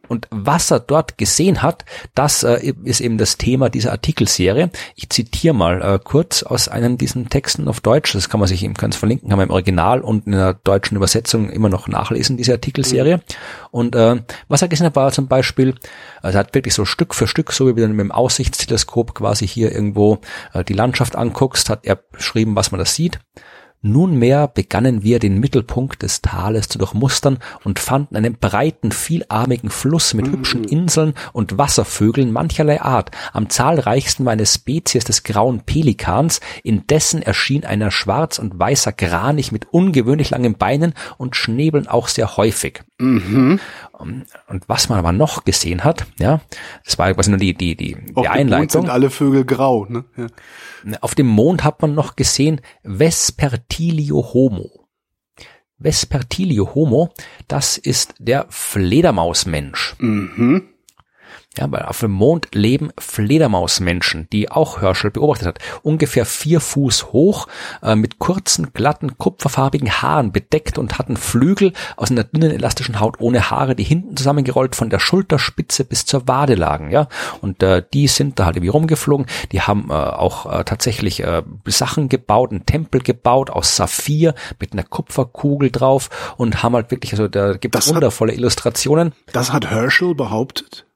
Und 0.09 0.29
was 0.31 0.71
er 0.71 0.81
dort 0.81 1.19
gesehen 1.19 1.63
hat, 1.63 1.85
das 2.15 2.43
äh, 2.43 2.73
ist 2.85 3.01
eben 3.01 3.19
das 3.19 3.37
Thema 3.37 3.69
dieser 3.69 3.93
Artikelserie. 3.93 4.71
Ich 4.97 5.09
zitiere 5.11 5.55
mal 5.55 5.83
äh, 5.83 5.99
kurz 6.03 6.43
aus 6.43 6.69
einem 6.69 6.99
diesen 6.99 7.29
Texten 7.29 7.69
auf 7.69 7.81
Deutsch. 7.81 8.13
Das 8.13 8.29
kann 8.29 8.41
man 8.41 8.49
sich 8.49 8.63
eben 8.63 8.75
ganz 8.75 8.97
verlinken, 8.97 9.29
kann 9.29 9.39
man 9.39 9.49
im 9.49 9.53
Original 9.53 10.01
und 10.01 10.27
in 10.27 10.33
der 10.33 10.55
deutschen 10.55 10.97
Übersetzung 10.97 11.51
immer 11.51 11.69
noch 11.69 11.89
nachlesen, 11.89 12.37
diese 12.37 12.53
Artikelserie. 12.53 13.17
Mhm. 13.19 13.23
Und 13.71 13.97
äh, 13.97 14.23
was 14.49 14.63
er 14.63 14.69
gesehen 14.69 14.87
hat, 14.87 14.97
war 14.97 15.13
zum 15.13 15.29
Beispiel, 15.29 15.75
also 16.23 16.39
er 16.39 16.41
hat 16.41 16.55
wirklich 16.55 16.75
so 16.75 16.85
Stück 16.85 17.15
für 17.15 17.27
Stück, 17.27 17.53
so 17.53 17.67
wie 17.67 17.81
du 17.81 17.89
mit 17.89 18.01
dem 18.01 18.13
Aussichtsteleskop 18.13 19.15
quasi 19.15 19.47
hier 19.47 19.73
irgendwo 19.73 20.19
äh, 20.53 20.65
die 20.65 20.75
Landschaft 20.75 21.17
anguckst, 21.17 21.71
hat 21.71 21.81
er 21.85 21.97
beschrieben, 21.97 22.57
was 22.57 22.71
man 22.71 22.79
da 22.79 22.85
sieht. 22.85 23.19
Nunmehr 23.85 24.49
begannen 24.49 25.03
wir 25.03 25.19
den 25.19 25.39
Mittelpunkt 25.39 26.03
des 26.03 26.23
Tales 26.23 26.69
zu 26.69 26.79
durchmustern 26.79 27.39
und 27.65 27.79
fanden 27.79 28.17
einen 28.17 28.35
breiten, 28.35 28.93
vielarmigen 28.93 29.69
Fluss 29.69 30.15
mit 30.15 30.27
hübschen 30.27 30.63
mhm. 30.63 30.69
Inseln 30.69 31.15
und 31.35 31.59
Wasservögeln 31.59 32.33
mancherlei 32.33 32.81
Art. 32.81 33.11
Am 33.35 33.51
zahlreichsten 33.51 34.25
war 34.25 34.33
eine 34.33 34.47
Spezies 34.47 35.05
des 35.05 35.23
grauen 35.23 35.61
Pelikans, 35.61 36.41
indessen 36.63 37.21
erschien 37.21 37.67
einer 37.67 37.91
schwarz 37.91 38.39
und 38.39 38.59
weißer 38.59 38.93
Kranich 38.93 39.53
mit 39.53 39.67
ungewöhnlich 39.71 40.31
langen 40.31 40.55
Beinen 40.55 40.95
und 41.19 41.37
Schnäbeln 41.37 41.87
auch 41.87 42.09
sehr 42.09 42.39
häufig. 42.39 42.83
Mhm. 42.99 43.61
Und 43.99 44.69
was 44.69 44.89
man 44.89 44.99
aber 44.99 45.13
noch 45.13 45.45
gesehen 45.45 45.85
hat, 45.85 46.07
ja, 46.19 46.41
das 46.85 46.99
war 46.99 47.13
quasi 47.13 47.31
nur 47.31 47.39
die, 47.39 47.55
die, 47.55 47.77
die, 47.77 47.97
die 48.17 48.29
Einleitung. 48.29 48.83
sind 48.83 48.91
alle 48.91 49.11
Vögel 49.11 49.45
grau, 49.45 49.87
ne? 49.89 50.05
Ja. 50.17 50.27
Auf 51.01 51.15
dem 51.15 51.27
Mond 51.27 51.65
hat 51.65 51.81
man 51.83 51.95
noch 51.95 52.15
gesehen 52.17 52.61
Vespertilio 53.75 54.23
homo. 54.33 54.87
Vespertilio 55.79 56.75
homo, 56.75 57.13
das 57.49 57.77
ist 57.77 58.15
der 58.21 58.47
Fledermausmensch. 58.49 59.97
Mhm. 59.99 60.74
Ja, 61.57 61.71
weil 61.71 61.83
auf 61.83 62.01
dem 62.01 62.11
Mond 62.11 62.49
leben 62.55 62.91
Fledermausmenschen, 62.99 64.29
die 64.33 64.51
auch 64.51 64.81
Herschel 64.81 65.11
beobachtet 65.11 65.47
hat. 65.47 65.59
Ungefähr 65.83 66.27
vier 66.27 66.61
Fuß 66.61 67.13
hoch, 67.13 67.47
äh, 67.83 67.95
mit 67.95 68.19
kurzen, 68.19 68.73
glatten, 68.73 69.19
kupferfarbigen 69.19 70.03
Haaren 70.03 70.33
bedeckt 70.33 70.79
und 70.79 70.99
hatten 70.99 71.17
Flügel 71.17 71.73
aus 71.97 72.11
einer 72.11 72.25
dünnen, 72.25 72.51
elastischen 72.51 72.99
Haut 72.99 73.21
ohne 73.21 73.51
Haare, 73.51 73.77
die 73.77 73.85
hinten 73.85 74.17
zusammengerollt 74.17 74.75
von 74.75 74.91
der 74.91 74.99
Schulterspitze 74.99 75.85
bis 75.85 76.07
zur 76.07 76.27
Wade 76.27 76.55
lagen. 76.55 76.91
Ja, 76.91 77.09
und 77.41 77.63
äh, 77.63 77.85
die 77.93 78.09
sind 78.09 78.39
da 78.39 78.47
halt 78.47 78.57
irgendwie 78.57 78.71
rumgeflogen. 78.71 79.27
Die 79.53 79.61
haben 79.61 79.91
äh, 79.91 79.95
auch 79.95 80.47
äh, 80.53 80.65
tatsächlich 80.65 81.23
äh, 81.23 81.43
Sachen 81.67 82.09
gebaut, 82.09 82.51
einen 82.51 82.67
Tempel 82.67 83.01
gebaut 83.01 83.51
aus 83.51 83.77
Saphir 83.77 84.35
mit 84.59 84.73
einer 84.73 84.83
Kupferkugel 84.83 85.71
drauf 85.71 86.35
und 86.37 86.63
haben 86.63 86.75
halt 86.75 86.91
wirklich, 86.91 87.13
also 87.13 87.29
da 87.29 87.55
gibt 87.57 87.77
es 87.77 87.89
wundervolle 87.89 88.33
hat, 88.33 88.39
Illustrationen. 88.39 89.13
Das 89.33 89.53
hat 89.53 89.71
Herschel 89.71 90.15
behauptet? 90.15 90.87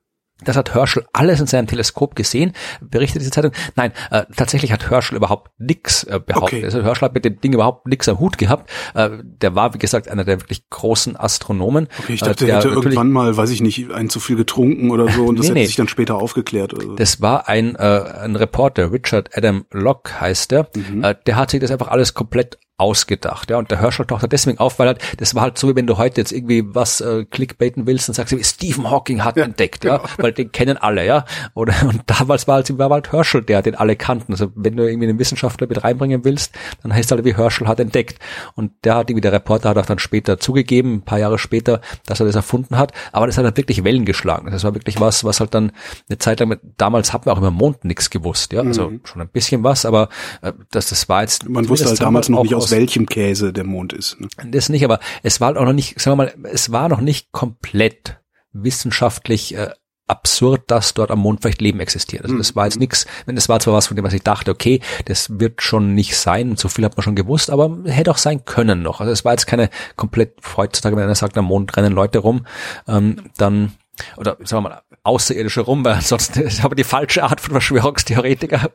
Das 0.44 0.56
hat 0.56 0.74
Herschel 0.74 1.04
alles 1.12 1.40
in 1.40 1.46
seinem 1.46 1.66
Teleskop 1.66 2.14
gesehen, 2.14 2.52
berichtet 2.80 3.22
diese 3.22 3.32
Zeitung. 3.32 3.50
Nein, 3.74 3.92
äh, 4.10 4.24
tatsächlich 4.36 4.70
hat 4.70 4.88
Herschel 4.88 5.16
überhaupt 5.16 5.50
nichts 5.58 6.04
äh, 6.04 6.20
behauptet. 6.24 6.58
Okay. 6.58 6.64
Also 6.64 6.82
Herschel 6.82 7.06
hat 7.06 7.14
mit 7.14 7.24
dem 7.24 7.40
Ding 7.40 7.52
überhaupt 7.52 7.88
nichts 7.88 8.08
am 8.08 8.20
Hut 8.20 8.38
gehabt. 8.38 8.70
Äh, 8.94 9.10
der 9.22 9.56
war, 9.56 9.74
wie 9.74 9.78
gesagt, 9.78 10.08
einer 10.08 10.24
der 10.24 10.40
wirklich 10.40 10.70
großen 10.70 11.16
Astronomen. 11.16 11.88
Okay, 11.98 12.14
ich 12.14 12.20
dachte, 12.20 12.44
äh, 12.44 12.46
der 12.48 12.56
hätte 12.58 12.68
irgendwann 12.68 13.10
mal, 13.10 13.36
weiß 13.36 13.50
ich 13.50 13.60
nicht, 13.60 13.90
ein 13.90 14.08
zu 14.10 14.20
viel 14.20 14.36
getrunken 14.36 14.90
oder 14.92 15.08
so 15.08 15.26
und 15.26 15.38
das 15.38 15.46
nee, 15.46 15.50
hätte 15.50 15.60
nee. 15.60 15.66
sich 15.66 15.76
dann 15.76 15.88
später 15.88 16.14
aufgeklärt. 16.14 16.72
Oder 16.72 16.82
so. 16.84 16.94
Das 16.94 17.20
war 17.20 17.48
ein, 17.48 17.74
äh, 17.74 17.78
ein 18.22 18.36
Reporter, 18.36 18.92
Richard 18.92 19.36
Adam 19.36 19.64
Locke 19.72 20.20
heißt 20.20 20.52
er. 20.52 20.68
Mhm. 20.74 21.02
Äh, 21.02 21.16
der 21.26 21.36
hat 21.36 21.50
sich 21.50 21.60
das 21.60 21.72
einfach 21.72 21.88
alles 21.88 22.14
komplett 22.14 22.58
ausgedacht. 22.78 23.50
Ja, 23.50 23.58
und 23.58 23.72
der 23.72 23.80
Herschel 23.80 24.06
taucht 24.06 24.30
deswegen 24.30 24.58
auf, 24.58 24.78
weil 24.78 24.86
halt, 24.86 25.00
das 25.18 25.34
war 25.34 25.42
halt 25.42 25.58
so, 25.58 25.68
wie 25.68 25.74
wenn 25.74 25.88
du 25.88 25.98
heute 25.98 26.20
jetzt 26.20 26.30
irgendwie 26.30 26.62
was 26.64 27.00
äh, 27.00 27.24
clickbaiten 27.24 27.88
willst 27.88 28.08
und 28.08 28.14
sagst, 28.14 28.36
wie 28.36 28.42
Stephen 28.44 28.88
Hawking 28.88 29.24
hat 29.24 29.36
ja, 29.36 29.44
entdeckt, 29.44 29.84
ja, 29.84 29.96
genau. 29.96 30.08
weil 30.18 30.32
den 30.32 30.52
kennen 30.52 30.76
alle, 30.76 31.04
ja. 31.04 31.24
Oder 31.54 31.74
und 31.82 32.02
damals 32.06 32.46
war 32.46 32.54
halt, 32.54 32.78
war 32.78 32.88
halt 32.88 33.12
Herschel 33.12 33.42
der, 33.42 33.62
den 33.62 33.74
alle 33.74 33.96
kannten. 33.96 34.32
Also 34.32 34.52
wenn 34.54 34.76
du 34.76 34.88
irgendwie 34.88 35.08
einen 35.08 35.18
Wissenschaftler 35.18 35.66
mit 35.66 35.82
reinbringen 35.82 36.24
willst, 36.24 36.54
dann 36.82 36.94
heißt 36.94 37.10
halt 37.10 37.24
wie 37.24 37.34
Herschel 37.34 37.66
hat 37.66 37.80
entdeckt. 37.80 38.20
Und 38.54 38.70
der 38.84 38.94
hat 38.94 39.10
irgendwie, 39.10 39.22
der 39.22 39.32
Reporter 39.32 39.70
hat 39.70 39.78
auch 39.78 39.86
dann 39.86 39.98
später 39.98 40.38
zugegeben, 40.38 40.94
ein 40.94 41.02
paar 41.02 41.18
Jahre 41.18 41.38
später, 41.38 41.80
dass 42.06 42.20
er 42.20 42.26
das 42.26 42.36
erfunden 42.36 42.78
hat. 42.78 42.92
Aber 43.10 43.26
das 43.26 43.36
hat 43.38 43.44
halt 43.44 43.56
wirklich 43.56 43.82
Wellen 43.82 44.04
geschlagen. 44.04 44.52
Das 44.52 44.62
war 44.62 44.74
wirklich 44.74 45.00
was, 45.00 45.24
was 45.24 45.40
halt 45.40 45.52
dann 45.52 45.72
eine 46.08 46.18
Zeit 46.18 46.38
lang, 46.38 46.48
mit, 46.50 46.60
damals 46.76 47.12
hat 47.12 47.26
man 47.26 47.34
auch 47.34 47.38
über 47.38 47.50
Mond 47.50 47.84
nichts 47.84 48.08
gewusst, 48.08 48.52
ja. 48.52 48.60
Also 48.60 48.90
mhm. 48.90 49.00
schon 49.02 49.20
ein 49.20 49.28
bisschen 49.28 49.64
was, 49.64 49.84
aber 49.84 50.08
äh, 50.42 50.52
das, 50.70 50.90
das 50.90 51.08
war 51.08 51.22
jetzt. 51.22 51.48
Man 51.48 51.68
wusste 51.68 51.88
halt 51.88 52.00
damals 52.00 52.28
noch 52.28 52.44
nicht 52.44 52.54
aus 52.54 52.67
aus 52.68 52.78
welchem 52.78 53.06
Käse 53.06 53.52
der 53.52 53.64
Mond 53.64 53.92
ist. 53.92 54.20
Ne? 54.20 54.28
Das 54.50 54.68
nicht, 54.68 54.84
aber 54.84 55.00
es 55.22 55.40
war 55.40 55.56
auch 55.56 55.64
noch 55.64 55.72
nicht, 55.72 56.00
sagen 56.00 56.18
wir 56.18 56.24
mal, 56.24 56.34
es 56.52 56.72
war 56.72 56.88
noch 56.88 57.00
nicht 57.00 57.32
komplett 57.32 58.18
wissenschaftlich 58.52 59.54
äh, 59.54 59.70
absurd, 60.08 60.62
dass 60.68 60.94
dort 60.94 61.10
am 61.10 61.20
Mond 61.20 61.42
vielleicht 61.42 61.60
Leben 61.60 61.80
existiert. 61.80 62.24
Also 62.24 62.36
das 62.36 62.56
war 62.56 62.64
jetzt 62.64 62.78
nichts, 62.78 63.06
wenn 63.26 63.36
das 63.36 63.48
war 63.48 63.60
zwar 63.60 63.74
was, 63.74 63.86
von 63.86 63.96
dem 63.96 64.04
was 64.04 64.14
ich 64.14 64.22
dachte, 64.22 64.50
okay, 64.50 64.80
das 65.04 65.38
wird 65.38 65.62
schon 65.62 65.94
nicht 65.94 66.16
sein, 66.16 66.56
so 66.56 66.68
viel 66.68 66.84
hat 66.84 66.96
man 66.96 67.04
schon 67.04 67.14
gewusst, 67.14 67.50
aber 67.50 67.76
hätte 67.84 68.10
auch 68.10 68.18
sein 68.18 68.44
können 68.44 68.82
noch. 68.82 69.00
Also 69.00 69.12
es 69.12 69.24
war 69.24 69.32
jetzt 69.32 69.46
keine 69.46 69.68
komplett, 69.96 70.38
heutzutage, 70.56 70.96
wenn 70.96 71.04
einer 71.04 71.14
sagt, 71.14 71.36
am 71.36 71.44
Mond 71.44 71.76
rennen 71.76 71.92
Leute 71.92 72.18
rum, 72.18 72.46
ähm, 72.86 73.16
dann 73.36 73.72
oder 74.16 74.36
sagen 74.44 74.62
wir 74.62 74.70
mal, 74.70 74.82
Außerirdische 75.02 75.62
rum, 75.62 75.84
weil 75.84 75.94
ansonsten 75.94 76.42
ist 76.46 76.64
aber 76.64 76.74
die 76.74 76.84
falsche 76.84 77.24
Art 77.24 77.40
von 77.40 77.52
Verschwörungstheoretiker. 77.52 78.70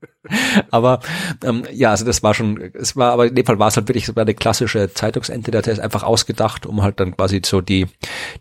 aber 0.70 1.00
ähm, 1.44 1.64
ja, 1.72 1.90
also 1.90 2.04
das 2.04 2.22
war 2.22 2.34
schon, 2.34 2.72
es 2.74 2.96
war, 2.96 3.12
aber 3.12 3.26
in 3.26 3.34
dem 3.34 3.46
Fall 3.46 3.58
war 3.58 3.68
es 3.68 3.76
halt 3.76 3.88
wirklich 3.88 4.06
so 4.06 4.14
eine 4.14 4.34
klassische 4.34 4.92
Zeitungsente, 4.92 5.50
der 5.50 5.66
ist 5.66 5.80
einfach 5.80 6.02
ausgedacht, 6.02 6.66
um 6.66 6.82
halt 6.82 7.00
dann 7.00 7.16
quasi 7.16 7.40
so 7.44 7.60
die, 7.60 7.86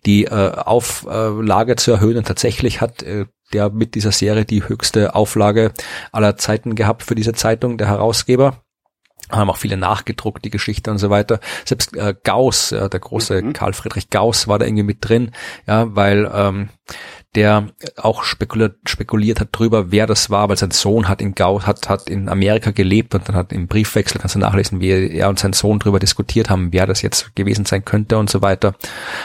die 0.06 0.26
äh, 0.26 0.52
Auflage 0.52 1.76
zu 1.76 1.92
erhöhen 1.92 2.18
und 2.18 2.28
tatsächlich 2.28 2.82
hat 2.82 3.04
äh, 3.04 3.26
der 3.54 3.70
mit 3.70 3.96
dieser 3.96 4.12
Serie 4.12 4.46
die 4.46 4.68
höchste 4.68 5.14
Auflage 5.16 5.74
aller 6.12 6.38
Zeiten 6.38 6.76
gehabt 6.76 7.04
für 7.04 7.16
diese 7.16 7.34
Zeitung, 7.34 7.78
der 7.78 7.88
Herausgeber 7.88 8.64
haben 9.32 9.50
auch 9.50 9.58
viele 9.58 9.78
nachgedruckt, 9.78 10.44
die 10.46 10.50
Geschichte 10.50 10.92
und 10.92 10.98
so 10.98 11.10
weiter. 11.10 11.40
Selbst 11.66 11.96
äh, 11.96 12.16
Gauss, 12.24 12.72
ja, 12.72 12.90
der 12.90 13.00
große 13.00 13.42
mhm. 13.42 13.54
Karl 13.54 13.74
Friedrich 13.74 14.10
Gauss 14.10 14.48
war 14.48 14.60
da 14.60 14.66
irgendwie 14.66 14.84
mit 14.84 14.98
drin, 15.02 15.32
ja, 15.68 15.96
weil 15.96 16.30
ähm, 16.34 16.70
der 17.36 17.68
auch 17.96 18.24
spekuliert, 18.24 18.76
spekuliert 18.86 19.40
hat 19.40 19.50
drüber, 19.54 19.92
wer 19.92 20.06
das 20.06 20.30
war, 20.30 20.50
weil 20.50 20.58
sein 20.58 20.72
Sohn 20.72 21.08
hat 21.08 21.22
in 21.22 21.34
Gau, 21.34 21.62
hat, 21.62 21.88
hat 21.88 22.10
in 22.10 22.28
Amerika 22.28 22.72
gelebt 22.72 23.16
und 23.16 23.28
dann 23.28 23.36
hat 23.38 23.54
im 23.54 23.68
Briefwechsel, 23.68 24.20
kannst 24.20 24.36
du 24.36 24.40
nachlesen, 24.40 24.82
wie 24.82 24.90
er 24.90 25.30
und 25.30 25.40
sein 25.40 25.54
Sohn 25.54 25.80
drüber 25.80 26.00
diskutiert 26.00 26.50
haben, 26.50 26.74
wer 26.74 26.86
das 26.86 27.02
jetzt 27.02 27.34
gewesen 27.36 27.66
sein 27.66 27.86
könnte 27.86 28.18
und 28.18 28.30
so 28.30 28.42
weiter. 28.42 28.76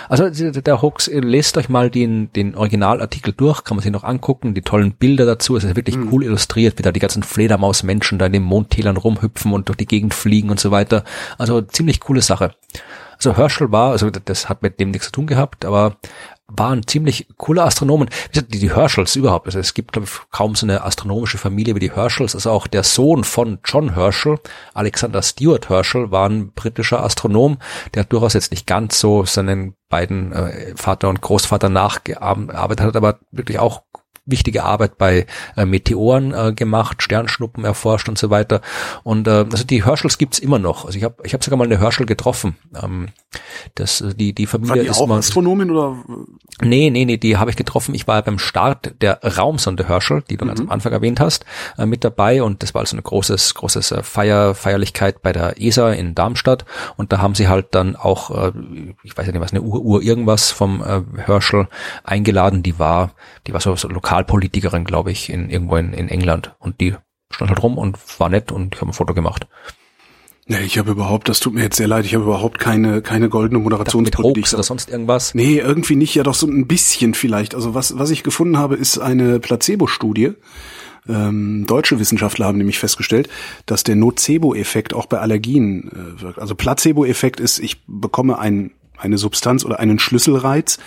Also 0.09 0.31
der 0.31 0.83
Hoax, 0.83 1.09
lest 1.12 1.59
euch 1.59 1.69
mal 1.69 1.91
den, 1.91 2.33
den 2.33 2.55
Originalartikel 2.55 3.33
durch, 3.33 3.65
kann 3.65 3.77
man 3.77 3.83
sich 3.83 3.93
noch 3.93 4.05
angucken, 4.05 4.55
die 4.55 4.62
tollen 4.62 4.93
Bilder 4.93 5.27
dazu, 5.27 5.57
es 5.57 5.65
ist 5.65 5.74
wirklich 5.74 5.97
mhm. 5.97 6.12
cool 6.12 6.23
illustriert, 6.23 6.78
wie 6.78 6.83
da 6.83 6.93
die 6.93 7.01
ganzen 7.01 7.24
Fledermausmenschen 7.24 8.20
da 8.20 8.27
in 8.27 8.33
den 8.33 8.45
Mondtälern 8.45 8.97
rumhüpfen 8.97 9.53
und 9.53 9.69
durch 9.69 9.78
die 9.78 9.87
Gegend 9.87 10.15
fliegen 10.15 10.51
und 10.51 10.61
so 10.61 10.70
weiter. 10.70 11.03
Also 11.39 11.61
ziemlich 11.61 11.99
coole 11.99 12.23
Sache. 12.23 12.53
Also 13.16 13.37
Herschel 13.37 13.73
war, 13.73 13.93
also 13.93 14.11
das 14.11 14.49
hat 14.49 14.62
mit 14.62 14.78
dem 14.78 14.91
nichts 14.91 15.07
zu 15.07 15.12
tun 15.12 15.27
gehabt, 15.27 15.65
aber 15.65 15.97
waren 16.48 16.86
ziemlich 16.86 17.27
coole 17.36 17.62
Astronomen. 17.62 18.09
Die, 18.35 18.47
die 18.47 18.74
Herschels 18.74 19.16
überhaupt. 19.16 19.47
Also 19.47 19.59
es 19.59 19.74
gibt, 19.74 19.93
glaube 19.93 20.06
ich, 20.06 20.31
kaum 20.31 20.55
so 20.55 20.66
eine 20.66 20.85
astronomische 20.85 21.39
Familie 21.39 21.74
wie 21.74 21.81
die 21.81 21.93
Herschels. 21.93 22.35
Also 22.35 22.51
auch 22.51 22.66
der 22.66 22.85
Sohn 22.85 23.24
von 23.24 23.59
John 23.64 23.94
Herschel, 23.94 24.39
Alexander 24.74 25.23
Stewart 25.23 25.68
Herschel, 25.68 26.10
war 26.10 26.28
ein 26.28 26.52
britischer 26.52 27.02
Astronom, 27.02 27.59
der 27.94 28.05
durchaus 28.05 28.35
jetzt 28.35 28.52
nicht 28.52 28.66
ganz 28.66 29.01
so 29.01 29.24
seinen 29.24 29.74
beiden 29.89 30.32
äh, 30.32 30.74
Vater 30.77 31.09
und 31.09 31.20
Großvater 31.20 31.68
nachgearbeitet 31.68 32.86
hat, 32.86 32.97
aber 32.97 33.20
wirklich 33.31 33.59
auch 33.59 33.82
wichtige 34.27 34.65
Arbeit 34.65 34.98
bei 34.98 35.27
äh, 35.57 35.65
Meteoren 35.65 36.35
äh, 36.35 36.53
gemacht, 36.53 37.03
Sternschnuppen 37.03 37.65
erforscht 37.65 38.09
und 38.09 38.19
so 38.19 38.31
weiter. 38.31 38.61
Und 39.05 39.27
äh, 39.28 39.47
also 39.51 39.65
die 39.65 39.85
Herschels 39.85 40.19
gibt's 40.19 40.39
immer 40.39 40.59
noch. 40.59 40.85
Also 40.85 40.98
ich 40.98 41.05
habe 41.05 41.16
ich 41.24 41.32
hab 41.32 41.43
sogar 41.43 41.57
mal 41.57 41.65
eine 41.65 41.78
Herschel 41.78 42.07
getroffen. 42.07 42.57
Ähm, 42.81 43.09
das, 43.74 44.05
die, 44.16 44.35
die 44.35 44.47
Familie 44.47 44.77
War 44.77 44.82
die 44.82 44.89
ist 44.89 45.01
auch 45.01 45.07
mal, 45.07 45.19
Astronomin 45.19 45.70
oder? 45.70 45.97
Nee, 46.61 46.90
nee, 46.90 47.05
nee, 47.05 47.16
die 47.16 47.36
habe 47.36 47.51
ich 47.51 47.57
getroffen. 47.57 47.94
Ich 47.94 48.09
war 48.09 48.20
beim 48.23 48.39
Start 48.39 48.94
der 49.01 49.20
Raumsonde 49.23 49.86
Herschel, 49.89 50.23
die 50.28 50.36
du 50.36 50.44
mhm. 50.44 50.48
ganz 50.48 50.61
am 50.61 50.70
Anfang 50.70 50.93
erwähnt 50.93 51.20
hast, 51.20 51.44
äh, 51.78 51.86
mit 51.86 52.03
dabei. 52.03 52.43
Und 52.43 52.62
das 52.62 52.74
war 52.74 52.81
also 52.81 52.97
eine 52.97 53.03
großes, 53.03 53.55
großes 53.55 53.93
äh, 53.93 54.03
Feier, 54.03 54.55
Feierlichkeit 54.55 55.23
bei 55.23 55.32
der 55.32 55.61
ESA 55.61 55.93
in 55.93 56.15
Darmstadt. 56.15 56.65
Und 56.97 57.12
da 57.12 57.19
haben 57.19 57.35
sie 57.35 57.48
halt 57.48 57.74
dann 57.74 57.94
auch, 57.94 58.31
äh, 58.31 58.53
ich 59.03 59.16
weiß 59.16 59.27
ja 59.27 59.32
nicht 59.32 59.40
was, 59.40 59.53
eine 59.53 59.62
Uhr, 59.62 59.81
Uhr 59.81 60.03
irgendwas 60.03 60.51
vom 60.51 60.82
äh, 60.82 61.03
Herschel 61.20 61.69
eingeladen. 62.05 62.62
Die 62.62 62.78
war, 62.78 63.12
die 63.47 63.53
war 63.53 63.61
so, 63.61 63.77
so 63.77 63.89
lokal 63.89 64.16
Lokalpolitikerin, 64.17 64.85
glaube 64.85 65.13
ich, 65.13 65.31
in 65.31 65.51
irgendwo 65.51 65.77
in, 65.77 65.93
in 65.93 66.09
England. 66.09 66.55
Und 66.59 66.81
die 66.81 66.95
stand 67.31 67.51
halt 67.51 67.63
rum 67.63 67.79
und 67.79 67.99
war 68.19 68.29
nett 68.29 68.53
und 68.53 68.75
ich 68.75 68.81
habe 68.81 68.91
ein 68.91 68.95
Foto 68.95 69.15
gemacht. 69.15 69.47
Nee, 70.49 70.61
ich 70.61 70.79
habe 70.79 70.93
überhaupt, 70.93 71.29
das 71.29 71.41
tut 71.41 71.55
mir 71.55 71.63
jetzt 71.63 71.77
sehr 71.77 71.89
leid, 71.89 72.05
ich 72.05 72.15
habe 72.15 72.25
überhaupt 72.25 72.61
keine 72.61 73.03
keine 73.03 73.29
goldene 73.29 73.59
Moderationspolitik. 73.59 74.53
oder 74.55 74.63
sonst 74.63 74.89
irgendwas? 74.89 75.35
Nee, 75.35 75.59
irgendwie 75.59 75.97
nicht, 75.97 76.15
ja 76.15 76.23
doch 76.23 76.35
so 76.35 76.47
ein 76.47 76.69
bisschen 76.69 77.15
vielleicht. 77.15 77.55
Also 77.55 77.75
was 77.75 77.99
was 77.99 78.11
ich 78.11 78.23
gefunden 78.23 78.57
habe, 78.57 78.77
ist 78.77 78.99
eine 78.99 79.41
Placebo-Studie. 79.41 80.35
Ähm, 81.09 81.67
deutsche 81.67 81.99
Wissenschaftler 81.99 82.47
haben 82.47 82.59
nämlich 82.59 82.79
festgestellt, 82.79 83.29
dass 83.67 83.85
der 83.85 83.97
Nocebo-Effekt 83.97 84.95
auch 84.95 85.07
bei 85.07 85.19
Allergien 85.19 85.91
äh, 85.91 86.21
wirkt. 86.21 86.39
Also 86.39 86.55
Placebo-Effekt 86.55 87.41
ist, 87.41 87.59
ich 87.59 87.83
bekomme 87.87 88.39
ein 88.39 88.71
eine 88.98 89.18
Substanz 89.18 89.64
oder 89.64 89.81
einen 89.81 89.98
Schlüsselreiz, 89.98 90.78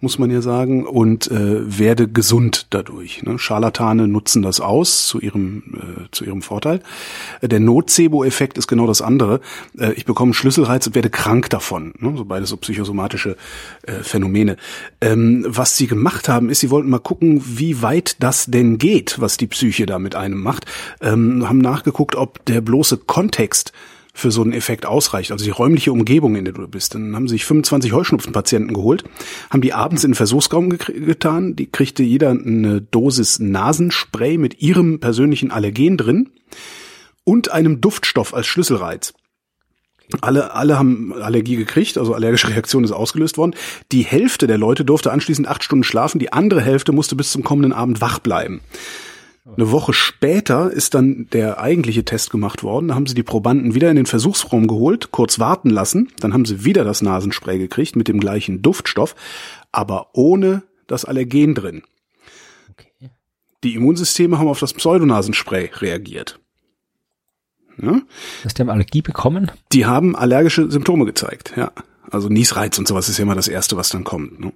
muss 0.00 0.18
man 0.18 0.30
ja 0.30 0.40
sagen, 0.40 0.86
und 0.86 1.30
äh, 1.30 1.78
werde 1.78 2.08
gesund 2.08 2.66
dadurch. 2.70 3.22
Ne? 3.22 3.38
Scharlatane 3.38 4.08
nutzen 4.08 4.42
das 4.42 4.60
aus 4.60 5.06
zu 5.06 5.20
ihrem 5.20 5.62
äh, 5.74 6.04
zu 6.10 6.24
ihrem 6.24 6.42
Vorteil. 6.42 6.80
Äh, 7.40 7.48
der 7.48 7.60
Nocebo-Effekt 7.60 8.58
ist 8.58 8.66
genau 8.66 8.86
das 8.86 9.02
andere. 9.02 9.40
Äh, 9.78 9.92
ich 9.92 10.04
bekomme 10.04 10.34
Schlüsselreiz 10.34 10.86
und 10.86 10.94
werde 10.94 11.10
krank 11.10 11.50
davon. 11.50 11.94
Ne? 11.98 12.14
So 12.16 12.24
beides 12.24 12.50
so 12.50 12.56
psychosomatische 12.56 13.36
äh, 13.82 14.02
Phänomene. 14.02 14.56
Ähm, 15.00 15.44
was 15.48 15.76
sie 15.76 15.86
gemacht 15.86 16.28
haben, 16.28 16.50
ist, 16.50 16.60
sie 16.60 16.70
wollten 16.70 16.90
mal 16.90 16.98
gucken, 16.98 17.42
wie 17.44 17.82
weit 17.82 18.16
das 18.20 18.46
denn 18.46 18.78
geht, 18.78 19.20
was 19.20 19.36
die 19.36 19.46
Psyche 19.46 19.86
da 19.86 19.98
mit 19.98 20.14
einem 20.14 20.42
macht. 20.42 20.66
Ähm, 21.00 21.48
haben 21.48 21.58
nachgeguckt, 21.58 22.16
ob 22.16 22.44
der 22.46 22.60
bloße 22.60 22.98
Kontext 22.98 23.72
für 24.16 24.30
so 24.30 24.42
einen 24.42 24.52
Effekt 24.52 24.86
ausreicht, 24.86 25.32
also 25.32 25.44
die 25.44 25.50
räumliche 25.50 25.90
Umgebung, 25.92 26.36
in 26.36 26.44
der 26.44 26.54
du 26.54 26.66
bist. 26.68 26.94
Dann 26.94 27.16
haben 27.16 27.26
sich 27.26 27.44
25 27.44 27.92
Heuschnupfenpatienten 27.92 28.72
geholt, 28.72 29.02
haben 29.50 29.60
die 29.60 29.74
abends 29.74 30.04
in 30.04 30.12
den 30.12 30.14
Versuchsraum 30.14 30.70
getan, 30.70 31.56
die 31.56 31.66
kriegte 31.66 32.04
jeder 32.04 32.30
eine 32.30 32.80
Dosis 32.80 33.40
Nasenspray 33.40 34.38
mit 34.38 34.62
ihrem 34.62 35.00
persönlichen 35.00 35.50
Allergen 35.50 35.96
drin 35.96 36.30
und 37.24 37.50
einem 37.50 37.80
Duftstoff 37.80 38.32
als 38.34 38.46
Schlüsselreiz. 38.46 39.14
Alle, 40.20 40.54
alle 40.54 40.78
haben 40.78 41.12
Allergie 41.14 41.56
gekriegt, 41.56 41.98
also 41.98 42.14
allergische 42.14 42.48
Reaktion 42.48 42.84
ist 42.84 42.92
ausgelöst 42.92 43.36
worden. 43.36 43.56
Die 43.90 44.02
Hälfte 44.02 44.46
der 44.46 44.58
Leute 44.58 44.84
durfte 44.84 45.10
anschließend 45.10 45.48
acht 45.48 45.64
Stunden 45.64 45.82
schlafen, 45.82 46.18
die 46.18 46.32
andere 46.32 46.60
Hälfte 46.60 46.92
musste 46.92 47.16
bis 47.16 47.32
zum 47.32 47.42
kommenden 47.42 47.72
Abend 47.72 48.00
wach 48.00 48.20
bleiben. 48.20 48.60
Eine 49.46 49.70
Woche 49.70 49.92
später 49.92 50.70
ist 50.70 50.94
dann 50.94 51.28
der 51.32 51.60
eigentliche 51.60 52.04
Test 52.04 52.30
gemacht 52.30 52.62
worden. 52.62 52.88
Da 52.88 52.94
haben 52.94 53.06
sie 53.06 53.14
die 53.14 53.22
Probanden 53.22 53.74
wieder 53.74 53.90
in 53.90 53.96
den 53.96 54.06
Versuchsraum 54.06 54.66
geholt, 54.66 55.10
kurz 55.10 55.38
warten 55.38 55.68
lassen. 55.68 56.08
Dann 56.18 56.32
haben 56.32 56.46
sie 56.46 56.64
wieder 56.64 56.82
das 56.82 57.02
Nasenspray 57.02 57.58
gekriegt 57.58 57.94
mit 57.94 58.08
dem 58.08 58.20
gleichen 58.20 58.62
Duftstoff, 58.62 59.14
aber 59.70 60.08
ohne 60.14 60.62
das 60.86 61.04
Allergen 61.04 61.54
drin. 61.54 61.82
Die 63.62 63.74
Immunsysteme 63.74 64.38
haben 64.38 64.48
auf 64.48 64.60
das 64.60 64.72
Pseudonasenspray 64.72 65.70
reagiert. 65.74 66.40
Ja? 67.80 68.00
Dass 68.42 68.54
die 68.54 68.62
haben 68.62 68.70
Allergie 68.70 69.02
bekommen? 69.02 69.50
Die 69.72 69.84
haben 69.84 70.16
allergische 70.16 70.70
Symptome 70.70 71.04
gezeigt, 71.04 71.52
ja. 71.56 71.72
Also 72.10 72.28
Niesreiz 72.28 72.78
und 72.78 72.86
sowas 72.86 73.08
ist 73.08 73.18
ja 73.18 73.22
immer 73.22 73.34
das 73.34 73.48
Erste, 73.48 73.76
was 73.76 73.88
dann 73.88 74.04
kommt. 74.04 74.38
Ne? 74.38 74.52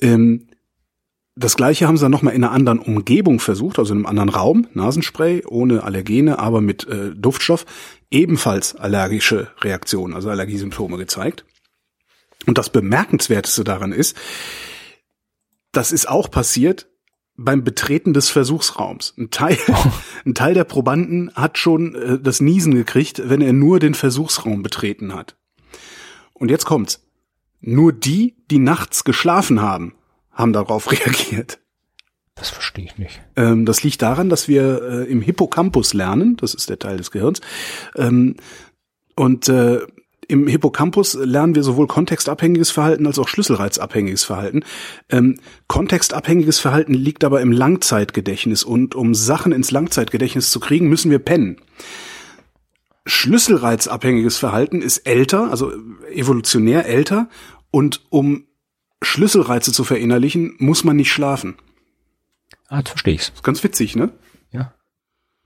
Ähm, 0.00 0.46
das 1.38 1.56
gleiche 1.56 1.86
haben 1.86 1.98
sie 1.98 2.02
dann 2.02 2.12
nochmal 2.12 2.34
in 2.34 2.42
einer 2.42 2.52
anderen 2.52 2.78
Umgebung 2.78 3.40
versucht, 3.40 3.78
also 3.78 3.92
in 3.92 3.98
einem 3.98 4.06
anderen 4.06 4.30
Raum, 4.30 4.66
Nasenspray, 4.72 5.44
ohne 5.46 5.84
Allergene, 5.84 6.38
aber 6.38 6.62
mit 6.62 6.88
äh, 6.88 7.14
Duftstoff, 7.14 7.66
ebenfalls 8.10 8.74
allergische 8.74 9.50
Reaktionen, 9.60 10.14
also 10.14 10.30
Allergiesymptome 10.30 10.96
gezeigt. 10.96 11.44
Und 12.46 12.56
das 12.56 12.70
Bemerkenswerteste 12.70 13.64
daran 13.64 13.92
ist, 13.92 14.16
das 15.72 15.92
ist 15.92 16.08
auch 16.08 16.30
passiert 16.30 16.88
beim 17.36 17.64
Betreten 17.64 18.14
des 18.14 18.30
Versuchsraums. 18.30 19.12
Ein 19.18 19.30
Teil, 19.30 19.58
oh. 19.68 19.74
ein 20.24 20.34
Teil 20.34 20.54
der 20.54 20.64
Probanden 20.64 21.30
hat 21.34 21.58
schon 21.58 21.94
äh, 21.96 22.18
das 22.18 22.40
Niesen 22.40 22.74
gekriegt, 22.74 23.28
wenn 23.28 23.42
er 23.42 23.52
nur 23.52 23.78
den 23.78 23.92
Versuchsraum 23.92 24.62
betreten 24.62 25.14
hat. 25.14 25.36
Und 26.32 26.50
jetzt 26.50 26.64
kommt's. 26.64 27.02
Nur 27.60 27.92
die, 27.92 28.36
die 28.50 28.58
nachts 28.58 29.04
geschlafen 29.04 29.60
haben, 29.60 29.95
haben 30.36 30.52
darauf 30.52 30.92
reagiert. 30.92 31.58
Das 32.36 32.50
verstehe 32.50 32.84
ich 32.84 32.98
nicht. 32.98 33.20
Ähm, 33.34 33.64
das 33.66 33.82
liegt 33.82 34.02
daran, 34.02 34.28
dass 34.28 34.46
wir 34.46 34.82
äh, 34.82 35.10
im 35.10 35.22
Hippocampus 35.22 35.94
lernen, 35.94 36.36
das 36.36 36.54
ist 36.54 36.68
der 36.68 36.78
Teil 36.78 36.98
des 36.98 37.10
Gehirns, 37.10 37.40
ähm, 37.96 38.36
und 39.16 39.48
äh, 39.48 39.80
im 40.28 40.46
Hippocampus 40.46 41.14
lernen 41.14 41.54
wir 41.54 41.62
sowohl 41.62 41.86
kontextabhängiges 41.86 42.70
Verhalten 42.70 43.06
als 43.06 43.18
auch 43.18 43.28
schlüsselreizabhängiges 43.28 44.24
Verhalten. 44.24 44.64
Ähm, 45.08 45.38
kontextabhängiges 45.68 46.58
Verhalten 46.58 46.94
liegt 46.94 47.24
aber 47.24 47.40
im 47.40 47.52
Langzeitgedächtnis 47.52 48.64
und 48.64 48.94
um 48.94 49.14
Sachen 49.14 49.52
ins 49.52 49.70
Langzeitgedächtnis 49.70 50.50
zu 50.50 50.58
kriegen, 50.60 50.88
müssen 50.88 51.10
wir 51.10 51.20
pennen. 51.20 51.58
Schlüsselreizabhängiges 53.06 54.36
Verhalten 54.36 54.82
ist 54.82 54.98
älter, 55.06 55.50
also 55.50 55.72
evolutionär 56.12 56.86
älter 56.86 57.28
und 57.70 58.04
um 58.10 58.45
Schlüsselreize 59.02 59.72
zu 59.72 59.84
verinnerlichen, 59.84 60.54
muss 60.58 60.84
man 60.84 60.96
nicht 60.96 61.12
schlafen. 61.12 61.56
Ah, 62.68 62.78
jetzt 62.78 62.90
verstehe 62.90 63.14
ich's. 63.14 63.30
Ist 63.34 63.44
ganz 63.44 63.62
witzig, 63.62 63.96
ne? 63.96 64.10
Ja. 64.50 64.72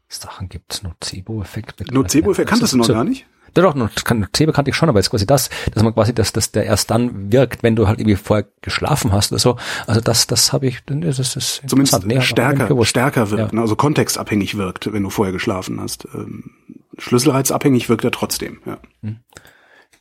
Sachen 0.09 0.48
gibt's, 0.48 0.82
Nocebo-Effekt. 0.82 1.93
Nocebo-Effekt, 1.93 2.48
kanntest 2.48 2.72
du 2.72 2.78
noch 2.78 2.89
gar 2.89 3.05
nicht? 3.05 3.27
Doch, 3.55 3.74
doch, 3.74 3.74
Nocebo 3.74 4.52
kannte 4.52 4.70
ich 4.70 4.77
schon, 4.77 4.89
aber 4.89 5.01
jetzt 5.01 5.10
quasi 5.10 5.27
das, 5.27 5.51
dass 5.72 5.82
man 5.82 5.93
quasi, 5.93 6.14
dass, 6.14 6.32
dass 6.32 6.52
der 6.52 6.64
erst 6.64 6.90
dann 6.90 7.32
wirkt, 7.32 7.62
wenn 7.62 7.74
du 7.74 7.89
halt 7.89 7.98
irgendwie 7.98 8.16
vorher 8.16 8.47
geschlafen 8.60 9.12
hast 9.12 9.32
oder 9.32 9.40
so. 9.40 9.56
Also 9.86 10.01
das, 10.01 10.27
das 10.27 10.52
habe 10.52 10.68
ich, 10.68 10.85
das 10.86 11.18
ist 11.18 11.62
zumindest 11.66 12.06
nee, 12.06 12.20
stärker, 12.20 12.85
stärker 12.85 13.31
wirkt, 13.31 13.52
ja. 13.52 13.56
ne? 13.56 13.60
also 13.60 13.77
kontextabhängig 13.77 14.56
wirkt, 14.56 14.93
wenn 14.93 15.02
du 15.02 15.10
vorher 15.10 15.32
geschlafen 15.32 15.81
hast. 15.81 16.06
Ähm, 16.14 16.52
Schlüsselreizabhängig 16.98 17.89
wirkt 17.89 18.05
er 18.05 18.12
trotzdem, 18.12 18.60
ja. 18.66 18.78
Hm. 19.02 19.18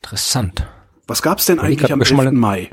Interessant. 0.01 0.67
Was 1.09 1.23
gab's 1.23 1.47
denn 1.47 1.59
eigentlich 1.59 1.91
am 1.91 2.01
11. 2.01 2.31
Mai? 2.33 2.69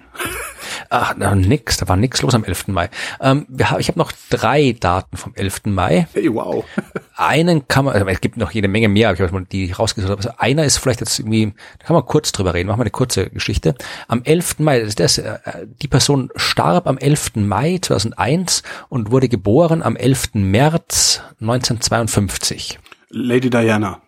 Ach, 0.90 1.14
na, 1.16 1.34
nix, 1.34 1.78
da 1.78 1.88
war 1.88 1.96
nix 1.96 2.20
los 2.20 2.34
am 2.34 2.44
11. 2.44 2.68
Mai. 2.68 2.90
Ähm, 3.20 3.46
haben, 3.62 3.80
ich 3.80 3.88
habe 3.88 3.98
noch 3.98 4.12
drei 4.28 4.76
Daten 4.78 5.16
vom 5.16 5.32
11. 5.34 5.62
Mai. 5.64 6.06
Hey, 6.12 6.32
wow. 6.32 6.62
Einen 7.16 7.66
kann 7.66 7.86
man, 7.86 7.94
also 7.94 8.06
es 8.06 8.20
gibt 8.20 8.36
noch 8.36 8.50
jede 8.50 8.68
Menge 8.68 8.88
mehr, 8.88 9.08
aber 9.08 9.18
ich 9.18 9.32
habe 9.32 9.46
die 9.50 9.72
rausgesucht. 9.72 10.14
Also 10.14 10.30
einer 10.36 10.64
ist 10.64 10.76
vielleicht 10.76 11.00
jetzt 11.00 11.18
irgendwie, 11.18 11.54
da 11.78 11.86
kann 11.86 11.94
man 11.94 12.04
kurz 12.04 12.30
drüber 12.30 12.52
reden, 12.52 12.68
machen 12.68 12.80
wir 12.80 12.84
eine 12.84 12.90
kurze 12.90 13.30
Geschichte. 13.30 13.74
Am 14.06 14.22
11. 14.22 14.58
Mai, 14.58 14.80
das, 14.80 14.96
das, 14.96 15.16
äh, 15.16 15.38
die 15.80 15.88
Person 15.88 16.28
starb 16.36 16.86
am 16.86 16.98
11. 16.98 17.36
Mai 17.36 17.78
2001 17.80 18.62
und 18.90 19.10
wurde 19.10 19.30
geboren 19.30 19.82
am 19.82 19.96
11. 19.96 20.34
März 20.34 21.22
1952. 21.40 22.78
Lady 23.08 23.48
Diana. 23.48 24.02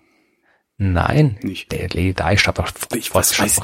Nein, 0.78 1.36
nicht. 1.42 1.72
Der 1.72 1.88
Lady 1.88 2.14
Di 2.14 2.38
starb 2.38 2.54
doch 2.54 2.70
ich 2.94 3.12
weiß, 3.12 3.40
weiß 3.40 3.60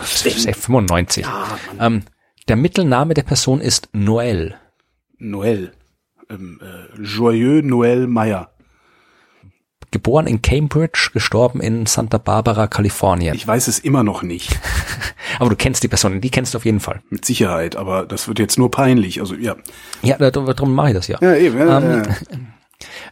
95. 0.53 1.25
Ja, 1.25 1.59
ähm, 1.79 2.03
der 2.49 2.57
Mittelname 2.57 3.15
der 3.15 3.23
Person 3.23 3.61
ist 3.61 3.89
Noël. 3.95 4.55
Noël. 5.19 5.71
Ähm, 6.29 6.61
äh, 6.61 7.01
Joyeux 7.01 7.63
Noël 7.63 8.09
Meyer. 8.09 8.51
Geboren 9.93 10.27
in 10.27 10.43
Cambridge, 10.43 11.11
gestorben 11.13 11.61
in 11.61 11.87
Santa 11.87 12.19
Barbara, 12.19 12.67
Kalifornien. 12.67 13.37
Ich 13.37 13.47
weiß 13.47 13.69
es 13.69 13.79
immer 13.79 14.03
noch 14.03 14.23
nicht. 14.23 14.59
aber 15.39 15.51
du 15.51 15.57
kennst 15.57 15.85
die 15.85 15.89
Person, 15.89 16.21
die 16.21 16.31
kennst 16.31 16.53
du 16.53 16.59
auf 16.59 16.65
jeden 16.65 16.81
Fall. 16.81 17.01
Mit 17.11 17.25
Sicherheit, 17.25 17.77
aber 17.77 18.05
das 18.05 18.27
wird 18.27 18.41
jetzt 18.41 18.59
nur 18.59 18.73
peinlich. 18.73 19.21
Also 19.21 19.37
ja. 19.37 19.55
Ja, 20.03 20.19
darum 20.19 20.75
mache 20.75 20.89
ich 20.89 20.95
das 20.95 21.07
ja. 21.07 21.19
Ja, 21.21 21.37
eben. 21.37 21.59
Ja, 21.59 21.79
ähm, 21.81 22.03
ja. 22.03 22.39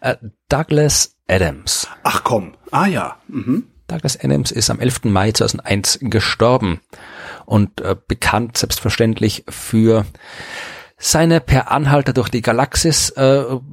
Äh, 0.01 0.17
Douglas 0.49 1.17
Adams. 1.29 1.87
Ach 2.03 2.25
komm. 2.25 2.55
Ah 2.73 2.87
ja. 2.87 3.17
Mhm. 3.29 3.69
Douglas 3.93 4.19
Adams 4.23 4.51
ist 4.51 4.71
am 4.71 4.81
11. 4.81 5.05
Mai 5.05 5.33
2001 5.33 5.99
gestorben 6.03 6.81
und 7.45 7.81
äh, 7.81 7.95
bekannt 8.09 8.57
selbstverständlich 8.57 9.45
für 9.49 10.07
seine 10.97 11.41
Per 11.41 11.71
Anhalter 11.71 12.13
durch 12.13 12.29
die 12.29 12.43
Galaxis 12.43 13.11
äh, 13.11 13.25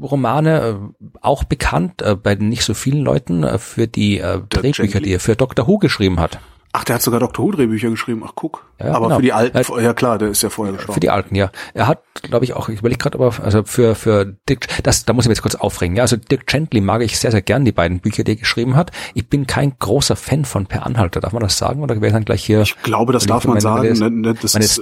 Romane 0.02 0.60
äh, 0.60 1.06
auch 1.22 1.44
bekannt 1.44 2.02
äh, 2.02 2.16
bei 2.16 2.36
nicht 2.36 2.64
so 2.64 2.74
vielen 2.74 3.02
Leuten 3.02 3.44
äh, 3.44 3.60
für 3.60 3.88
die 3.88 4.20
äh, 4.20 4.42
Drehbücher, 4.50 5.00
die 5.00 5.14
er 5.14 5.20
für 5.20 5.36
Doctor 5.36 5.68
Who 5.68 5.78
geschrieben 5.78 6.20
hat. 6.20 6.40
Ach, 6.72 6.84
der 6.84 6.96
hat 6.96 7.02
sogar 7.02 7.20
Doctor 7.20 7.46
Who 7.46 7.52
Drehbücher 7.52 7.90
geschrieben. 7.90 8.24
Ach, 8.24 8.34
guck. 8.36 8.64
Ja, 8.80 8.94
Aber 8.94 9.08
genau. 9.08 9.16
für 9.16 9.22
die 9.24 9.34
alten, 9.34 9.58
ja 9.82 9.94
klar, 9.94 10.20
der 10.20 10.30
ist 10.30 10.44
ja 10.44 10.50
vorher 10.50 10.74
gestorben. 10.76 10.94
Für 10.94 11.00
die 11.00 11.10
alten, 11.10 11.34
ja. 11.34 11.52
Er 11.74 11.88
hat, 11.88 12.04
glaube 12.22 12.46
ich, 12.46 12.54
auch, 12.54 12.70
ich 12.70 12.80
überlege 12.80 13.00
gerade, 13.00 13.18
aber 13.18 13.34
also 13.44 13.64
für 13.64 13.96
für 13.96 14.26
Dick, 14.48 14.68
das, 14.84 15.04
da 15.04 15.14
muss 15.14 15.26
ich 15.26 15.30
mich 15.30 15.38
jetzt 15.38 15.42
kurz 15.42 15.56
aufregen. 15.56 15.96
Ja, 15.96 16.04
also 16.04 16.16
Dick 16.16 16.46
Gently 16.46 16.82
mag 16.82 17.02
ich 17.02 17.18
sehr 17.18 17.32
sehr 17.32 17.42
gern 17.42 17.66
die 17.66 17.72
beiden 17.72 18.00
Bücher, 18.00 18.24
die 18.24 18.34
er 18.34 18.36
geschrieben 18.36 18.76
hat. 18.76 18.92
Ich 19.16 19.28
bin 19.28 19.48
kein 19.48 19.74
großer 19.80 20.16
Fan 20.16 20.46
von 20.46 20.68
Per 20.68 20.86
Anhalter. 20.86 21.22
Darf 21.22 21.34
man 21.34 21.42
das 21.42 21.58
sagen 21.58 21.82
oder 21.82 22.00
wäre 22.02 22.14
dann 22.14 22.26
gleich 22.26 22.46
hier? 22.46 22.62
Ich 22.62 22.80
glaube, 22.84 23.14
das 23.14 23.26
darf 23.26 23.46
man 23.46 23.60
sagen. 23.60 23.86
Ist, 23.86 24.00
ne, 24.00 24.12
ne, 24.12 24.36
das, 24.36 24.54
ist, 24.54 24.82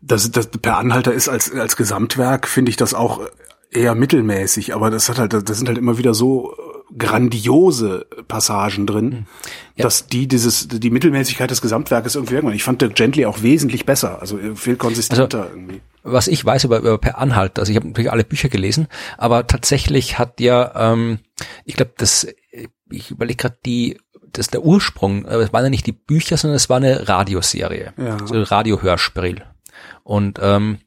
das, 0.00 0.30
das 0.30 0.46
Per 0.48 0.78
Anhalter 0.78 1.12
ist 1.12 1.28
als 1.28 1.52
als 1.52 1.76
Gesamtwerk 1.76 2.48
finde 2.48 2.70
ich 2.70 2.76
das 2.76 2.94
auch 2.94 3.20
eher 3.70 3.94
mittelmäßig. 3.94 4.74
Aber 4.74 4.90
das 4.90 5.10
hat 5.10 5.18
halt, 5.18 5.34
das 5.34 5.58
sind 5.58 5.68
halt 5.68 5.76
immer 5.76 5.98
wieder 5.98 6.14
so 6.14 6.56
grandiose 6.96 8.06
Passagen 8.28 8.86
drin, 8.86 9.12
hm. 9.12 9.26
ja. 9.76 9.82
dass 9.84 10.06
die 10.06 10.26
dieses 10.26 10.68
die 10.68 10.90
Mittelmäßigkeit 10.90 11.50
des 11.50 11.62
Gesamtwerkes 11.62 12.14
irgendwie 12.14 12.34
irgendwann. 12.34 12.56
Ich 12.56 12.64
fand 12.64 12.80
Dirk 12.82 12.94
Gently 12.94 13.26
auch 13.26 13.42
wesentlich 13.42 13.86
besser, 13.86 14.20
also 14.20 14.38
viel 14.54 14.76
konsistenter 14.76 15.42
also, 15.42 15.54
irgendwie. 15.54 15.80
Was 16.02 16.28
ich 16.28 16.44
weiß 16.44 16.64
über, 16.64 16.78
über 16.78 16.98
Per 16.98 17.18
Anhalt, 17.18 17.58
also 17.58 17.70
ich 17.70 17.76
habe 17.76 17.88
natürlich 17.88 18.10
alle 18.10 18.24
Bücher 18.24 18.48
gelesen, 18.48 18.88
aber 19.18 19.46
tatsächlich 19.46 20.18
hat 20.18 20.40
ja, 20.40 20.92
ähm, 20.92 21.18
ich 21.64 21.76
glaube, 21.76 21.92
das, 21.96 22.26
ich 22.90 23.10
überlege 23.10 23.36
gerade 23.36 23.58
die 23.64 23.98
das 24.32 24.48
der 24.48 24.64
Ursprung, 24.64 25.24
äh, 25.24 25.36
es 25.36 25.52
waren 25.52 25.64
ja 25.64 25.70
nicht 25.70 25.86
die 25.86 25.92
Bücher, 25.92 26.36
sondern 26.36 26.56
es 26.56 26.68
war 26.70 26.76
eine 26.76 27.08
Radioserie, 27.08 27.92
ja. 27.96 28.16
also 28.16 28.40
Radiohörspiel. 28.42 29.42
Und 30.02 30.38
ähm, 30.42 30.78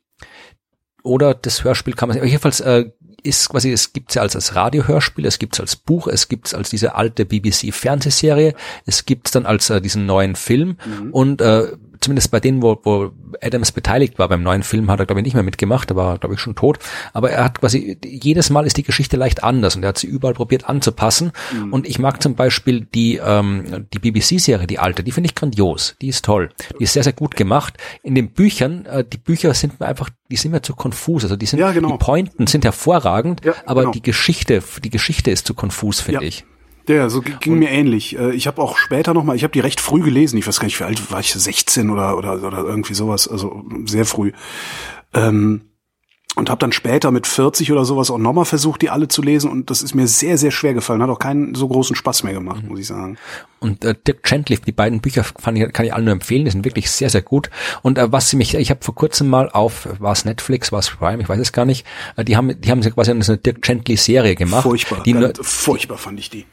oder 1.04 1.34
das 1.34 1.64
Hörspiel 1.64 1.94
kann 1.94 2.10
man 2.10 2.24
jedenfalls 2.26 2.60
äh, 2.62 2.86
ist 3.24 3.50
quasi, 3.50 3.72
es 3.72 3.94
gibt's 3.94 4.16
ja 4.16 4.22
als, 4.22 4.36
als 4.36 4.56
Radiohörspiel, 4.56 5.26
es 5.26 5.40
gibt's 5.40 5.60
als 5.60 5.76
Buch, 5.76 6.08
es 6.08 6.28
gibt's 6.28 6.54
als 6.54 6.70
diese 6.70 6.96
alte 6.96 7.26
BBC-Fernsehserie, 7.26 8.54
es 8.86 9.06
gibt's 9.06 9.32
dann 9.32 9.46
als 9.46 9.70
äh, 9.70 9.82
diesen 9.82 10.06
neuen 10.06 10.36
Film 10.36 10.78
mhm. 10.86 11.12
und 11.12 11.42
äh, 11.42 11.72
zumindest 12.04 12.32
bei 12.32 12.40
denen, 12.40 12.62
wo, 12.62 12.80
wo 12.84 13.12
Adams 13.42 13.72
beteiligt 13.72 14.20
war 14.20 14.30
beim 14.30 14.44
neuen 14.44 14.64
Film, 14.64 14.90
hat 14.92 15.00
er 15.00 15.06
glaube 15.06 15.22
ich 15.22 15.26
nicht 15.26 15.34
mehr 15.34 15.44
mitgemacht, 15.44 15.90
er 15.90 15.96
war 15.96 16.18
glaube 16.18 16.36
ich 16.36 16.42
schon 16.42 16.56
tot, 16.56 16.80
aber 17.14 17.32
er 17.32 17.46
hat 17.46 17.60
quasi, 17.60 17.98
jedes 18.04 18.50
Mal 18.50 18.66
ist 18.66 18.78
die 18.78 18.84
Geschichte 18.84 19.18
leicht 19.18 19.44
anders 19.44 19.76
und 19.76 19.84
er 19.84 19.90
hat 19.90 19.98
sie 19.98 20.08
überall 20.08 20.34
probiert 20.34 20.70
anzupassen 20.70 21.32
mhm. 21.54 21.74
und 21.74 21.88
ich 21.88 22.00
mag 22.00 22.22
zum 22.22 22.36
Beispiel 22.36 22.82
die, 22.82 23.20
ähm, 23.24 23.88
die 23.94 24.00
BBC-Serie, 24.00 24.68
die 24.68 24.80
alte, 24.80 25.04
die 25.04 25.12
finde 25.12 25.30
ich 25.30 25.36
grandios, 25.36 25.96
die 26.02 26.08
ist 26.08 26.26
toll, 26.26 26.50
die 26.80 26.84
ist 26.84 26.94
sehr, 26.94 27.04
sehr 27.04 27.14
gut 27.14 27.36
gemacht. 27.36 27.78
In 28.04 28.16
den 28.16 28.32
Büchern, 28.32 28.86
äh, 28.86 29.04
die 29.04 29.18
Bücher 29.18 29.54
sind 29.54 29.80
mir 29.80 29.88
einfach, 29.88 30.10
die 30.30 30.36
sind 30.36 30.52
mir 30.52 30.62
zu 30.62 30.74
konfus, 30.76 31.24
also 31.24 31.36
die 31.36 31.46
sind, 31.46 31.60
ja, 31.60 31.72
genau. 31.72 31.92
die 31.92 31.98
Pointen 31.98 32.48
sind 32.48 32.66
hervorragend, 32.66 33.44
ja, 33.44 33.54
aber 33.66 33.82
genau. 33.82 33.94
die 33.94 34.02
Geschichte, 34.02 34.62
die 34.84 34.90
Geschichte 34.90 35.32
ist 35.32 35.48
zu 35.48 35.54
konfus, 35.54 36.02
finde 36.02 36.22
ja. 36.22 36.28
ich. 36.28 36.46
Ja, 36.88 37.10
so 37.10 37.22
ging 37.22 37.54
und, 37.54 37.60
mir 37.60 37.70
ähnlich. 37.70 38.18
Äh, 38.18 38.34
ich 38.34 38.48
habe 38.48 38.62
auch 38.62 38.78
später 38.78 39.14
noch 39.14 39.24
mal, 39.24 39.36
ich 39.36 39.44
habe 39.44 39.54
die 39.54 39.60
recht 39.60 39.80
früh 39.80 40.02
gelesen. 40.02 40.38
Ich 40.38 40.48
weiß 40.48 40.60
gar 40.60 40.66
nicht, 40.66 40.80
wie 40.80 40.84
alt 40.84 41.12
war 41.12 41.20
ich, 41.20 41.34
16 41.34 41.90
oder 41.90 42.18
oder 42.18 42.44
oder 42.44 42.64
irgendwie 42.64 42.94
sowas, 42.94 43.28
also 43.28 43.64
sehr 43.86 44.06
früh. 44.06 44.32
Ähm, 45.14 45.62
und 46.36 46.50
habe 46.50 46.60
dann 46.60 46.72
später 46.72 47.12
mit 47.12 47.28
40 47.28 47.72
oder 47.72 47.86
sowas 47.86 48.10
auch 48.10 48.18
nochmal 48.18 48.46
versucht, 48.46 48.82
die 48.82 48.90
alle 48.90 49.08
zu 49.08 49.22
lesen 49.22 49.52
und 49.52 49.70
das 49.70 49.84
ist 49.84 49.94
mir 49.94 50.08
sehr, 50.08 50.40
sehr 50.40 50.50
schwer 50.50 50.74
gefallen. 50.74 51.04
Hat 51.04 51.10
auch 51.10 51.20
keinen 51.20 51.54
so 51.54 51.68
großen 51.68 51.96
Spaß 51.96 52.24
mehr 52.24 52.34
gemacht, 52.34 52.64
mhm. 52.64 52.70
muss 52.70 52.80
ich 52.80 52.88
sagen. 52.88 53.18
Und 53.60 53.86
äh, 53.86 53.94
Dick 54.08 54.24
Gently, 54.24 54.58
die 54.58 54.72
beiden 54.72 55.00
Bücher 55.00 55.24
fand 55.24 55.60
ich, 55.60 55.72
kann 55.74 55.86
ich 55.86 55.94
alle 55.94 56.04
nur 56.04 56.14
empfehlen, 56.14 56.46
die 56.46 56.52
sind 56.52 56.66
wirklich 56.66 56.90
sehr, 56.90 57.12
sehr 57.12 57.22
gut. 57.22 57.52
Und 57.84 58.00
äh, 58.00 58.12
was 58.12 58.30
sie 58.30 58.38
mich, 58.38 58.56
ich 58.56 58.72
habe 58.72 58.84
vor 58.84 58.96
kurzem 58.96 59.30
mal 59.30 59.50
auf, 59.50 59.88
war 60.00 60.12
es 60.12 60.26
Netflix, 60.26 60.72
war 60.72 60.80
es 60.80 60.90
Prime, 60.90 61.22
ich 61.22 61.30
weiß 61.30 61.40
es 61.40 61.54
gar 61.54 61.66
nicht, 61.66 61.86
äh, 62.16 62.26
die 62.26 62.36
haben, 62.36 62.60
die 62.60 62.72
haben 62.72 62.82
quasi 62.82 63.12
eine 63.12 63.38
Dick 63.38 63.62
Gently 63.62 63.96
Serie 63.96 64.36
gemacht. 64.36 64.64
Furchtbar, 64.64 65.04
die 65.04 65.14
nur, 65.14 65.34
furchtbar 65.40 65.98
fand 66.00 66.20
ich 66.20 66.32
die 66.32 66.46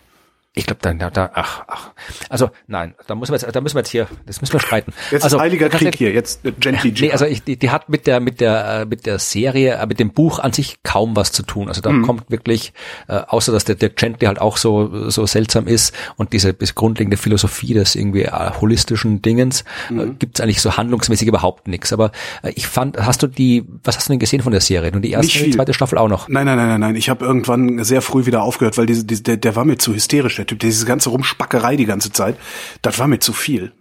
Ich 0.56 0.66
glaube, 0.66 0.80
da, 0.82 0.92
da, 0.92 1.10
da, 1.10 1.30
ach, 1.34 1.62
ach. 1.68 1.90
Also 2.28 2.50
nein, 2.66 2.96
da 3.06 3.14
müssen 3.14 3.30
wir 3.32 3.38
jetzt, 3.38 3.54
da 3.54 3.60
müssen 3.60 3.76
wir 3.76 3.80
jetzt 3.82 3.90
hier, 3.90 4.08
das 4.26 4.40
müssen 4.40 4.52
wir 4.54 4.58
streiten. 4.60 4.92
Jetzt 5.12 5.22
also, 5.22 5.36
ist 5.36 5.42
Heiliger 5.42 5.68
Krieg 5.68 5.94
hier, 5.94 6.10
jetzt 6.12 6.44
äh, 6.44 6.50
Gently 6.50 6.92
Nee, 7.00 7.12
also 7.12 7.24
ich, 7.24 7.44
die, 7.44 7.56
die 7.56 7.70
hat 7.70 7.88
mit 7.88 8.08
der, 8.08 8.18
mit 8.18 8.40
der, 8.40 8.80
äh, 8.80 8.84
mit 8.84 9.06
der 9.06 9.20
Serie, 9.20 9.74
äh, 9.74 9.86
mit 9.86 10.00
dem 10.00 10.10
Buch 10.12 10.40
an 10.40 10.52
sich 10.52 10.82
kaum 10.82 11.14
was 11.14 11.30
zu 11.30 11.44
tun. 11.44 11.68
Also 11.68 11.80
da 11.80 11.92
Mhm. 11.92 12.02
kommt 12.04 12.30
wirklich, 12.32 12.72
äh, 13.06 13.12
außer 13.28 13.52
dass 13.52 13.64
der, 13.64 13.76
der 13.76 13.90
Gently 13.90 14.26
halt 14.26 14.40
auch 14.40 14.56
so, 14.56 15.08
so 15.08 15.24
seltsam 15.24 15.68
ist 15.68 15.94
und 16.16 16.32
diese 16.32 16.52
bis 16.52 16.74
grundlegende 16.74 17.16
Philosophie 17.16 17.74
des 17.74 17.94
irgendwie 17.94 18.22
äh, 18.22 18.50
holistischen 18.60 19.22
Dingens, 19.22 19.62
Mhm. 19.88 20.00
äh, 20.00 20.06
gibt's 20.18 20.40
eigentlich 20.40 20.60
so 20.60 20.76
handlungsmäßig 20.76 21.28
überhaupt 21.28 21.68
nichts. 21.68 21.92
Aber 21.92 22.10
äh, 22.42 22.50
ich 22.56 22.66
fand, 22.66 22.98
hast 22.98 23.22
du 23.22 23.28
die, 23.28 23.64
was 23.84 23.96
hast 23.96 24.08
du 24.08 24.14
denn 24.14 24.18
gesehen 24.18 24.42
von 24.42 24.50
der 24.50 24.60
Serie? 24.60 24.90
Nur 24.90 25.00
die 25.00 25.12
erste 25.12 25.38
und 25.38 25.44
die 25.46 25.50
zweite 25.52 25.74
Staffel 25.74 25.96
auch 25.98 26.08
noch? 26.08 26.28
Nein, 26.28 26.44
nein, 26.46 26.56
nein, 26.56 26.68
nein, 26.68 26.80
nein. 26.80 26.96
Ich 26.96 27.08
habe 27.08 27.24
irgendwann 27.24 27.84
sehr 27.84 28.02
früh 28.02 28.26
wieder 28.26 28.42
aufgehört, 28.42 28.76
weil 28.78 28.86
diese, 28.86 29.04
diese, 29.04 29.22
der, 29.22 29.36
der 29.36 29.54
war 29.54 29.64
mir 29.64 29.78
zu 29.78 29.94
hysterisch, 29.94 30.39
der 30.40 30.46
Typ. 30.46 30.58
Diese 30.60 30.86
ganze 30.86 31.10
Rumspackerei 31.10 31.76
die 31.76 31.86
ganze 31.86 32.12
Zeit, 32.12 32.36
das 32.82 32.98
war 32.98 33.06
mir 33.06 33.20
zu 33.20 33.32
viel. 33.32 33.72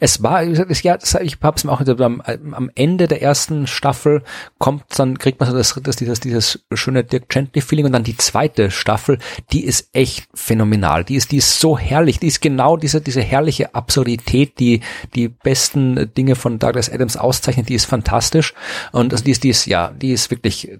Es 0.00 0.22
war, 0.22 0.42
es- 0.42 0.82
ja, 0.82 0.96
ich 1.20 1.36
hab's 1.42 1.64
mir 1.64 1.70
auch 1.72 1.82
am, 1.86 2.22
am 2.22 2.70
Ende 2.74 3.08
der 3.08 3.20
ersten 3.20 3.66
Staffel 3.66 4.22
kommt 4.58 4.84
dann, 4.96 5.18
kriegt 5.18 5.38
man 5.38 5.50
so 5.50 5.54
das, 5.54 5.78
das 5.82 5.96
dieses, 5.96 6.20
dieses 6.20 6.64
schöne 6.72 7.04
Dirk 7.04 7.28
Gently 7.28 7.60
Feeling 7.60 7.84
und 7.84 7.92
dann 7.92 8.02
die 8.02 8.16
zweite 8.16 8.70
Staffel, 8.70 9.18
die 9.52 9.64
ist 9.66 9.90
echt 9.92 10.28
phänomenal. 10.32 11.04
Die 11.04 11.16
ist, 11.16 11.30
die 11.30 11.36
ist 11.36 11.60
so 11.60 11.76
herrlich. 11.76 12.18
Die 12.18 12.28
ist 12.28 12.40
genau 12.40 12.78
diese, 12.78 13.02
diese 13.02 13.20
herrliche 13.20 13.74
Absurdität, 13.74 14.58
die, 14.60 14.80
die 15.14 15.28
besten 15.28 16.10
Dinge 16.14 16.36
von 16.36 16.58
Douglas 16.58 16.88
Adams 16.90 17.18
auszeichnet. 17.18 17.68
Die 17.68 17.74
ist 17.74 17.84
fantastisch. 17.84 18.54
Und 18.92 19.12
also 19.12 19.24
die 19.24 19.32
ist, 19.32 19.44
die 19.44 19.50
ist, 19.50 19.66
ja, 19.66 19.90
die 19.90 20.12
ist 20.12 20.30
wirklich 20.30 20.70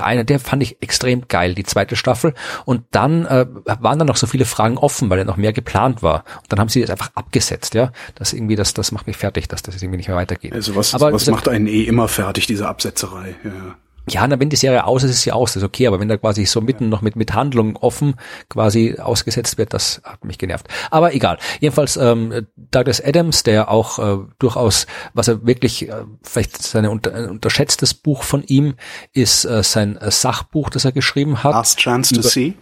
einer, 0.00 0.24
der 0.24 0.40
fand 0.40 0.62
ich 0.62 0.80
extrem 0.80 1.28
geil, 1.28 1.54
die 1.54 1.64
zweite 1.64 1.96
Staffel. 1.96 2.34
Und 2.64 2.84
dann 2.90 3.26
äh, 3.26 3.46
waren 3.64 3.98
dann 3.98 4.08
noch 4.08 4.16
so 4.16 4.26
viele 4.26 4.44
Fragen 4.44 4.78
offen, 4.78 5.10
weil 5.10 5.18
ja 5.18 5.24
noch 5.24 5.36
mehr 5.36 5.52
geplant 5.52 6.02
war. 6.02 6.24
Und 6.38 6.50
dann 6.52 6.58
haben 6.58 6.68
sie 6.68 6.80
das 6.80 6.90
einfach 6.90 7.10
abgesetzt, 7.14 7.74
ja. 7.74 7.92
Das 8.14 8.32
irgendwie, 8.32 8.56
das, 8.56 8.74
das 8.74 8.92
macht 8.92 9.06
mich 9.06 9.16
fertig, 9.16 9.48
dass 9.48 9.62
das 9.62 9.82
irgendwie 9.82 9.98
nicht 9.98 10.08
mehr 10.08 10.16
weitergeht. 10.16 10.52
Also 10.52 10.74
was, 10.76 10.94
Aber 10.94 11.12
was 11.12 11.26
macht 11.26 11.48
einen 11.48 11.66
eh 11.66 11.82
immer 11.82 12.08
fertig, 12.08 12.46
diese 12.46 12.68
Absetzerei. 12.68 13.34
Ja. 13.44 13.76
Ja, 14.08 14.26
na, 14.26 14.40
wenn 14.40 14.50
die 14.50 14.56
Serie 14.56 14.84
aus 14.84 15.04
ist, 15.04 15.10
ist 15.10 15.22
sie 15.22 15.30
aus, 15.30 15.52
das 15.52 15.62
ist 15.62 15.66
okay, 15.66 15.86
aber 15.86 16.00
wenn 16.00 16.08
da 16.08 16.16
quasi 16.16 16.44
so 16.44 16.60
mitten 16.60 16.88
noch 16.88 17.02
mit, 17.02 17.14
mit 17.14 17.34
Handlung 17.34 17.76
offen 17.76 18.14
quasi 18.48 18.96
ausgesetzt 18.98 19.58
wird, 19.58 19.72
das 19.72 20.00
hat 20.04 20.24
mich 20.24 20.38
genervt. 20.38 20.66
Aber 20.90 21.14
egal. 21.14 21.38
Jedenfalls 21.60 21.96
ähm, 21.96 22.46
Douglas 22.56 23.04
Adams, 23.04 23.44
der 23.44 23.70
auch 23.70 23.98
äh, 23.98 24.24
durchaus, 24.40 24.86
was 25.14 25.28
er 25.28 25.46
wirklich, 25.46 25.88
äh, 25.88 26.04
vielleicht 26.22 26.60
sein 26.62 26.86
unter, 26.86 27.14
ein 27.14 27.30
unterschätztes 27.30 27.94
Buch 27.94 28.24
von 28.24 28.42
ihm, 28.42 28.74
ist 29.12 29.44
äh, 29.44 29.62
sein 29.62 29.96
äh, 29.98 30.10
Sachbuch, 30.10 30.70
das 30.70 30.84
er 30.84 30.92
geschrieben 30.92 31.44
hat. 31.44 31.52
Last 31.52 31.78
Chance 31.78 32.14
to 32.14 32.22
See. 32.22 32.54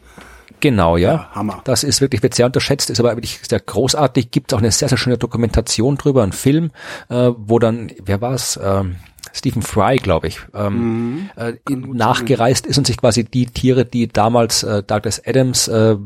Genau, 0.61 0.99
ja. 0.99 1.13
Ja, 1.13 1.31
Hammer. 1.33 1.63
Das 1.65 1.85
ist 1.85 2.03
wirklich, 2.03 2.23
wird 2.23 2.35
sehr 2.35 2.47
unterschätzt, 2.47 2.91
ist 2.91 3.01
aber 3.01 3.17
wirklich 3.17 3.41
sehr 3.49 3.61
großartig. 3.61 4.31
Gibt 4.31 4.53
auch 4.53 4.59
eine 4.59 4.71
sehr, 4.71 4.89
sehr 4.89 4.99
schöne 4.99 5.17
Dokumentation 5.17 5.97
drüber, 5.97 6.23
ein 6.23 6.33
Film, 6.33 6.71
äh, 7.09 7.31
wo 7.37 7.59
dann, 7.59 7.91
wer 8.05 8.21
war 8.21 8.35
es? 8.35 8.61
Ähm, 8.63 8.97
Stephen 9.33 9.63
Fry, 9.63 9.97
glaube 9.97 10.29
ich, 10.29 10.41
ähm, 10.55 11.31
äh, 11.37 11.55
in, 11.69 11.93
nachgereist 11.97 12.67
ist 12.67 12.79
und 12.79 12.87
sich 12.87 12.97
quasi 12.97 13.25
die 13.25 13.47
Tiere, 13.47 13.85
die 13.85 14.09
damals 14.09 14.63
äh, 14.63 14.83
Douglas 14.83 15.23
Adams 15.27 15.69
äh, 15.69 15.97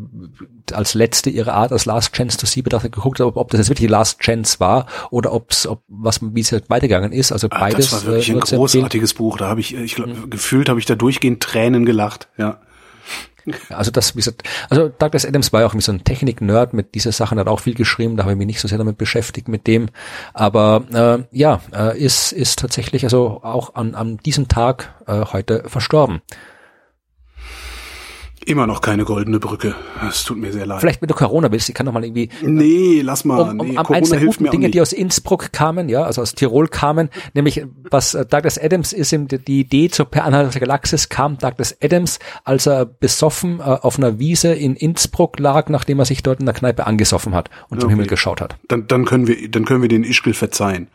als 0.72 0.94
letzte 0.94 1.30
ihrer 1.30 1.54
Art, 1.54 1.72
als 1.72 1.84
Last 1.86 2.14
Chance 2.14 2.38
to 2.38 2.46
See 2.46 2.62
betrachtet, 2.62 2.92
geguckt 2.92 3.20
hat, 3.20 3.26
ob, 3.26 3.36
ob 3.36 3.50
das 3.50 3.58
jetzt 3.58 3.68
wirklich 3.68 3.86
die 3.86 3.92
Last 3.92 4.20
Chance 4.20 4.60
war 4.60 4.86
oder 5.10 5.32
ob's, 5.32 5.66
ob 5.66 5.82
was 5.88 6.20
wie 6.22 6.40
es 6.40 6.52
halt 6.52 6.70
weitergegangen 6.70 7.12
ist. 7.12 7.32
Also 7.32 7.48
Ah, 7.50 7.60
beides. 7.60 7.90
das 7.90 8.06
war 8.06 8.12
wirklich 8.12 8.30
äh, 8.30 8.32
ein 8.34 8.40
großartiges 8.40 9.14
Buch. 9.14 9.36
Da 9.38 9.48
habe 9.48 9.60
ich, 9.60 9.74
ich 9.74 9.94
glaub, 9.94 10.30
gefühlt 10.30 10.68
habe 10.68 10.78
ich 10.78 10.86
da 10.86 10.94
durchgehend 10.94 11.42
Tränen 11.42 11.84
gelacht. 11.84 12.28
Ja. 12.36 12.60
Also 13.68 13.90
das, 13.90 14.14
wie 14.14 14.20
gesagt, 14.20 14.42
also 14.70 14.88
Douglas 14.88 15.26
Adams 15.26 15.52
war 15.52 15.60
ja 15.60 15.66
auch 15.66 15.74
so 15.78 15.92
ein 15.92 16.04
Technik-Nerd 16.04 16.72
mit 16.72 16.94
dieser 16.94 17.12
Sachen, 17.12 17.38
hat 17.38 17.46
auch 17.46 17.60
viel 17.60 17.74
geschrieben, 17.74 18.16
da 18.16 18.24
habe 18.24 18.32
ich 18.32 18.38
mich 18.38 18.46
nicht 18.46 18.60
so 18.60 18.68
sehr 18.68 18.78
damit 18.78 18.98
beschäftigt 18.98 19.48
mit 19.48 19.66
dem. 19.66 19.88
Aber 20.32 20.84
äh, 20.92 21.36
ja, 21.36 21.60
äh, 21.74 21.98
ist, 21.98 22.32
ist 22.32 22.58
tatsächlich 22.58 23.04
also 23.04 23.42
auch 23.42 23.74
an, 23.74 23.94
an 23.94 24.16
diesem 24.18 24.48
Tag 24.48 24.94
äh, 25.06 25.26
heute 25.32 25.64
verstorben. 25.66 26.22
Immer 28.46 28.66
noch 28.66 28.80
keine 28.82 29.04
goldene 29.04 29.38
Brücke. 29.40 29.74
Es 30.06 30.24
tut 30.24 30.36
mir 30.36 30.52
sehr 30.52 30.66
leid. 30.66 30.80
Vielleicht, 30.80 31.00
wenn 31.00 31.08
du 31.08 31.14
Corona 31.14 31.50
willst, 31.50 31.68
ich 31.68 31.74
kann 31.74 31.86
noch 31.86 31.92
mal 31.94 32.04
irgendwie 32.04 32.28
nee, 32.42 33.00
lass 33.02 33.24
mal. 33.24 33.40
um, 33.40 33.60
um 33.60 33.68
nee, 33.68 33.78
eins 33.78 34.10
der 34.10 34.18
hilft 34.18 34.38
guten 34.38 34.50
Dinge, 34.50 34.70
die 34.70 34.80
aus 34.82 34.92
Innsbruck 34.92 35.52
kamen, 35.52 35.88
ja, 35.88 36.02
also 36.02 36.20
aus 36.20 36.34
Tirol 36.34 36.68
kamen, 36.68 37.08
nämlich 37.32 37.64
was 37.90 38.14
äh, 38.14 38.26
Douglas 38.26 38.58
Adams 38.58 38.92
ist, 38.92 39.12
die 39.12 39.60
Idee 39.60 39.88
zur 39.88 40.06
Per 40.06 40.24
Anhalter 40.24 40.50
der 40.50 40.60
Galaxis 40.60 41.08
kam 41.08 41.38
Douglas 41.38 41.76
Adams, 41.82 42.18
als 42.44 42.66
er 42.66 42.84
besoffen 42.84 43.60
äh, 43.60 43.62
auf 43.62 43.98
einer 43.98 44.18
Wiese 44.18 44.52
in 44.52 44.76
Innsbruck 44.76 45.38
lag, 45.38 45.68
nachdem 45.70 45.98
er 45.98 46.04
sich 46.04 46.22
dort 46.22 46.40
in 46.40 46.46
der 46.46 46.54
Kneipe 46.54 46.86
angesoffen 46.86 47.34
hat 47.34 47.48
und 47.70 47.80
zum 47.80 47.86
Okay. 47.88 47.94
Himmel 47.94 48.06
geschaut 48.08 48.40
hat. 48.42 48.56
Dann, 48.68 48.86
dann 48.88 49.04
können 49.06 49.26
wir, 49.26 49.48
dann 49.50 49.64
können 49.64 49.80
wir 49.82 49.88
den 49.88 50.04
Ischgl 50.04 50.34
verzeihen. 50.34 50.88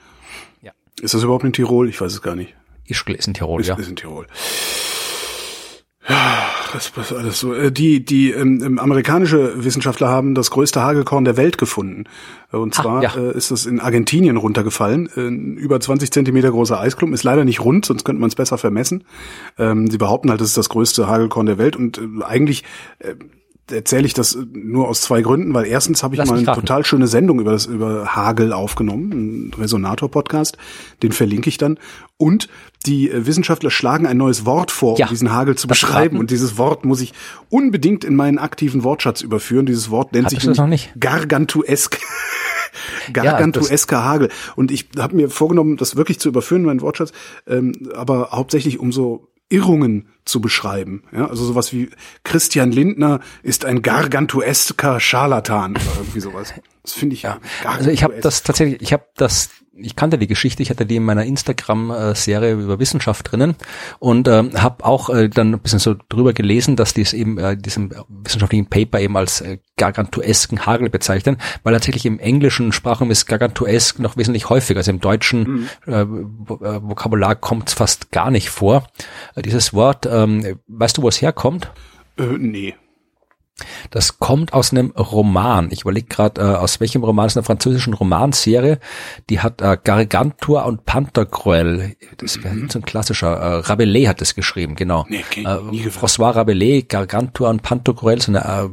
Ja. 0.62 0.72
Ist 1.02 1.14
das 1.16 1.24
überhaupt 1.24 1.46
in 1.46 1.54
Tirol? 1.54 1.90
Ich 1.90 2.00
weiß 2.00 2.12
es 2.12 2.22
gar 2.22 2.36
nicht. 2.36 2.54
Ischgl 2.86 3.14
ist 3.16 3.28
in 3.28 3.34
Tirol, 3.34 3.62
Ist, 3.62 3.68
ja. 3.68 3.76
ist 3.76 3.90
in 3.90 3.96
Tirol. 3.96 4.28
Ja, 6.08 6.49
das 6.74 6.92
ist 7.10 7.14
alles 7.14 7.40
so. 7.40 7.54
Äh, 7.54 7.72
Die, 7.72 8.04
die 8.04 8.32
ähm, 8.32 8.62
ähm, 8.64 8.80
amerikanische 8.80 9.64
Wissenschaftler 9.64 10.08
haben 10.10 10.36
das 10.36 10.52
größte 10.52 10.82
Hagelkorn 10.82 11.26
der 11.26 11.38
Welt 11.38 11.58
gefunden. 11.58 12.06
Äh, 12.52 12.58
Und 12.58 12.78
Ah, 12.80 12.82
zwar 12.82 13.04
ja. 13.04 13.16
äh, 13.16 13.36
ist 13.36 13.52
es 13.52 13.66
in 13.66 13.80
Argentinien 13.80 14.38
runtergefallen. 14.38 15.10
Äh, 15.16 15.28
Ein 15.28 15.58
über 15.58 15.80
20 15.80 16.12
Zentimeter 16.12 16.52
großer 16.52 16.80
Eisklumpen. 16.80 17.14
Ist 17.14 17.24
leider 17.24 17.46
nicht 17.46 17.60
rund, 17.64 17.86
sonst 17.86 18.04
könnte 18.06 18.20
man 18.22 18.28
es 18.30 18.36
besser 18.36 18.58
vermessen. 18.58 19.04
Ähm, 19.58 19.90
Sie 19.90 19.98
behaupten 19.98 20.30
halt, 20.30 20.42
es 20.42 20.50
ist 20.50 20.58
das 20.58 20.70
größte 20.70 21.08
Hagelkorn 21.08 21.46
der 21.46 21.58
Welt. 21.58 21.76
Und 21.76 21.98
äh, 21.98 22.24
eigentlich 22.24 22.64
äh, 23.00 23.16
erzähle 23.72 24.06
ich 24.06 24.14
das 24.14 24.38
nur 24.54 24.88
aus 24.88 25.02
zwei 25.02 25.22
Gründen, 25.22 25.54
weil 25.54 25.66
erstens 25.66 26.04
habe 26.04 26.16
ich 26.16 26.20
Lass 26.20 26.30
mal 26.30 26.38
eine 26.38 26.46
total 26.54 26.86
schöne 26.86 27.08
Sendung 27.08 27.40
über 27.40 27.52
das 27.52 27.66
über 27.66 28.16
Hagel 28.16 28.54
aufgenommen, 28.54 29.12
ein 29.50 29.54
Resonator-Podcast, 29.58 30.58
den 31.04 31.12
verlinke 31.12 31.50
ich 31.50 31.58
dann. 31.58 31.78
Und 32.18 32.50
die 32.86 33.10
Wissenschaftler 33.14 33.72
schlagen 33.72 34.06
ein 34.06 34.18
neues 34.18 34.46
Wort 34.46 34.72
vor, 34.72 34.98
Ja, 34.98 35.06
um 35.06 35.10
diesen 35.12 35.32
Hagel 35.32 35.56
zu 35.58 35.68
beschreiben. 35.68 36.16
raten. 36.16 36.18
Und 36.18 36.32
dieses 36.32 36.58
Wort 36.58 36.86
muss 36.86 37.02
ich 37.02 37.14
unbedingt 37.50 38.04
in 38.04 38.16
meinen 38.16 38.40
aktiven 38.40 38.84
Wortschatz 38.84 39.22
überführen. 39.22 39.66
Dieses 39.66 39.90
Wort 39.90 40.14
nennt 40.14 40.26
Hattest 40.26 40.42
sich 40.42 40.58
noch 40.58 40.68
nicht? 40.68 40.92
gargantuesk. 41.00 42.00
Gargantuesker 43.14 44.04
Hagel. 44.04 44.30
Und 44.56 44.72
ich 44.72 44.88
habe 44.98 45.16
mir 45.16 45.30
vorgenommen, 45.30 45.78
das 45.78 45.96
wirklich 45.96 46.20
zu 46.20 46.30
überführen, 46.30 46.64
meinen 46.64 46.82
Wortschatz, 46.82 47.12
ähm, 47.48 47.74
aber 47.96 48.30
hauptsächlich 48.32 48.80
um 48.80 48.92
so 48.92 49.28
Irrungen 49.50 50.08
zu 50.26 50.42
beschreiben. 50.42 51.04
Ja, 51.12 51.28
also 51.28 51.44
sowas 51.44 51.74
wie 51.74 51.90
Christian 52.24 52.72
Lindner 52.72 53.20
ist 53.42 53.66
ein 53.66 53.82
gargantuesker 53.82 55.00
Scharlatan 55.00 55.72
oder 55.72 55.98
irgendwie 55.98 56.20
sowas. 56.20 56.54
Das 56.84 56.94
finde 56.94 57.16
ich 57.16 57.24
ja. 57.24 57.40
Also 57.66 57.90
ich 57.90 58.04
habe 58.04 58.20
das 58.22 58.44
tatsächlich, 58.44 58.82
ich 58.82 58.94
habe 58.94 59.06
das, 59.16 59.50
ich 59.82 59.96
kannte 59.96 60.18
die 60.18 60.28
Geschichte, 60.28 60.62
ich 60.64 60.70
hatte 60.70 60.86
die 60.86 60.98
in 60.98 61.04
meiner 61.04 61.26
Instagram-Serie 61.26 62.54
über 62.54 62.80
Wissenschaft 62.80 63.32
drinnen 63.32 63.56
und 64.00 64.28
ähm, 64.28 64.52
habe 64.62 64.86
auch 64.86 65.10
äh, 65.10 65.30
dann 65.30 65.54
ein 65.54 65.60
bisschen 65.60 65.80
so 65.80 65.96
drüber 66.10 66.34
gelesen, 66.34 66.76
dass 66.76 66.94
die 66.94 67.02
es 67.02 67.14
eben 67.14 67.38
äh, 67.38 67.58
diesem 67.58 67.92
wissenschaftlichen 68.08 68.68
Paper 68.68 69.00
eben 69.00 69.18
als 69.18 69.42
äh, 69.42 69.60
gargantuesken 69.78 70.66
Hagel 70.66 70.90
bezeichnen, 70.90 71.38
weil 71.64 71.74
tatsächlich 71.74 72.06
im 72.06 72.20
englischen 72.20 72.72
Sprachraum 72.72 73.12
ist 73.12 73.26
gargantuesk 73.26 74.00
noch 74.00 74.18
wesentlich 74.18 74.50
häufiger. 74.50 74.80
Also 74.80 74.92
im 74.92 75.00
deutschen 75.00 75.70
äh, 75.86 76.06
Vo- 76.06 76.64
äh, 76.64 76.82
Vokabular 76.84 77.36
kommt 77.36 77.70
es 77.70 77.74
fast 77.74 78.12
gar 78.12 78.32
nicht 78.32 78.50
vor. 78.50 78.88
Äh, 79.36 79.42
dieses 79.42 79.74
Wort, 79.74 80.06
ähm, 80.12 80.60
weißt 80.68 80.98
du, 80.98 81.02
wo 81.02 81.08
es 81.08 81.22
herkommt? 81.22 81.72
Äh, 82.18 82.24
nee. 82.38 82.76
Das 83.90 84.20
kommt 84.20 84.54
aus 84.54 84.72
einem 84.72 84.92
Roman. 84.92 85.70
Ich 85.72 85.82
überlege 85.82 86.08
gerade, 86.08 86.42
äh, 86.42 86.56
aus 86.56 86.80
welchem 86.80 87.04
Roman, 87.04 87.26
aus 87.26 87.38
einer 87.38 87.44
französischen 87.44 87.94
Romanserie. 87.94 88.80
Die 89.30 89.40
hat 89.40 89.62
äh, 89.62 89.78
Gargantua 89.84 90.64
und 90.64 90.86
Pantagruel. 90.86 91.96
Das 92.18 92.44
wäre 92.44 92.56
so 92.70 92.80
ein 92.80 92.86
klassischer. 92.86 93.34
Äh, 93.34 93.56
Rabelais 93.60 94.08
hat 94.08 94.22
das 94.22 94.36
geschrieben, 94.36 94.76
genau. 94.76 95.06
Nee, 95.10 95.24
äh. 95.36 95.90
François 95.90 96.36
Rabelais, 96.36 96.84
Gargantua 96.88 97.50
und 97.50 97.62
Pantagruel, 97.62 98.22
so 98.22 98.32
eine, 98.32 98.40
äh, 98.46 98.70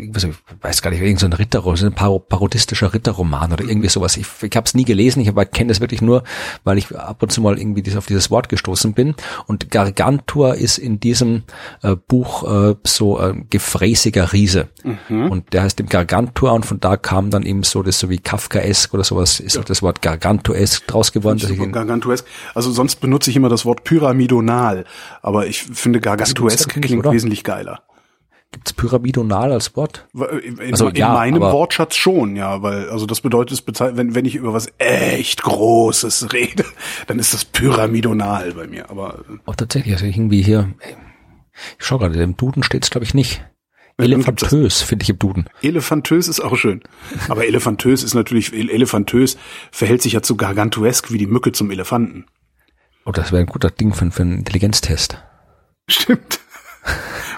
ich 0.00 0.26
weiß 0.62 0.82
gar 0.82 0.90
nicht, 0.90 1.00
irgend 1.00 1.20
so 1.20 1.26
ein 1.26 1.32
Ritter, 1.32 1.62
so 1.76 1.86
ein 1.86 1.92
par 1.92 2.18
parodistischer 2.18 2.92
Ritterroman 2.94 3.52
oder 3.52 3.64
irgendwie 3.64 3.88
sowas. 3.88 4.16
Ich, 4.16 4.26
ich 4.42 4.56
habe 4.56 4.64
es 4.66 4.74
nie 4.74 4.84
gelesen, 4.84 5.20
ich 5.20 5.32
kenne 5.52 5.68
das 5.68 5.80
wirklich 5.80 6.02
nur, 6.02 6.22
weil 6.64 6.78
ich 6.78 6.94
ab 6.96 7.22
und 7.22 7.32
zu 7.32 7.40
mal 7.40 7.58
irgendwie 7.58 7.82
dies- 7.82 7.96
auf 7.96 8.06
dieses 8.06 8.30
Wort 8.30 8.48
gestoßen 8.48 8.92
bin. 8.94 9.14
Und 9.46 9.70
Gargantua 9.70 10.52
ist 10.52 10.78
in 10.78 11.00
diesem 11.00 11.44
äh, 11.82 11.96
Buch 11.96 12.44
äh, 12.70 12.74
so 12.84 13.18
ein 13.18 13.48
gefräßiger 13.96 14.32
Riese. 14.32 14.68
Mhm. 15.08 15.30
Und 15.30 15.52
der 15.52 15.62
heißt 15.62 15.80
im 15.80 15.86
Gargantua 15.86 16.52
und 16.52 16.66
von 16.66 16.80
da 16.80 16.96
kam 16.96 17.30
dann 17.30 17.42
eben 17.44 17.62
so 17.62 17.82
das 17.82 17.98
so 17.98 18.10
wie 18.10 18.18
Kafkaesk 18.18 18.92
oder 18.94 19.04
sowas, 19.04 19.40
ist 19.40 19.58
auch 19.58 19.64
das 19.64 19.82
Wort 19.82 20.02
Gargantuesk 20.02 20.86
draus 20.86 21.12
geworden. 21.12 21.38
Super 21.38 21.64
ihn, 21.64 21.72
gargantuesk. 21.72 22.26
Also 22.54 22.70
sonst 22.70 22.96
benutze 22.96 23.30
ich 23.30 23.36
immer 23.36 23.48
das 23.48 23.64
Wort 23.64 23.84
pyramidonal, 23.84 24.84
aber 25.22 25.46
ich 25.46 25.62
finde 25.62 26.00
gargantuesk 26.00 26.58
Das 26.58 26.68
klingt 26.68 26.90
nicht, 26.90 27.12
wesentlich 27.12 27.44
geiler. 27.44 27.82
gibt's 28.52 28.72
pyramidonal 28.72 29.52
als 29.52 29.76
Wort? 29.76 30.06
In, 30.42 30.72
Also, 30.72 30.88
in 30.88 30.96
ja, 30.96 31.12
meinem 31.12 31.40
Wortschatz 31.40 31.96
schon, 31.96 32.36
ja, 32.36 32.62
weil 32.62 32.88
also 32.90 33.06
das 33.06 33.20
bedeutet, 33.20 33.58
es 33.68 33.80
wenn 33.96 34.14
wenn 34.14 34.24
ich 34.24 34.34
über 34.34 34.52
was 34.52 34.72
echt 34.78 35.42
Großes 35.42 36.32
rede, 36.32 36.64
dann 37.06 37.18
ist 37.18 37.34
das 37.34 37.44
pyramidonal 37.44 38.52
bei 38.52 38.66
mir. 38.66 38.90
Aber 38.90 39.20
äh, 39.20 39.38
Oh, 39.46 39.52
tatsächlich, 39.56 39.94
also 39.94 40.06
irgendwie 40.06 40.42
hier, 40.42 40.72
ich 41.78 41.84
schau 41.86 41.98
gerade, 41.98 42.22
im 42.22 42.36
Duden 42.36 42.62
steht's 42.62 42.90
glaube 42.90 43.04
ich 43.04 43.14
nicht. 43.14 43.42
Elefantös 43.98 44.82
finde 44.82 45.04
ich 45.04 45.10
im 45.10 45.18
Duden. 45.18 45.48
Elefantös 45.62 46.28
ist 46.28 46.40
auch 46.40 46.56
schön. 46.56 46.82
Aber 47.28 47.46
elefantös 47.46 48.02
ist 48.02 48.14
natürlich, 48.14 48.52
elefantös 48.52 49.38
verhält 49.72 50.02
sich 50.02 50.12
ja 50.12 50.22
zu 50.22 50.36
gargantuesk 50.36 51.12
wie 51.12 51.18
die 51.18 51.26
Mücke 51.26 51.52
zum 51.52 51.70
Elefanten. 51.70 52.26
Oh, 53.06 53.12
das 53.12 53.32
wäre 53.32 53.40
ein 53.40 53.46
guter 53.46 53.70
Ding 53.70 53.94
für, 53.94 54.10
für 54.10 54.22
einen 54.22 54.38
Intelligenztest. 54.38 55.22
Stimmt. 55.88 56.40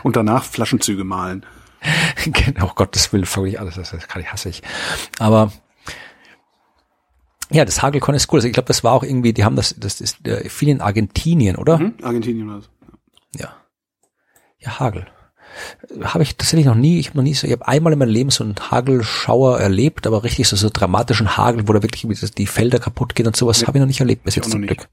Und 0.02 0.16
danach 0.16 0.44
Flaschenzüge 0.44 1.04
malen. 1.04 1.46
genau, 2.24 2.72
Gottes 2.74 3.12
Willen, 3.12 3.26
wirklich 3.26 3.60
alles, 3.60 3.76
das, 3.76 3.90
das 3.90 4.08
kann 4.08 4.22
ich, 4.22 4.32
hasse 4.32 4.48
ich. 4.48 4.62
Aber 5.20 5.52
ja, 7.50 7.64
das 7.64 7.82
Hagelkorn 7.82 8.16
ist 8.16 8.32
cool. 8.32 8.38
Also 8.38 8.48
ich 8.48 8.54
glaube, 8.54 8.66
das 8.66 8.82
war 8.82 8.92
auch 8.92 9.04
irgendwie, 9.04 9.32
die 9.32 9.44
haben 9.44 9.56
das, 9.56 9.74
das 9.78 10.00
ist 10.00 10.26
äh, 10.26 10.48
viel 10.48 10.68
in 10.68 10.80
Argentinien, 10.80 11.56
oder? 11.56 11.78
Mhm, 11.78 11.94
Argentinien 12.02 12.48
war 12.48 12.58
es. 12.58 12.70
Ja. 13.36 13.54
Ja, 14.58 14.80
Hagel. 14.80 15.06
Habe 16.02 16.22
ich 16.22 16.36
tatsächlich 16.36 16.66
noch 16.66 16.74
nie, 16.74 16.98
ich 16.98 17.08
habe 17.08 17.18
noch 17.18 17.24
nie 17.24 17.34
so, 17.34 17.46
ich 17.46 17.52
habe 17.52 17.66
einmal 17.66 17.92
in 17.92 17.98
meinem 17.98 18.10
Leben 18.10 18.30
so 18.30 18.44
einen 18.44 18.56
Hagelschauer 18.70 19.58
erlebt, 19.60 20.06
aber 20.06 20.24
richtig 20.24 20.48
so, 20.48 20.56
so 20.56 20.70
dramatischen 20.72 21.36
Hagel, 21.36 21.68
wo 21.68 21.72
da 21.72 21.82
wirklich 21.82 22.06
die 22.36 22.46
Felder 22.46 22.78
kaputt 22.78 23.14
gehen 23.14 23.26
und 23.26 23.36
sowas, 23.36 23.60
nee, 23.60 23.66
habe 23.66 23.78
ich 23.78 23.80
noch 23.80 23.88
nicht 23.88 24.00
erlebt 24.00 24.24
bis 24.24 24.36
jetzt 24.36 24.50
zum 24.50 24.62
Glück. 24.62 24.88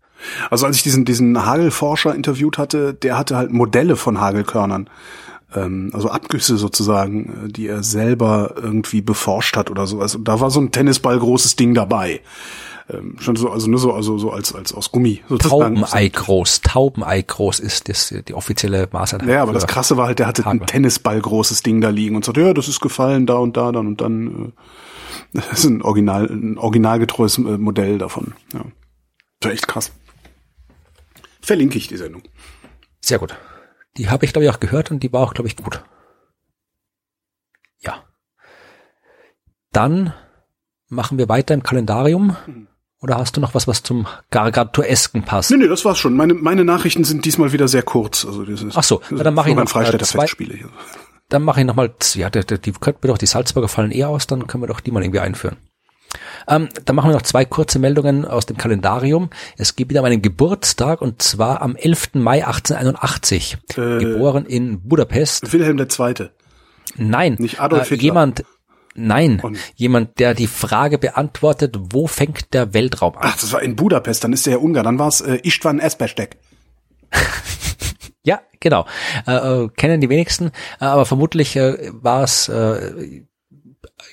Also 0.49 0.65
als 0.65 0.77
ich 0.77 0.83
diesen, 0.83 1.05
diesen 1.05 1.45
Hagelforscher 1.45 2.15
interviewt 2.15 2.57
hatte, 2.57 2.93
der 2.93 3.17
hatte 3.17 3.37
halt 3.37 3.51
Modelle 3.51 3.95
von 3.95 4.19
Hagelkörnern 4.19 4.89
ähm, 5.55 5.91
also 5.93 6.09
Abgüsse 6.09 6.57
sozusagen, 6.57 7.47
äh, 7.47 7.51
die 7.51 7.67
er 7.67 7.83
selber 7.83 8.55
irgendwie 8.55 9.01
beforscht 9.01 9.57
hat 9.57 9.69
oder 9.69 9.87
sowas. 9.87 10.15
Und 10.15 10.27
da 10.27 10.39
war 10.39 10.51
so 10.51 10.59
ein 10.59 10.71
Tennisball 10.71 11.17
großes 11.17 11.55
Ding 11.55 11.73
dabei. 11.73 12.21
Ähm, 12.87 13.17
schon 13.19 13.35
so, 13.35 13.49
also 13.49 13.67
nur 13.67 13.79
so, 13.79 13.93
also 13.93 14.17
so 14.19 14.31
als 14.31 14.53
als 14.53 14.71
aus 14.73 14.91
Gummi. 14.91 15.23
Sozusagen. 15.27 15.75
Taubenei 15.75 16.07
groß, 16.07 16.61
Taubenei 16.61 17.21
groß 17.21 17.59
ist 17.59 17.89
das 17.89 18.13
die 18.27 18.33
offizielle 18.35 18.87
Maßeinheit. 18.91 19.27
Ja, 19.27 19.41
aber 19.41 19.53
das 19.53 19.65
Krasse 19.65 19.97
war 19.97 20.05
halt, 20.05 20.19
der 20.19 20.27
hatte 20.27 20.45
Hagel. 20.45 20.61
ein 20.61 20.67
Tennisball 20.67 21.19
großes 21.19 21.63
Ding 21.63 21.81
da 21.81 21.89
liegen 21.89 22.15
und 22.15 22.23
sagt, 22.25 22.37
ja, 22.37 22.53
das 22.53 22.67
ist 22.67 22.81
gefallen 22.81 23.25
da 23.25 23.37
und 23.37 23.57
da, 23.57 23.71
dann 23.71 23.87
und 23.87 24.01
dann. 24.01 24.53
Äh, 25.33 25.33
das 25.33 25.59
ist 25.59 25.65
ein 25.65 25.81
original, 25.81 26.27
ein 26.27 26.57
originalgetreues 26.57 27.39
äh, 27.39 27.57
Modell 27.57 27.97
davon. 27.97 28.35
Ja, 28.53 28.65
das 29.39 29.49
war 29.49 29.51
echt 29.51 29.67
krass. 29.67 29.91
Verlinke 31.41 31.77
ich 31.77 31.87
die 31.87 31.97
Sendung. 31.97 32.21
Sehr 33.01 33.19
gut. 33.19 33.35
Die 33.97 34.09
habe 34.09 34.25
ich, 34.25 34.33
glaube 34.33 34.45
ich, 34.45 34.51
auch 34.51 34.59
gehört 34.59 34.91
und 34.91 35.01
die 35.01 35.11
war 35.11 35.21
auch, 35.21 35.33
glaube 35.33 35.47
ich, 35.47 35.55
gut. 35.55 35.83
Ja. 37.79 38.03
Dann 39.71 40.13
machen 40.87 41.17
wir 41.17 41.29
weiter 41.29 41.53
im 41.53 41.63
Kalendarium. 41.63 42.35
Oder 43.01 43.17
hast 43.17 43.37
du 43.37 43.41
noch 43.41 43.53
was, 43.53 43.67
was 43.67 43.83
zum 43.83 44.07
Gargatuesken 44.31 45.23
passt? 45.23 45.51
Nee, 45.51 45.57
nee, 45.57 45.67
das 45.67 45.85
war's 45.85 45.97
schon. 45.97 46.15
Meine, 46.15 46.33
meine 46.33 46.63
Nachrichten 46.63 47.03
sind 47.03 47.25
diesmal 47.25 47.51
wieder 47.51 47.67
sehr 47.67 47.83
kurz. 47.83 48.25
Also 48.25 48.43
ist, 48.43 48.65
Ach 48.73 48.83
so, 48.83 49.01
dann 49.11 49.33
mache 49.33 49.49
ich 49.49 49.55
noch 49.55 49.67
Freistädter 49.67 50.05
zwei, 50.05 50.21
Festspiele 50.21 50.55
hier. 50.55 50.69
Dann 51.29 51.43
mache 51.43 51.59
ich 51.59 51.65
noch 51.65 51.75
mal, 51.75 51.93
ja, 52.13 52.29
die, 52.29 52.45
die, 52.45 52.59
die 52.59 52.71
könnten 52.71 52.99
mir 53.03 53.09
doch, 53.11 53.17
die 53.17 53.25
Salzburger 53.25 53.67
fallen 53.67 53.91
eher 53.91 54.09
aus, 54.09 54.27
dann 54.27 54.47
können 54.47 54.63
wir 54.63 54.67
doch 54.67 54.79
die 54.79 54.91
mal 54.91 55.03
irgendwie 55.03 55.19
einführen. 55.19 55.57
Ähm, 56.47 56.69
dann 56.85 56.95
machen 56.95 57.09
wir 57.09 57.13
noch 57.15 57.23
zwei 57.23 57.45
kurze 57.45 57.79
Meldungen 57.79 58.25
aus 58.25 58.45
dem 58.45 58.57
Kalendarium. 58.57 59.29
Es 59.57 59.75
geht 59.75 59.89
wieder 59.89 60.01
um 60.01 60.05
einen 60.05 60.21
Geburtstag 60.21 61.01
und 61.01 61.21
zwar 61.21 61.61
am 61.61 61.75
11. 61.75 62.11
Mai 62.13 62.45
1881. 62.45 63.57
Äh, 63.71 63.73
geboren 63.97 64.45
in 64.45 64.87
Budapest. 64.87 65.51
Wilhelm 65.51 65.77
II. 65.79 66.29
Nein. 66.97 67.35
Nicht 67.39 67.59
Adolf 67.59 67.89
Hitler. 67.89 67.97
Äh, 67.97 68.05
jemand, 68.05 68.45
Nein, 68.95 69.39
und 69.41 69.57
jemand, 69.75 70.19
der 70.19 70.33
die 70.33 70.47
Frage 70.47 70.97
beantwortet, 70.97 71.77
wo 71.91 72.07
fängt 72.07 72.53
der 72.53 72.73
Weltraum 72.73 73.15
an? 73.15 73.21
Ach, 73.23 73.39
das 73.39 73.51
war 73.51 73.61
in 73.61 73.75
Budapest, 73.75 74.23
dann 74.23 74.33
ist 74.33 74.45
der 74.45 74.53
ja 74.53 74.59
Ungar, 74.59 74.83
dann 74.83 74.97
war 74.97 75.09
es 75.09 75.21
äh, 75.21 75.37
Istvan 75.43 75.79
Esperstek. 75.79 76.37
ja, 78.23 78.41
genau. 78.59 78.85
Äh, 79.27 79.33
äh, 79.33 79.69
kennen 79.75 79.99
die 79.99 80.09
wenigsten, 80.09 80.47
äh, 80.79 80.85
aber 80.85 81.05
vermutlich 81.05 81.55
äh, 81.57 81.91
war 81.91 82.23
es 82.23 82.47
äh, 82.47 83.23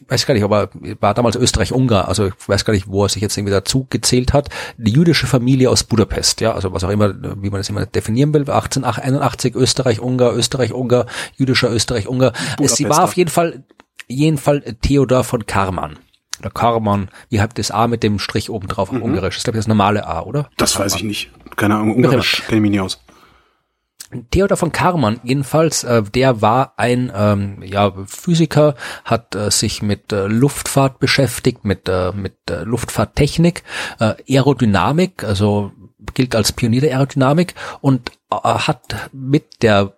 ich 0.01 0.11
weiß 0.11 0.27
gar 0.27 0.35
nicht, 0.35 0.45
aber 0.45 0.71
war 1.01 1.15
damals 1.15 1.37
Österreich-Ungar, 1.37 2.09
also 2.09 2.27
ich 2.27 2.49
weiß 2.49 2.65
gar 2.65 2.73
nicht, 2.73 2.89
wo 2.89 3.05
er 3.05 3.09
sich 3.09 3.23
jetzt 3.23 3.37
irgendwie 3.37 3.53
dazu 3.53 3.87
gezählt 3.89 4.33
hat, 4.33 4.49
die 4.77 4.93
jüdische 4.93 5.27
Familie 5.27 5.71
aus 5.71 5.85
Budapest, 5.85 6.41
ja, 6.41 6.53
also 6.53 6.73
was 6.73 6.85
auch 6.85 6.91
immer, 6.91 7.15
wie 7.43 7.51
man 7.51 7.61
das 7.61 7.69
immer 7.69 7.87
definieren 7.87 8.33
will, 8.33 8.43
1881 8.43 9.55
Österreich-Ungar, 9.55 10.35
Österreich-Ungar, 10.35 11.07
jüdischer 11.37 11.71
Österreich-Ungar. 11.71 12.33
Sie 12.61 12.89
war 12.89 13.05
auf 13.05 13.17
jeden 13.17 13.31
Fall, 13.31 13.65
jeden 14.09 14.39
Fall 14.39 14.61
Theodor 14.83 15.25
von 15.25 15.47
Karman. 15.47 15.99
Oder 16.41 16.51
Karman, 16.51 17.09
wie 17.29 17.41
habt 17.41 17.59
das 17.59 17.71
A 17.71 17.87
mit 17.87 18.03
dem 18.03 18.19
Strich 18.19 18.51
oben 18.51 18.69
drauf 18.69 18.91
auf 18.91 18.97
mhm. 18.97 19.03
Ungarisch? 19.03 19.37
Das 19.37 19.41
ist 19.41 19.45
glaube 19.45 19.59
ich 19.59 19.65
das 19.65 19.69
normale 19.69 20.07
A, 20.07 20.23
oder? 20.23 20.51
Das 20.57 20.73
Karman. 20.73 20.87
weiß 20.87 20.97
ich 20.97 21.05
nicht. 21.05 21.31
Keine 21.57 21.77
Ahnung, 21.77 21.95
Ungarisch 21.97 22.43
kenne 22.47 22.57
ich 22.57 22.63
mich 22.63 22.71
nicht 22.73 22.81
aus. 22.81 23.01
Theodor 24.31 24.57
von 24.57 24.73
Karman 24.73 25.21
jedenfalls, 25.23 25.85
äh, 25.85 26.03
der 26.03 26.43
war 26.43 26.75
ein 26.77 27.11
ähm, 27.15 27.63
ja, 27.63 27.93
Physiker, 28.07 28.75
hat 29.05 29.35
äh, 29.35 29.51
sich 29.51 29.83
mit 29.83 30.13
äh, 30.13 30.27
Luftfahrt 30.27 30.99
beschäftigt, 30.99 31.65
mit, 31.65 31.89
äh, 31.89 32.13
mit 32.13 32.35
äh, 32.51 32.63
Luftfahrttechnik, 32.65 33.63
äh, 34.01 34.15
Aerodynamik, 34.29 35.25
also 35.25 35.73
gilt 36.15 36.35
als 36.35 36.53
Pionier 36.53 36.83
der 36.83 36.93
Aerodynamik 36.93 37.55
und 37.81 38.11
äh, 38.31 38.37
hat 38.37 39.11
mit 39.13 39.63
der 39.63 39.97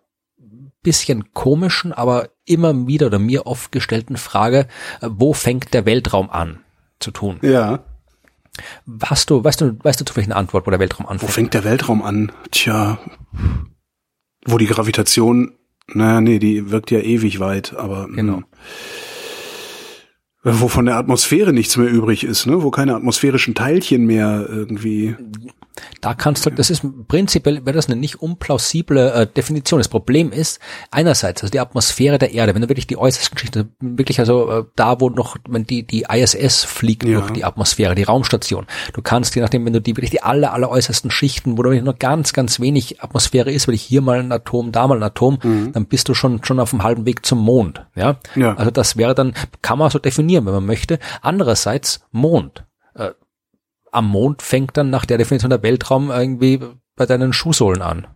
bisschen 0.85 1.33
komischen, 1.33 1.93
aber 1.93 2.29
immer 2.45 2.87
wieder 2.87 3.07
oder 3.07 3.19
mir 3.19 3.47
oft 3.47 3.73
gestellten 3.73 4.17
Frage, 4.17 4.69
äh, 5.01 5.09
wo 5.11 5.33
fängt 5.33 5.75
der 5.75 5.85
Weltraum 5.85 6.31
an 6.31 6.61
zu 7.01 7.11
tun? 7.11 7.41
Ja. 7.43 7.81
Hast 9.03 9.31
du, 9.31 9.43
weißt 9.43 9.61
du, 9.63 9.77
weißt 9.83 10.01
du 10.01 10.05
zufällig 10.05 10.29
eine 10.29 10.37
Antwort, 10.37 10.65
wo 10.67 10.71
der 10.71 10.79
Weltraum 10.79 11.07
anfängt? 11.07 11.29
Wo 11.29 11.33
fängt 11.33 11.55
der 11.55 11.65
Weltraum 11.65 12.03
an? 12.03 12.31
Tja, 12.53 13.01
wo 14.47 14.59
die 14.59 14.67
Gravitation, 14.67 15.55
naja, 15.89 16.21
nee, 16.21 16.39
die 16.39 16.71
wirkt 16.71 16.93
ja 16.93 17.01
ewig 17.01 17.41
weit, 17.41 17.75
aber. 17.75 18.05
Hm. 18.05 18.15
Genau. 18.15 18.43
Wo 20.45 20.69
von 20.69 20.85
der 20.85 20.97
Atmosphäre 20.97 21.53
nichts 21.53 21.77
mehr 21.77 21.89
übrig 21.89 22.23
ist, 22.23 22.47
ne? 22.47 22.63
wo 22.63 22.71
keine 22.71 22.95
atmosphärischen 22.95 23.55
Teilchen 23.55 24.05
mehr 24.05 24.47
irgendwie. 24.49 25.17
Da 26.01 26.15
kannst 26.15 26.47
du, 26.47 26.51
das 26.51 26.71
ist 26.71 26.85
prinzipiell, 27.09 27.65
wäre 27.65 27.75
das 27.75 27.89
eine 27.89 27.97
nicht 27.97 28.21
unplausible 28.21 29.13
äh, 29.13 29.27
Definition. 29.27 29.81
Das 29.81 29.89
Problem 29.89 30.31
ist, 30.31 30.61
einerseits, 30.91 31.43
also 31.43 31.51
die 31.51 31.61
Atmosphäre 31.61 32.19
der 32.19 32.33
Erde, 32.33 32.55
wenn 32.55 32.63
du 32.63 32.69
wirklich 32.69 32.87
die 32.87 32.97
äußersten 32.97 33.35
Geschichten, 33.35 33.73
wirklich 33.81 34.21
also 34.21 34.51
äh, 34.51 34.65
da, 34.77 35.01
wo 35.01 35.09
noch, 35.11 35.37
wenn 35.49 35.65
die, 35.65 35.85
die 35.85 36.07
ISS 36.09 36.65
fliegt 36.65 37.05
ja. 37.05 37.21
durch 37.21 37.31
die 37.33 37.45
Atmosphäre, 37.45 37.95
die 37.95 38.03
Raumstation, 38.03 38.67
du 38.93 39.03
kannst, 39.03 39.35
je 39.35 39.43
nachdem, 39.43 39.65
wenn 39.65 39.73
du 39.73 39.81
die 39.81 39.97
wirklich 39.97 40.11
die 40.11 40.23
aller, 40.23 40.53
aller 40.53 40.71
äußersten 40.71 41.11
Schichten, 41.11 41.59
wo 41.59 41.63
da 41.63 41.71
nur 41.71 41.95
ganz, 41.95 42.33
ganz 42.33 42.61
wenig 42.61 43.03
Atmosphäre 43.03 43.51
ist, 43.51 43.67
weil 43.67 43.75
ich 43.75 43.83
hier 43.83 44.03
mal 44.03 44.21
ein 44.21 44.31
Atom, 44.31 44.73
da 44.73 44.87
mal 44.87 44.99
ein 44.99 45.03
Atom, 45.03 45.39
mhm. 45.43 45.73
dann 45.73 45.87
bist 45.87 46.09
du 46.09 46.15
schon, 46.15 46.45
schon 46.45 46.61
auf 46.61 46.71
dem 46.71 46.83
halben 46.83 47.07
Weg 47.07 47.25
zum 47.27 47.39
Mond, 47.39 47.85
ja? 47.97 48.17
ja. 48.37 48.55
Also 48.55 48.71
das 48.71 48.97
wäre 48.97 49.15
dann, 49.15 49.35
kann 49.63 49.79
man 49.79 49.91
so 49.91 49.99
definieren, 49.99 50.34
wenn 50.35 50.53
man 50.53 50.67
möchte. 50.67 50.99
Andererseits 51.23 52.07
Mond. 52.11 52.65
Äh, 52.95 53.11
am 53.93 54.09
Mond 54.09 54.43
fängt 54.43 54.77
dann 54.77 54.91
nach 54.91 55.05
der 55.05 55.19
Definition 55.19 55.51
der 55.51 55.63
Weltraum 55.63 56.11
irgendwie 56.11 56.61
bei 56.97 57.07
deinen 57.07 57.33
Schuhsohlen 57.33 57.83
an, 57.83 58.07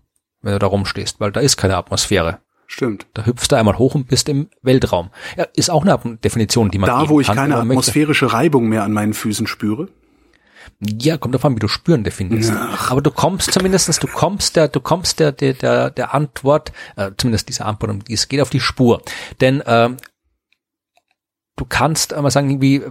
wenn 0.42 0.52
du 0.52 0.58
da 0.58 0.66
rumstehst, 0.66 1.20
weil 1.20 1.32
da 1.32 1.40
ist 1.40 1.56
keine 1.56 1.76
Atmosphäre. 1.76 2.40
Stimmt. 2.66 3.06
Da 3.14 3.24
hüpfst 3.24 3.48
du 3.50 3.56
einmal 3.56 3.78
hoch 3.78 3.94
und 3.94 4.08
bist 4.08 4.28
im 4.28 4.50
Weltraum. 4.60 5.10
Ja, 5.36 5.46
ist 5.54 5.70
auch 5.70 5.86
eine 5.86 6.18
Definition, 6.18 6.70
die 6.70 6.78
man 6.78 6.88
Da, 6.88 7.08
wo 7.08 7.18
ich 7.18 7.26
kann, 7.26 7.36
keine 7.36 7.56
atmosphärische 7.56 8.26
möchte. 8.26 8.36
Reibung 8.36 8.68
mehr 8.68 8.84
an 8.84 8.92
meinen 8.92 9.14
Füßen 9.14 9.46
spüre? 9.46 9.88
Ja, 10.80 11.16
kommt 11.16 11.34
davon, 11.34 11.56
wie 11.56 11.60
du 11.60 11.68
spüren 11.68 12.04
definierst. 12.04 12.52
Ach. 12.54 12.90
Aber 12.90 13.00
du 13.00 13.10
kommst 13.10 13.52
zumindestens, 13.52 13.98
du 14.00 14.06
kommst 14.06 14.54
der, 14.54 14.68
du 14.68 14.80
kommst 14.80 15.18
der, 15.18 15.32
der, 15.32 15.54
der, 15.54 15.90
der 15.90 16.14
Antwort, 16.14 16.72
äh, 16.96 17.10
zumindest 17.16 17.48
diese 17.48 17.64
Antwort, 17.64 17.90
um 17.90 18.04
die 18.04 18.12
es 18.12 18.28
geht 18.28 18.42
auf 18.42 18.50
die 18.50 18.60
Spur. 18.60 19.02
Denn 19.40 19.62
ähm, 19.66 19.96
du 21.58 21.66
kannst 21.66 22.14
einmal 22.14 22.30
sagen, 22.30 22.48
irgendwie 22.48 22.84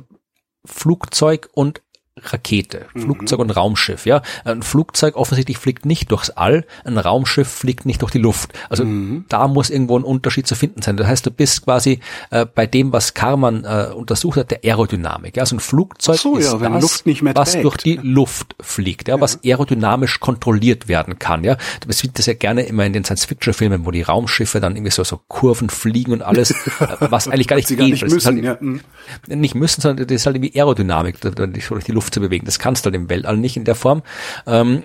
Flugzeug 0.65 1.49
und 1.53 1.81
Rakete, 2.23 2.85
mhm. 2.93 3.01
Flugzeug 3.01 3.39
und 3.39 3.51
Raumschiff, 3.51 4.05
ja. 4.05 4.21
Ein 4.45 4.63
Flugzeug 4.63 5.15
offensichtlich 5.15 5.57
fliegt 5.57 5.85
nicht 5.85 6.11
durchs 6.11 6.29
All, 6.29 6.65
ein 6.85 6.97
Raumschiff 6.97 7.47
fliegt 7.47 7.85
nicht 7.85 8.01
durch 8.01 8.11
die 8.11 8.19
Luft. 8.19 8.53
Also 8.69 8.85
mhm. 8.85 9.25
da 9.27 9.47
muss 9.47 9.69
irgendwo 9.69 9.99
ein 9.99 10.03
Unterschied 10.03 10.47
zu 10.47 10.55
finden 10.55 10.81
sein. 10.81 10.95
Das 10.95 11.07
heißt, 11.07 11.25
du 11.25 11.31
bist 11.31 11.65
quasi 11.65 11.99
äh, 12.29 12.45
bei 12.45 12.65
dem, 12.65 12.93
was 12.93 13.13
Karman 13.13 13.65
äh, 13.65 13.93
untersucht 13.93 14.37
hat, 14.37 14.51
der 14.51 14.59
Aerodynamik. 14.63 15.35
Ja, 15.35 15.43
also 15.43 15.57
ein 15.57 15.59
Flugzeug 15.59 16.17
so, 16.17 16.37
ist 16.37 16.53
ja, 16.53 16.69
das, 16.69 17.03
was 17.05 17.51
trägt. 17.51 17.65
durch 17.65 17.77
die 17.77 17.99
Luft 18.01 18.55
fliegt, 18.61 19.07
ja, 19.07 19.17
ja, 19.17 19.21
was 19.21 19.39
aerodynamisch 19.43 20.19
kontrolliert 20.19 20.87
werden 20.87 21.19
kann. 21.19 21.43
Ja, 21.43 21.57
du 21.85 21.91
siehst 21.91 22.17
das 22.17 22.25
ja 22.25 22.33
gerne 22.33 22.63
immer 22.63 22.85
in 22.85 22.93
den 22.93 23.03
Science-Fiction-Filmen, 23.03 23.85
wo 23.85 23.91
die 23.91 24.01
Raumschiffe 24.01 24.59
dann 24.59 24.75
irgendwie 24.75 24.91
so, 24.91 25.03
so 25.03 25.19
Kurven 25.27 25.69
fliegen 25.69 26.13
und 26.13 26.21
alles, 26.21 26.53
was 26.99 27.27
eigentlich 27.27 27.47
gar 27.47 27.55
nicht 27.55 27.67
geht. 27.67 27.79
Gar 27.79 27.87
nicht 27.87 28.07
müssen, 28.07 28.35
halt, 28.35 28.43
ja. 28.43 28.57
Mhm. 28.59 28.81
Nicht 29.27 29.55
müssen, 29.55 29.81
sondern 29.81 30.07
das 30.07 30.15
ist 30.15 30.25
halt 30.25 30.35
irgendwie 30.35 30.57
Aerodynamik, 30.59 31.19
durch 31.21 31.83
die 31.83 31.91
Luft 31.91 32.06
zu 32.11 32.19
bewegen. 32.19 32.45
Das 32.45 32.59
kannst 32.59 32.85
du 32.85 32.87
halt 32.87 32.95
im 32.95 33.09
Weltall 33.09 33.37
nicht 33.37 33.57
in 33.57 33.65
der 33.65 33.75
Form. 33.75 34.03
Ähm, 34.45 34.83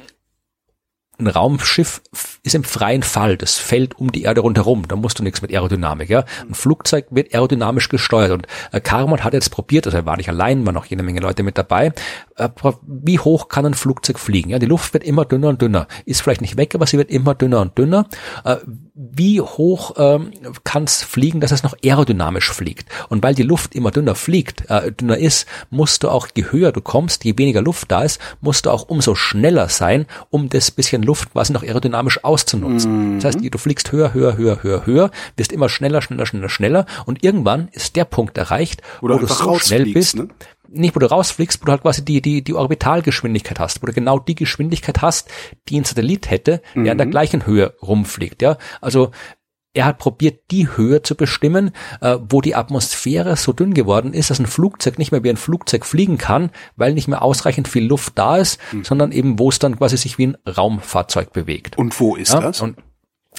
ein 1.18 1.26
Raumschiff 1.26 2.02
ist 2.42 2.54
im 2.54 2.64
freien 2.64 3.02
Fall, 3.02 3.36
das 3.36 3.56
fällt 3.56 3.98
um 3.98 4.10
die 4.12 4.22
Erde 4.22 4.40
rundherum, 4.40 4.88
da 4.88 4.96
musst 4.96 5.18
du 5.18 5.22
nichts 5.22 5.42
mit 5.42 5.52
Aerodynamik, 5.52 6.08
ja. 6.08 6.24
Ein 6.40 6.54
Flugzeug 6.54 7.06
wird 7.10 7.34
aerodynamisch 7.34 7.88
gesteuert 7.88 8.32
und 8.32 8.46
äh, 8.72 8.80
hat 8.82 9.32
jetzt 9.32 9.50
probiert, 9.50 9.86
also 9.86 9.98
er 9.98 10.06
war 10.06 10.16
nicht 10.16 10.28
allein, 10.28 10.64
waren 10.66 10.74
noch 10.74 10.86
jede 10.86 11.02
Menge 11.02 11.20
Leute 11.20 11.42
mit 11.42 11.58
dabei, 11.58 11.92
wie 12.86 13.18
hoch 13.18 13.48
kann 13.48 13.66
ein 13.66 13.74
Flugzeug 13.74 14.18
fliegen? 14.18 14.50
Ja, 14.50 14.58
die 14.58 14.66
Luft 14.66 14.92
wird 14.92 15.04
immer 15.04 15.24
dünner 15.24 15.48
und 15.48 15.62
dünner, 15.62 15.86
ist 16.04 16.22
vielleicht 16.22 16.40
nicht 16.40 16.56
weg, 16.56 16.74
aber 16.74 16.86
sie 16.86 16.98
wird 16.98 17.10
immer 17.10 17.34
dünner 17.34 17.60
und 17.60 17.76
dünner. 17.76 18.06
Äh, 18.44 18.56
wie 18.94 19.40
hoch 19.40 19.94
ähm, 19.96 20.32
kann 20.64 20.84
es 20.84 21.02
fliegen, 21.02 21.40
dass 21.40 21.50
es 21.50 21.62
noch 21.62 21.74
aerodynamisch 21.82 22.50
fliegt? 22.50 22.88
Und 23.08 23.22
weil 23.22 23.34
die 23.34 23.42
Luft 23.42 23.74
immer 23.74 23.90
dünner 23.90 24.14
fliegt, 24.14 24.68
äh, 24.70 24.92
dünner 24.92 25.16
ist, 25.16 25.46
musst 25.70 26.02
du 26.02 26.08
auch, 26.08 26.28
je 26.36 26.44
höher 26.50 26.72
du 26.72 26.80
kommst, 26.80 27.24
je 27.24 27.36
weniger 27.36 27.62
Luft 27.62 27.90
da 27.90 28.02
ist, 28.02 28.20
musst 28.40 28.66
du 28.66 28.70
auch 28.70 28.88
umso 28.88 29.14
schneller 29.14 29.68
sein, 29.68 30.06
um 30.30 30.48
das 30.48 30.70
bisschen 30.70 31.02
Luft 31.02 31.32
quasi 31.32 31.52
noch 31.52 31.62
aerodynamisch 31.62 32.22
auszunutzen. 32.22 33.14
Mhm. 33.14 33.20
Das 33.20 33.34
heißt, 33.34 33.38
du 33.42 33.58
fliegst 33.58 33.92
höher, 33.92 34.12
höher, 34.12 34.36
höher, 34.36 34.62
höher, 34.62 34.86
höher, 34.86 35.10
wirst 35.36 35.52
immer 35.52 35.68
schneller, 35.68 36.02
schneller, 36.02 36.26
schneller, 36.26 36.48
schneller 36.48 36.86
und 37.06 37.24
irgendwann 37.24 37.68
ist 37.72 37.96
der 37.96 38.04
Punkt 38.04 38.36
erreicht, 38.38 38.82
Oder 39.00 39.16
wo 39.16 39.18
du 39.20 39.26
so 39.26 39.58
schnell 39.58 39.86
bist. 39.86 40.16
Ne? 40.16 40.28
Nicht, 40.72 40.94
wo 40.94 41.00
du 41.00 41.10
rausfliegst, 41.10 41.60
wo 41.60 41.66
du 41.66 41.72
halt 41.72 41.82
quasi 41.82 42.04
die, 42.04 42.20
die, 42.22 42.42
die 42.42 42.54
Orbitalgeschwindigkeit 42.54 43.60
hast, 43.60 43.82
wo 43.82 43.86
du 43.86 43.92
genau 43.92 44.18
die 44.18 44.34
Geschwindigkeit 44.34 45.02
hast, 45.02 45.30
die 45.68 45.78
ein 45.78 45.84
Satellit 45.84 46.30
hätte, 46.30 46.62
der 46.74 46.80
mhm. 46.80 46.86
in 46.86 46.98
der 46.98 47.06
gleichen 47.06 47.46
Höhe 47.46 47.74
rumfliegt, 47.82 48.42
ja. 48.42 48.56
Also, 48.80 49.10
er 49.74 49.86
hat 49.86 49.98
probiert, 49.98 50.50
die 50.50 50.68
Höhe 50.68 51.02
zu 51.02 51.14
bestimmen, 51.14 51.70
äh, 52.02 52.18
wo 52.28 52.42
die 52.42 52.54
Atmosphäre 52.54 53.36
so 53.36 53.52
dünn 53.52 53.72
geworden 53.72 54.12
ist, 54.12 54.30
dass 54.30 54.38
ein 54.38 54.46
Flugzeug 54.46 54.98
nicht 54.98 55.12
mehr 55.12 55.24
wie 55.24 55.30
ein 55.30 55.38
Flugzeug 55.38 55.86
fliegen 55.86 56.18
kann, 56.18 56.50
weil 56.76 56.92
nicht 56.92 57.08
mehr 57.08 57.22
ausreichend 57.22 57.68
viel 57.68 57.86
Luft 57.86 58.18
da 58.18 58.36
ist, 58.36 58.60
mhm. 58.72 58.84
sondern 58.84 59.12
eben, 59.12 59.38
wo 59.38 59.48
es 59.48 59.58
dann 59.58 59.78
quasi 59.78 59.96
sich 59.96 60.18
wie 60.18 60.28
ein 60.28 60.36
Raumfahrzeug 60.46 61.32
bewegt. 61.32 61.78
Und 61.78 61.98
wo 61.98 62.16
ist 62.16 62.34
ja? 62.34 62.40
das? 62.40 62.60
Und 62.60 62.76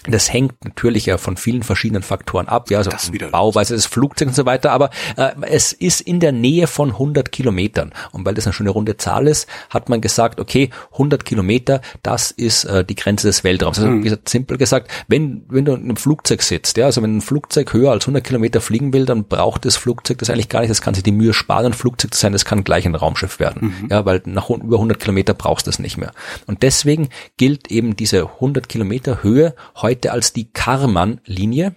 das 0.07 0.31
hängt 0.31 0.65
natürlich 0.65 1.05
ja 1.05 1.17
von 1.17 1.37
vielen 1.37 1.63
verschiedenen 1.63 2.03
Faktoren 2.03 2.47
ab, 2.47 2.69
ja, 2.69 2.79
also 2.79 2.91
Bauweise 3.31 3.73
des 3.73 3.85
Flugzeugs 3.85 4.29
und 4.29 4.35
so 4.35 4.45
weiter, 4.45 4.71
aber 4.71 4.89
äh, 5.17 5.31
es 5.49 5.71
ist 5.71 6.01
in 6.01 6.19
der 6.19 6.31
Nähe 6.31 6.67
von 6.67 6.91
100 6.91 7.31
Kilometern. 7.31 7.93
Und 8.11 8.25
weil 8.25 8.33
das 8.33 8.45
eine 8.45 8.53
schöne 8.53 8.69
runde 8.69 8.97
Zahl 8.97 9.27
ist, 9.27 9.47
hat 9.69 9.89
man 9.89 10.01
gesagt, 10.01 10.39
okay, 10.39 10.69
100 10.93 11.23
Kilometer, 11.25 11.81
das 12.01 12.31
ist 12.31 12.65
äh, 12.65 12.83
die 12.83 12.95
Grenze 12.95 13.27
des 13.27 13.43
Weltraums. 13.43 13.77
Also, 13.77 13.89
mhm. 13.89 13.99
wie 13.99 14.03
gesagt, 14.03 14.29
simpel 14.29 14.57
gesagt, 14.57 14.91
wenn, 15.07 15.45
wenn 15.47 15.65
du 15.65 15.73
in 15.73 15.83
einem 15.83 15.97
Flugzeug 15.97 16.41
sitzt, 16.41 16.77
ja, 16.77 16.85
also 16.85 17.01
wenn 17.01 17.17
ein 17.17 17.21
Flugzeug 17.21 17.73
höher 17.73 17.91
als 17.91 18.03
100 18.03 18.23
Kilometer 18.23 18.61
fliegen 18.61 18.93
will, 18.93 19.05
dann 19.05 19.25
braucht 19.25 19.65
das 19.65 19.77
Flugzeug 19.77 20.17
das 20.17 20.29
eigentlich 20.29 20.49
gar 20.49 20.61
nicht, 20.61 20.69
das 20.69 20.81
kann 20.81 20.93
sich 20.93 21.03
die 21.03 21.11
Mühe 21.11 21.33
sparen, 21.33 21.67
ein 21.67 21.73
Flugzeug 21.73 22.13
zu 22.13 22.19
sein, 22.19 22.33
das 22.33 22.45
kann 22.45 22.63
gleich 22.63 22.85
ein 22.85 22.95
Raumschiff 22.95 23.39
werden. 23.39 23.75
Mhm. 23.81 23.89
Ja, 23.89 24.05
weil 24.05 24.21
nach 24.25 24.49
über 24.49 24.77
100 24.77 24.99
Kilometer 24.99 25.33
brauchst 25.33 25.67
du 25.67 25.69
es 25.69 25.79
nicht 25.79 25.97
mehr. 25.97 26.11
Und 26.45 26.63
deswegen 26.63 27.09
gilt 27.37 27.71
eben 27.71 27.95
diese 27.95 28.23
100 28.23 28.67
Kilometer 28.67 29.23
Höhe 29.23 29.55
heute 29.75 29.92
heute 29.93 30.11
als 30.11 30.33
die 30.33 30.51
Karman-Linie. 30.51 31.75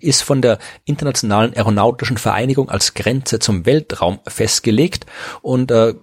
ist 0.00 0.22
von 0.22 0.42
der 0.42 0.58
Internationalen 0.84 1.54
Aeronautischen 1.54 2.18
Vereinigung 2.18 2.70
als 2.70 2.94
Grenze 2.94 3.40
zum 3.40 3.66
Weltraum 3.66 4.20
festgelegt 4.26 5.06
und 5.42 5.70
äh, 5.70 5.94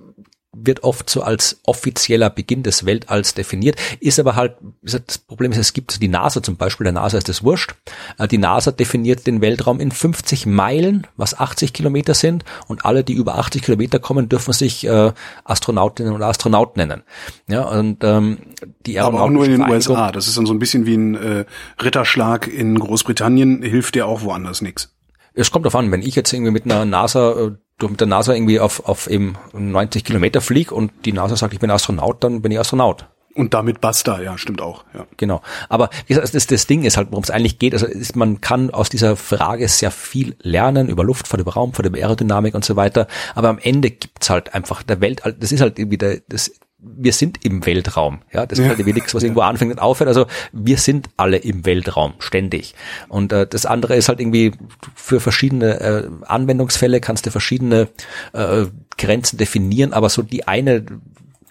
wird 0.53 0.83
oft 0.83 1.09
so 1.09 1.21
als 1.23 1.59
offizieller 1.65 2.29
Beginn 2.29 2.63
des 2.63 2.85
Weltalls 2.85 3.33
definiert, 3.33 3.75
ist 3.99 4.19
aber 4.19 4.35
halt, 4.35 4.55
das 4.81 5.17
Problem 5.17 5.51
ist, 5.51 5.57
es 5.57 5.73
gibt 5.73 6.01
die 6.01 6.07
NASA 6.07 6.41
zum 6.41 6.57
Beispiel, 6.57 6.85
der 6.85 6.93
NASA 6.93 7.17
ist 7.17 7.29
das 7.29 7.43
wurscht. 7.43 7.75
Äh, 8.17 8.27
die 8.27 8.37
NASA 8.37 8.71
definiert 8.71 9.27
den 9.27 9.41
Weltraum 9.41 9.79
in 9.79 9.91
50 9.91 10.45
Meilen, 10.45 11.07
was 11.17 11.37
80 11.37 11.73
Kilometer 11.73 12.13
sind, 12.13 12.45
und 12.67 12.85
alle, 12.85 13.03
die 13.03 13.13
über 13.13 13.37
80 13.37 13.63
Kilometer 13.63 13.99
kommen, 13.99 14.29
dürfen 14.29 14.53
sich 14.53 14.85
äh, 14.85 15.11
Astronautinnen 15.43 16.13
oder 16.13 16.27
Astronaut 16.27 16.77
nennen. 16.77 17.03
Ja, 17.47 17.63
und 17.63 18.03
ähm, 18.03 18.37
die 18.85 18.99
Aber 18.99 19.23
auch 19.23 19.29
nur 19.29 19.45
in 19.45 19.51
den 19.51 19.61
USA. 19.61 20.11
Das 20.11 20.27
ist 20.27 20.37
dann 20.37 20.45
so 20.45 20.53
ein 20.53 20.59
bisschen 20.59 20.85
wie 20.85 20.95
ein 20.95 21.15
äh, 21.15 21.45
Ritterschlag 21.81 22.47
in 22.47 22.77
Großbritannien, 22.79 23.63
hilft 23.63 23.95
dir 23.95 24.07
auch 24.07 24.21
woanders 24.21 24.61
nichts. 24.61 24.92
Es 25.35 25.51
kommt 25.51 25.65
darauf 25.65 25.75
an, 25.75 25.91
wenn 25.91 26.01
ich 26.01 26.15
jetzt 26.15 26.31
irgendwie 26.31 26.51
mit 26.51 26.65
einer 26.65 26.85
NASA 26.85 27.31
äh, 27.31 27.51
mit 27.81 27.99
der 27.99 28.07
NASA 28.07 28.33
irgendwie 28.33 28.59
auf, 28.59 28.85
auf 28.85 29.09
eben 29.09 29.35
90 29.51 30.05
Kilometer 30.05 30.41
flieg 30.41 30.71
und 30.71 30.91
die 31.05 31.11
NASA 31.11 31.35
sagt, 31.35 31.53
ich 31.53 31.59
bin 31.59 31.71
Astronaut, 31.71 32.23
dann 32.23 32.41
bin 32.41 32.51
ich 32.51 32.59
Astronaut. 32.59 33.07
Und 33.35 33.55
damit 33.55 33.81
basta, 33.81 34.21
ja, 34.21 34.37
stimmt 34.37 34.61
auch. 34.61 34.85
Ja. 34.93 35.07
Genau. 35.17 35.41
Aber 35.67 35.89
wie 36.05 36.13
gesagt, 36.13 36.35
das, 36.35 36.45
das 36.45 36.67
Ding 36.67 36.83
ist 36.83 36.97
halt, 36.97 37.07
worum 37.09 37.23
es 37.23 37.31
eigentlich 37.31 37.57
geht. 37.57 37.73
Also 37.73 37.87
ist, 37.87 38.15
man 38.15 38.41
kann 38.41 38.69
aus 38.69 38.89
dieser 38.89 39.15
Frage 39.15 39.67
sehr 39.67 39.89
viel 39.89 40.35
lernen 40.41 40.87
über 40.87 41.03
Luftfahrt, 41.03 41.41
über 41.41 41.53
Raumfahrt, 41.53 41.87
über 41.87 41.97
Aerodynamik 41.97 42.53
und 42.53 42.63
so 42.63 42.75
weiter. 42.75 43.07
Aber 43.33 43.49
am 43.49 43.57
Ende 43.57 43.89
gibt's 43.89 44.29
halt 44.29 44.53
einfach 44.53 44.83
der 44.83 45.01
Welt, 45.01 45.23
das 45.39 45.51
ist 45.51 45.61
halt 45.61 45.79
irgendwie 45.79 45.97
der, 45.97 46.21
das 46.29 46.51
wir 46.83 47.13
sind 47.13 47.43
im 47.45 47.65
Weltraum. 47.65 48.19
Ja, 48.31 48.45
das 48.45 48.59
ist 48.59 48.67
halt 48.67 48.85
nichts, 48.85 49.15
was 49.15 49.23
irgendwo 49.23 49.41
anfängt 49.41 49.71
und 49.71 49.79
aufhört. 49.79 50.07
Also 50.07 50.25
wir 50.51 50.77
sind 50.77 51.09
alle 51.17 51.37
im 51.37 51.65
Weltraum 51.65 52.13
ständig. 52.19 52.75
Und 53.07 53.31
äh, 53.31 53.47
das 53.47 53.65
andere 53.65 53.95
ist 53.95 54.09
halt 54.09 54.19
irgendwie 54.19 54.51
für 54.95 55.19
verschiedene 55.19 55.79
äh, 55.79 56.09
Anwendungsfälle 56.25 56.99
kannst 56.99 57.25
du 57.25 57.31
verschiedene 57.31 57.89
äh, 58.33 58.65
Grenzen 58.97 59.37
definieren, 59.37 59.93
aber 59.93 60.09
so 60.09 60.21
die 60.21 60.47
eine 60.47 60.85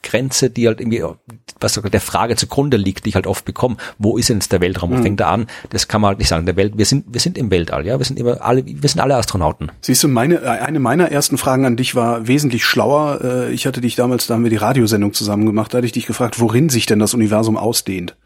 Grenze, 0.03 0.51
die 0.51 0.67
halt 0.67 0.81
irgendwie, 0.81 1.05
was 1.61 1.75
der 1.75 2.01
Frage 2.01 2.37
zugrunde 2.37 2.77
liegt, 2.77 3.05
die 3.05 3.11
ich 3.11 3.15
halt 3.15 3.27
oft 3.27 3.45
bekomme, 3.45 3.77
wo 3.99 4.19
ist 4.19 4.29
denn 4.29 4.39
jetzt 4.39 4.53
der 4.53 4.61
Weltraum? 4.61 4.91
Wo 4.91 4.97
mhm. 4.97 5.03
fängt 5.03 5.21
er 5.21 5.29
an? 5.29 5.47
Das 5.71 5.89
kann 5.89 6.01
man 6.01 6.09
halt 6.09 6.19
nicht 6.19 6.29
sagen. 6.29 6.47
Der 6.47 6.57
Welt, 6.57 6.77
wir 6.77 6.87
sind, 6.87 7.07
wir 7.09 7.21
sind 7.21 7.39
im 7.39 7.51
Weltall, 7.51 7.87
ja, 7.87 7.99
wir 7.99 8.05
sind 8.05 8.19
immer 8.19 8.43
alle, 8.43 8.65
wir 8.67 8.89
sind 8.89 9.01
alle 9.01 9.17
Astronauten. 9.17 9.71
Siehst 9.81 10.03
du, 10.03 10.09
meine, 10.09 10.43
eine 10.43 10.81
meiner 10.81 11.11
ersten 11.11 11.39
Fragen 11.39 11.65
an 11.65 11.77
dich 11.77 11.95
war 11.95 12.27
wesentlich 12.27 12.65
schlauer. 12.65 13.21
Äh, 13.23 13.53
ich 13.53 13.67
hatte 13.67 13.81
dich 13.81 13.95
damals, 13.95 14.27
da 14.27 14.35
haben 14.35 14.43
wir 14.43 14.51
die 14.51 14.57
Radiosendung 14.57 15.13
zusammen 15.13 15.47
gemacht, 15.47 15.73
da 15.73 15.79
hatte 15.79 15.87
ich 15.87 15.93
dich 15.93 16.07
gefragt, 16.07 16.41
worin 16.41 16.69
sich 16.69 16.87
denn 16.87 16.99
das 16.99 17.15
Universum 17.15 17.57
ausdehnt. 17.57 18.17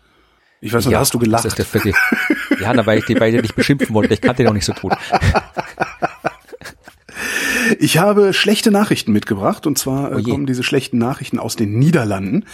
Ich 0.60 0.72
weiß 0.72 0.86
nicht, 0.86 0.94
ja, 0.94 1.00
hast 1.00 1.12
du 1.12 1.18
gelacht. 1.18 1.44
Das 1.44 1.58
ist 1.58 1.74
der, 1.74 1.92
ja, 2.60 2.72
na, 2.72 2.86
weil 2.86 2.98
ich, 2.98 3.20
weil 3.20 3.34
ich 3.34 3.42
dich 3.42 3.54
beschimpfen 3.54 3.94
wollte. 3.94 4.14
Ich 4.14 4.20
kannte 4.20 4.42
den 4.42 4.48
auch 4.48 4.54
nicht 4.54 4.64
so 4.64 4.72
gut. 4.72 4.92
Ich 7.78 7.98
habe 7.98 8.32
schlechte 8.32 8.70
Nachrichten 8.70 9.12
mitgebracht 9.12 9.66
und 9.66 9.78
zwar 9.78 10.12
äh, 10.12 10.16
oh 10.16 10.22
kommen 10.22 10.46
diese 10.46 10.62
schlechten 10.62 10.98
Nachrichten 10.98 11.38
aus 11.38 11.56
den 11.56 11.78
Niederlanden. 11.78 12.44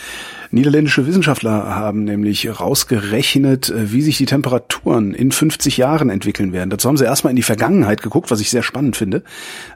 Niederländische 0.50 1.06
Wissenschaftler 1.06 1.74
haben 1.74 2.04
nämlich 2.04 2.48
rausgerechnet, 2.60 3.70
äh, 3.70 3.92
wie 3.92 4.02
sich 4.02 4.18
die 4.18 4.26
Temperaturen 4.26 5.14
in 5.14 5.32
50 5.32 5.76
Jahren 5.76 6.10
entwickeln 6.10 6.52
werden. 6.52 6.70
Dazu 6.70 6.88
haben 6.88 6.96
sie 6.96 7.04
erstmal 7.04 7.30
in 7.30 7.36
die 7.36 7.42
Vergangenheit 7.42 8.02
geguckt, 8.02 8.30
was 8.30 8.40
ich 8.40 8.50
sehr 8.50 8.62
spannend 8.62 8.96
finde, 8.96 9.22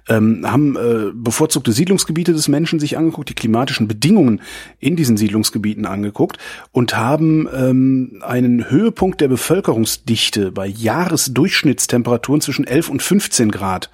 ähm, 0.08 0.44
haben 0.50 0.76
äh, 0.76 1.12
bevorzugte 1.14 1.72
Siedlungsgebiete 1.72 2.32
des 2.32 2.48
Menschen 2.48 2.78
sich 2.78 2.98
angeguckt, 2.98 3.28
die 3.28 3.34
klimatischen 3.34 3.88
Bedingungen 3.88 4.40
in 4.80 4.96
diesen 4.96 5.16
Siedlungsgebieten 5.16 5.86
angeguckt 5.86 6.38
und 6.72 6.96
haben 6.96 7.48
ähm, 7.54 8.22
einen 8.22 8.70
Höhepunkt 8.70 9.20
der 9.20 9.28
Bevölkerungsdichte 9.28 10.52
bei 10.52 10.66
Jahresdurchschnittstemperaturen 10.66 12.40
zwischen 12.40 12.66
11 12.66 12.90
und 12.90 13.02
15 13.02 13.50
Grad 13.50 13.90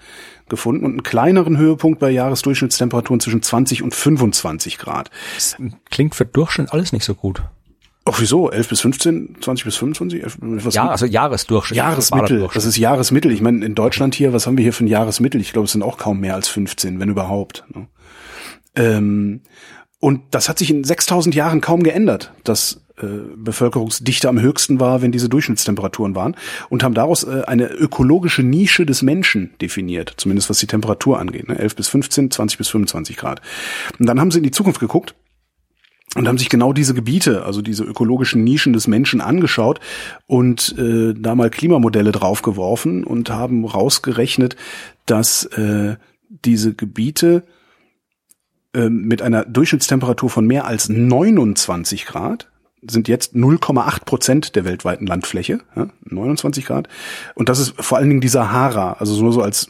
gefunden 0.53 0.85
und 0.85 0.93
einen 0.93 1.03
kleineren 1.03 1.57
Höhepunkt 1.57 1.99
bei 1.99 2.11
Jahresdurchschnittstemperaturen 2.11 3.21
zwischen 3.21 3.43
20 3.43 3.83
und 3.83 3.95
25 3.95 4.77
Grad. 4.77 5.11
Das 5.35 5.57
klingt 5.91 6.15
für 6.15 6.27
Durchschnitt 6.27 6.73
alles 6.73 6.93
nicht 6.93 7.05
so 7.05 7.15
gut. 7.15 7.43
Ach, 8.05 8.21
wieso? 8.21 8.51
11 8.51 8.69
bis 8.69 8.81
15, 8.83 9.37
20 9.41 9.65
bis 9.65 9.77
25? 9.77 10.37
Was 10.41 10.75
ja, 10.75 10.89
also 10.89 11.07
Jahresdurchschnitt. 11.07 11.77
Jahresmittel. 11.79 12.49
Das 12.53 12.67
ist 12.67 12.77
Jahresmittel. 12.77 13.33
Ich 13.33 13.41
meine, 13.41 13.65
in 13.65 13.75
Deutschland 13.75 14.15
hier, 14.15 14.35
was 14.35 14.47
haben 14.47 14.59
wir 14.59 14.63
hier 14.63 14.75
für 14.75 14.85
ein 14.85 14.89
Jahresmittel? 14.89 15.41
Ich 15.41 15.53
glaube, 15.53 15.67
es 15.67 15.73
sind 15.73 15.83
auch 15.83 15.97
kaum 15.97 16.21
mehr 16.21 16.35
als 16.35 16.49
15, 16.49 17.01
wenn 17.01 17.09
überhaupt. 17.09 17.65
Ne? 17.73 17.87
Ähm, 18.75 19.41
und 20.01 20.21
das 20.33 20.49
hat 20.49 20.59
sich 20.59 20.71
in 20.71 20.85
6000 20.85 21.35
Jahren 21.35 21.61
kaum 21.61 21.83
geändert, 21.83 22.33
dass 22.45 22.83
Bevölkerungsdichte 23.37 24.29
am 24.29 24.41
höchsten 24.41 24.81
war, 24.81 25.03
wenn 25.03 25.13
diese 25.13 25.29
Durchschnittstemperaturen 25.29 26.15
waren 26.15 26.37
und 26.69 26.83
haben 26.83 26.95
daraus 26.95 27.25
äh, 27.25 27.43
eine 27.47 27.67
ökologische 27.67 28.43
Nische 28.43 28.87
des 28.87 29.03
Menschen 29.03 29.55
definiert, 29.61 30.15
zumindest 30.17 30.51
was 30.51 30.59
die 30.59 30.67
Temperatur 30.67 31.19
angeht, 31.19 31.49
ne? 31.49 31.59
11 31.59 31.77
bis 31.77 31.89
15, 31.89 32.31
20 32.31 32.59
bis 32.59 32.69
25 32.69 33.17
Grad. 33.17 33.41
Und 33.99 34.07
dann 34.07 34.21
haben 34.21 34.31
sie 34.31 34.39
in 34.39 34.45
die 34.45 34.51
Zukunft 34.51 34.81
geguckt 34.81 35.15
und 36.15 36.29
haben 36.29 36.39
sich 36.39 36.51
genau 36.51 36.73
diese 36.73 36.95
Gebiete, 36.95 37.45
also 37.45 37.63
diese 37.63 37.85
ökologischen 37.85 38.45
Nischen 38.45 38.73
des 38.73 38.87
Menschen 38.87 39.21
angeschaut 39.21 39.81
und 40.27 40.77
äh, 40.79 41.15
da 41.15 41.35
mal 41.35 41.51
Klimamodelle 41.51 42.13
draufgeworfen 42.13 43.05
und 43.05 43.31
haben 43.31 43.65
rausgerechnet, 43.65 44.57
dass 45.07 45.45
äh, 45.47 45.97
diese 46.29 46.75
Gebiete 46.75 47.45
äh, 48.75 48.89
mit 48.89 49.23
einer 49.23 49.45
Durchschnittstemperatur 49.45 50.31
von 50.31 50.47
mehr 50.47 50.67
als 50.67 50.89
29 50.89 52.07
Grad 52.07 52.51
sind 52.85 53.07
jetzt 53.07 53.35
0,8 53.35 54.05
Prozent 54.05 54.57
der 54.57 54.65
weltweiten 54.65 55.07
Landfläche, 55.07 55.61
ja, 55.77 55.87
29 56.05 56.67
Grad. 56.67 56.89
Und 57.35 57.49
das 57.49 57.61
ist 57.61 57.75
vor 57.81 57.99
allen 57.99 58.09
Dingen 58.09 58.21
die 58.21 58.29
Sahara, 58.29 58.95
also 58.95 59.23
nur 59.23 59.33
so 59.33 59.41
als, 59.41 59.69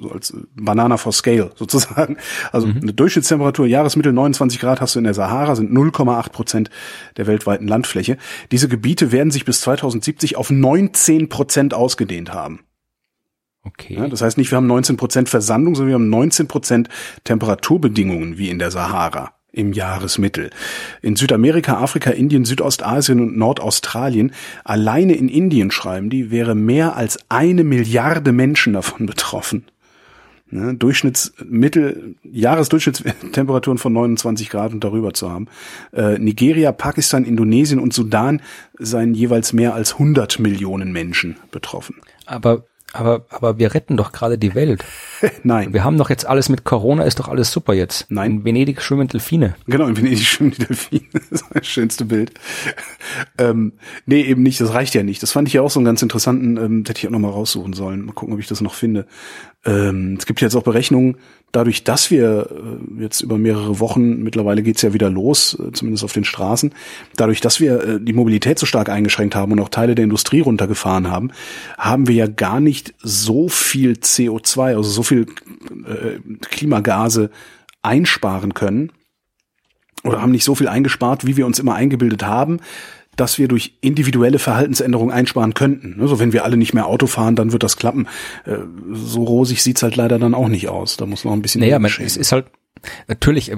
so 0.00 0.10
als 0.10 0.34
Banana 0.54 0.96
for 0.96 1.12
Scale 1.12 1.50
sozusagen. 1.56 2.16
Also 2.52 2.68
mhm. 2.68 2.80
eine 2.82 2.92
Durchschnittstemperatur, 2.92 3.66
Jahresmittel 3.66 4.12
29 4.12 4.60
Grad 4.60 4.80
hast 4.80 4.94
du 4.94 5.00
in 5.00 5.04
der 5.04 5.14
Sahara, 5.14 5.56
sind 5.56 5.72
0,8 5.72 6.30
Prozent 6.30 6.70
der 7.16 7.26
weltweiten 7.26 7.66
Landfläche. 7.66 8.18
Diese 8.52 8.68
Gebiete 8.68 9.10
werden 9.10 9.32
sich 9.32 9.44
bis 9.44 9.60
2070 9.62 10.36
auf 10.36 10.50
19 10.50 11.28
Prozent 11.28 11.74
ausgedehnt 11.74 12.32
haben. 12.32 12.60
Okay. 13.64 13.94
Ja, 13.94 14.06
das 14.08 14.20
heißt 14.22 14.38
nicht, 14.38 14.50
wir 14.52 14.56
haben 14.56 14.66
19 14.66 14.96
Prozent 14.96 15.28
Versandung, 15.28 15.74
sondern 15.74 15.88
wir 15.88 15.94
haben 15.94 16.10
19 16.10 16.46
Prozent 16.46 16.88
Temperaturbedingungen 17.24 18.38
wie 18.38 18.50
in 18.50 18.58
der 18.58 18.70
Sahara 18.70 19.32
im 19.54 19.72
Jahresmittel. 19.72 20.50
In 21.00 21.16
Südamerika, 21.16 21.78
Afrika, 21.78 22.10
Indien, 22.10 22.44
Südostasien 22.44 23.20
und 23.20 23.36
Nordaustralien, 23.36 24.32
alleine 24.64 25.14
in 25.14 25.28
Indien 25.28 25.70
schreiben 25.70 26.10
die, 26.10 26.30
wäre 26.30 26.54
mehr 26.54 26.96
als 26.96 27.18
eine 27.28 27.64
Milliarde 27.64 28.32
Menschen 28.32 28.72
davon 28.72 29.06
betroffen. 29.14 29.64
Ne, 30.50 30.74
Durchschnittsmittel, 30.74 32.16
Jahresdurchschnittstemperaturen 32.22 33.78
von 33.78 33.92
29 33.92 34.50
Grad 34.50 34.72
und 34.72 34.84
darüber 34.84 35.14
zu 35.14 35.30
haben. 35.30 35.46
Äh, 35.92 36.18
Nigeria, 36.18 36.70
Pakistan, 36.70 37.24
Indonesien 37.24 37.80
und 37.80 37.94
Sudan 37.94 38.42
seien 38.78 39.14
jeweils 39.14 39.52
mehr 39.52 39.74
als 39.74 39.94
100 39.94 40.38
Millionen 40.38 40.92
Menschen 40.92 41.38
betroffen. 41.50 41.96
Aber 42.26 42.66
aber, 42.94 43.26
aber 43.30 43.58
wir 43.58 43.74
retten 43.74 43.96
doch 43.96 44.12
gerade 44.12 44.38
die 44.38 44.54
Welt. 44.54 44.84
Nein. 45.42 45.72
Wir 45.72 45.84
haben 45.84 45.98
doch 45.98 46.10
jetzt 46.10 46.26
alles 46.26 46.48
mit 46.48 46.64
Corona, 46.64 47.04
ist 47.04 47.18
doch 47.18 47.28
alles 47.28 47.50
super 47.50 47.74
jetzt. 47.74 48.06
Nein. 48.10 48.30
In 48.30 48.44
Venedig 48.44 48.80
schwimmen 48.80 49.08
Delfine. 49.08 49.56
Genau, 49.66 49.86
in 49.86 49.96
Venedig 49.96 50.26
schwimmen 50.26 50.52
die 50.52 50.64
Delfine. 50.64 51.04
Das 51.30 51.42
ist 51.42 51.44
das 51.52 51.66
schönste 51.66 52.04
Bild. 52.04 52.32
Ähm, 53.38 53.74
nee, 54.06 54.22
eben 54.22 54.42
nicht, 54.42 54.60
das 54.60 54.72
reicht 54.72 54.94
ja 54.94 55.02
nicht. 55.02 55.22
Das 55.22 55.32
fand 55.32 55.46
ich 55.48 55.54
ja 55.54 55.62
auch 55.62 55.70
so 55.70 55.78
einen 55.78 55.84
ganz 55.84 56.02
interessanten, 56.02 56.56
ähm, 56.56 56.84
hätte 56.86 56.98
ich 56.98 57.06
auch 57.06 57.12
noch 57.12 57.18
mal 57.18 57.30
raussuchen 57.30 57.72
sollen. 57.72 58.04
Mal 58.06 58.12
gucken, 58.12 58.34
ob 58.34 58.40
ich 58.40 58.48
das 58.48 58.60
noch 58.60 58.74
finde. 58.74 59.06
Ähm, 59.64 60.16
es 60.18 60.26
gibt 60.26 60.40
jetzt 60.40 60.54
auch 60.56 60.62
Berechnungen, 60.62 61.16
dadurch, 61.54 61.84
dass 61.84 62.10
wir 62.10 62.48
äh, 62.50 63.02
jetzt 63.02 63.20
über 63.20 63.38
mehrere 63.38 63.80
Wochen, 63.80 64.22
mittlerweile 64.22 64.62
geht's 64.62 64.82
ja 64.82 64.92
wieder 64.92 65.10
los, 65.10 65.58
äh, 65.58 65.72
zumindest 65.72 66.04
auf 66.04 66.12
den 66.12 66.24
Straßen, 66.24 66.72
dadurch, 67.16 67.40
dass 67.40 67.60
wir 67.60 67.82
äh, 67.82 68.00
die 68.00 68.12
Mobilität 68.12 68.58
so 68.58 68.66
stark 68.66 68.88
eingeschränkt 68.88 69.34
haben 69.34 69.52
und 69.52 69.60
auch 69.60 69.68
Teile 69.68 69.94
der 69.94 70.04
Industrie 70.04 70.40
runtergefahren 70.40 71.10
haben, 71.10 71.30
haben 71.78 72.08
wir 72.08 72.14
ja 72.14 72.26
gar 72.26 72.60
nicht 72.60 72.94
so 73.00 73.48
viel 73.48 73.92
CO2, 73.92 74.76
also 74.76 74.90
so 74.90 75.02
viel 75.02 75.26
Klimagase 76.40 77.30
einsparen 77.82 78.54
können 78.54 78.92
oder 80.02 80.20
haben 80.20 80.32
nicht 80.32 80.44
so 80.44 80.54
viel 80.54 80.68
eingespart, 80.68 81.26
wie 81.26 81.36
wir 81.36 81.46
uns 81.46 81.58
immer 81.58 81.74
eingebildet 81.74 82.24
haben 82.24 82.60
dass 83.16 83.38
wir 83.38 83.48
durch 83.48 83.78
individuelle 83.80 84.38
Verhaltensänderungen 84.38 85.14
einsparen 85.14 85.54
könnten. 85.54 86.00
Also 86.00 86.18
wenn 86.18 86.32
wir 86.32 86.44
alle 86.44 86.56
nicht 86.56 86.74
mehr 86.74 86.86
Auto 86.86 87.06
fahren, 87.06 87.36
dann 87.36 87.52
wird 87.52 87.62
das 87.62 87.76
klappen. 87.76 88.06
Äh, 88.44 88.56
so 88.92 89.24
rosig 89.24 89.62
sieht's 89.62 89.82
halt 89.82 89.96
leider 89.96 90.18
dann 90.18 90.34
auch 90.34 90.48
nicht 90.48 90.68
aus. 90.68 90.96
Da 90.96 91.06
muss 91.06 91.24
noch 91.24 91.32
ein 91.32 91.42
bisschen 91.42 91.60
naja, 91.60 91.78
man, 91.78 91.90
es 91.98 92.16
ist 92.16 92.32
halt 92.32 92.46
Natürlich, 93.08 93.50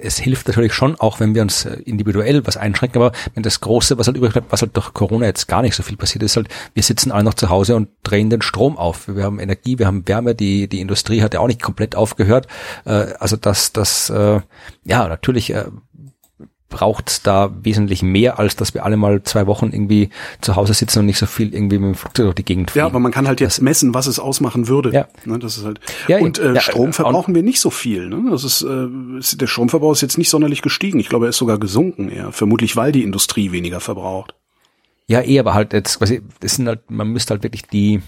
es 0.00 0.18
hilft 0.18 0.48
natürlich 0.48 0.72
schon, 0.72 0.94
auch 0.96 1.20
wenn 1.20 1.34
wir 1.34 1.42
uns 1.42 1.64
äh, 1.64 1.80
individuell 1.84 2.46
was 2.46 2.56
einschränken, 2.56 3.02
aber 3.02 3.12
wenn 3.34 3.42
das 3.42 3.60
Große, 3.60 3.98
was 3.98 4.06
halt 4.06 4.16
übrig 4.16 4.32
bleibt, 4.32 4.52
was 4.52 4.62
halt 4.62 4.76
durch 4.76 4.92
Corona 4.94 5.26
jetzt 5.26 5.48
gar 5.48 5.62
nicht 5.62 5.74
so 5.74 5.82
viel 5.82 5.96
passiert 5.96 6.22
ist, 6.22 6.36
halt, 6.36 6.48
wir 6.74 6.82
sitzen 6.82 7.10
alle 7.10 7.24
noch 7.24 7.34
zu 7.34 7.48
Hause 7.48 7.76
und 7.76 7.88
drehen 8.02 8.30
den 8.30 8.42
Strom 8.42 8.76
auf. 8.76 9.08
Wir 9.08 9.24
haben 9.24 9.40
Energie, 9.40 9.78
wir 9.78 9.86
haben 9.86 10.06
Wärme, 10.06 10.34
die, 10.34 10.68
die 10.68 10.80
Industrie 10.80 11.22
hat 11.22 11.34
ja 11.34 11.40
auch 11.40 11.48
nicht 11.48 11.62
komplett 11.62 11.96
aufgehört. 11.96 12.46
Äh, 12.84 13.14
also 13.18 13.36
das, 13.36 13.72
das, 13.72 14.12
ja, 14.84 15.08
natürlich 15.08 15.52
braucht 16.68 17.26
da 17.26 17.54
wesentlich 17.62 18.02
mehr, 18.02 18.38
als 18.38 18.56
dass 18.56 18.74
wir 18.74 18.84
alle 18.84 18.96
mal 18.96 19.22
zwei 19.22 19.46
Wochen 19.46 19.66
irgendwie 19.66 20.10
zu 20.40 20.56
Hause 20.56 20.74
sitzen 20.74 21.00
und 21.00 21.06
nicht 21.06 21.18
so 21.18 21.26
viel 21.26 21.54
irgendwie 21.54 21.78
mit 21.78 21.88
dem 21.88 21.94
Flugzeug 21.94 22.26
durch 22.26 22.34
die 22.34 22.44
Gegend 22.44 22.70
fliegen. 22.70 22.84
Ja, 22.84 22.86
aber 22.86 22.98
man 22.98 23.12
kann 23.12 23.28
halt 23.28 23.40
jetzt 23.40 23.62
messen, 23.62 23.94
was 23.94 24.06
es 24.06 24.18
ausmachen 24.18 24.66
würde. 24.66 24.92
Ja. 24.92 25.08
Ne, 25.24 25.38
das 25.38 25.56
ist 25.58 25.64
halt. 25.64 25.80
Ja, 26.08 26.18
und 26.18 26.38
äh, 26.38 26.54
ja, 26.54 26.60
Strom 26.60 26.92
verbrauchen 26.92 27.34
wir 27.34 27.42
nicht 27.42 27.60
so 27.60 27.70
viel. 27.70 28.08
Ne? 28.08 28.30
Das 28.30 28.42
ist, 28.42 28.62
äh, 28.62 29.36
der 29.36 29.46
Stromverbrauch 29.46 29.92
ist 29.92 30.00
jetzt 30.00 30.18
nicht 30.18 30.30
sonderlich 30.30 30.62
gestiegen. 30.62 30.98
Ich 30.98 31.08
glaube, 31.08 31.26
er 31.26 31.30
ist 31.30 31.38
sogar 31.38 31.58
gesunken. 31.58 32.10
Ja, 32.14 32.32
vermutlich, 32.32 32.76
weil 32.76 32.92
die 32.92 33.02
Industrie 33.02 33.52
weniger 33.52 33.80
verbraucht. 33.80 34.34
Ja, 35.08 35.22
eh, 35.22 35.38
aber 35.38 35.54
halt 35.54 35.72
jetzt 35.72 35.98
quasi, 35.98 36.20
das 36.40 36.56
sind 36.56 36.66
halt, 36.66 36.90
man 36.90 37.08
müsste 37.08 37.30
halt 37.30 37.44
wirklich 37.44 37.62
die 37.62 38.02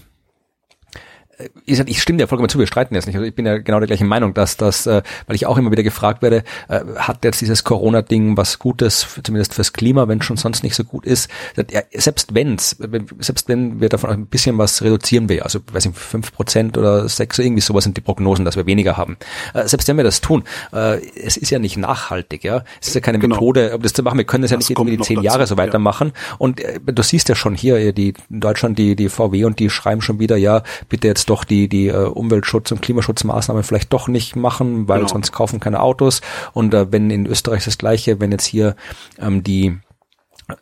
ich, 1.65 2.01
stimme 2.01 2.17
dir 2.17 2.27
vollkommen 2.27 2.49
zu, 2.49 2.59
wir 2.59 2.67
streiten 2.67 2.95
jetzt 2.95 3.05
nicht. 3.05 3.15
Also 3.15 3.25
ich 3.25 3.33
bin 3.33 3.45
ja 3.45 3.57
genau 3.57 3.79
der 3.79 3.87
gleichen 3.87 4.07
Meinung, 4.07 4.33
dass 4.33 4.57
das, 4.57 4.85
äh, 4.87 5.01
weil 5.27 5.35
ich 5.35 5.45
auch 5.45 5.57
immer 5.57 5.71
wieder 5.71 5.83
gefragt 5.83 6.21
werde, 6.21 6.43
äh, 6.67 6.81
hat 6.97 7.23
jetzt 7.23 7.39
dieses 7.41 7.63
Corona-Ding 7.63 8.35
was 8.35 8.59
Gutes, 8.59 9.07
zumindest 9.23 9.53
fürs 9.53 9.73
Klima, 9.73 10.07
wenn 10.07 10.21
schon 10.21 10.37
sonst 10.37 10.63
nicht 10.63 10.75
so 10.75 10.83
gut 10.83 11.05
ist. 11.05 11.29
Ja, 11.71 11.81
selbst 11.93 12.35
wenn's, 12.35 12.77
selbst 13.19 13.47
wenn 13.47 13.79
wir 13.79 13.89
davon 13.89 14.09
ein 14.09 14.25
bisschen 14.27 14.57
was 14.57 14.81
reduzieren 14.81 15.29
will, 15.29 15.41
also 15.41 15.59
weiß 15.71 15.85
ich, 15.85 15.95
fünf 15.95 16.33
Prozent 16.33 16.77
oder 16.77 17.07
sechs, 17.07 17.39
irgendwie 17.39 17.61
sowas 17.61 17.83
sind 17.83 17.95
die 17.95 18.01
Prognosen, 18.01 18.43
dass 18.45 18.55
wir 18.55 18.65
weniger 18.65 18.97
haben. 18.97 19.17
Äh, 19.53 19.67
selbst 19.67 19.87
wenn 19.87 19.97
wir 19.97 20.03
das 20.03 20.21
tun, 20.21 20.43
äh, 20.73 20.99
es 21.15 21.37
ist 21.37 21.49
ja 21.51 21.59
nicht 21.59 21.77
nachhaltig, 21.77 22.43
ja. 22.43 22.63
Es 22.81 22.89
ist 22.89 22.95
ja 22.95 23.01
keine 23.01 23.19
genau. 23.19 23.35
Methode, 23.35 23.75
um 23.75 23.81
das 23.81 23.93
zu 23.93 24.03
machen. 24.03 24.17
Wir 24.17 24.25
können 24.25 24.41
das, 24.41 24.51
das 24.51 24.55
ja 24.55 24.57
nicht 24.57 24.69
irgendwie 24.71 24.99
zehn 24.99 25.21
Jahre 25.21 25.47
so 25.47 25.57
weitermachen. 25.57 26.11
Ja. 26.13 26.35
Und 26.37 26.59
äh, 26.59 26.79
du 26.85 27.01
siehst 27.01 27.29
ja 27.29 27.35
schon 27.35 27.55
hier, 27.55 27.93
die 27.93 28.13
in 28.29 28.39
Deutschland, 28.41 28.77
die, 28.77 28.95
die 28.95 29.07
VW 29.09 29.45
und 29.45 29.59
die 29.59 29.69
schreiben 29.69 30.01
schon 30.01 30.19
wieder, 30.19 30.35
ja, 30.35 30.63
bitte 30.89 31.07
jetzt 31.07 31.28
doch 31.29 31.43
die, 31.43 31.67
die 31.67 31.87
äh, 31.87 31.93
Umweltschutz- 31.93 32.71
und 32.71 32.81
Klimaschutzmaßnahmen 32.81 33.63
vielleicht 33.63 33.93
doch 33.93 34.07
nicht 34.07 34.35
machen, 34.35 34.87
weil 34.87 34.99
genau. 34.99 35.09
sonst 35.09 35.31
kaufen 35.31 35.59
keine 35.59 35.81
Autos. 35.81 36.21
Und 36.53 36.73
äh, 36.73 36.91
wenn 36.91 37.09
in 37.09 37.25
Österreich 37.25 37.65
das 37.65 37.77
Gleiche, 37.77 38.19
wenn 38.19 38.31
jetzt 38.31 38.45
hier 38.45 38.75
ähm, 39.19 39.43
die 39.43 39.77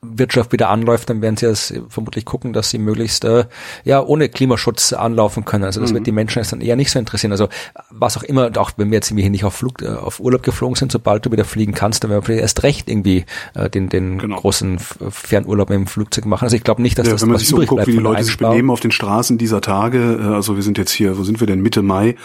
Wirtschaft 0.02 0.52
wieder 0.52 0.70
anläuft, 0.70 1.10
dann 1.10 1.22
werden 1.22 1.38
sie 1.38 1.46
es 1.46 1.74
vermutlich 1.90 2.26
gucken, 2.26 2.54
dass 2.54 2.70
sie 2.70 2.78
möglichst 2.78 3.26
äh, 3.26 3.46
ja 3.84 4.02
ohne 4.04 4.30
Klimaschutz 4.30 4.94
anlaufen 4.94 5.46
können. 5.46 5.64
Also 5.64 5.80
das 5.80 5.92
mhm. 5.92 5.96
wird 5.96 6.08
die 6.08 6.12
Menschen 6.12 6.40
jetzt 6.40 6.52
dann 6.52 6.62
eher 6.62 6.76
nicht 6.76 6.92
so 6.92 7.00
interessieren. 7.00 7.32
Also 7.32 7.48
was 7.90 8.18
auch 8.18 8.24
immer, 8.24 8.52
auch 8.58 8.72
wenn 8.78 8.92
wir 8.92 8.96
jetzt 8.96 9.12
irgendwie 9.12 9.30
nicht 9.30 9.46
auf 9.46 9.54
Flug, 9.54 9.82
äh, 9.82 9.88
auf 9.88 10.20
Urlaub 10.20 10.44
geflogen 10.44 10.76
sind, 10.76 10.92
sobald 10.92 11.26
du 11.26 11.32
wieder 11.32 11.46
fliegen 11.46 11.74
kannst, 11.74 12.04
dann 12.04 12.12
werden 12.12 12.22
wir 12.22 12.26
vielleicht 12.26 12.42
erst 12.42 12.64
recht 12.64 12.90
irgendwie 12.90 13.26
äh, 13.54 13.70
den, 13.70 13.90
den 13.90 14.18
genau. 14.18 14.38
großen 14.38 14.80
Fernurlaub 14.80 15.70
im 15.72 15.88
Flugzeug 15.88 16.26
machen. 16.26 16.46
Also 16.46 16.56
ich 16.56 16.64
glaube 16.64 16.82
nicht, 16.82 16.98
dass 16.98 17.08
ja, 17.08 17.14
das 17.14 17.22
wenn 17.22 17.30
man 17.30 17.40
sich 17.40 17.48
so 17.48 17.58
guckt, 17.58 17.88
wie 17.88 17.92
die 17.92 17.98
Leute 17.98 18.24
sich 18.24 18.38
benehmen 18.38 18.70
auf 18.70 18.80
den 18.80 18.92
Straßen 18.92 19.38
dieser 19.38 19.62
Tage. 19.62 20.20
Äh, 20.22 20.34
also 20.34 20.56
wir 20.56 20.64
sind 20.64 20.78
jetzt 20.78 20.92
hier, 20.92 21.18
wo 21.18 21.24
sind 21.24 21.40
wir 21.40 21.48
denn? 21.48 21.62
Mitte 21.62 21.82
Mai. 21.82 22.16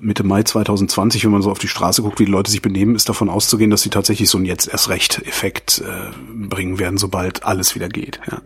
Mitte 0.00 0.22
Mai 0.22 0.42
2020, 0.42 1.24
wenn 1.24 1.30
man 1.30 1.40
so 1.40 1.50
auf 1.50 1.58
die 1.58 1.68
Straße 1.68 2.02
guckt, 2.02 2.20
wie 2.20 2.26
die 2.26 2.30
Leute 2.30 2.50
sich 2.50 2.60
benehmen, 2.60 2.94
ist 2.94 3.08
davon 3.08 3.30
auszugehen, 3.30 3.70
dass 3.70 3.82
sie 3.82 3.88
tatsächlich 3.88 4.28
so 4.28 4.36
einen 4.36 4.44
jetzt 4.44 4.68
erst 4.68 4.90
recht 4.90 5.22
Effekt 5.26 5.82
äh, 5.86 6.10
bringen 6.46 6.78
werden, 6.78 6.97
sobald 6.98 7.44
alles 7.44 7.74
wieder 7.74 7.88
geht. 7.88 8.20
Ja. 8.30 8.40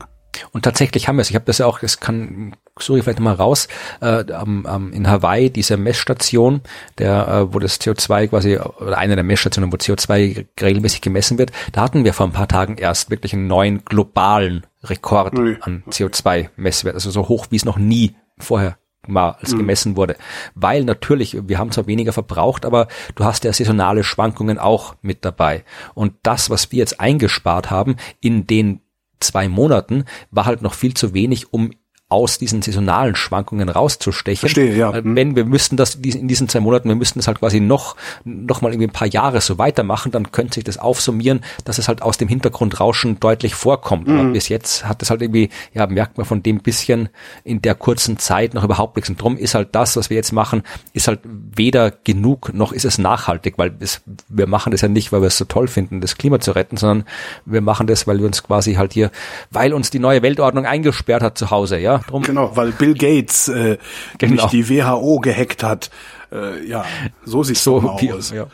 Und 0.53 0.63
tatsächlich 0.63 1.09
haben 1.09 1.17
wir 1.17 1.23
es. 1.23 1.31
Ich 1.31 1.37
habe 1.37 1.45
das 1.45 1.59
ja 1.59 1.67
auch, 1.67 1.79
das 1.79 2.01
kann, 2.01 2.57
suche 2.79 2.99
ich 2.99 3.05
vielleicht 3.05 3.21
mal 3.21 3.35
raus, 3.35 3.69
äh, 4.01 4.21
ähm, 4.21 4.67
ähm, 4.69 4.93
in 4.93 5.09
Hawaii, 5.09 5.51
diese 5.51 5.77
Messstation, 5.77 6.63
der, 6.99 7.29
äh, 7.29 7.55
wo 7.55 7.59
das 7.59 7.81
CO2 7.81 8.29
quasi, 8.29 8.59
oder 8.59 8.99
eine 8.99 9.15
der 9.15 9.25
Messstationen, 9.25 9.73
wo 9.73 9.77
CO2 9.77 10.47
regelmäßig 10.61 11.01
gemessen 11.01 11.39
wird, 11.39 11.53
da 11.73 11.83
hatten 11.83 12.05
wir 12.05 12.15
vor 12.15 12.27
ein 12.27 12.33
paar 12.33 12.49
Tagen 12.49 12.77
erst 12.77 13.11
wirklich 13.11 13.33
einen 13.35 13.47
neuen 13.47 13.85
globalen 13.85 14.67
Rekord 14.85 15.39
Ui. 15.39 15.57
an 15.61 15.85
CO2-Messwert, 15.89 16.95
also 16.95 17.11
so 17.11 17.29
hoch 17.29 17.47
wie 17.51 17.57
es 17.57 17.65
noch 17.65 17.79
nie 17.79 18.15
vorher 18.39 18.77
mal 19.07 19.33
als 19.41 19.53
mhm. 19.53 19.59
gemessen 19.59 19.97
wurde. 19.97 20.17
Weil 20.55 20.85
natürlich, 20.85 21.37
wir 21.49 21.59
haben 21.59 21.73
zwar 21.73 21.87
weniger 21.87 22.13
verbraucht, 22.13 22.65
aber 22.65 22.89
du 23.15 23.25
hast 23.25 23.45
ja 23.45 23.53
saisonale 23.53 24.05
Schwankungen 24.05 24.59
auch 24.59 24.95
mit 25.03 25.25
dabei. 25.25 25.65
Und 25.95 26.15
das, 26.23 26.51
was 26.51 26.71
wir 26.73 26.79
jetzt 26.79 27.01
eingespart 27.01 27.71
haben 27.71 27.97
in 28.21 28.47
den 28.47 28.81
zwei 29.21 29.49
Monaten, 29.49 30.05
war 30.31 30.47
halt 30.47 30.63
noch 30.63 30.75
viel 30.75 30.95
zu 30.95 31.15
wenig, 31.15 31.53
um 31.53 31.71
aus 32.13 32.37
diesen 32.37 32.61
saisonalen 32.61 33.17
Schwankungen 33.17 33.71
rauszustechen. 33.71 34.41
Verstehe, 34.41 34.77
ja. 34.77 34.93
Äh, 34.93 35.01
wenn 35.03 35.35
wir 35.35 35.47
müssten 35.47 35.79
das 35.79 35.95
in 35.95 36.29
diesen 36.29 36.47
zwei 36.49 36.61
Monaten, 36.61 36.89
wir 36.89 36.95
müssten 36.95 37.19
das 37.19 37.27
halt 37.27 37.39
quasi 37.39 37.59
noch, 37.59 37.97
noch 38.25 38.61
mal 38.61 38.71
irgendwie 38.71 38.89
ein 38.89 38.93
paar 38.93 39.09
Jahre 39.09 39.41
so 39.41 39.57
weitermachen, 39.57 40.13
dann 40.13 40.31
könnte 40.31 40.55
sich 40.55 40.65
das 40.65 40.77
aufsummieren, 40.77 41.41
dass 41.65 41.79
es 41.79 41.89
halt 41.89 42.03
aus 42.03 42.19
dem 42.19 42.29
Hintergrundrauschen 42.29 43.19
deutlich 43.19 43.55
vorkommt. 43.55 44.09
Mhm. 44.09 44.21
Aber 44.21 44.29
bis 44.31 44.51
jetzt 44.51 44.87
hat 44.87 45.03
es 45.03 45.09
halt 45.09 45.23
irgendwie, 45.23 45.49
ja, 45.73 45.87
merkt 45.87 46.19
man 46.19 46.27
von 46.27 46.43
dem 46.43 46.61
bisschen 46.61 47.09
in 47.45 47.63
der 47.63 47.75
kurzen 47.75 48.19
Zeit 48.19 48.53
noch 48.53 48.65
überhaupt 48.65 48.97
nichts. 48.97 49.09
Und 49.09 49.21
drum 49.21 49.39
ist 49.39 49.55
halt 49.55 49.71
das, 49.73 49.97
was 49.97 50.11
wir 50.11 50.17
jetzt 50.17 50.33
machen, 50.33 50.63
ist 50.93 51.09
halt 51.09 51.21
weder 51.25 51.91
genug, 51.91 52.53
noch 52.53 52.73
ist 52.73 52.85
es 52.85 52.99
nachhaltig, 52.99 53.55
weil 53.57 53.75
es, 53.81 54.03
wir 54.29 54.47
machen 54.47 54.71
das 54.71 54.83
ja 54.83 54.89
nicht, 54.89 55.13
weil 55.13 55.23
wir 55.23 55.29
es 55.29 55.39
so 55.39 55.47
toll 55.47 55.67
finden, 55.67 56.03
das 56.03 56.19
Klima 56.19 56.41
zu 56.41 56.53
retten, 56.53 56.77
sondern 56.77 57.07
wir 57.47 57.63
machen 57.63 57.87
das, 57.87 58.07
weil 58.07 58.19
wir 58.19 58.27
uns 58.27 58.43
quasi 58.43 58.75
halt 58.75 58.93
hier, 58.93 59.11
weil 59.51 59.73
uns 59.73 59.91
die 59.91 59.99
neue 59.99 60.21
Weltordnung 60.21 60.67
eingesperrt 60.67 61.23
hat 61.23 61.39
zu 61.39 61.51
Hause, 61.51 61.79
ja, 61.79 62.02
Drum 62.07 62.23
genau, 62.23 62.57
weil 62.57 62.73
Bill 62.73 62.95
Gates 62.95 63.49
äh, 63.49 63.79
genau. 64.19 64.49
die 64.49 64.69
WHO 64.69 65.21
gehackt 65.21 65.63
hat. 65.63 65.91
Äh, 66.31 66.67
ja, 66.67 66.85
so 67.25 67.43
sieht's 67.43 67.65
so 67.65 67.81
aus. 67.81 68.31
Ja. 68.31 68.47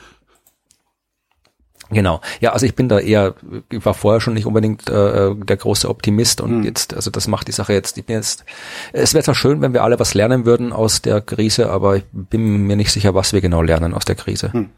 Genau. 1.90 2.20
Ja, 2.40 2.52
also 2.52 2.66
ich 2.66 2.74
bin 2.74 2.88
da 2.88 2.98
eher, 2.98 3.34
ich 3.70 3.84
war 3.84 3.94
vorher 3.94 4.20
schon 4.20 4.34
nicht 4.34 4.46
unbedingt 4.46 4.88
äh, 4.88 5.34
der 5.34 5.56
große 5.56 5.88
Optimist 5.88 6.40
und 6.40 6.50
hm. 6.50 6.62
jetzt, 6.64 6.94
also 6.94 7.10
das 7.10 7.28
macht 7.28 7.48
die 7.48 7.52
Sache 7.52 7.72
jetzt, 7.72 7.96
ich 7.96 8.04
bin 8.04 8.16
jetzt, 8.16 8.44
es 8.92 9.14
wäre 9.14 9.24
zwar 9.24 9.34
schön, 9.34 9.62
wenn 9.62 9.72
wir 9.72 9.82
alle 9.82 9.98
was 9.98 10.12
lernen 10.12 10.44
würden 10.44 10.72
aus 10.72 11.00
der 11.00 11.22
Krise, 11.22 11.70
aber 11.70 11.96
ich 11.96 12.04
bin 12.12 12.66
mir 12.66 12.76
nicht 12.76 12.92
sicher, 12.92 13.14
was 13.14 13.32
wir 13.32 13.40
genau 13.40 13.62
lernen 13.62 13.94
aus 13.94 14.04
der 14.04 14.16
Krise. 14.16 14.52
Hm. 14.52 14.70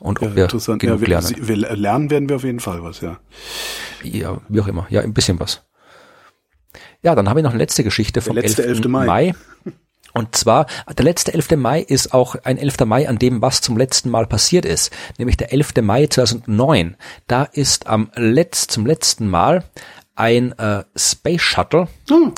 Und 0.00 0.22
ob 0.22 0.30
ja, 0.30 0.36
wir 0.36 0.46
genug 0.48 0.82
ja, 0.82 1.00
wir, 1.00 1.08
lernen. 1.08 1.36
Wir 1.38 1.56
lernen 1.56 2.10
werden 2.10 2.28
wir 2.28 2.36
auf 2.36 2.44
jeden 2.44 2.60
Fall 2.60 2.82
was, 2.82 3.02
ja. 3.02 3.18
Ja, 4.02 4.38
wie 4.48 4.60
auch 4.60 4.66
immer. 4.66 4.86
Ja, 4.88 5.02
ein 5.02 5.12
bisschen 5.12 5.38
was. 5.38 5.62
Ja, 7.02 7.14
dann 7.14 7.28
habe 7.28 7.40
ich 7.40 7.44
noch 7.44 7.52
eine 7.52 7.58
letzte 7.58 7.84
Geschichte 7.84 8.20
vom 8.20 8.34
der 8.34 8.44
letzte 8.44 8.64
11. 8.64 8.78
11. 8.78 8.88
Mai. 8.88 9.06
Mai. 9.06 9.34
Und 10.12 10.34
zwar, 10.34 10.66
der 10.96 11.04
letzte 11.04 11.32
11. 11.32 11.52
Mai 11.56 11.80
ist 11.80 12.12
auch 12.12 12.34
ein 12.42 12.58
11. 12.58 12.80
Mai, 12.84 13.08
an 13.08 13.18
dem 13.18 13.42
was 13.42 13.60
zum 13.60 13.76
letzten 13.76 14.10
Mal 14.10 14.26
passiert 14.26 14.64
ist. 14.64 14.92
Nämlich 15.18 15.36
der 15.36 15.52
11. 15.52 15.74
Mai 15.82 16.06
2009. 16.06 16.96
Da 17.26 17.44
ist 17.44 17.86
am 17.86 18.10
Letz, 18.16 18.66
zum 18.66 18.86
letzten 18.86 19.28
Mal 19.28 19.64
ein 20.16 20.52
äh, 20.58 20.84
Space 20.96 21.40
Shuttle 21.40 21.88
hm. 22.08 22.34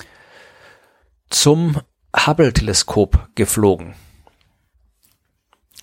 zum 1.30 1.80
Hubble-Teleskop 2.14 3.30
geflogen. 3.34 3.94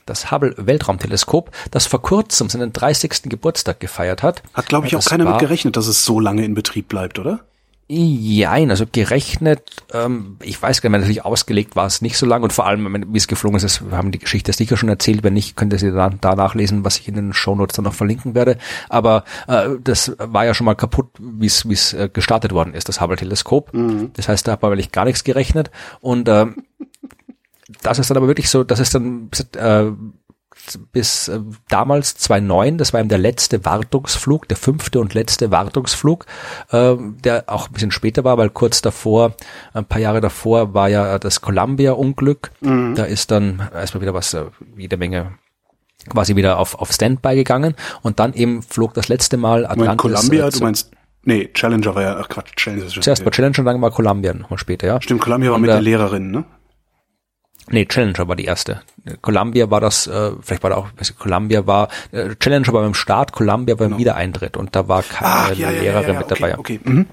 das 0.06 0.32
Hubble 0.32 0.54
Weltraumteleskop, 0.58 1.52
das 1.72 1.88
vor 1.88 2.02
kurzem 2.02 2.50
seinen 2.50 2.72
30. 2.72 3.24
Geburtstag 3.24 3.80
gefeiert 3.80 4.24
hat. 4.24 4.44
Hat, 4.54 4.68
glaube 4.68 4.88
ich, 4.88 4.96
auch 4.96 5.04
keiner 5.04 5.26
mit 5.26 5.40
gerechnet, 5.40 5.76
dass 5.76 5.88
es 5.88 6.06
so 6.06 6.20
lange 6.20 6.46
in 6.46 6.54
Betrieb 6.54 6.88
bleibt, 6.88 7.20
oder? 7.20 7.42
Jein, 7.92 8.70
also 8.70 8.86
gerechnet, 8.90 9.84
ähm, 9.94 10.38
ich 10.44 10.62
weiß 10.62 10.82
gar 10.82 10.92
nicht, 10.92 11.00
natürlich 11.00 11.26
ausgelegt 11.26 11.76
war 11.76 11.88
es 11.88 12.04
nicht 12.04 12.20
so 12.20 12.28
lang 12.28 12.44
und 12.44 12.54
vor 12.54 12.68
allem, 12.68 13.06
wie 13.12 13.18
es 13.18 13.28
geflogen 13.28 13.58
ist, 13.58 13.64
ist, 13.64 13.90
wir 13.90 13.98
haben 13.98 14.12
die 14.12 14.20
Geschichte 14.20 14.54
sicher 14.54 14.78
schon 14.78 14.90
erzählt, 14.90 15.24
wenn 15.24 15.34
nicht, 15.34 15.56
könnt 15.56 15.74
ihr 15.74 15.80
sie 15.80 15.92
da, 15.92 16.12
da 16.12 16.36
nachlesen, 16.36 16.86
was 16.86 17.00
ich 17.00 17.08
in 17.08 17.16
den 17.16 17.34
Shownotes 17.34 17.76
dann 17.76 17.86
noch 17.86 17.96
verlinken 17.96 18.36
werde, 18.36 18.60
aber 18.90 19.24
äh, 19.48 19.70
das 19.84 20.16
war 20.20 20.46
ja 20.46 20.54
schon 20.54 20.66
mal 20.66 20.76
kaputt, 20.76 21.08
wie 21.18 21.48
es 21.48 21.68
wie 21.68 21.74
es 21.74 21.94
äh, 21.94 22.10
gestartet 22.14 22.52
worden 22.52 22.76
ist, 22.76 22.90
das 22.90 23.02
Hubble-Teleskop, 23.02 23.74
mhm. 23.74 24.12
das 24.14 24.30
heißt, 24.30 24.48
da 24.48 24.52
hat 24.52 24.62
man 24.62 24.70
wirklich 24.70 24.92
gar 24.92 25.06
nichts 25.06 25.24
gerechnet. 25.24 25.72
Und 26.00 26.30
äh, 26.30 26.46
das 27.82 27.98
ist 27.98 28.12
dann 28.12 28.18
aber 28.18 28.28
wirklich 28.28 28.52
so, 28.52 28.64
das 28.64 28.80
ist 28.80 28.94
dann 28.94 29.32
äh, 29.58 29.86
bis 30.92 31.28
äh, 31.28 31.40
damals 31.70 32.16
2009, 32.16 32.78
das 32.78 32.94
war 32.94 33.00
eben 33.00 33.10
der 33.10 33.18
letzte 33.18 33.66
Wartungsflug, 33.66 34.48
der 34.48 34.58
fünfte 34.58 35.00
und 35.00 35.14
letzte 35.14 35.52
Wartungsflug, 35.52 36.26
äh, 36.72 36.96
der 37.24 37.46
auch 37.48 37.68
ein 37.68 37.74
bisschen 37.74 37.92
später 37.92 38.24
war, 38.24 38.38
weil 38.38 38.50
kurz 38.50 38.82
davor, 38.82 39.36
ein 39.74 39.86
paar 39.86 40.02
Jahre 40.02 40.22
davor 40.22 40.74
war 40.74 40.90
ja 40.90 41.20
das 41.20 41.42
Columbia-Unglück. 41.42 42.52
Mhm. 42.62 42.96
Da 42.96 43.04
ist 43.06 43.32
dann 43.32 43.70
erstmal 43.74 44.02
wieder 44.02 44.14
was, 44.14 44.34
äh, 44.34 44.46
jede 44.78 44.98
Menge 44.98 45.34
quasi 46.10 46.36
wieder 46.36 46.60
auf, 46.60 46.76
auf 46.76 46.92
Standby 46.92 47.36
gegangen 47.36 47.76
und 48.02 48.20
dann 48.20 48.34
eben 48.34 48.62
flog 48.62 48.94
das 48.94 49.10
letzte 49.10 49.38
Mal 49.38 49.66
Atlantis. 49.66 49.92
Du 49.92 49.98
Columbia, 49.98 50.48
äh, 50.48 50.52
du 50.52 50.60
meinst 50.60 50.92
Nee, 51.24 51.50
Challenger 51.54 51.96
war 51.96 52.02
ja, 52.02 52.18
ach 52.18 52.30
Quatsch, 52.30 52.56
Challenger. 52.56 52.88
Zuerst 52.88 53.26
war 53.26 53.32
Challenger 53.32 53.60
und 53.60 53.66
dann 53.66 53.82
war 53.82 53.92
Columbia 53.92 54.34
nochmal 54.34 54.58
später, 54.58 54.88
ja. 54.88 55.02
Stimmt, 55.02 55.22
Columbia 55.22 55.50
war 55.50 55.56
und, 55.58 55.62
mit 55.62 55.70
der 55.70 55.82
Lehrerin, 55.82 56.32
ne? 56.32 56.46
Nee, 57.68 57.86
Challenger 57.86 58.28
war 58.28 58.36
die 58.36 58.46
erste. 58.46 58.82
Columbia 59.22 59.70
war 59.70 59.80
das, 59.80 60.08
äh, 60.08 60.32
vielleicht 60.42 60.64
war 60.64 60.72
da 60.72 60.78
auch, 60.78 60.88
Columbia 61.20 61.68
war, 61.68 61.90
äh, 62.12 62.36
Challenger 62.36 62.74
war 62.74 62.82
beim 62.82 62.94
Start, 62.94 63.32
Columbia 63.32 63.76
beim 63.76 63.90
genau. 63.90 64.00
Wiedereintritt 64.00 64.58
und 64.58 64.76
da 64.76 64.88
war 64.88 65.04
keine 65.04 65.32
Ach, 65.32 65.54
ja, 65.54 65.70
Lehrerin 65.70 66.08
ja, 66.08 66.14
ja, 66.14 66.20
mit 66.20 66.32
okay, 66.32 66.42
dabei. 66.42 66.58
Okay. 66.58 66.80
Mhm. 66.84 67.06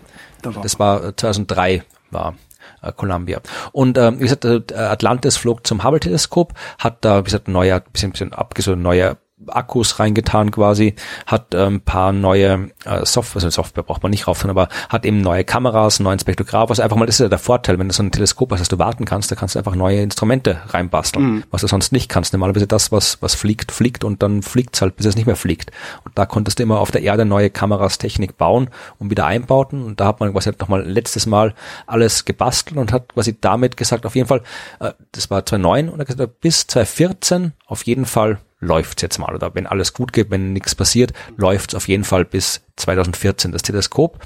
Das 0.62 0.78
war 0.78 1.16
2003 1.16 1.74
äh, 1.74 1.82
war 2.10 2.34
äh, 2.82 2.92
Columbia. 2.92 3.40
Und 3.72 3.98
äh, 3.98 4.14
wie 4.18 4.22
gesagt, 4.22 4.44
äh, 4.44 4.62
Atlantis 4.74 5.36
flog 5.36 5.66
zum 5.66 5.84
Hubble-Teleskop, 5.84 6.54
hat 6.78 7.04
da, 7.04 7.20
wie 7.20 7.24
gesagt, 7.24 7.48
neue, 7.48 7.80
bisschen, 7.92 8.12
bisschen 8.12 8.32
abgesucht, 8.32 8.78
neue 8.78 9.16
Akkus 9.48 9.98
reingetan 9.98 10.50
quasi, 10.50 10.94
hat 11.26 11.54
ein 11.54 11.74
ähm, 11.74 11.80
paar 11.80 12.12
neue 12.12 12.70
äh, 12.84 13.04
Software, 13.04 13.42
also 13.42 13.50
Software 13.50 13.82
braucht 13.82 14.02
man 14.02 14.10
nicht 14.10 14.26
rauf, 14.26 14.44
aber 14.44 14.68
hat 14.88 15.04
eben 15.04 15.20
neue 15.20 15.44
Kameras, 15.44 16.00
neuen 16.00 16.18
Spektrograph, 16.18 16.70
was 16.70 16.80
einfach 16.80 16.96
mal, 16.96 17.06
das 17.06 17.16
ist 17.16 17.20
ja 17.20 17.28
der 17.28 17.38
Vorteil, 17.38 17.78
wenn 17.78 17.88
du 17.88 17.94
so 17.94 18.02
ein 18.02 18.10
Teleskop 18.10 18.52
hast, 18.52 18.60
dass 18.60 18.68
du 18.68 18.78
warten 18.78 19.04
kannst, 19.04 19.30
da 19.30 19.34
kannst 19.34 19.54
du 19.54 19.58
einfach 19.58 19.74
neue 19.74 20.00
Instrumente 20.00 20.60
reinbasteln, 20.68 21.24
mhm. 21.24 21.44
was 21.50 21.62
du 21.62 21.68
sonst 21.68 21.92
nicht 21.92 22.08
kannst. 22.08 22.32
Normalerweise 22.32 22.66
das, 22.66 22.92
was, 22.92 23.22
was 23.22 23.34
fliegt, 23.34 23.72
fliegt 23.72 24.04
und 24.04 24.22
dann 24.22 24.42
fliegt's 24.42 24.82
halt, 24.82 24.96
bis 24.96 25.06
es 25.06 25.16
nicht 25.16 25.26
mehr 25.26 25.36
fliegt. 25.36 25.70
Und 26.04 26.18
da 26.18 26.26
konntest 26.26 26.58
du 26.58 26.62
immer 26.62 26.80
auf 26.80 26.90
der 26.90 27.02
Erde 27.02 27.24
neue 27.24 27.50
Kameras, 27.50 27.98
Technik 27.98 28.36
bauen 28.36 28.70
und 28.98 29.10
wieder 29.10 29.26
einbauten 29.26 29.82
und 29.84 30.00
da 30.00 30.06
hat 30.06 30.20
man 30.20 30.32
quasi 30.32 30.50
nochmal 30.58 30.82
letztes 30.86 31.26
Mal 31.26 31.54
alles 31.86 32.24
gebastelt 32.24 32.78
und 32.78 32.92
hat 32.92 33.14
quasi 33.14 33.36
damit 33.40 33.76
gesagt, 33.76 34.06
auf 34.06 34.14
jeden 34.14 34.28
Fall, 34.28 34.42
äh, 34.80 34.92
das 35.12 35.30
war 35.30 35.44
2009 35.44 35.88
und 35.88 35.98
er 35.98 36.04
gesagt, 36.04 36.40
bis 36.40 36.66
2014 36.66 37.52
auf 37.66 37.84
jeden 37.84 38.06
Fall 38.06 38.38
läuft's 38.60 39.02
jetzt 39.02 39.18
mal. 39.18 39.34
Oder 39.34 39.54
wenn 39.54 39.66
alles 39.66 39.92
gut 39.92 40.12
geht, 40.12 40.30
wenn 40.30 40.52
nichts 40.52 40.74
passiert, 40.74 41.12
läuft's 41.36 41.74
auf 41.74 41.88
jeden 41.88 42.04
Fall 42.04 42.24
bis 42.24 42.62
2014 42.76 43.52
das 43.52 43.62
Teleskop. 43.62 44.18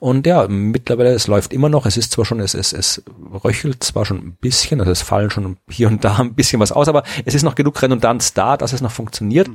Und 0.00 0.26
ja, 0.26 0.48
mittlerweile, 0.48 1.10
es 1.10 1.26
läuft 1.26 1.52
immer 1.52 1.68
noch. 1.68 1.84
Es 1.84 1.96
ist 1.96 2.12
zwar 2.12 2.24
schon, 2.24 2.40
es, 2.40 2.54
es, 2.54 2.72
es 2.72 3.02
röchelt 3.44 3.84
zwar 3.84 4.06
schon 4.06 4.18
ein 4.18 4.36
bisschen, 4.40 4.80
also 4.80 4.90
es 4.90 5.02
fallen 5.02 5.30
schon 5.30 5.58
hier 5.68 5.88
und 5.88 6.04
da 6.04 6.16
ein 6.16 6.34
bisschen 6.34 6.58
was 6.60 6.72
aus, 6.72 6.88
aber 6.88 7.02
es 7.26 7.34
ist 7.34 7.42
noch 7.42 7.54
genug 7.54 7.80
Redundanz 7.82 8.32
da, 8.32 8.56
dass 8.56 8.72
es 8.72 8.80
noch 8.80 8.90
funktioniert. 8.90 9.48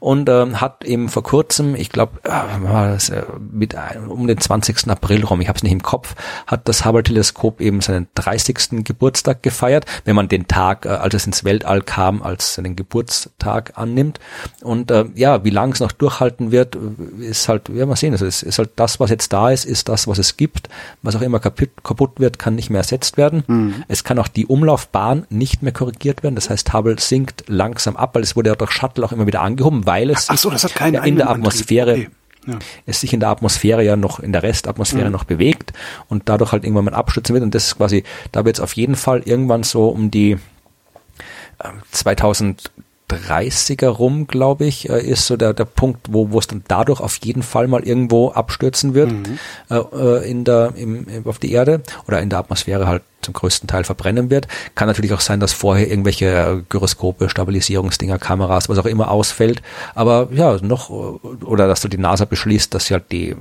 Und 0.00 0.28
ähm, 0.28 0.60
hat 0.60 0.84
eben 0.84 1.08
vor 1.08 1.22
kurzem, 1.22 1.76
ich 1.76 1.90
glaube, 1.90 2.20
äh, 2.24 2.30
äh, 2.30 3.22
mit 3.38 3.76
um 4.08 4.26
den 4.26 4.38
20. 4.38 4.88
April 4.88 5.24
rum, 5.24 5.40
ich 5.40 5.48
habe 5.48 5.56
es 5.56 5.62
nicht 5.62 5.72
im 5.72 5.82
Kopf, 5.82 6.14
hat 6.46 6.68
das 6.68 6.84
Hubble-Teleskop 6.84 7.60
eben 7.60 7.80
seinen 7.80 8.08
30. 8.14 8.84
Geburtstag 8.84 9.42
gefeiert, 9.42 9.86
wenn 10.04 10.16
man 10.16 10.28
den 10.28 10.48
Tag, 10.48 10.86
äh, 10.86 10.88
als 10.88 11.14
es 11.14 11.26
ins 11.26 11.44
Weltall 11.44 11.82
kam, 11.82 12.22
als 12.22 12.54
seinen 12.54 12.74
Geburtstag 12.74 13.72
annimmt. 13.76 14.18
Und 14.62 14.90
äh, 14.90 15.04
ja, 15.14 15.44
wie 15.44 15.50
lange 15.50 15.72
es 15.72 15.80
noch 15.80 15.92
durchhalten 15.92 16.50
wird, 16.50 16.76
ist 17.20 17.48
halt, 17.48 17.68
ja, 17.68 17.91
mal 17.92 17.96
sehen. 17.96 18.12
Also 18.12 18.26
es 18.26 18.42
ist 18.42 18.58
halt 18.58 18.70
das, 18.76 18.98
was 19.00 19.10
jetzt 19.10 19.32
da 19.32 19.50
ist, 19.50 19.64
ist 19.64 19.88
das, 19.88 20.08
was 20.08 20.18
es 20.18 20.36
gibt. 20.36 20.68
Was 21.02 21.14
auch 21.16 21.22
immer 21.22 21.38
kaputt, 21.38 21.70
kaputt 21.82 22.18
wird, 22.18 22.38
kann 22.38 22.54
nicht 22.54 22.70
mehr 22.70 22.80
ersetzt 22.80 23.16
werden. 23.16 23.44
Mhm. 23.46 23.84
Es 23.88 24.04
kann 24.04 24.18
auch 24.18 24.28
die 24.28 24.46
Umlaufbahn 24.46 25.26
nicht 25.30 25.62
mehr 25.62 25.72
korrigiert 25.72 26.22
werden. 26.22 26.34
Das 26.34 26.50
heißt, 26.50 26.72
Hubble 26.72 26.98
sinkt 26.98 27.44
langsam 27.46 27.96
ab, 27.96 28.14
weil 28.14 28.22
es 28.22 28.36
wurde 28.36 28.50
ja 28.50 28.56
durch 28.56 28.72
Shuttle 28.72 29.04
auch 29.04 29.12
immer 29.12 29.26
wieder 29.26 29.42
angehoben, 29.42 29.86
weil 29.86 30.10
es 30.10 30.26
so, 30.26 30.52
hat 30.52 30.74
keine 30.74 31.06
in 31.06 31.16
der 31.16 31.30
Atmosphäre 31.30 31.92
okay. 31.92 32.08
Ja. 32.46 32.58
es 32.86 33.00
sich 33.00 33.12
in 33.12 33.20
der 33.20 33.28
Atmosphäre 33.28 33.84
ja 33.84 33.94
noch, 33.96 34.18
in 34.18 34.32
der 34.32 34.42
Restatmosphäre 34.42 35.06
mhm. 35.06 35.12
noch 35.12 35.24
bewegt 35.24 35.72
und 36.08 36.28
dadurch 36.28 36.52
halt 36.52 36.64
irgendwann 36.64 36.86
mal 36.86 36.94
abstürzen 36.94 37.34
wird. 37.34 37.44
Und 37.44 37.54
das 37.54 37.68
ist 37.68 37.76
quasi, 37.76 38.04
da 38.32 38.44
wird 38.44 38.56
es 38.56 38.60
auf 38.60 38.74
jeden 38.74 38.96
Fall 38.96 39.22
irgendwann 39.24 39.62
so 39.62 39.88
um 39.88 40.10
die 40.10 40.32
äh, 40.32 41.68
2000 41.92 42.70
30er 43.16 43.88
rum, 43.88 44.26
glaube 44.26 44.64
ich, 44.64 44.88
äh, 44.88 45.00
ist 45.00 45.26
so 45.26 45.36
der, 45.36 45.54
der 45.54 45.64
Punkt, 45.64 46.08
wo, 46.10 46.30
wo 46.30 46.38
es 46.38 46.46
dann 46.46 46.64
dadurch 46.68 47.00
auf 47.00 47.18
jeden 47.22 47.42
Fall 47.42 47.68
mal 47.68 47.82
irgendwo 47.82 48.30
abstürzen 48.30 48.94
wird 48.94 49.12
mhm. 49.12 49.38
äh, 49.70 49.76
äh 49.76 50.30
in 50.30 50.44
der, 50.44 50.72
im, 50.76 51.06
auf 51.24 51.38
die 51.38 51.52
Erde 51.52 51.82
oder 52.06 52.20
in 52.20 52.30
der 52.30 52.38
Atmosphäre 52.38 52.86
halt 52.86 53.02
zum 53.22 53.34
größten 53.34 53.68
Teil 53.68 53.84
verbrennen 53.84 54.30
wird. 54.30 54.48
Kann 54.74 54.88
natürlich 54.88 55.12
auch 55.12 55.20
sein, 55.20 55.40
dass 55.40 55.52
vorher 55.52 55.88
irgendwelche 55.88 56.26
äh, 56.26 56.62
Gyroskope, 56.68 57.28
Stabilisierungsdinger, 57.28 58.18
Kameras, 58.18 58.68
was 58.68 58.78
auch 58.78 58.86
immer 58.86 59.10
ausfällt. 59.10 59.62
Aber 59.94 60.28
ja, 60.32 60.58
noch, 60.60 60.90
oder 60.90 61.68
dass 61.68 61.80
du 61.80 61.88
die 61.88 61.98
NASA 61.98 62.24
beschließt, 62.24 62.74
dass 62.74 62.86
sie 62.86 62.94
halt 62.94 63.12
die 63.12 63.36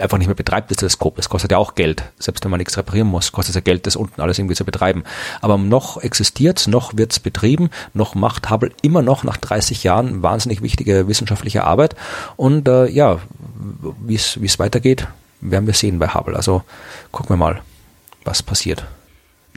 einfach 0.00 0.18
nicht 0.18 0.28
mehr 0.28 0.34
betreibt, 0.34 0.70
das 0.70 0.78
Teleskop. 0.78 1.18
Es 1.18 1.28
kostet 1.28 1.52
ja 1.52 1.58
auch 1.58 1.74
Geld. 1.74 2.04
Selbst 2.18 2.44
wenn 2.44 2.50
man 2.50 2.58
nichts 2.58 2.76
reparieren 2.76 3.08
muss, 3.08 3.32
kostet 3.32 3.50
es 3.50 3.54
ja 3.56 3.60
Geld, 3.60 3.86
das 3.86 3.96
unten 3.96 4.20
alles 4.20 4.38
irgendwie 4.38 4.54
zu 4.54 4.64
betreiben. 4.64 5.04
Aber 5.40 5.58
noch 5.58 6.02
existiert 6.02 6.66
noch 6.68 6.96
wird 6.96 7.12
es 7.12 7.20
betrieben, 7.20 7.70
noch 7.94 8.14
macht 8.14 8.50
Hubble 8.50 8.72
immer 8.82 9.02
noch 9.02 9.24
nach 9.24 9.36
30 9.36 9.84
Jahren 9.84 10.22
wahnsinnig 10.22 10.62
wichtige 10.62 11.08
wissenschaftliche 11.08 11.64
Arbeit. 11.64 11.94
Und 12.36 12.68
äh, 12.68 12.86
ja, 12.86 13.18
wie 14.00 14.14
es 14.14 14.58
weitergeht, 14.58 15.06
werden 15.40 15.66
wir 15.66 15.74
sehen 15.74 15.98
bei 15.98 16.08
Hubble. 16.08 16.36
Also 16.36 16.62
gucken 17.12 17.30
wir 17.30 17.36
mal, 17.36 17.62
was 18.24 18.42
passiert. 18.42 18.86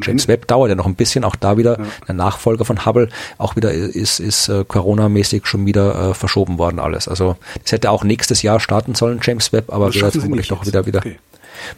James 0.01 0.27
Webb 0.27 0.47
dauert 0.47 0.69
ja 0.69 0.75
noch 0.75 0.85
ein 0.85 0.95
bisschen, 0.95 1.23
auch 1.23 1.35
da 1.35 1.57
wieder 1.57 1.79
ja. 1.79 1.85
der 2.07 2.15
Nachfolger 2.15 2.65
von 2.65 2.85
Hubble, 2.85 3.09
auch 3.37 3.55
wieder 3.55 3.71
ist, 3.71 4.19
ist 4.19 4.49
äh, 4.49 4.63
Corona-mäßig 4.67 5.45
schon 5.45 5.65
wieder 5.65 6.09
äh, 6.09 6.13
verschoben 6.13 6.57
worden 6.57 6.79
alles. 6.79 7.07
Also 7.07 7.37
das 7.61 7.71
hätte 7.71 7.91
auch 7.91 8.03
nächstes 8.03 8.41
Jahr 8.41 8.59
starten 8.59 8.95
sollen, 8.95 9.19
James 9.21 9.53
Webb, 9.53 9.71
aber 9.71 9.93
wird 9.93 10.13
vermutlich 10.13 10.47
doch 10.47 10.65
wieder 10.65 10.85
wieder. 10.85 10.99
Okay. 10.99 11.17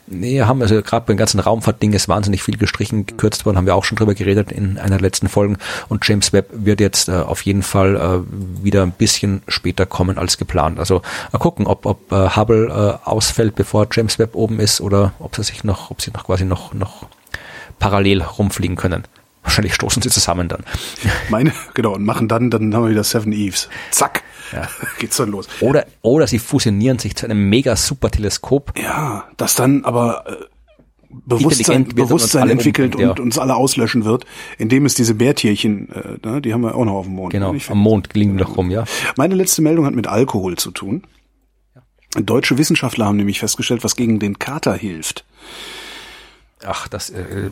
Nee, 0.07 0.41
haben 0.41 0.61
also 0.61 0.81
gerade 0.81 1.05
beim 1.07 1.17
ganzen 1.17 1.39
Raumfahrtding 1.39 1.93
ist 1.93 2.07
wahnsinnig 2.07 2.43
viel 2.43 2.57
gestrichen, 2.57 3.05
gekürzt 3.05 3.45
worden, 3.45 3.57
haben 3.57 3.65
wir 3.65 3.75
auch 3.75 3.83
schon 3.83 3.97
drüber 3.97 4.13
geredet 4.13 4.51
in 4.51 4.77
einer 4.77 4.97
der 4.97 5.01
letzten 5.01 5.29
Folgen. 5.29 5.57
Und 5.89 6.07
James 6.07 6.33
Webb 6.33 6.49
wird 6.53 6.79
jetzt 6.79 7.09
äh, 7.09 7.13
auf 7.13 7.41
jeden 7.41 7.63
Fall 7.63 7.95
äh, 7.95 8.63
wieder 8.63 8.83
ein 8.83 8.91
bisschen 8.91 9.41
später 9.47 9.85
kommen 9.85 10.17
als 10.17 10.37
geplant. 10.37 10.79
Also 10.79 11.01
mal 11.31 11.39
gucken, 11.39 11.67
ob, 11.67 11.85
ob 11.85 12.11
äh, 12.11 12.29
Hubble 12.35 12.67
äh, 12.67 13.09
ausfällt, 13.09 13.55
bevor 13.55 13.87
James 13.91 14.19
Webb 14.19 14.35
oben 14.35 14.59
ist, 14.59 14.81
oder 14.81 15.13
ob 15.19 15.35
sie 15.35 15.43
sich 15.43 15.63
noch, 15.63 15.91
ob 15.91 16.01
sie 16.01 16.11
noch 16.11 16.25
quasi 16.25 16.45
noch 16.45 16.73
noch 16.73 17.07
parallel 17.79 18.21
rumfliegen 18.21 18.75
können. 18.75 19.03
Wahrscheinlich 19.43 19.73
stoßen 19.73 20.01
sie 20.01 20.09
zusammen 20.09 20.47
dann. 20.47 20.63
Meine, 21.29 21.51
genau, 21.73 21.93
und 21.93 22.05
machen 22.05 22.27
dann, 22.27 22.49
dann 22.49 22.73
haben 22.73 22.83
wir 22.83 22.91
wieder 22.91 23.03
Seven 23.03 23.33
Eves. 23.33 23.69
Zack. 23.91 24.23
Ja. 24.53 24.67
Geht's 24.99 25.17
dann 25.17 25.29
los. 25.29 25.47
Oder, 25.59 25.85
oder 26.01 26.27
sie 26.27 26.39
fusionieren 26.39 26.97
sich 26.97 27.15
zu 27.15 27.25
einem 27.25 27.49
mega 27.49 27.75
super 27.75 28.09
Teleskop. 28.09 28.73
Ja, 28.79 29.25
das 29.35 29.55
dann 29.55 29.83
aber 29.83 30.23
äh, 30.27 30.45
Bewusstsein, 31.25 31.85
Bewusstsein 31.85 32.49
entwickelt 32.49 32.95
und, 32.95 33.03
und 33.03 33.19
uns 33.19 33.37
alle 33.37 33.55
auslöschen 33.55 34.05
wird, 34.05 34.25
indem 34.57 34.85
es 34.85 34.95
diese 34.95 35.13
Bärtierchen, 35.13 35.89
äh, 35.91 36.27
ne, 36.27 36.41
die 36.41 36.53
haben 36.53 36.61
wir 36.61 36.75
auch 36.75 36.85
noch 36.85 36.93
auf 36.93 37.05
dem 37.05 37.15
Mond. 37.15 37.31
Genau, 37.31 37.53
am 37.67 37.77
Mond 37.77 38.09
liegen 38.13 38.35
noch 38.35 38.57
rum, 38.57 38.71
ja. 38.71 38.85
Meine 39.17 39.35
letzte 39.35 39.61
Meldung 39.61 39.85
hat 39.85 39.93
mit 39.93 40.07
Alkohol 40.07 40.57
zu 40.57 40.71
tun. 40.71 41.03
Deutsche 42.15 42.57
Wissenschaftler 42.57 43.05
haben 43.05 43.17
nämlich 43.17 43.39
festgestellt, 43.39 43.83
was 43.83 43.95
gegen 43.95 44.19
den 44.19 44.39
Kater 44.39 44.75
hilft. 44.75 45.25
Ach, 46.65 46.87
das, 46.87 47.09
äh, 47.09 47.21
äh 47.21 47.49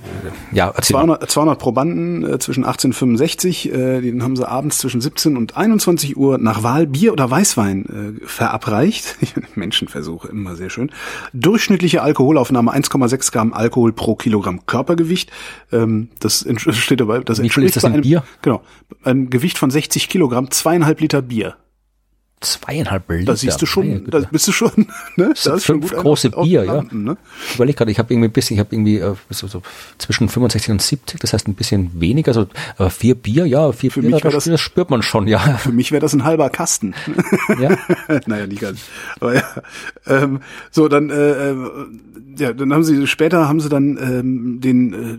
ja, 0.51 0.73
200, 0.73 1.29
200 1.29 1.59
Probanden 1.59 2.23
äh, 2.23 2.39
zwischen 2.39 2.63
1865, 2.63 3.71
äh, 3.71 4.01
den 4.01 4.23
haben 4.23 4.35
sie 4.35 4.47
abends 4.47 4.79
zwischen 4.79 5.01
17 5.01 5.38
und 5.38 5.57
21 5.57 6.17
Uhr 6.17 6.38
nach 6.38 6.63
Wahl 6.63 6.88
Bier 6.88 7.13
oder 7.13 7.29
Weißwein 7.29 8.19
äh, 8.21 8.25
verabreicht. 8.25 9.17
Menschenversuche, 9.55 10.29
immer 10.29 10.55
sehr 10.55 10.69
schön. 10.69 10.91
Durchschnittliche 11.33 12.01
Alkoholaufnahme 12.01 12.73
1,6 12.73 13.31
Gramm 13.31 13.53
Alkohol 13.53 13.93
pro 13.93 14.15
Kilogramm 14.15 14.65
Körpergewicht. 14.65 15.31
Ähm, 15.71 16.09
das 16.19 16.45
steht 16.57 17.01
dabei, 17.01 17.19
das 17.19 17.41
Wie 17.41 17.49
viel 17.49 17.63
ist 17.63 17.75
das 17.75 17.83
in 17.83 17.93
einem, 17.93 18.01
Bier? 18.01 18.23
Genau, 18.41 18.61
ein 19.03 19.29
Gewicht 19.29 19.57
von 19.57 19.71
60 19.71 20.09
Kilogramm, 20.09 20.51
zweieinhalb 20.51 21.01
Liter 21.01 21.21
Bier. 21.21 21.55
Zweieinhalb 22.41 23.09
Liter. 23.09 23.26
Da 23.31 23.35
siehst 23.35 23.61
du 23.61 23.65
schon, 23.65 24.05
da 24.09 24.19
bist 24.31 24.47
du 24.47 24.51
schon, 24.51 24.72
ne? 25.15 25.30
Das 25.30 25.43
Da 25.43 25.53
ist 25.55 25.65
schon 25.65 25.81
fünf 25.81 25.93
gut 25.93 26.01
große 26.01 26.31
Bier, 26.31 26.63
ja. 26.65 26.84
Ne? 26.91 27.15
Ich 27.49 27.55
überlege 27.55 27.77
gerade, 27.77 27.91
ich 27.91 27.99
habe 27.99 28.13
irgendwie 28.13 28.30
ein 28.30 28.34
bisschen, 28.34 28.55
ich 28.55 28.59
habe 28.59 28.76
irgendwie 28.76 28.97
äh, 28.97 29.13
so, 29.30 29.47
so 29.47 29.61
zwischen 29.97 30.27
65 30.27 30.72
und 30.72 30.81
70, 30.81 31.19
das 31.19 31.34
heißt 31.34 31.47
ein 31.47 31.53
bisschen 31.53 31.91
weniger, 32.01 32.34
so, 32.34 32.47
aber 32.77 32.89
vier 32.89 33.15
Bier, 33.15 33.45
ja, 33.45 33.72
vier 33.72 33.91
Für 33.91 34.01
Bier, 34.01 34.09
mich 34.09 34.22
das, 34.22 34.23
wär 34.23 34.31
das- 34.31 34.43
das 34.45 34.59
spürt 34.61 34.89
man 34.89 35.03
schon, 35.03 35.27
ja. 35.27 35.39
Für 35.57 35.72
mich 35.72 35.91
wäre 35.91 36.01
das 36.01 36.13
ein 36.13 36.23
halber 36.23 36.49
Kasten. 36.49 36.93
ja. 37.59 37.77
naja, 38.26 38.47
nicht 38.47 38.61
ganz. 38.61 38.80
Aber 39.19 39.35
ja. 39.35 39.43
Ähm, 40.07 40.39
so, 40.72 40.88
dann, 40.88 41.09
äh, 41.11 41.51
äh, 41.51 41.55
ja, 42.38 42.53
dann 42.53 42.73
haben 42.73 42.84
sie 42.84 43.05
später 43.07 43.47
haben 43.47 43.59
sie 43.59 43.69
dann 43.69 43.97
ähm, 44.01 44.61
den 44.61 44.93
äh, 44.93 45.18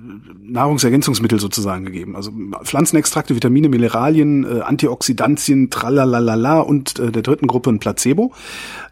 Nahrungsergänzungsmittel 0.53 1.39
sozusagen 1.39 1.85
gegeben. 1.85 2.17
Also 2.17 2.33
Pflanzenextrakte, 2.65 3.35
Vitamine, 3.35 3.69
Mineralien, 3.69 4.45
äh, 4.45 4.61
Antioxidantien, 4.63 5.71
tralalala 5.71 6.61
und 6.61 6.99
äh, 6.99 7.12
der 7.13 7.23
dritten 7.23 7.47
Gruppe 7.47 7.71
ein 7.71 7.79
Placebo. 7.79 8.33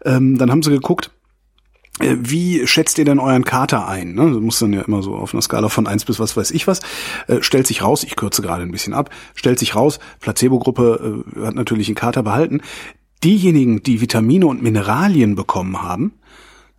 Ähm, 0.05 0.37
dann 0.37 0.51
haben 0.51 0.63
sie 0.63 0.71
geguckt, 0.71 1.11
äh, 1.99 2.17
wie 2.19 2.65
schätzt 2.67 2.97
ihr 2.97 3.05
denn 3.05 3.19
euren 3.19 3.45
Kater 3.45 3.87
ein? 3.87 4.13
Ne? 4.13 4.31
Das 4.31 4.39
muss 4.39 4.59
dann 4.59 4.73
ja 4.73 4.81
immer 4.81 5.03
so 5.03 5.15
auf 5.15 5.33
einer 5.33 5.41
Skala 5.41 5.69
von 5.69 5.87
eins 5.87 6.05
bis 6.05 6.19
was 6.19 6.35
weiß 6.35 6.51
ich 6.51 6.67
was. 6.67 6.79
Äh, 7.27 7.41
stellt 7.41 7.67
sich 7.67 7.83
raus, 7.83 8.03
ich 8.03 8.15
kürze 8.15 8.41
gerade 8.41 8.63
ein 8.63 8.71
bisschen 8.71 8.93
ab, 8.93 9.09
stellt 9.35 9.59
sich 9.59 9.75
raus, 9.75 9.99
Placebo-Gruppe 10.19 11.23
äh, 11.35 11.45
hat 11.45 11.55
natürlich 11.55 11.87
den 11.87 11.95
Kater 11.95 12.23
behalten. 12.23 12.61
Diejenigen, 13.23 13.83
die 13.83 14.01
Vitamine 14.01 14.47
und 14.47 14.63
Mineralien 14.63 15.35
bekommen 15.35 15.81
haben, 15.83 16.13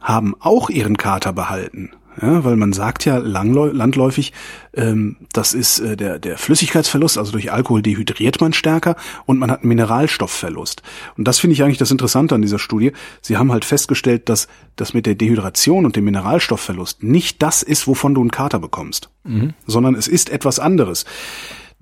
haben 0.01 0.35
auch 0.41 0.71
ihren 0.71 0.97
Kater 0.97 1.33
behalten. 1.33 1.91
Ja, 2.21 2.45
weil 2.45 2.57
man 2.57 2.73
sagt 2.73 3.05
ja 3.05 3.17
landläufig, 3.17 4.33
ähm, 4.75 5.17
das 5.33 5.55
ist 5.55 5.81
äh, 5.81 5.97
der, 5.97 6.19
der 6.19 6.37
Flüssigkeitsverlust, 6.37 7.17
also 7.17 7.33
durch 7.33 7.53
Alkohol 7.53 7.83
dehydriert 7.83 8.41
man 8.41 8.53
stärker 8.53 8.97
und 9.25 9.39
man 9.39 9.51
hat 9.51 9.61
einen 9.61 9.69
Mineralstoffverlust. 9.69 10.83
Und 11.17 11.27
das 11.27 11.39
finde 11.39 11.55
ich 11.55 11.63
eigentlich 11.63 11.79
das 11.79 11.91
Interessante 11.91 12.35
an 12.35 12.43
dieser 12.43 12.59
Studie. 12.59 12.93
Sie 13.23 13.39
haben 13.39 13.51
halt 13.53 13.65
festgestellt, 13.65 14.29
dass 14.29 14.49
das 14.77 14.93
mit 14.93 15.07
der 15.07 15.15
Dehydration 15.15 15.87
und 15.87 15.97
dem 15.97 16.05
Mineralstoffverlust 16.05 17.03
nicht 17.03 17.43
das 17.43 17.63
ist, 17.63 17.87
wovon 17.87 18.15
du 18.15 18.21
einen 18.21 18.31
Kater 18.31 18.59
bekommst, 18.59 19.09
sondern 19.67 19.95
es 19.95 20.09
ist 20.09 20.31
etwas 20.31 20.59
anderes. 20.59 21.05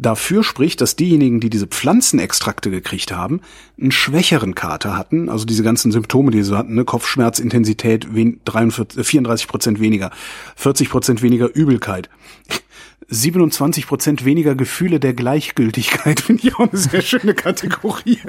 Dafür 0.00 0.42
spricht, 0.42 0.80
dass 0.80 0.96
diejenigen, 0.96 1.40
die 1.40 1.50
diese 1.50 1.66
Pflanzenextrakte 1.66 2.70
gekriegt 2.70 3.12
haben, 3.12 3.42
einen 3.78 3.90
schwächeren 3.90 4.54
Kater 4.54 4.96
hatten, 4.96 5.28
also 5.28 5.44
diese 5.44 5.62
ganzen 5.62 5.92
Symptome, 5.92 6.30
die 6.30 6.42
sie 6.42 6.56
hatten, 6.56 6.74
ne, 6.74 6.86
Kopfschmerzintensität 6.86 8.14
wen- 8.14 8.40
43, 8.46 8.98
äh, 8.98 9.04
34 9.04 9.46
Prozent 9.46 9.78
weniger, 9.78 10.10
40 10.56 10.88
Prozent 10.88 11.20
weniger 11.20 11.54
Übelkeit. 11.54 12.08
27 13.08 13.86
Prozent 13.86 14.24
weniger 14.24 14.54
Gefühle 14.54 15.00
der 15.00 15.12
Gleichgültigkeit, 15.12 16.20
finde 16.20 16.46
ich 16.46 16.54
auch 16.54 16.60
eine 16.60 16.78
sehr 16.78 17.02
schöne 17.02 17.34
Kategorie. 17.34 18.20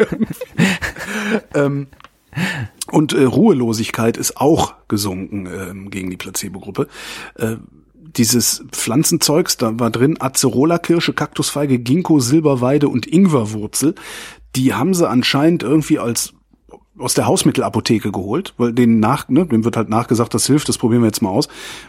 ähm, 1.53 1.87
und 2.91 3.13
äh, 3.13 3.23
Ruhelosigkeit 3.23 4.17
ist 4.17 4.35
auch 4.35 4.73
gesunken 4.89 5.45
ähm, 5.45 5.89
gegen 5.89 6.09
die 6.09 6.17
Placebo-Gruppe. 6.17 6.89
Äh, 7.35 7.55
dieses 8.17 8.63
Pflanzenzeugs, 8.71 9.57
da 9.57 9.79
war 9.79 9.89
drin 9.89 10.19
Acerola-Kirsche, 10.19 11.13
Kaktusfeige, 11.13 11.79
Ginkgo, 11.79 12.19
Silberweide 12.19 12.89
und 12.89 13.07
Ingwerwurzel. 13.07 13.95
Die 14.55 14.73
haben 14.73 14.93
sie 14.93 15.07
anscheinend 15.07 15.63
irgendwie 15.63 15.99
als 15.99 16.33
aus 16.97 17.13
der 17.13 17.25
Hausmittelapotheke 17.25 18.11
geholt, 18.11 18.53
weil 18.57 18.73
denen 18.73 18.99
nach, 18.99 19.29
ne, 19.29 19.45
dem 19.45 19.63
wird 19.63 19.77
halt 19.77 19.89
nachgesagt, 19.89 20.33
das 20.33 20.45
hilft, 20.45 20.67
das 20.67 20.77
probieren 20.77 21.01
wir 21.01 21.07
jetzt 21.07 21.21
mal 21.21 21.29
aus. 21.29 21.47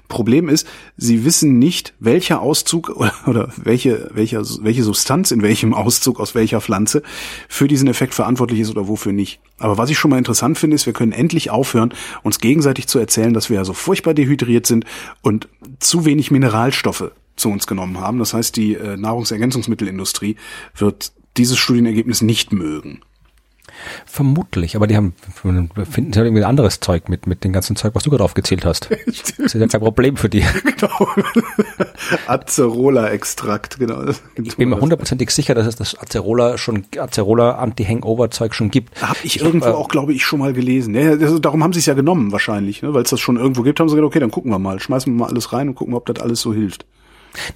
Problem 0.08 0.48
ist, 0.48 0.66
sie 0.96 1.24
wissen 1.24 1.58
nicht, 1.58 1.94
welcher 1.98 2.40
Auszug 2.40 2.88
oder, 2.90 3.12
oder 3.26 3.48
welche, 3.56 4.10
welcher, 4.14 4.42
welche 4.60 4.84
Substanz 4.84 5.32
in 5.32 5.42
welchem 5.42 5.74
Auszug 5.74 6.20
aus 6.20 6.34
welcher 6.34 6.60
Pflanze 6.60 7.02
für 7.48 7.66
diesen 7.66 7.88
Effekt 7.88 8.14
verantwortlich 8.14 8.60
ist 8.60 8.70
oder 8.70 8.86
wofür 8.86 9.12
nicht. 9.12 9.40
Aber 9.58 9.76
was 9.76 9.90
ich 9.90 9.98
schon 9.98 10.10
mal 10.10 10.18
interessant 10.18 10.56
finde, 10.56 10.76
ist, 10.76 10.86
wir 10.86 10.92
können 10.92 11.12
endlich 11.12 11.50
aufhören, 11.50 11.92
uns 12.22 12.38
gegenseitig 12.38 12.86
zu 12.86 12.98
erzählen, 12.98 13.34
dass 13.34 13.50
wir 13.50 13.56
ja 13.56 13.64
so 13.64 13.72
furchtbar 13.72 14.14
dehydriert 14.14 14.66
sind 14.66 14.84
und 15.20 15.48
zu 15.80 16.04
wenig 16.04 16.30
Mineralstoffe 16.30 17.10
zu 17.36 17.50
uns 17.50 17.66
genommen 17.66 17.98
haben. 17.98 18.18
Das 18.18 18.34
heißt, 18.34 18.56
die 18.56 18.74
äh, 18.74 18.96
Nahrungsergänzungsmittelindustrie 18.96 20.36
wird 20.76 21.12
dieses 21.36 21.58
Studienergebnis 21.58 22.22
nicht 22.22 22.52
mögen. 22.52 23.00
Vermutlich, 24.06 24.76
aber 24.76 24.86
die 24.86 24.96
haben, 24.96 25.14
finden 25.34 26.12
sie 26.12 26.18
halt 26.18 26.26
irgendwie 26.26 26.42
ein 26.42 26.48
anderes 26.48 26.80
Zeug 26.80 27.08
mit, 27.08 27.26
mit 27.26 27.44
dem 27.44 27.52
ganzen 27.52 27.76
Zeug, 27.76 27.94
was 27.94 28.04
du 28.04 28.10
gerade 28.10 28.24
aufgezählt 28.24 28.64
hast. 28.64 28.90
Das 28.90 29.54
ist 29.54 29.54
ja 29.54 29.66
kein 29.66 29.80
Problem 29.80 30.16
für 30.16 30.28
die. 30.28 30.44
Genau. 30.62 31.08
Acerola-Extrakt, 32.26 33.78
genau. 33.78 34.02
Ich 34.42 34.56
bin 34.56 34.68
mir 34.68 34.80
hundertprozentig 34.80 35.30
sicher, 35.30 35.54
dass 35.54 35.66
es 35.66 35.76
das 35.76 35.98
Acerola 35.98 36.58
schon, 36.58 36.84
Acerola 36.96 37.52
Anti-Hangover-Zeug 37.52 38.54
schon 38.54 38.70
gibt. 38.70 39.00
Habe 39.00 39.18
ich 39.22 39.40
irgendwo 39.40 39.68
äh, 39.68 39.72
auch, 39.72 39.88
glaube 39.88 40.12
ich, 40.12 40.24
schon 40.24 40.40
mal 40.40 40.52
gelesen. 40.52 40.94
Ja, 40.94 41.10
also 41.10 41.38
darum 41.38 41.62
haben 41.62 41.72
sie 41.72 41.80
es 41.80 41.86
ja 41.86 41.94
genommen 41.94 42.32
wahrscheinlich, 42.32 42.82
ne? 42.82 42.94
weil 42.94 43.02
es 43.02 43.10
das 43.10 43.20
schon 43.20 43.36
irgendwo 43.36 43.62
gibt, 43.62 43.80
haben 43.80 43.88
sie 43.88 43.96
gesagt, 43.96 44.06
okay, 44.06 44.20
dann 44.20 44.30
gucken 44.30 44.50
wir 44.50 44.58
mal, 44.58 44.80
schmeißen 44.80 45.12
wir 45.12 45.18
mal 45.18 45.28
alles 45.28 45.52
rein 45.52 45.68
und 45.68 45.74
gucken, 45.74 45.94
ob 45.94 46.06
das 46.06 46.20
alles 46.20 46.40
so 46.40 46.52
hilft. 46.52 46.86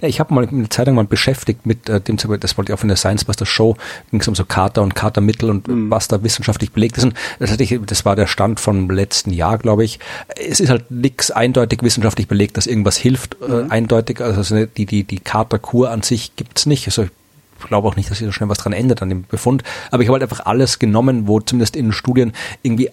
Ja, 0.01 0.07
ich 0.07 0.19
habe 0.19 0.33
mal 0.33 0.47
eine 0.47 0.69
Zeit 0.69 0.87
lang 0.87 0.95
mal 0.95 1.05
beschäftigt 1.05 1.65
mit 1.65 1.87
äh, 1.89 2.01
dem, 2.01 2.17
das 2.17 2.57
wollte 2.57 2.71
ich 2.71 2.77
auch 2.77 2.81
in 2.81 2.87
der 2.87 2.97
Science 2.97 3.25
Buster 3.25 3.45
Show, 3.45 3.75
ging 4.11 4.19
es 4.21 4.27
um 4.27 4.35
so 4.35 4.43
Kater 4.45 4.81
und 4.81 4.95
Katermittel 4.95 5.49
und 5.49 5.67
Mhm. 5.67 5.89
was 5.91 6.07
da 6.07 6.23
wissenschaftlich 6.23 6.71
belegt 6.71 6.97
ist. 6.97 7.03
Und 7.03 7.13
das, 7.39 7.51
hatte 7.51 7.63
ich, 7.63 7.77
das 7.85 8.03
war 8.05 8.15
der 8.15 8.27
Stand 8.27 8.59
vom 8.59 8.89
letzten 8.89 9.31
Jahr, 9.31 9.57
glaube 9.57 9.83
ich. 9.83 9.99
Es 10.35 10.59
ist 10.59 10.69
halt 10.69 10.89
nix 10.89 11.31
eindeutig 11.31 11.83
wissenschaftlich 11.83 12.27
belegt, 12.27 12.57
dass 12.57 12.67
irgendwas 12.67 12.97
hilft, 12.97 13.37
Mhm. 13.41 13.53
äh, 13.53 13.71
eindeutig. 13.71 14.21
Also 14.21 14.41
so 14.43 14.55
eine- 14.55 14.67
die, 14.67 14.85
die, 14.85 15.03
die 15.03 15.19
Katerkur 15.19 15.91
an 15.91 16.01
sich 16.01 16.35
gibt's 16.35 16.65
nicht. 16.65 16.87
Also 16.87 17.03
ich 17.03 17.67
glaube 17.67 17.87
auch 17.87 17.95
nicht, 17.95 18.09
dass 18.09 18.17
sich 18.19 18.25
so 18.27 18.31
schnell 18.31 18.49
was 18.49 18.59
dran 18.59 18.73
ändert 18.73 19.01
an 19.01 19.09
dem 19.09 19.23
Befund. 19.25 19.63
Aber 19.91 20.01
ich 20.03 20.09
habe 20.09 20.19
halt 20.19 20.23
einfach 20.23 20.45
alles 20.45 20.79
genommen, 20.79 21.27
wo 21.27 21.39
zumindest 21.39 21.75
in 21.75 21.87
den 21.87 21.91
Studien 21.93 22.33
irgendwie 22.61 22.89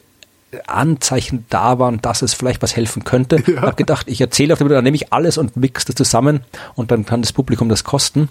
Anzeichen 0.66 1.46
da 1.50 1.78
waren, 1.78 2.00
dass 2.02 2.22
es 2.22 2.34
vielleicht 2.34 2.62
was 2.62 2.76
helfen 2.76 3.04
könnte. 3.04 3.42
Ich 3.46 3.56
habe 3.56 3.74
gedacht, 3.74 4.06
ich 4.08 4.20
erzähle 4.20 4.52
auf 4.52 4.58
dem 4.58 4.66
Video, 4.66 4.76
dann 4.76 4.84
nehme 4.84 4.96
ich 4.96 5.12
alles 5.12 5.38
und 5.38 5.56
mix 5.56 5.84
das 5.84 5.94
zusammen 5.96 6.40
und 6.74 6.90
dann 6.90 7.04
kann 7.06 7.22
das 7.22 7.32
Publikum 7.32 7.68
das 7.68 7.84
kosten. 7.84 8.28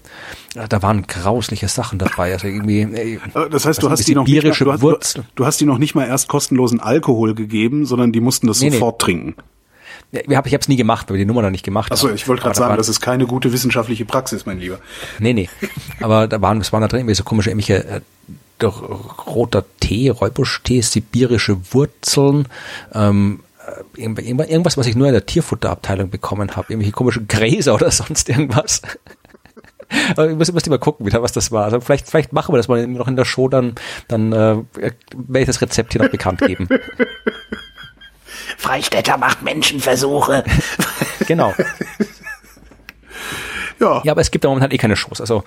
Ja, 0.56 0.68
Da 0.68 0.82
waren 0.82 1.06
grausliche 1.08 1.68
Sachen 1.68 2.00
dabei. 2.00 2.34
Also 2.34 2.48
irgendwie, 2.48 2.82
ey, 2.82 3.20
Das 3.52 3.66
heißt, 3.66 3.82
du 3.84 3.90
hast 3.90 4.08
die 4.08 4.16
noch 4.16 4.26
nicht 4.28 4.44
mal, 4.44 4.78
du, 4.78 4.92
hast, 4.92 5.20
du, 5.36 5.46
hast 5.46 5.60
die 5.62 5.66
noch 5.66 5.78
nicht 5.78 5.96
mal 5.96 6.08
erst 6.08 6.28
kostenlosen 6.28 6.80
Alkohol 6.80 7.34
gegeben, 7.36 7.86
sondern 7.86 8.12
die 8.12 8.20
mussten 8.22 8.48
das 8.48 8.60
Nee, 8.62 8.70
nee. 8.70 8.74
sofort 8.78 9.02
trinken. 9.02 9.36
Ja, 10.12 10.22
ich 10.28 10.36
habe 10.36 10.48
es 10.60 10.68
nie 10.68 10.76
gemacht, 10.76 11.10
weil 11.10 11.16
wir 11.18 11.26
die 11.26 11.28
Nummer 11.28 11.42
noch 11.42 11.50
nicht 11.50 11.66
gemacht 11.66 11.92
Achso, 11.92 12.08
ich 12.10 12.28
wollte 12.28 12.44
gerade 12.44 12.54
da 12.54 12.60
sagen, 12.60 12.70
waren- 12.70 12.78
das 12.78 12.88
ist 12.88 13.02
keine 13.02 13.26
gute 13.26 13.52
wissenschaftliche 13.52 14.06
Praxis, 14.06 14.46
mein 14.46 14.60
Lieber. 14.60 14.78
Nee, 15.18 15.34
nee. 15.34 15.50
Aber 16.02 16.28
da 16.28 16.40
waren, 16.40 16.62
es 16.62 16.72
waren 16.72 16.82
da 16.82 16.88
drin 16.88 17.00
irgendwie 17.00 17.16
so 17.16 17.24
komische, 17.24 17.50
irgendwelche 17.50 17.84
äh, 17.86 18.02
roter 18.62 19.64
Tee, 19.80 20.10
Räubusch-Tee, 20.10 20.82
sibirische 20.82 21.58
Wurzeln, 21.74 22.48
ähm, 22.94 23.42
äh, 23.66 24.02
irgend- 24.02 24.20
irgendwas, 24.20 24.48
irgendwas, 24.50 24.78
was 24.78 24.88
ich 24.88 24.96
nur 24.96 25.08
in 25.08 25.14
der 25.14 25.26
Tierfutterabteilung 25.26 26.10
bekommen 26.10 26.56
habe. 26.56 26.68
Irgendwelche 26.72 26.94
komischen 26.94 27.28
Gräser 27.28 27.74
oder 27.76 27.92
sonst 27.92 28.30
irgendwas. 28.30 28.82
Aber 30.16 30.30
ich 30.30 30.36
muss, 30.36 30.48
ich 30.48 30.54
muss 30.54 30.66
mal 30.68 30.80
gucken, 30.80 31.06
wieder, 31.06 31.22
was 31.22 31.34
das 31.34 31.52
war. 31.52 31.66
Also 31.66 31.80
vielleicht, 31.80 32.08
vielleicht 32.10 32.34
machen 32.34 32.52
wir 32.54 32.58
das 32.58 32.68
mal 32.68 32.88
noch 32.88 33.08
in 33.08 33.16
der 33.16 33.26
Show, 33.26 33.48
dann, 33.48 33.76
dann 34.08 34.32
äh, 34.34 34.58
werde 34.76 35.40
ich 35.40 35.46
das 35.46 35.62
Rezept 35.62 35.92
hier 35.94 36.02
noch 36.02 36.10
bekannt 36.10 36.40
geben. 36.42 36.68
Freistädter 38.58 39.18
macht 39.18 39.42
Menschenversuche. 39.44 40.44
Genau. 41.28 41.54
Ja. 43.84 44.02
Ja, 44.04 44.12
aber 44.14 44.22
es 44.22 44.32
gibt 44.32 44.44
da 44.46 44.50
momentan 44.50 44.72
eh 44.72 44.78
keine 44.78 44.96
Shows. 44.96 45.20
Also 45.22 45.44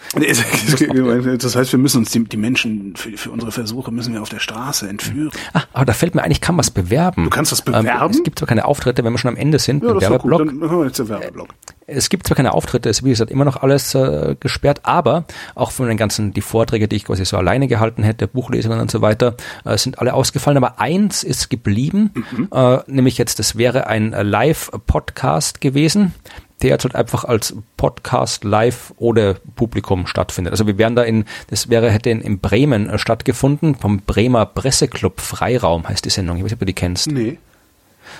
Das 1.40 1.56
heißt, 1.56 1.72
wir 1.72 1.78
müssen 1.78 1.98
uns 1.98 2.10
die, 2.10 2.24
die 2.24 2.36
Menschen 2.36 2.94
für, 2.96 3.16
für 3.16 3.30
unsere 3.30 3.50
Versuche 3.52 3.90
müssen 3.92 4.12
wir 4.14 4.22
auf 4.22 4.28
der 4.28 4.40
Straße 4.40 4.88
entführen. 4.88 5.30
Ah, 5.52 5.62
aber 5.72 5.84
da 5.86 5.92
fällt 5.92 6.14
mir 6.14 6.22
ein, 6.22 6.30
ich 6.30 6.40
kann 6.40 6.56
was 6.58 6.70
bewerben. 6.70 7.24
Du 7.24 7.30
kannst 7.30 7.52
was 7.52 7.60
Ähm, 7.66 7.72
bewerben? 7.84 8.10
es 8.14 8.22
gibt 8.22 8.38
zwar 8.38 8.46
keine 8.48 8.64
Auftritte, 8.66 9.04
wenn 9.04 9.12
wir 9.12 9.18
schon 9.18 9.30
am 9.30 9.36
Ende 9.36 9.58
sind, 9.58 9.82
Ja, 9.82 9.92
gut. 9.92 10.02
Werbeblock. 10.02 10.38
Dann 10.46 10.60
hören 10.60 10.78
wir 10.80 10.86
jetzt 10.86 10.98
den 10.98 11.08
Werbeblock. 11.08 11.48
Es 11.88 12.08
gibt 12.08 12.26
zwar 12.26 12.36
keine 12.36 12.52
Auftritte, 12.52 12.88
es 12.90 12.98
ist 12.98 13.04
wie 13.04 13.10
gesagt 13.10 13.30
immer 13.30 13.44
noch 13.44 13.62
alles 13.62 13.94
äh, 13.94 14.34
gesperrt, 14.40 14.80
aber 14.82 15.24
auch 15.54 15.70
von 15.70 15.86
den 15.86 15.96
ganzen, 15.96 16.32
die 16.32 16.40
Vorträge, 16.40 16.88
die 16.88 16.96
ich 16.96 17.04
quasi 17.04 17.24
so 17.24 17.36
alleine 17.36 17.68
gehalten 17.68 18.02
hätte, 18.02 18.26
Buchlesungen 18.26 18.80
und 18.80 18.90
so 18.90 19.02
weiter, 19.02 19.36
äh, 19.64 19.78
sind 19.78 20.00
alle 20.00 20.12
ausgefallen. 20.14 20.56
Aber 20.56 20.80
eins 20.80 21.22
ist 21.22 21.48
geblieben, 21.48 22.10
äh, 22.52 22.78
nämlich 22.88 23.18
jetzt, 23.18 23.38
das 23.38 23.56
wäre 23.56 23.86
ein 23.86 24.12
äh, 24.12 24.22
Live-Podcast 24.24 25.60
gewesen, 25.60 26.12
der 26.62 26.70
jetzt 26.70 26.84
halt 26.84 26.94
einfach 26.94 27.24
als 27.24 27.54
Podcast 27.76 28.44
live 28.44 28.94
ohne 28.96 29.36
Publikum 29.56 30.06
stattfindet. 30.06 30.52
Also 30.52 30.66
wir 30.66 30.78
wären 30.78 30.96
da 30.96 31.02
in, 31.02 31.24
das 31.48 31.68
wäre, 31.68 31.90
hätte 31.90 32.10
in, 32.10 32.20
in 32.20 32.38
Bremen 32.38 32.88
äh, 32.88 32.98
stattgefunden, 32.98 33.74
vom 33.74 34.00
Bremer 34.00 34.46
Presseclub 34.46 35.20
Freiraum 35.20 35.88
heißt 35.88 36.04
die 36.04 36.10
Sendung. 36.10 36.36
Ich 36.36 36.44
weiß 36.44 36.50
nicht, 36.50 36.56
ob 36.56 36.60
du 36.60 36.66
die 36.66 36.72
kennst. 36.72 37.10
Nee. 37.10 37.38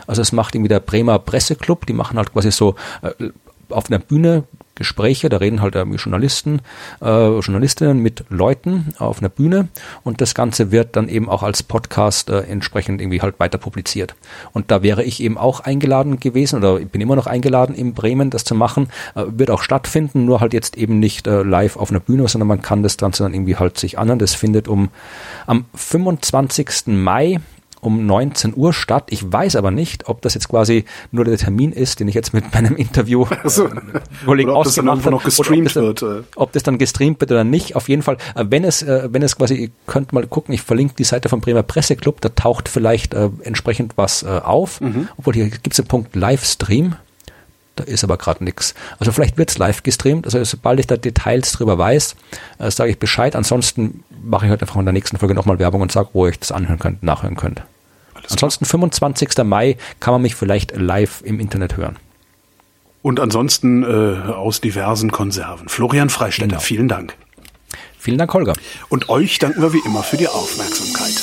Also 0.06 0.22
es 0.22 0.32
macht 0.32 0.54
irgendwie 0.54 0.68
der 0.68 0.80
Bremer 0.80 1.18
Presseclub, 1.18 1.86
die 1.86 1.92
machen 1.92 2.18
halt 2.18 2.32
quasi 2.32 2.50
so 2.50 2.74
äh, 3.02 3.30
auf 3.70 3.90
einer 3.90 3.98
Bühne 3.98 4.44
Gespräche, 4.76 5.28
da 5.28 5.38
reden 5.38 5.62
halt 5.62 5.74
irgendwie 5.74 5.98
Journalisten, 5.98 6.60
äh, 7.02 7.38
Journalistinnen 7.38 7.98
mit 7.98 8.24
Leuten 8.28 8.94
auf 8.98 9.18
einer 9.18 9.28
Bühne 9.28 9.68
und 10.04 10.20
das 10.20 10.34
Ganze 10.34 10.70
wird 10.70 10.94
dann 10.94 11.08
eben 11.08 11.28
auch 11.28 11.42
als 11.42 11.62
Podcast 11.62 12.30
äh, 12.30 12.40
entsprechend 12.42 13.00
irgendwie 13.00 13.22
halt 13.22 13.40
weiter 13.40 13.58
publiziert. 13.58 14.14
Und 14.52 14.70
da 14.70 14.82
wäre 14.82 15.02
ich 15.02 15.22
eben 15.22 15.38
auch 15.38 15.60
eingeladen 15.60 16.20
gewesen 16.20 16.58
oder 16.58 16.78
bin 16.78 17.00
immer 17.00 17.16
noch 17.16 17.26
eingeladen 17.26 17.74
in 17.74 17.94
Bremen, 17.94 18.30
das 18.30 18.44
zu 18.44 18.54
machen. 18.54 18.88
Äh, 19.14 19.24
wird 19.28 19.50
auch 19.50 19.62
stattfinden, 19.62 20.26
nur 20.26 20.40
halt 20.40 20.52
jetzt 20.52 20.76
eben 20.76 20.98
nicht 20.98 21.26
äh, 21.26 21.42
live 21.42 21.76
auf 21.76 21.90
einer 21.90 22.00
Bühne, 22.00 22.28
sondern 22.28 22.48
man 22.48 22.62
kann 22.62 22.82
das 22.82 22.98
Ganze 22.98 23.22
dann 23.22 23.34
irgendwie 23.34 23.56
halt 23.56 23.78
sich 23.78 23.98
anhören. 23.98 24.18
Das 24.18 24.34
findet 24.34 24.68
um 24.68 24.90
am 25.46 25.64
25. 25.74 26.88
Mai 26.88 27.40
um 27.86 28.04
19 28.04 28.54
Uhr 28.56 28.72
statt. 28.72 29.06
Ich 29.10 29.32
weiß 29.32 29.54
aber 29.56 29.70
nicht, 29.70 30.08
ob 30.08 30.20
das 30.20 30.34
jetzt 30.34 30.48
quasi 30.48 30.84
nur 31.12 31.24
der 31.24 31.38
Termin 31.38 31.72
ist, 31.72 32.00
den 32.00 32.08
ich 32.08 32.14
jetzt 32.14 32.34
mit 32.34 32.52
meinem 32.54 32.76
Interview 32.76 33.24
also, 33.42 33.68
Kollegen 34.24 34.50
ob 34.50 34.64
das 34.64 34.72
ausgemacht 34.72 35.06
dann 35.06 35.12
noch 35.12 35.24
gestreamt 35.24 35.76
ob 35.76 35.94
das, 35.94 36.02
wird. 36.02 36.02
äh. 36.02 36.22
ob 36.34 36.52
das 36.52 36.62
dann 36.64 36.78
gestreamt 36.78 37.20
wird 37.20 37.30
oder 37.30 37.44
nicht. 37.44 37.76
Auf 37.76 37.88
jeden 37.88 38.02
Fall, 38.02 38.16
äh, 38.34 38.44
wenn 38.48 38.64
es, 38.64 38.82
äh, 38.82 39.08
wenn 39.12 39.22
es 39.22 39.36
quasi, 39.36 39.54
ihr 39.54 39.70
könnt 39.86 40.12
mal 40.12 40.26
gucken, 40.26 40.52
ich 40.52 40.62
verlinke 40.62 40.94
die 40.98 41.04
Seite 41.04 41.28
vom 41.28 41.40
Bremer 41.40 41.62
Presseclub, 41.62 42.20
da 42.20 42.28
taucht 42.30 42.68
vielleicht 42.68 43.14
äh, 43.14 43.30
entsprechend 43.42 43.96
was 43.96 44.24
äh, 44.24 44.26
auf. 44.26 44.80
Obwohl 45.16 45.34
hier 45.34 45.48
gibt 45.48 45.70
es 45.70 45.76
den 45.76 45.86
Punkt 45.86 46.16
Livestream. 46.16 46.96
Da 47.76 47.84
ist 47.84 48.02
aber 48.02 48.16
gerade 48.16 48.42
nichts. 48.42 48.74
Also 48.98 49.12
vielleicht 49.12 49.36
wird's 49.36 49.58
live 49.58 49.82
gestreamt. 49.82 50.24
Also 50.24 50.42
sobald 50.42 50.80
ich 50.80 50.86
da 50.86 50.96
Details 50.96 51.52
drüber 51.52 51.76
weiß, 51.76 52.16
äh, 52.58 52.70
sage 52.70 52.90
ich 52.90 52.98
Bescheid. 52.98 53.36
Ansonsten 53.36 54.02
mache 54.22 54.46
ich 54.46 54.52
heute 54.52 54.62
einfach 54.62 54.76
in 54.76 54.86
der 54.86 54.94
nächsten 54.94 55.18
Folge 55.18 55.34
nochmal 55.34 55.58
Werbung 55.58 55.82
und 55.82 55.92
sage, 55.92 56.08
wo 56.14 56.24
ihr 56.24 56.30
euch 56.30 56.38
das 56.38 56.52
anhören 56.52 56.78
könnt, 56.78 57.02
nachhören 57.02 57.36
könnt. 57.36 57.62
Ansonsten 58.30 58.64
25. 58.64 59.44
Mai 59.44 59.76
kann 60.01 60.12
man 60.12 60.22
mich 60.22 60.34
vielleicht 60.34 60.76
live 60.76 61.22
im 61.24 61.40
Internet 61.40 61.76
hören. 61.76 61.97
Und 63.02 63.20
ansonsten 63.20 63.84
äh, 63.84 64.30
aus 64.32 64.60
diversen 64.60 65.12
Konserven. 65.12 65.68
Florian 65.68 66.10
Freistetter, 66.10 66.48
Genau. 66.48 66.60
vielen 66.60 66.88
Dank. 66.88 67.14
Vielen 67.98 68.18
Dank, 68.18 68.32
Holger. 68.34 68.55
Und 68.88 69.09
euch 69.09 69.38
danken 69.38 69.62
wir 69.62 69.72
wie 69.72 69.82
immer 69.84 70.02
für 70.02 70.16
die 70.16 70.28
Aufmerksamkeit. 70.28 71.14